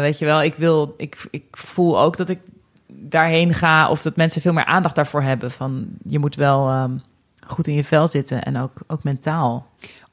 weet 0.00 0.18
je 0.18 0.24
wel, 0.24 0.42
ik 0.42 0.54
wil, 0.54 0.94
ik, 0.96 1.26
ik 1.30 1.44
voel 1.50 2.00
ook 2.00 2.16
dat 2.16 2.28
ik 2.28 2.38
daarheen 2.86 3.54
ga 3.54 3.88
of 3.88 4.02
dat 4.02 4.16
mensen 4.16 4.42
veel 4.42 4.52
meer 4.52 4.64
aandacht 4.64 4.94
daarvoor 4.94 5.22
hebben. 5.22 5.50
Van 5.50 5.86
je 6.04 6.18
moet 6.18 6.34
wel 6.34 6.68
ehm, 6.68 6.96
goed 7.46 7.66
in 7.66 7.74
je 7.74 7.84
vel 7.84 8.08
zitten 8.08 8.42
en 8.42 8.58
ook, 8.58 8.72
ook 8.86 9.04
mentaal. 9.04 9.66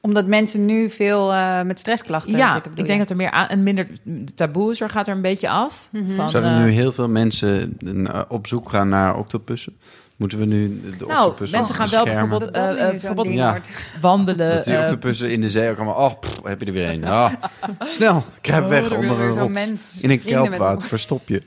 Omdat 0.04 0.26
mensen 0.26 0.66
nu 0.66 0.90
veel 0.90 1.32
eh, 1.32 1.62
met 1.62 1.78
stressklachten 1.78 2.36
Ja, 2.36 2.52
zitten. 2.52 2.70
bedoel 2.70 2.84
ik 2.84 2.90
denk 2.90 2.92
je? 2.92 2.98
dat 2.98 3.10
er 3.10 3.16
meer 3.16 3.30
aan, 3.30 3.48
en 3.48 3.62
minder 3.62 3.86
de 4.02 4.34
taboe 4.34 4.70
is 4.70 4.80
er, 4.80 4.88
gaat 4.90 5.08
er 5.08 5.14
een 5.14 5.20
beetje 5.22 5.48
af. 5.48 5.88
Van, 6.16 6.30
Zijn 6.30 6.44
er 6.44 6.56
eh, 6.56 6.62
nu 6.64 6.70
heel 6.70 6.92
veel 6.92 7.08
mensen 7.08 7.76
eh, 8.06 8.20
op 8.28 8.46
zoek 8.46 8.68
gaan 8.68 8.88
naar 8.88 9.16
octopussen? 9.16 9.76
Moeten 10.22 10.40
we 10.40 10.46
nu 10.46 10.80
de 10.98 11.06
Nou, 11.06 11.18
octopussen 11.20 11.58
mensen 11.58 11.74
gaan 11.76 11.88
wel 11.90 12.04
beschermen? 12.04 12.38
bijvoorbeeld, 12.38 12.64
eh, 12.66 12.70
eh, 12.70 12.78
zo'n 12.88 12.90
bijvoorbeeld 12.90 13.28
Ja. 13.28 13.60
wandelen. 14.00 14.54
Dat 14.54 14.64
die 14.64 14.74
eh, 14.76 14.80
octopussen 14.82 15.30
in 15.30 15.40
de 15.40 15.50
zee 15.50 15.70
ook 15.70 15.76
allemaal... 15.76 15.94
Oh, 15.94 16.20
pff, 16.20 16.40
heb 16.42 16.60
je 16.60 16.66
er 16.66 16.72
weer 16.72 16.88
een. 16.88 17.04
Ah, 17.04 17.32
snel, 17.86 18.24
kruip 18.40 18.68
weg 18.68 18.84
Oh, 18.84 18.90
er 18.92 18.96
onder 18.98 19.20
een 19.38 19.52
mens 19.52 19.98
In 20.00 20.10
een 20.10 20.50
me. 20.50 20.76
verstop 20.78 21.28
je. 21.28 21.42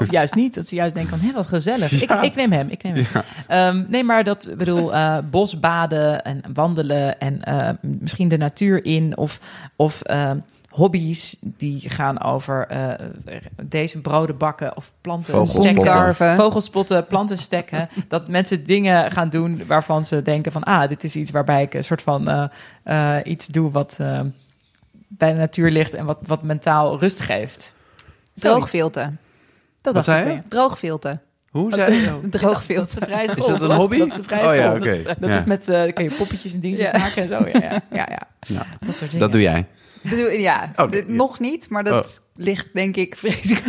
Of 0.00 0.10
juist 0.18 0.34
niet, 0.34 0.54
dat 0.54 0.66
ze 0.68 0.74
juist 0.74 0.94
denken 0.94 1.18
van, 1.18 1.28
hé, 1.28 1.32
wat 1.34 1.46
gezellig. 1.46 1.92
Ik, 2.02 2.10
ik 2.10 2.34
neem 2.34 2.52
hem, 2.52 2.68
ik 2.68 2.82
neem 2.82 2.94
hem. 2.94 3.22
Ehm, 3.48 3.84
nee, 3.90 4.04
maar 4.04 4.24
dat, 4.24 4.48
ik 4.50 4.56
bedoel, 4.56 4.94
eh, 4.94 5.18
bosbaden 5.30 6.24
en 6.24 6.40
wandelen 6.54 7.20
en 7.20 7.44
eh, 7.44 7.68
misschien 7.80 8.28
de 8.28 8.36
natuur 8.36 8.84
in 8.84 9.16
of, 9.16 9.40
of 9.76 10.02
ehm, 10.02 10.38
hobby's 10.72 11.36
die 11.40 11.90
gaan 11.90 12.22
over 12.22 12.66
eh, 12.66 13.06
deze 13.62 14.00
broden 14.00 14.36
bakken 14.36 14.76
of 14.76 14.92
planten 15.00 15.32
Vogelspotten. 15.34 15.72
stekken. 16.14 16.36
Vogelspotten, 16.36 17.06
planten 17.06 17.38
stekken. 17.38 17.88
dat 18.08 18.28
mensen 18.28 18.64
dingen 18.64 19.10
gaan 19.10 19.28
doen 19.28 19.62
waarvan 19.66 20.04
ze 20.04 20.22
denken 20.22 20.52
van, 20.52 20.62
ah, 20.62 20.88
dit 20.88 21.04
is 21.04 21.16
iets 21.16 21.30
waarbij 21.30 21.62
ik 21.62 21.74
een 21.74 21.84
soort 21.84 22.02
van 22.02 22.28
eh, 22.28 22.44
eh, 23.18 23.26
iets 23.26 23.46
doe 23.46 23.70
wat 23.70 23.96
eh, 24.00 24.20
bij 25.08 25.32
de 25.32 25.38
natuur 25.38 25.70
ligt 25.70 25.94
en 25.94 26.04
wat, 26.06 26.18
wat 26.26 26.42
mentaal 26.42 26.98
rust 26.98 27.20
geeft. 27.20 27.74
Droogfilten. 28.34 29.18
Dat 29.80 29.94
Wat 29.94 30.04
zei 30.04 30.30
je? 30.32 30.40
Droogfilten. 30.48 31.20
Hoe 31.50 31.72
zei 31.74 31.94
je? 31.94 32.20
Dat 32.28 32.34
is 33.36 33.46
dat 33.46 33.60
een 33.62 33.70
hobby? 33.70 33.98
Dat 33.98 34.08
is 34.08 34.14
de 34.16 34.22
vrije 34.22 34.48
Oh 34.48 34.54
ja. 34.54 34.94
Dat 35.18 35.28
Ja. 35.28 35.36
is 35.36 35.44
met, 35.44 35.64
kan 35.94 36.04
je 36.04 36.14
poppetjes 36.18 36.54
en 36.54 36.60
dingen 36.60 36.78
Ja. 36.78 36.98
maken 36.98 37.22
en 37.22 37.28
zo. 37.28 37.38
Ja, 37.52 37.60
ja, 37.60 37.82
ja, 37.90 38.06
ja. 38.08 38.28
Ja. 38.40 38.66
Dat 38.80 38.96
soort 38.96 39.00
dingen. 39.00 39.18
Dat 39.18 39.32
doe 39.32 39.40
jij. 39.40 39.66
Ja, 40.02 40.72
Oh, 40.76 40.90
ja. 40.90 41.02
nog 41.06 41.40
niet, 41.40 41.70
maar 41.70 41.84
dat 41.84 42.04
Oh. 42.04 42.44
ligt 42.44 42.66
denk 42.72 42.96
ik 42.96 43.16
vreselijk. 43.22 43.62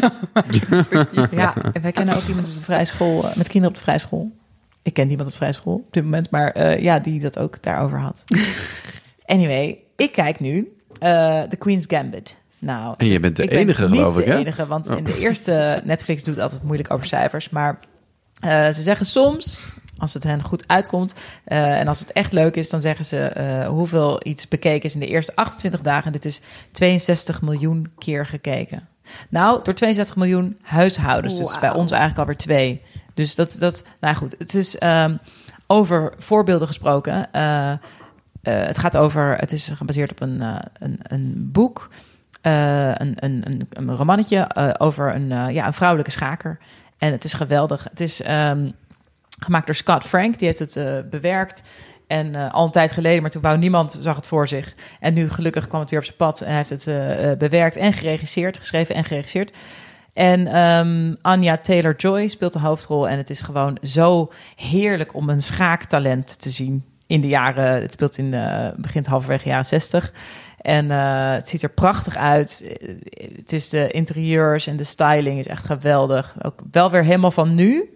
Ja, 1.32 1.56
en 1.74 1.82
wij 1.82 1.92
kennen 1.92 2.16
ook 2.16 2.24
iemand 2.28 2.48
op 2.48 2.54
de 2.54 2.60
vrije 2.62 2.86
school, 2.86 3.24
eh, 3.30 3.36
met 3.36 3.48
kinderen 3.48 3.68
op 3.70 3.76
de 3.76 3.82
vrije 3.82 4.00
school. 4.00 4.32
Ik 4.84 4.94
ken 4.94 5.08
niemand 5.08 5.28
op 5.28 5.32
de 5.34 5.40
vrije 5.40 5.54
school 5.54 5.74
op 5.76 5.94
dit 5.94 6.04
moment, 6.04 6.30
maar 6.30 6.52
eh, 6.52 6.80
ja, 6.82 7.00
die 7.00 7.20
dat 7.20 7.40
ook 7.40 7.64
daarover 7.64 8.00
had. 8.00 8.24
anyway, 9.26 9.78
ik 9.96 10.12
kijk 10.12 10.40
nu 10.40 10.76
eh 11.00 11.42
The 11.42 11.56
Queen's 11.56 11.86
Gambit. 11.88 12.36
Nou, 12.60 12.94
En 12.98 13.08
je 13.08 13.20
bent 13.20 13.36
de 13.36 13.44
ik 13.44 13.50
ben 13.50 13.58
enige, 13.60 13.82
niet 13.90 13.96
geloof 14.00 14.18
ik, 14.20 14.26
de 14.26 14.32
hè? 14.32 14.38
enige, 14.38 14.66
want 14.66 14.90
Oh. 14.90 14.98
in 14.98 15.04
de 15.04 15.18
eerste 15.18 15.82
Netflix 15.86 16.24
doet 16.24 16.40
altijd 16.40 16.64
moeilijk 16.64 16.92
over 16.94 17.06
cijfers, 17.08 17.50
maar 17.50 17.80
eh, 18.40 18.70
ze 18.70 18.82
zeggen 18.82 19.06
soms, 19.06 19.76
als 19.98 20.14
het 20.14 20.24
hen 20.24 20.42
goed 20.42 20.64
uitkomt 20.68 21.14
eh, 21.44 21.80
en 21.80 21.88
als 21.88 22.00
het 22.00 22.12
echt 22.12 22.34
leuk 22.34 22.56
is, 22.56 22.70
dan 22.70 22.82
zeggen 22.82 23.06
ze 23.06 23.20
eh, 23.20 23.68
hoeveel 23.68 24.28
iets 24.28 24.48
bekeken 24.48 24.84
is 24.84 24.94
in 24.94 25.00
de 25.00 25.08
eerste 25.08 25.36
28 25.36 25.82
dagen. 25.82 26.12
Dit 26.12 26.26
is 26.26 26.42
62 26.72 27.42
miljoen 27.42 27.92
keer 27.98 28.26
gekeken. 28.26 28.88
Nou, 29.30 29.64
door 29.64 29.74
62 29.74 30.16
miljoen 30.16 30.58
huishoudens. 30.62 31.38
Dus 31.38 31.60
bij 31.60 31.74
ons 31.74 31.92
eigenlijk 31.92 32.20
alweer 32.20 32.38
twee. 32.38 32.82
Dus 33.14 33.36
dat, 33.36 33.56
dat 33.60 33.84
nou 34.00 34.16
goed, 34.16 34.36
het 34.38 34.54
is 34.54 34.78
ehm, 34.78 35.18
over 35.68 36.14
voorbeelden 36.18 36.68
gesproken. 36.68 37.32
eh, 37.32 37.74
het 38.42 38.78
gaat 38.78 38.98
over, 38.98 39.36
het 39.38 39.52
is 39.52 39.70
gebaseerd 39.74 40.12
op 40.12 40.22
een, 40.22 40.42
een, 40.74 41.00
een 41.02 41.50
boek, 41.52 41.90
een, 42.42 43.16
een, 43.16 43.42
een, 43.46 43.68
een 43.70 43.96
romannetje 43.96 44.56
over 44.78 45.16
een, 45.16 45.54
ja, 45.54 45.66
een 45.66 45.74
vrouwelijke 45.74 46.12
schaker. 46.12 46.60
En 47.04 47.12
het 47.12 47.24
is 47.24 47.34
geweldig. 47.34 47.84
Het 47.84 48.00
is 48.00 48.22
ehm, 48.22 48.70
gemaakt 49.40 49.66
door 49.66 49.76
Scott 49.76 50.04
Frank, 50.04 50.38
die 50.38 50.48
heeft 50.48 50.60
het 50.60 50.76
eh, 50.76 50.98
bewerkt. 51.10 51.64
En 52.08 52.36
eh, 52.36 52.54
al 52.54 52.66
een 52.66 52.72
tijd 52.72 52.92
geleden, 52.92 53.22
maar 53.22 53.32
toen 53.32 53.42
wou 53.42 53.58
niemand 53.58 53.98
zag 54.02 54.16
het 54.16 54.28
voor 54.28 54.48
zich. 54.48 54.76
En 55.00 55.14
nu 55.14 55.30
gelukkig 55.30 55.68
kwam 55.68 55.82
het 55.82 55.90
weer 55.90 56.00
op 56.00 56.06
zijn 56.06 56.18
pad 56.18 56.42
en 56.42 56.56
heeft 56.56 56.70
het 56.70 56.88
eh, 56.88 57.32
bewerkt 57.38 57.76
en 57.76 57.94
geregisseerd, 57.94 58.58
geschreven 58.58 58.96
en 58.96 59.04
geregisseerd. 59.04 59.54
En 60.14 60.48
ehm, 60.48 61.16
Anya 61.22 61.58
Taylor-Joy 61.58 62.28
speelt 62.28 62.54
de 62.54 62.60
hoofdrol. 62.60 63.10
En 63.10 63.18
het 63.18 63.30
is 63.30 63.42
gewoon 63.42 63.78
zo 63.82 64.32
heerlijk 64.56 65.14
om 65.14 65.30
een 65.30 65.42
schaaktalent 65.42 66.42
te 66.42 66.50
zien 66.50 66.86
in 67.08 67.22
de 67.22 67.28
jaren. 67.28 67.82
Het 67.82 67.92
speelt 67.92 68.18
in 68.18 68.34
uh, 68.34 68.68
begint 68.78 69.06
halverwege 69.06 69.48
jaren 69.48 69.66
60. 69.66 70.14
En 70.58 70.86
uh, 70.86 71.32
het 71.32 71.50
ziet 71.50 71.64
er 71.64 71.70
prachtig 71.70 72.16
uit. 72.16 72.78
Het 73.36 73.54
is 73.54 73.70
de 73.70 73.92
interieurs 73.92 74.68
en 74.68 74.78
de 74.78 74.84
styling 74.84 75.40
is 75.40 75.48
echt 75.48 75.66
geweldig. 75.66 76.36
Ook 76.42 76.60
wel 76.72 76.92
weer 76.92 77.04
helemaal 77.04 77.32
van 77.32 77.56
nu. 77.56 77.94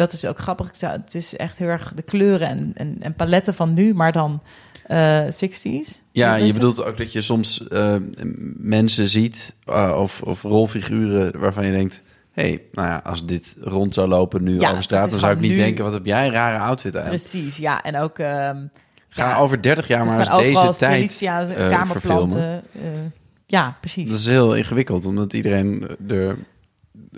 Dat 0.00 0.12
is 0.12 0.24
ook 0.26 0.38
grappig. 0.38 0.70
Het 0.80 1.14
is 1.14 1.36
echt 1.36 1.58
heel 1.58 1.68
erg 1.68 1.92
de 1.94 2.02
kleuren 2.02 2.48
en, 2.48 2.72
en, 2.74 2.96
en 3.00 3.14
paletten 3.14 3.54
van 3.54 3.74
nu, 3.74 3.94
maar 3.94 4.12
dan 4.12 4.42
eh 4.86 5.24
60s. 5.24 6.00
Ja, 6.12 6.34
je 6.34 6.52
bedoelt 6.52 6.84
ook 6.84 6.96
dat 6.96 7.12
je 7.12 7.22
soms 7.22 7.68
eh, 7.68 7.94
mensen 8.56 9.08
ziet 9.08 9.54
uh, 9.68 9.96
of, 9.98 10.22
of 10.22 10.42
rolfiguren 10.42 11.38
waarvan 11.40 11.66
je 11.66 11.72
denkt... 11.72 12.02
hé, 12.32 12.42
hey, 12.42 12.62
nou 12.72 12.88
ja, 12.88 13.00
als 13.04 13.26
dit 13.26 13.56
rond 13.60 13.94
zou 13.94 14.08
lopen 14.08 14.42
nu 14.42 14.60
Ja, 14.60 14.70
over 14.70 14.82
straat... 14.82 15.10
dan 15.10 15.18
zou 15.18 15.32
ik 15.32 15.40
niet 15.40 15.50
nu- 15.50 15.56
denken, 15.56 15.84
wat 15.84 15.92
heb 15.92 16.06
jij 16.06 16.26
een 16.26 16.32
rare 16.32 16.58
outfit 16.58 16.96
aan. 16.96 17.04
Precies, 17.08 17.56
ja. 17.56 17.82
En 17.82 17.96
ook... 17.96 18.18
ehm, 18.18 18.56
Ga 19.08 19.28
ja, 19.28 19.36
over 19.36 19.62
30 19.62 19.88
jaar 19.88 20.04
maar 20.04 20.18
eens 20.18 20.28
deze 20.36 20.78
tijd 20.78 21.12
verfilmen. 21.12 21.70
kamerplanten. 21.70 22.62
ja, 23.46 23.76
precies. 23.80 24.10
Dat 24.10 24.18
is 24.18 24.26
heel 24.26 24.54
ingewikkeld, 24.56 25.06
omdat 25.06 25.32
iedereen 25.32 25.96
er... 26.08 26.36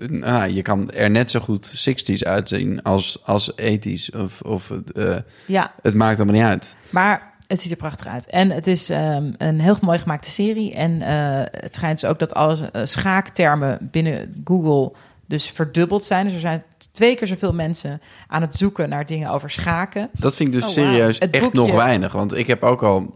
Nou, 0.01 0.53
je 0.53 0.63
kan 0.63 0.91
er 0.91 1.11
net 1.11 1.31
zo 1.31 1.41
goed 1.41 1.91
60s 1.91 2.23
uitzien 2.27 2.83
als, 2.83 3.19
als 3.25 3.53
80s. 3.53 4.17
Of, 4.17 4.41
of 4.41 4.71
eh, 4.95 5.17
ja, 5.47 5.73
het 5.83 5.95
maakt 5.95 6.17
allemaal 6.21 6.35
niet 6.35 6.45
uit. 6.51 6.77
Maar 6.91 7.33
het 7.47 7.61
ziet 7.61 7.71
er 7.71 7.77
prachtig 7.77 8.07
uit. 8.07 8.27
En 8.27 8.51
het 8.51 8.67
is 8.67 8.91
ehm, 8.91 9.33
een 9.39 9.61
heel 9.61 9.77
mooi 9.81 9.99
gemaakte 9.99 10.31
serie. 10.31 10.75
En 10.75 11.03
eh, 11.03 11.61
het 11.61 11.75
schijnt 11.75 12.01
dus 12.01 12.11
ook 12.11 12.19
dat 12.19 12.35
alle 12.35 12.71
eh, 12.73 12.85
schaaktermen 12.85 13.79
binnen 13.91 14.35
Google 14.45 14.93
dus 15.27 15.51
verdubbeld 15.51 16.05
zijn. 16.05 16.25
Dus 16.25 16.35
er 16.35 16.41
zijn 16.41 16.63
twee 16.93 17.15
keer 17.15 17.27
zoveel 17.27 17.53
mensen 17.53 18.01
aan 18.27 18.43
het 18.43 18.55
zoeken 18.55 18.89
naar 18.89 19.07
dingen 19.07 19.31
over 19.31 19.51
schaken. 19.51 20.09
Dat 20.13 20.35
vind 20.35 20.49
ik 20.49 20.55
dus 20.55 20.65
Oh, 20.65 20.71
serieus 20.71 21.19
Het 21.19 21.31
echt 21.31 21.43
boekje- 21.43 21.61
nog 21.61 21.73
weinig. 21.77 22.13
Want 22.13 22.37
ik 22.37 22.47
heb 22.47 22.63
ook 22.63 22.83
al 22.83 23.13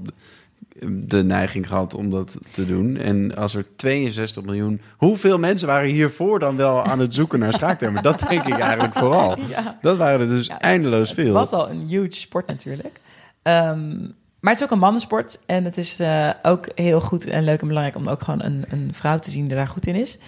de 0.88 1.24
neiging 1.24 1.66
gehad 1.68 1.94
om 1.94 2.10
dat 2.10 2.36
te 2.52 2.66
doen. 2.66 2.96
En 2.96 3.34
als 3.36 3.54
er 3.54 3.66
62 3.76 4.42
miljoen... 4.44 4.80
Hoeveel 4.96 5.38
mensen 5.38 5.68
waren 5.68 5.90
hiervoor 5.90 6.38
dan 6.38 6.56
wel 6.56 6.84
aan 6.84 6.98
het 6.98 7.14
zoeken 7.14 7.38
naar 7.38 7.52
schaaktermen? 7.52 8.02
Dat 8.02 8.24
denk 8.28 8.46
ik 8.46 8.58
eigenlijk 8.58 8.94
vooral. 8.94 9.36
Ja. 9.48 9.78
Dat 9.80 9.96
waren 9.96 10.20
er 10.20 10.28
dus 10.28 10.46
Ja, 10.46 10.60
eindeloos 10.60 11.08
Het 11.10 11.18
veel. 11.20 11.32
was 11.32 11.52
al 11.52 11.70
een 11.70 11.80
huge 11.88 12.10
sport 12.10 12.46
natuurlijk. 12.46 13.00
Ehm, 13.42 13.98
maar 14.40 14.52
het 14.52 14.60
is 14.60 14.62
ook 14.64 14.70
een 14.70 14.78
mannensport. 14.78 15.38
En 15.46 15.64
het 15.64 15.76
is 15.76 16.00
eh, 16.00 16.30
ook 16.42 16.68
heel 16.74 17.00
goed 17.00 17.26
en 17.26 17.44
leuk 17.44 17.60
en 17.60 17.66
belangrijk 17.68 17.96
om 17.98 18.08
ook 18.08 18.22
gewoon 18.22 18.42
een, 18.42 18.64
een 18.68 18.88
vrouw 18.92 19.18
te 19.18 19.30
zien 19.30 19.44
die 19.44 19.54
daar 19.56 19.68
goed 19.68 19.86
in 19.86 19.94
is. 19.94 20.18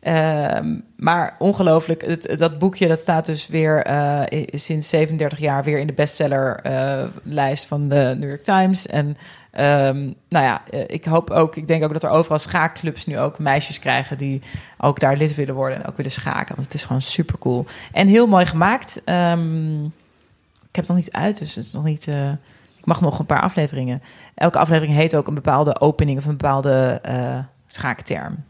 Ehm, 0.00 0.78
maar 0.96 1.36
ongelooflijk, 1.38 2.06
het, 2.06 2.26
het- 2.28 2.38
dat 2.38 2.58
boekje 2.58 2.88
dat 2.88 2.98
staat 3.00 3.26
dus 3.26 3.46
weer 3.48 3.82
eh, 3.82 4.42
sinds 4.46 4.88
37 4.88 5.38
jaar 5.38 5.64
weer 5.64 5.78
in 5.78 5.86
de 5.86 5.92
bestsellerlijst 5.92 7.66
van 7.66 7.88
de 7.88 8.14
New 8.18 8.28
York 8.28 8.42
Times. 8.44 8.86
En 8.86 9.16
ehm, 9.54 10.02
nou 10.28 10.44
ja, 10.44 10.62
eh, 10.70 10.80
ik 10.86 11.04
hoop 11.04 11.30
ook, 11.30 11.56
ik 11.56 11.66
denk 11.66 11.84
ook 11.84 11.92
dat 11.92 12.02
er 12.02 12.10
overal 12.10 12.38
schaakclubs 12.38 13.06
nu 13.06 13.18
ook 13.18 13.38
meisjes 13.38 13.78
krijgen 13.78 14.18
die 14.18 14.42
ook 14.78 15.00
daar 15.00 15.16
lid 15.16 15.34
willen 15.34 15.54
worden 15.54 15.78
en 15.82 15.88
ook 15.88 15.96
willen 15.96 16.12
schaken. 16.12 16.54
Want 16.54 16.66
het 16.66 16.74
is 16.74 16.84
gewoon 16.84 17.02
super 17.02 17.38
cool. 17.38 17.64
En 17.92 18.08
heel 18.08 18.26
mooi 18.26 18.46
gemaakt. 18.46 19.02
Ehm, 19.04 19.84
ik 19.84 20.80
heb 20.80 20.86
het 20.86 20.88
nog 20.88 20.96
niet 20.96 21.12
uit, 21.12 21.38
dus 21.38 21.54
het 21.54 21.64
is 21.64 21.72
nog 21.72 21.84
niet. 21.84 22.08
eh, 22.08 22.30
ik 22.78 22.84
mag 22.90 23.00
nog 23.00 23.18
een 23.18 23.26
paar 23.26 23.40
afleveringen. 23.42 24.02
Elke 24.34 24.58
aflevering 24.58 24.94
heet 24.96 25.16
ook 25.16 25.26
een 25.26 25.34
bepaalde 25.34 25.80
opening 25.80 26.18
of 26.18 26.24
een 26.24 26.36
bepaalde 26.36 26.98
eh, 27.02 27.38
schaakterm. 27.66 28.44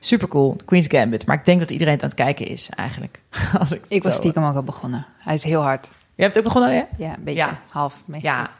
Super 0.00 0.28
cool, 0.28 0.56
Queen's 0.64 0.86
Gambit. 0.88 1.26
Maar 1.26 1.36
ik 1.36 1.44
denk 1.44 1.58
dat 1.60 1.70
iedereen 1.70 1.92
het 1.94 2.02
aan 2.02 2.08
het 2.08 2.18
kijken 2.18 2.46
is 2.46 2.70
eigenlijk. 2.70 3.22
Als 3.58 3.72
ik, 3.72 3.84
Ik 3.88 4.02
was 4.02 4.14
stiekem 4.14 4.44
ook 4.44 4.56
al 4.56 4.62
begonnen. 4.62 5.06
Hij 5.18 5.34
is 5.34 5.42
heel 5.42 5.62
hard. 5.62 5.88
Je 6.14 6.22
hebt 6.22 6.34
het 6.34 6.44
ook 6.46 6.52
begonnen, 6.52 6.74
ja? 6.76 6.86
Ja, 6.98 7.16
een 7.16 7.24
beetje 7.24 7.40
Ja. 7.40 7.60
half 7.68 8.02
mee. 8.04 8.20
Ja. 8.22 8.50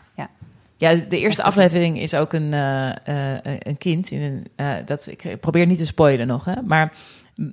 Ja. 0.76 0.94
De 0.94 1.18
eerste 1.18 1.42
aflevering 1.42 1.98
is 2.00 2.14
ook 2.14 2.32
een, 2.32 2.52
eh, 2.52 2.88
eh, 3.34 3.40
een 3.58 3.76
kind. 3.78 4.10
In 4.10 4.20
een, 4.22 4.46
eh, 4.56 4.72
dat, 4.84 5.06
ik 5.10 5.40
probeer 5.40 5.66
niet 5.66 5.78
te 5.78 5.86
spoilen 5.86 6.26
nog, 6.26 6.44
hè? 6.44 6.54
Maar 6.66 6.92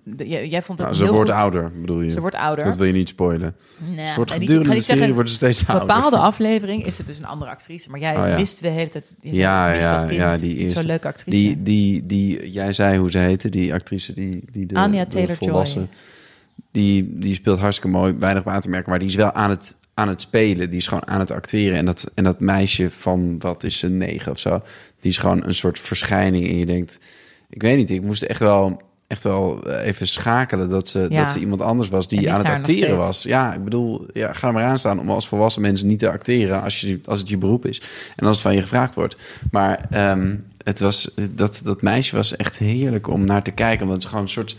de- 0.03 0.27
jij, 0.27 0.47
jij 0.47 0.61
vond 0.61 0.79
het 0.79 0.87
Nou, 0.87 0.99
ze 0.99 1.03
heel 1.03 1.13
wordt 1.13 1.29
goed. 1.31 1.39
ouder, 1.39 1.71
bedoel 1.81 2.01
je? 2.01 2.09
Ze 2.09 2.19
wordt 2.21 2.35
ouder. 2.35 2.65
Dat 2.65 2.77
wil 2.77 2.85
je 2.85 2.93
niet 2.93 3.09
spoilen. 3.09 3.55
Nee, 3.95 4.15
wordt 4.15 4.31
nee, 4.31 4.39
gedurende 4.39 4.69
de 4.69 4.81
serie 4.81 4.83
zeggen, 4.97 5.13
wordt 5.13 5.29
ze 5.29 5.35
steeds 5.35 5.61
een 5.61 5.67
ouder. 5.67 5.87
bepaalde 5.87 6.17
aflevering 6.17 6.85
is 6.85 6.97
het 6.97 7.07
dus 7.07 7.17
een 7.17 7.25
andere 7.25 7.51
actrice. 7.51 7.89
Maar 7.89 7.99
jij 7.99 8.17
Oh, 8.17 8.27
ja. 8.27 8.35
miste 8.35 8.61
de 8.61 8.69
hele 8.69 8.89
tijd. 8.89 9.15
je 9.21 9.33
Ja, 9.35 9.71
ja, 9.73 9.97
kind. 9.97 10.11
ja, 10.13 10.37
die 10.37 10.55
eerste. 10.55 10.77
Zo'n 10.79 10.87
leuke 10.87 11.07
actrice. 11.07 11.37
Die, 11.37 11.61
die, 11.63 12.05
die, 12.05 12.51
jij 12.51 12.73
zei 12.73 12.97
hoe 12.97 13.11
ze 13.11 13.17
heette, 13.17 13.49
die 13.49 13.73
actrice, 13.73 14.13
die, 14.13 14.43
die 14.51 14.65
de, 14.65 14.75
Anya 14.75 15.03
de 15.05 15.09
Taylor-Joy. 15.09 15.87
die, 16.71 17.17
die 17.19 17.33
speelt 17.35 17.59
hartstikke 17.59 17.97
mooi, 17.97 18.15
weinig 18.19 18.45
aan 18.45 18.61
te 18.61 18.69
merken, 18.69 18.89
maar 18.89 18.99
die 18.99 19.07
is 19.07 19.15
wel 19.15 19.31
aan 19.31 19.49
het, 19.49 19.75
aan 19.93 20.07
het 20.07 20.21
spelen, 20.21 20.69
die 20.69 20.79
is 20.79 20.87
gewoon 20.87 21.07
aan 21.07 21.19
het 21.19 21.31
acteren. 21.31 21.77
En 21.77 21.85
dat, 21.85 22.11
en 22.15 22.23
dat 22.23 22.39
meisje 22.39 22.91
van, 22.91 23.35
wat 23.39 23.63
is 23.63 23.77
ze, 23.77 23.89
negen 23.89 24.31
of 24.31 24.39
zo, 24.39 24.61
die 25.01 25.11
is 25.11 25.17
gewoon 25.17 25.43
een 25.45 25.55
soort 25.55 25.79
verschijning. 25.79 26.47
En 26.47 26.57
je 26.57 26.65
denkt, 26.65 26.99
ik 27.49 27.61
weet 27.61 27.77
niet, 27.77 27.89
ik 27.89 28.01
moest 28.01 28.21
echt 28.21 28.39
wel, 28.39 28.81
echt 29.07 29.23
wel 29.23 29.63
eh, 29.67 29.87
even 29.87 30.07
schakelen 30.07 30.69
dat 30.69 30.89
ze, 30.89 31.05
Ja. 31.09 31.21
dat 31.21 31.31
ze 31.31 31.39
iemand 31.39 31.61
anders 31.61 31.89
was 31.89 32.07
die 32.07 32.19
die 32.19 32.31
aan 32.31 32.37
het 32.37 32.47
acteren 32.47 32.97
was. 32.97 33.23
Ja, 33.23 33.53
ik 33.53 33.63
bedoel, 33.63 34.05
ja, 34.13 34.33
ga 34.33 34.47
er 34.47 34.53
maar 34.53 34.63
aan 34.63 34.79
staan 34.79 34.99
om 34.99 35.09
als 35.09 35.27
volwassen 35.27 35.61
mensen 35.61 35.87
niet 35.87 35.99
te 35.99 36.09
acteren 36.11 36.61
als, 36.61 36.81
je, 36.81 36.99
als 37.05 37.19
het 37.19 37.29
je 37.29 37.37
beroep 37.37 37.65
is. 37.65 37.81
En 38.15 38.25
als 38.27 38.35
het 38.35 38.45
van 38.45 38.55
je 38.55 38.61
gevraagd 38.61 38.95
wordt. 38.95 39.15
Maar 39.51 39.85
ehm, 39.89 40.35
het 40.63 40.79
was, 40.79 41.13
dat, 41.29 41.61
dat 41.63 41.81
meisje 41.81 42.15
was 42.15 42.35
echt 42.35 42.57
heerlijk 42.57 43.07
om 43.07 43.25
naar 43.25 43.43
te 43.43 43.51
kijken. 43.51 43.85
Omdat 43.85 43.97
het 44.01 44.09
gewoon 44.09 44.23
een 44.23 44.29
soort 44.29 44.55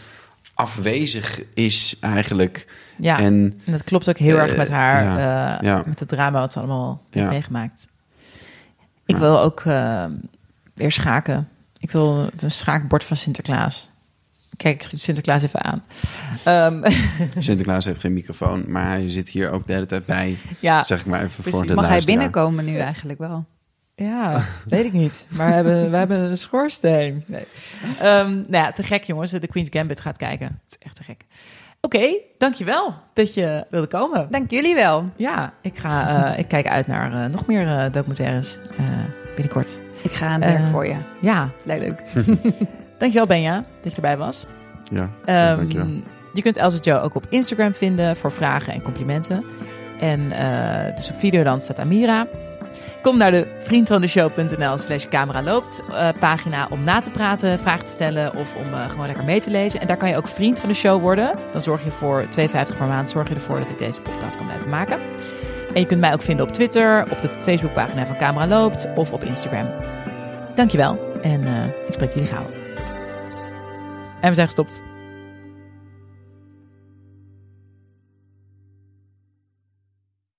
afwezig 0.55 1.41
is 1.55 1.97
eigenlijk. 2.01 2.67
Ja, 2.97 3.19
en, 3.19 3.61
En 3.65 3.73
dat 3.73 3.85
klopt 3.85 4.09
ook 4.09 4.19
heel 4.19 4.37
eh, 4.37 4.43
erg 4.43 4.57
met 4.57 4.71
haar. 4.71 5.05
ja, 5.05 5.57
eh, 5.59 5.63
ja. 5.67 5.83
Met 5.87 5.99
het 5.99 6.09
drama 6.09 6.41
wat 6.41 6.53
ze 6.53 6.59
allemaal 6.59 7.03
heeft 7.11 7.29
meegemaakt. 7.29 7.89
Ik 9.07 9.15
Ja. 9.15 9.21
wil 9.21 9.41
ook 9.41 9.61
eh, 9.61 10.05
weer 10.75 10.93
schaken. 10.93 11.49
Ik 11.79 11.91
wil 11.91 12.31
een 12.41 12.51
schaakbord 12.51 13.05
van 13.05 13.17
Sinterklaas. 13.17 13.91
Kijk 14.57 14.87
Sinterklaas 14.97 15.43
even 15.43 15.63
aan. 15.63 15.83
Ehm, 16.45 16.91
Sinterklaas 17.39 17.85
heeft 17.85 18.01
geen 18.01 18.13
microfoon, 18.13 18.65
maar 18.69 18.87
hij 18.87 19.11
zit 19.11 19.29
hier 19.29 19.51
ook 19.51 19.67
de 19.67 19.73
hele 19.73 19.87
tijd 19.87 20.07
bij. 20.07 20.37
ja, 20.61 20.83
Zeg 20.83 21.01
ik 21.01 21.07
maar 21.07 21.23
even 21.23 21.35
Precies. 21.43 21.53
voor 21.53 21.67
de 21.67 21.75
Mag 21.75 21.89
hij 21.89 22.03
binnenkomen 22.05 22.65
nu 22.65 22.77
eigenlijk 22.79 23.19
wel? 23.19 23.45
Ja, 23.97 24.45
weet 24.65 24.85
ik 24.85 24.93
niet. 24.93 25.27
Maar 25.29 25.47
we 25.49 25.53
hebben, 25.55 25.91
we 25.91 25.97
hebben 25.97 26.19
een 26.21 26.37
schoorsteen. 26.37 27.25
Nee. 27.27 27.45
Ehm, 28.01 28.31
nou 28.35 28.45
ja, 28.51 28.71
te 28.73 28.83
gek 28.83 29.05
jongens. 29.05 29.31
De 29.31 29.47
Queen's 29.47 29.69
Gambit 29.73 30.01
gaat 30.01 30.17
kijken. 30.17 30.47
Het 30.47 30.61
is 30.81 30.87
echt 30.87 30.97
te 30.97 31.03
gek. 31.05 31.25
Oké, 31.85 32.15
dankjewel 32.39 32.93
dat 33.13 33.35
je 33.35 33.65
wilde 33.71 33.87
komen. 33.87 34.27
Dank 34.31 34.51
jullie 34.51 34.75
wel. 34.75 35.09
Ja, 35.17 35.53
ik, 35.61 35.77
ga, 35.77 36.31
eh, 36.33 36.39
ik 36.39 36.49
kijk 36.49 36.67
uit 36.69 36.87
naar 36.87 37.13
eh, 37.25 37.31
nog 37.31 37.47
meer 37.47 37.67
eh, 37.69 37.93
documentaires 37.93 38.59
eh, 38.79 38.85
binnenkort. 39.35 39.81
Ik 40.03 40.13
ga 40.13 40.27
aan 40.27 40.41
werk 40.41 40.67
voor 40.71 40.87
je. 40.87 40.97
Ja, 41.21 41.51
Leuk. 41.65 42.03
dankjewel 42.99 43.27
Benja 43.27 43.65
dat 43.83 43.91
je 43.91 43.97
erbij 43.97 44.17
was. 44.17 44.47
Ja, 44.93 45.11
Ehm, 45.25 45.57
dankjewel. 45.57 45.87
je 46.33 46.43
kunt 46.43 46.57
Elsa 46.57 46.79
Joe 46.81 47.01
ook 47.01 47.15
op 47.15 47.27
Instagram 47.29 47.75
vinden 47.75 48.17
voor 48.17 48.33
vragen 48.33 48.73
en 48.73 48.83
complimenten. 48.83 49.45
En 50.01 50.33
eh, 50.33 50.97
dus 50.97 51.11
op 51.11 51.17
Videoland 51.17 51.63
staat 51.63 51.79
Amira. 51.79 52.27
Kom 53.05 53.17
naar 53.17 53.31
de 53.31 53.47
vriendvandeshow.nl 53.59 54.79
slash 54.79 55.09
camera 55.09 55.43
loopt 55.43 55.83
eh, 55.91 56.09
pagina 56.19 56.67
om 56.71 56.85
na 56.85 57.01
te 57.01 57.11
praten, 57.11 57.59
vragen 57.59 57.85
te 57.85 57.91
stellen 57.91 58.37
of 58.37 58.55
om 58.55 58.73
eh, 58.73 58.91
gewoon 58.91 59.07
lekker 59.07 59.25
mee 59.25 59.41
te 59.41 59.51
lezen. 59.51 59.81
En 59.81 59.87
daar 59.87 59.97
kan 59.97 60.09
je 60.09 60.17
ook 60.17 60.29
vriend 60.29 60.61
van 60.61 60.69
de 60.69 60.75
show 60.75 61.01
worden. 61.01 61.39
Dan 61.53 61.61
zorg 61.61 61.85
je 61.85 61.91
voor 61.91 62.25
2,50 62.39 62.77
per 62.79 62.87
maand 62.87 63.11
zorg 63.11 63.29
je 63.29 63.35
ervoor 63.35 63.59
dat 63.59 63.71
ik 63.71 63.79
deze 63.79 64.01
podcast 64.01 64.37
kan 64.37 64.47
blijven 64.47 64.69
maken. 64.69 65.01
En 65.75 65.81
je 65.81 65.87
kunt 65.87 66.01
mij 66.01 66.13
ook 66.13 66.23
vinden 66.23 66.47
op 66.47 66.53
Twitter, 66.53 67.11
op 67.11 67.21
de 67.21 67.31
Facebookpagina 67.39 68.07
van 68.07 68.17
Camera 68.17 68.47
Loopt 68.47 68.89
of 68.95 69.13
op 69.13 69.25
Instagram. 69.25 69.69
Dankjewel 70.55 71.13
en 71.23 71.45
eh, 71.45 71.87
ik 71.87 71.93
spreek 71.93 72.13
jullie 72.13 72.29
gauw. 72.29 72.47
En 74.21 74.29
we 74.29 74.35
zijn 74.35 74.47
gestopt. 74.47 74.94